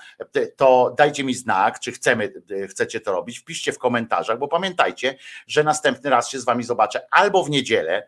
to 0.55 0.95
dajcie 0.97 1.23
mi 1.23 1.33
znak, 1.33 1.79
czy 1.79 1.91
chcemy, 1.91 2.33
chcecie 2.69 2.99
to 2.99 3.11
robić, 3.11 3.39
wpiszcie 3.39 3.71
w 3.71 3.77
komentarzach, 3.77 4.39
bo 4.39 4.47
pamiętajcie, 4.47 5.15
że 5.47 5.63
następny 5.63 6.09
raz 6.09 6.22
się 6.29 6.39
z 6.39 6.45
wami 6.45 6.63
zobaczę 6.63 7.07
albo 7.11 7.43
w 7.43 7.49
niedzielę, 7.49 8.07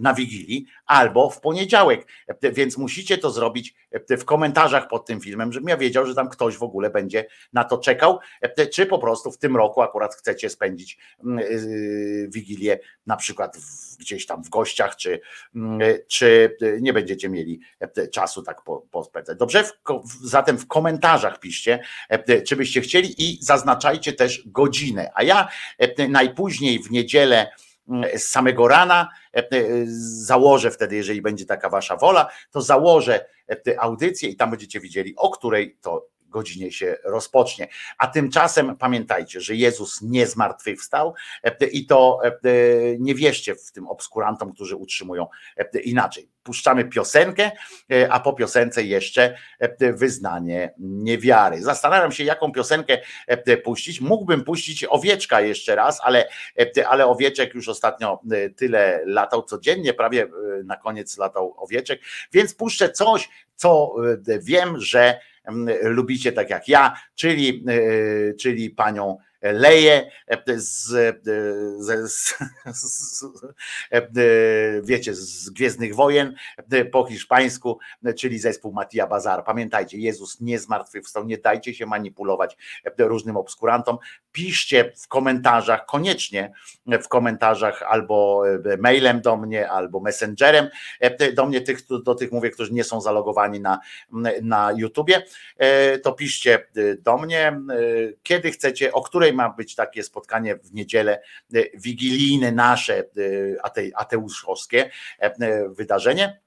na 0.00 0.14
Wigilii, 0.14 0.66
albo 0.86 1.30
w 1.30 1.40
poniedziałek. 1.40 2.06
Więc 2.42 2.76
musicie 2.76 3.18
to 3.18 3.30
zrobić 3.30 3.74
w 4.10 4.24
komentarzach 4.24 4.88
pod 4.88 5.06
tym 5.06 5.20
filmem, 5.20 5.52
żebym 5.52 5.68
ja 5.68 5.76
wiedział, 5.76 6.06
że 6.06 6.14
tam 6.14 6.28
ktoś 6.28 6.56
w 6.56 6.62
ogóle 6.62 6.90
będzie 6.90 7.26
na 7.52 7.64
to 7.64 7.78
czekał, 7.78 8.18
czy 8.72 8.86
po 8.86 8.98
prostu 8.98 9.32
w 9.32 9.38
tym 9.38 9.56
roku 9.56 9.82
akurat 9.82 10.14
chcecie 10.14 10.50
spędzić 10.50 10.98
mm, 11.24 11.38
y, 11.38 12.28
Wigilię 12.32 12.78
na 13.06 13.16
przykład 13.16 13.56
gdzieś 13.98 14.26
tam 14.26 14.44
w 14.44 14.48
gościach, 14.48 14.96
czy, 14.96 15.20
mm, 15.54 15.80
czy 16.08 16.56
nie 16.80 16.92
będziecie 16.92 17.28
mieli 17.28 17.60
czasu 18.12 18.42
tak 18.42 18.62
pospędzać. 18.90 19.38
Dobrze? 19.38 19.64
Zatem 20.22 20.58
w 20.58 20.66
komentarzach 20.66 21.40
piszcie, 21.40 21.82
czy 22.46 22.56
byście 22.56 22.80
chcieli 22.80 23.14
i 23.18 23.38
zaznaczajcie 23.42 24.12
też 24.12 24.42
godzinę. 24.46 25.10
A 25.14 25.22
ja 25.22 25.48
najpóźniej 26.08 26.82
w 26.82 26.90
niedzielę 26.90 27.50
z 28.16 28.22
samego 28.22 28.68
rana. 28.68 29.08
E, 29.36 29.38
e, 29.38 29.46
założę 30.24 30.70
wtedy, 30.70 30.96
jeżeli 30.96 31.22
będzie 31.22 31.46
taka 31.46 31.68
wasza 31.68 31.96
wola, 31.96 32.30
to 32.50 32.62
założę 32.62 33.26
e, 33.50 33.80
audycję 33.80 34.28
i 34.28 34.36
tam 34.36 34.50
będziecie 34.50 34.80
widzieli, 34.80 35.14
o 35.16 35.30
której 35.30 35.78
to 35.80 36.09
godzinie 36.30 36.72
się 36.72 36.96
rozpocznie. 37.04 37.68
A 37.98 38.06
tymczasem 38.06 38.76
pamiętajcie, 38.76 39.40
że 39.40 39.54
Jezus 39.54 40.02
nie 40.02 40.26
zmartwychwstał 40.26 41.14
i 41.72 41.86
to 41.86 42.20
nie 42.98 43.14
wierzcie 43.14 43.54
w 43.54 43.72
tym 43.72 43.88
obskurantom, 43.88 44.52
którzy 44.52 44.76
utrzymują 44.76 45.26
inaczej. 45.84 46.28
Puszczamy 46.42 46.84
piosenkę, 46.84 47.50
a 48.10 48.20
po 48.20 48.32
piosence 48.32 48.82
jeszcze 48.82 49.36
wyznanie 49.92 50.74
niewiary. 50.78 51.62
Zastanawiam 51.62 52.12
się, 52.12 52.24
jaką 52.24 52.52
piosenkę 52.52 52.98
puścić. 53.64 54.00
Mógłbym 54.00 54.44
puścić 54.44 54.84
owieczka 54.84 55.40
jeszcze 55.40 55.74
raz, 55.74 56.00
ale, 56.02 56.28
ale 56.88 57.06
owieczek 57.06 57.54
już 57.54 57.68
ostatnio 57.68 58.20
tyle 58.56 59.02
latał 59.04 59.42
codziennie, 59.42 59.94
prawie 59.94 60.28
na 60.64 60.76
koniec 60.76 61.18
latał 61.18 61.54
owieczek, 61.56 62.00
więc 62.32 62.54
puszczę 62.54 62.90
coś, 62.90 63.28
co 63.56 63.94
wiem, 64.42 64.80
że 64.80 65.20
lubicie 65.82 66.32
tak 66.32 66.50
jak 66.50 66.68
ja, 66.68 66.96
czyli, 67.14 67.64
e, 67.68 68.34
czyli 68.34 68.70
panią 68.70 69.16
leje 69.42 70.10
z, 70.56 70.88
z, 71.86 72.34
z, 72.66 73.24
wiecie, 74.82 75.14
z 75.14 75.50
Gwiezdnych 75.50 75.94
Wojen 75.94 76.34
po 76.92 77.06
hiszpańsku, 77.06 77.78
czyli 78.18 78.38
zespół 78.38 78.72
Matia 78.72 79.06
Bazar. 79.06 79.44
Pamiętajcie, 79.44 79.98
Jezus 79.98 80.40
nie 80.40 80.58
zmartwychwstał, 80.58 81.24
nie 81.24 81.38
dajcie 81.38 81.74
się 81.74 81.86
manipulować 81.86 82.56
różnym 82.98 83.36
obskurantom. 83.36 83.98
Piszcie 84.32 84.92
w 84.96 85.08
komentarzach, 85.08 85.86
koniecznie 85.86 86.52
w 86.86 87.08
komentarzach 87.08 87.82
albo 87.82 88.42
mailem 88.78 89.20
do 89.20 89.36
mnie, 89.36 89.70
albo 89.70 90.00
messengerem 90.00 90.68
do 91.34 91.46
mnie, 91.46 91.60
tych, 91.60 91.78
do 92.04 92.14
tych 92.14 92.32
mówię, 92.32 92.50
którzy 92.50 92.72
nie 92.72 92.84
są 92.84 93.00
zalogowani 93.00 93.60
na, 93.60 93.80
na 94.42 94.72
YouTubie, 94.72 95.22
to 96.02 96.12
piszcie 96.12 96.66
do 96.98 97.18
mnie, 97.18 97.60
kiedy 98.22 98.50
chcecie, 98.50 98.92
o 98.92 99.02
której 99.02 99.29
ma 99.32 99.50
być 99.50 99.74
takie 99.74 100.02
spotkanie 100.02 100.56
w 100.56 100.74
niedzielę 100.74 101.22
e, 101.54 101.62
wigilijne 101.74 102.52
nasze 102.52 102.98
e, 102.98 103.04
ateuszowskie 103.96 104.90
e, 105.18 105.68
wydarzenie. 105.68 106.40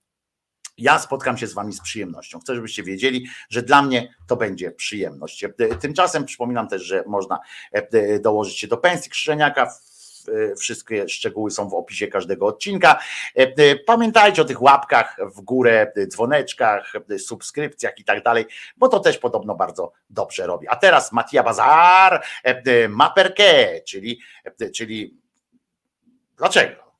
Ja 0.78 1.00
spotkam 1.00 1.38
się 1.38 1.48
z 1.48 1.53
Wami 1.53 1.74
z 1.74 1.82
przyjemnością. 1.82 2.40
Chcę, 2.40 2.56
żebyście 2.56 2.84
wiedzieli, 2.84 3.28
że 3.50 3.62
dla 3.62 3.82
mnie 3.82 4.14
to 4.28 4.36
będzie 4.36 4.72
przyjemność. 4.72 5.45
Tymczasem 5.80 6.26
przypominam 6.26 6.68
też, 6.68 6.82
że 6.82 7.03
można 7.08 7.40
dołożyć 8.22 8.60
się 8.60 8.68
do 8.68 8.78
pensji 8.78 9.12
Krzyżeniaka 9.12 9.72
wszystkie 10.60 11.10
szczegóły 11.10 11.52
są 11.52 11.69
w 11.69 11.74
opisie 11.74 12.08
każdego 12.08 12.48
odcinka. 12.48 13.00
E, 13.38 13.42
e, 13.42 13.76
pamiętajcie 13.76 14.42
o 14.42 14.45
tych 14.45 14.61
łapkach 14.61 15.18
w 15.35 15.42
górę, 15.42 15.92
dzwoneczkach, 16.08 16.93
subskrypcjach 17.18 18.00
i 18.00 18.03
tak 18.03 18.24
dalej, 18.24 18.45
bo 18.77 18.88
to 18.88 19.00
też 19.00 19.18
podobno 19.18 19.56
bardzo 19.56 19.92
dobrze 20.10 20.48
robi. 20.48 20.68
A 20.68 20.76
teraz 20.76 21.11
Mattia 21.11 21.43
Bazar, 21.43 22.24
Maperke, 22.90 23.82
czyli, 23.82 24.19
czyli 24.76 25.18
dlaczego? 26.38 26.93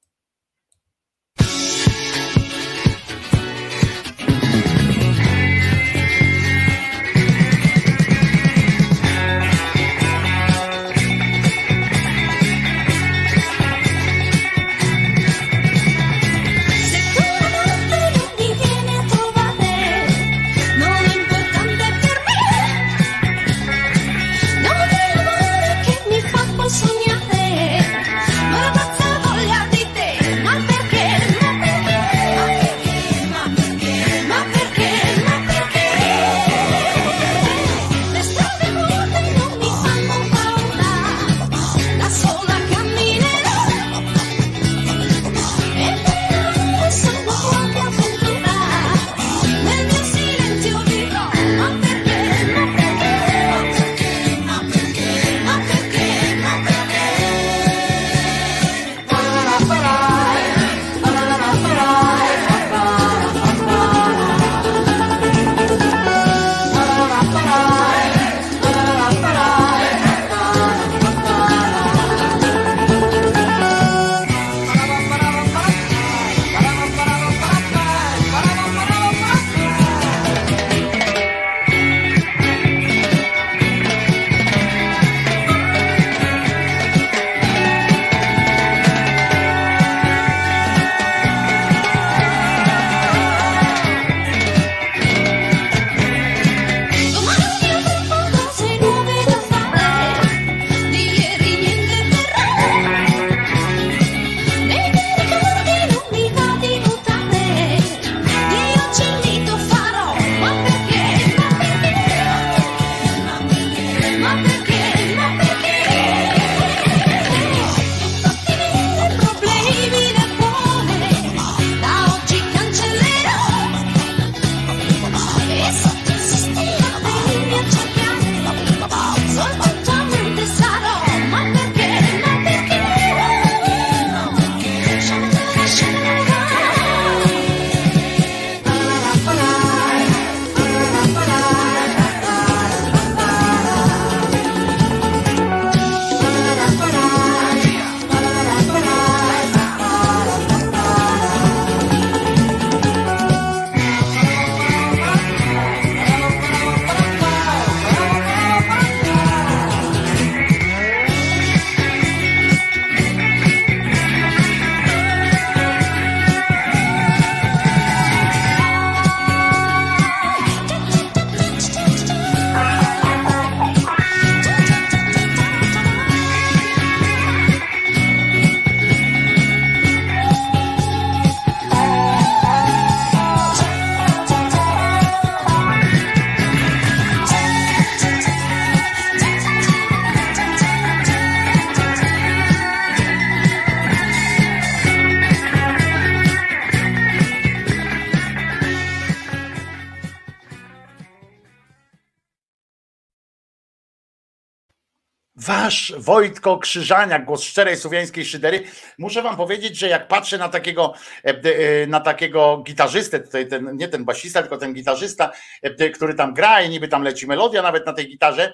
Wasz 205.74 205.94
Wojtko 205.98 206.58
Krzyżaniak, 206.58 207.26
głos 207.26 207.44
szczerej 207.44 207.78
słowiańskiej 207.78 208.26
szydery. 208.26 208.64
Muszę 208.98 209.22
wam 209.22 209.38
powiedzieć, 209.38 209.78
że 209.78 209.88
jak 209.88 210.08
patrzę 210.08 210.38
na 210.38 210.50
takiego, 210.50 210.94
e, 211.26 211.30
e, 211.30 211.88
na 211.88 212.00
takiego 212.00 212.58
gitarzystę, 212.58 213.20
tutaj 213.20 213.48
ten, 213.48 213.78
nie 213.78 213.88
ten 213.88 214.06
basista, 214.06 214.42
tylko 214.42 214.58
ten 214.58 214.74
gitarzysta, 214.74 215.32
e, 215.62 215.90
który 215.90 216.14
tam 216.14 216.34
gra 216.34 216.62
i 216.62 216.70
niby 216.70 216.88
tam 216.88 217.04
leci 217.04 217.28
melodia 217.28 217.62
nawet 217.62 217.86
na 217.86 217.94
tej 217.94 218.08
gitarze, 218.08 218.54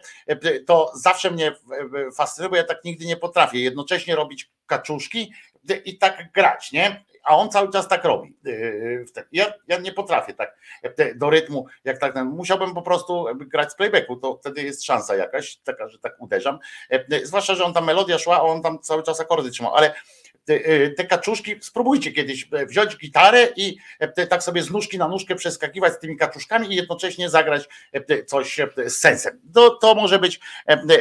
to 0.67 0.91
zawsze 0.95 1.31
mnie 1.31 1.51
fascynuje, 2.17 2.49
bo 2.49 2.55
ja 2.55 2.63
tak 2.63 2.83
nigdy 2.83 3.05
nie 3.05 3.17
potrafię 3.17 3.59
jednocześnie 3.59 4.15
robić 4.15 4.49
kaczuszki 4.65 5.33
i 5.85 5.97
tak 5.97 6.31
grać, 6.31 6.71
nie? 6.71 7.05
A 7.29 7.35
on 7.37 7.49
cały 7.49 7.71
czas 7.71 7.87
tak 7.87 8.03
robi. 8.03 8.35
Yy, 8.43 9.05
ja, 9.31 9.53
ja 9.67 9.77
nie 9.77 9.91
potrafię 9.91 10.33
tak 10.33 10.57
do 11.15 11.29
rytmu, 11.29 11.65
jak 11.83 11.97
tak, 11.97 12.15
musiałbym 12.25 12.73
po 12.73 12.81
prostu 12.81 13.25
grać 13.35 13.71
z 13.71 13.75
playbacku, 13.75 14.15
to 14.15 14.37
wtedy 14.37 14.61
jest 14.63 14.85
szansa 14.85 15.15
jakaś, 15.15 15.57
taka, 15.57 15.89
że 15.89 15.99
tak 15.99 16.15
uderzam. 16.19 16.59
Yy, 16.89 17.25
zwłaszcza, 17.27 17.55
że 17.55 17.65
on 17.65 17.73
tam 17.73 17.85
melodia 17.85 18.19
szła, 18.19 18.37
a 18.37 18.41
on 18.41 18.61
tam 18.61 18.79
cały 18.79 19.03
czas 19.03 19.19
akordy 19.19 19.51
trzymał, 19.51 19.75
ale 19.75 19.93
te 20.97 21.05
kaczuszki, 21.05 21.55
spróbujcie 21.61 22.11
kiedyś 22.11 22.49
wziąć 22.67 22.97
gitarę 22.97 23.47
i 23.55 23.77
tak 24.29 24.43
sobie 24.43 24.63
z 24.63 24.71
nóżki 24.71 24.97
na 24.97 25.07
nóżkę 25.07 25.35
przeskakiwać 25.35 25.93
z 25.93 25.99
tymi 25.99 26.17
kaczuszkami 26.17 26.71
i 26.71 26.75
jednocześnie 26.75 27.29
zagrać 27.29 27.69
coś 28.25 28.59
z 28.87 28.93
sensem. 28.93 29.41
To, 29.53 29.69
to 29.69 29.95
może 29.95 30.19
być 30.19 30.39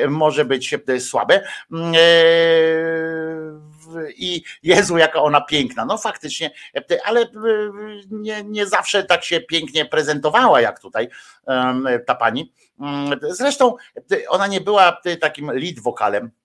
może 0.08 0.44
być 0.44 0.74
słabe 0.98 1.48
i 4.17 4.42
Jezu, 4.62 4.99
jaka 4.99 5.23
ona 5.23 5.41
piękna. 5.41 5.84
No 5.84 5.99
faktycznie, 5.99 6.50
ale 7.05 7.26
nie, 8.10 8.44
nie 8.44 8.67
zawsze 8.67 9.05
tak 9.05 9.25
się 9.25 9.41
pięknie 9.41 9.84
prezentowała, 9.84 10.60
jak 10.60 10.81
tutaj 10.81 11.08
ta 12.07 12.15
pani. 12.15 12.52
Zresztą 13.23 13.76
ona 14.28 14.47
nie 14.47 14.60
była 14.60 15.00
takim 15.20 15.50
lead 15.50 15.81
wokalem 15.81 16.31
E, 16.31 16.38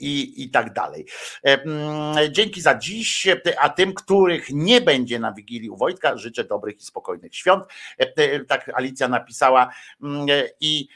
i, 0.00 0.42
i 0.42 0.50
tak 0.50 0.72
dalej. 0.72 1.06
E, 1.44 1.62
mm, 1.62 2.32
dzięki 2.32 2.60
za 2.60 2.74
dziś, 2.74 3.26
a 3.58 3.68
tym, 3.68 3.94
których 3.94 4.50
nie 4.50 4.80
będzie 4.80 5.18
na 5.18 5.32
Wigilii 5.32 5.70
u 5.70 5.76
Wojtka, 5.76 6.16
życzę 6.16 6.44
dobrych 6.44 6.80
i 6.80 6.84
spokojnych 6.84 7.36
świąt. 7.36 7.64
E, 7.98 8.44
tak 8.44 8.70
Alicja 8.74 9.08
napisała 9.08 9.68
mm, 10.02 10.26
i 10.60 10.88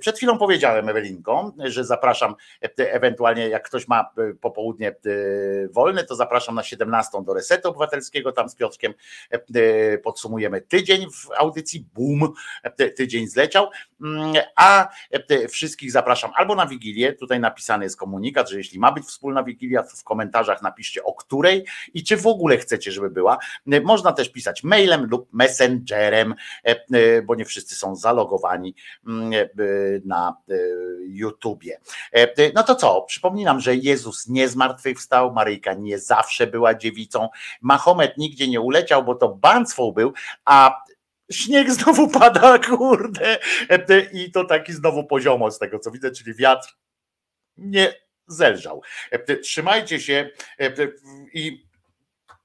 przed 0.00 0.16
chwilą 0.16 0.38
powiedziałem 0.38 0.88
Ewelinką, 0.88 1.52
że 1.58 1.84
zapraszam 1.84 2.34
ewentualnie, 2.78 3.48
jak 3.48 3.66
ktoś 3.66 3.88
ma 3.88 4.10
popołudnie 4.40 4.94
wolne, 5.70 6.04
to 6.04 6.16
zapraszam 6.16 6.54
na 6.54 6.62
17 6.62 7.18
do 7.24 7.34
Resetu 7.34 7.68
Obywatelskiego, 7.68 8.32
tam 8.32 8.48
z 8.48 8.54
Piotrkiem 8.54 8.94
podsumujemy 10.02 10.60
tydzień 10.60 11.06
w 11.10 11.30
audycji, 11.38 11.86
boom, 11.94 12.32
tydzień 12.96 13.26
zleciał, 13.26 13.70
mm, 14.02 14.34
a 14.56 14.88
wszystkich 15.48 15.92
zapraszam 15.92 16.30
albo 16.34 16.54
na 16.54 16.66
Wigilię, 16.66 17.12
tutaj 17.12 17.41
napisany 17.42 17.84
jest 17.84 17.96
komunikat, 17.96 18.50
że 18.50 18.58
jeśli 18.58 18.78
ma 18.78 18.92
być 18.92 19.04
wspólna 19.04 19.42
wigilia, 19.42 19.82
to 19.82 19.96
w 19.96 20.04
komentarzach 20.04 20.62
napiszcie 20.62 21.04
o 21.04 21.14
której 21.14 21.66
i 21.94 22.04
czy 22.04 22.16
w 22.16 22.26
ogóle 22.26 22.58
chcecie, 22.58 22.92
żeby 22.92 23.10
była. 23.10 23.38
Można 23.66 24.12
też 24.12 24.28
pisać 24.28 24.64
mailem 24.64 25.06
lub 25.06 25.32
messengerem, 25.32 26.34
e, 26.64 26.84
e, 26.92 27.22
bo 27.22 27.34
nie 27.34 27.44
wszyscy 27.44 27.74
są 27.74 27.96
zalogowani 27.96 28.74
mm, 29.06 29.32
e, 29.32 29.46
na 30.04 30.36
YouTubie. 31.06 31.80
No 32.54 32.62
to 32.62 32.74
co? 32.74 33.02
Przypominam, 33.02 33.60
że 33.60 33.76
Jezus 33.76 34.28
nie 34.28 34.48
zmartwychwstał, 34.48 35.32
Maryjka 35.32 35.74
nie 35.74 35.98
zawsze 35.98 36.46
była 36.46 36.74
dziewicą, 36.74 37.28
Mahomet 37.60 38.18
nigdzie 38.18 38.48
nie 38.48 38.60
uleciał, 38.60 39.04
bo 39.04 39.14
to 39.14 39.28
banstwo 39.28 39.92
był, 39.92 40.12
a 40.44 40.82
śnieg 41.32 41.70
znowu 41.70 42.08
pada, 42.18 42.58
kurde. 42.58 43.38
I 44.12 44.32
to 44.32 44.44
taki 44.44 44.72
znowu 44.72 45.04
poziomo 45.04 45.50
z 45.50 45.58
tego 45.58 45.78
co 45.78 45.90
widzę, 45.90 46.10
czyli 46.10 46.34
wiatr 46.34 46.76
nie 47.56 47.94
zelżał. 48.26 48.82
E, 49.10 49.36
trzymajcie 49.36 50.00
się 50.00 50.30
e, 50.60 50.72
i 51.34 51.66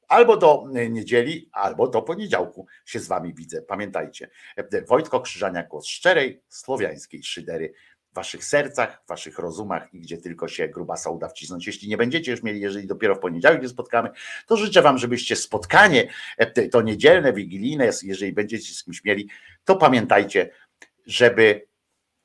albo 0.08 0.38
do 0.38 0.64
niedzieli, 0.90 1.50
albo 1.52 1.88
do 1.88 2.02
poniedziałku 2.02 2.68
się 2.86 3.00
z 3.00 3.08
wami 3.08 3.34
widzę. 3.34 3.62
Pamiętajcie, 3.62 4.30
e, 4.56 4.82
Wojtko 4.82 5.22
Krzyżania, 5.22 5.64
głos 5.64 5.88
szczerej, 5.88 6.42
słowiańskiej 6.50 7.24
szydery 7.24 7.74
w 8.12 8.16
waszych 8.16 8.46
sercach, 8.46 9.02
w 9.06 9.10
waszych 9.10 9.40
rozumach 9.40 9.94
i 9.94 10.00
gdzie 10.00 10.18
tylko 10.18 10.48
się 10.48 10.68
grubasa 10.68 11.10
uda 11.10 11.30
wcisnąć. 11.30 11.68
Jeśli 11.68 11.90
nie 11.90 11.98
będziecie 11.98 12.32
już 12.32 12.44
mieli, 12.44 12.62
jeżeli 12.62 12.88
dopiero 12.88 13.16
w 13.16 13.20
poniedziałek 13.20 13.62
się 13.62 13.70
spotkamy, 13.70 14.10
to 14.48 14.58
życzę 14.58 14.82
wam, 14.82 14.98
żebyście 14.98 15.36
spotkanie 15.36 16.08
to 16.72 16.82
niedzielne, 16.82 17.34
wigilijne, 17.34 17.90
jeżeli 18.04 18.34
będziecie 18.34 18.74
z 18.74 18.84
kimś 18.84 19.04
mieli, 19.04 19.30
to 19.66 19.76
pamiętajcie, 19.76 20.50
żeby 21.06 21.68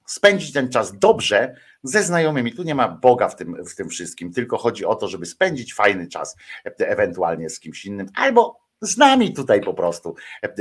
spędzić 0.07 0.52
ten 0.52 0.69
czas 0.69 0.99
dobrze 0.99 1.55
ze 1.83 2.02
znajomymi. 2.02 2.52
Tu 2.52 2.62
nie 2.62 2.75
ma 2.75 2.89
Boga 2.89 3.28
w 3.28 3.36
tym, 3.36 3.65
w 3.65 3.75
tym 3.75 3.89
wszystkim, 3.89 4.33
tylko 4.33 4.59
chodzi 4.59 4.85
o 4.85 4.94
to, 4.94 5.09
żeby 5.09 5.27
spędzić 5.27 5.75
fajny 5.75 6.09
czas, 6.09 6.36
ewentualnie 6.78 7.51
z 7.51 7.61
kimś 7.61 7.85
innym, 7.85 8.07
albo 8.15 8.62
z 8.81 8.97
nami 8.97 9.33
tutaj 9.33 9.61
po 9.61 9.75
prostu 9.75 10.15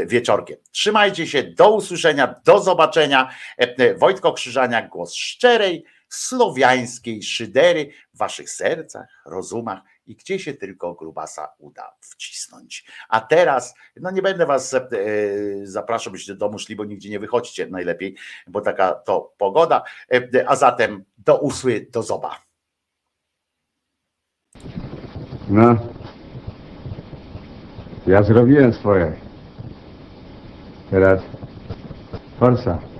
wieczorkiem. 0.08 0.58
Trzymajcie 0.72 1.27
się, 1.27 1.43
do 1.43 1.75
usłyszenia, 1.75 2.35
do 2.45 2.59
zobaczenia. 2.59 3.30
Wojtko 3.98 4.33
Krzyżania, 4.33 4.88
głos 4.88 5.14
szczerej, 5.14 5.85
słowiańskiej 6.09 7.24
szydery 7.24 7.90
w 8.14 8.17
waszych 8.17 8.50
sercach, 8.50 9.08
rozumach 9.25 9.80
i 10.11 10.15
gdzie 10.15 10.40
się 10.40 10.53
tylko 10.53 10.93
grubasa 10.93 11.49
uda 11.57 11.95
wcisnąć. 11.99 12.85
A 13.09 13.22
teraz, 13.22 13.75
no 13.95 14.11
nie 14.11 14.22
będę 14.22 14.45
was 14.45 14.73
e, 14.73 14.80
zapraszał, 15.64 16.14
byście 16.14 16.33
do 16.33 16.40
domu 16.40 16.59
szli, 16.59 16.75
bo 16.75 16.85
nigdzie 16.85 17.09
nie 17.09 17.19
wychodźcie 17.19 17.67
najlepiej, 17.67 18.15
bo 18.48 18.61
taka 18.61 18.91
to 18.91 19.33
pogoda. 19.38 19.83
E, 20.14 20.49
a 20.49 20.56
zatem 20.56 21.03
do 21.17 21.38
usły, 21.38 21.88
do 21.91 22.03
zoba. 22.03 22.41
No. 25.49 25.75
Ja 28.07 28.23
zrobiłem 28.23 28.73
swoje. 28.73 29.14
Teraz 30.90 31.22
forsa. 32.40 32.90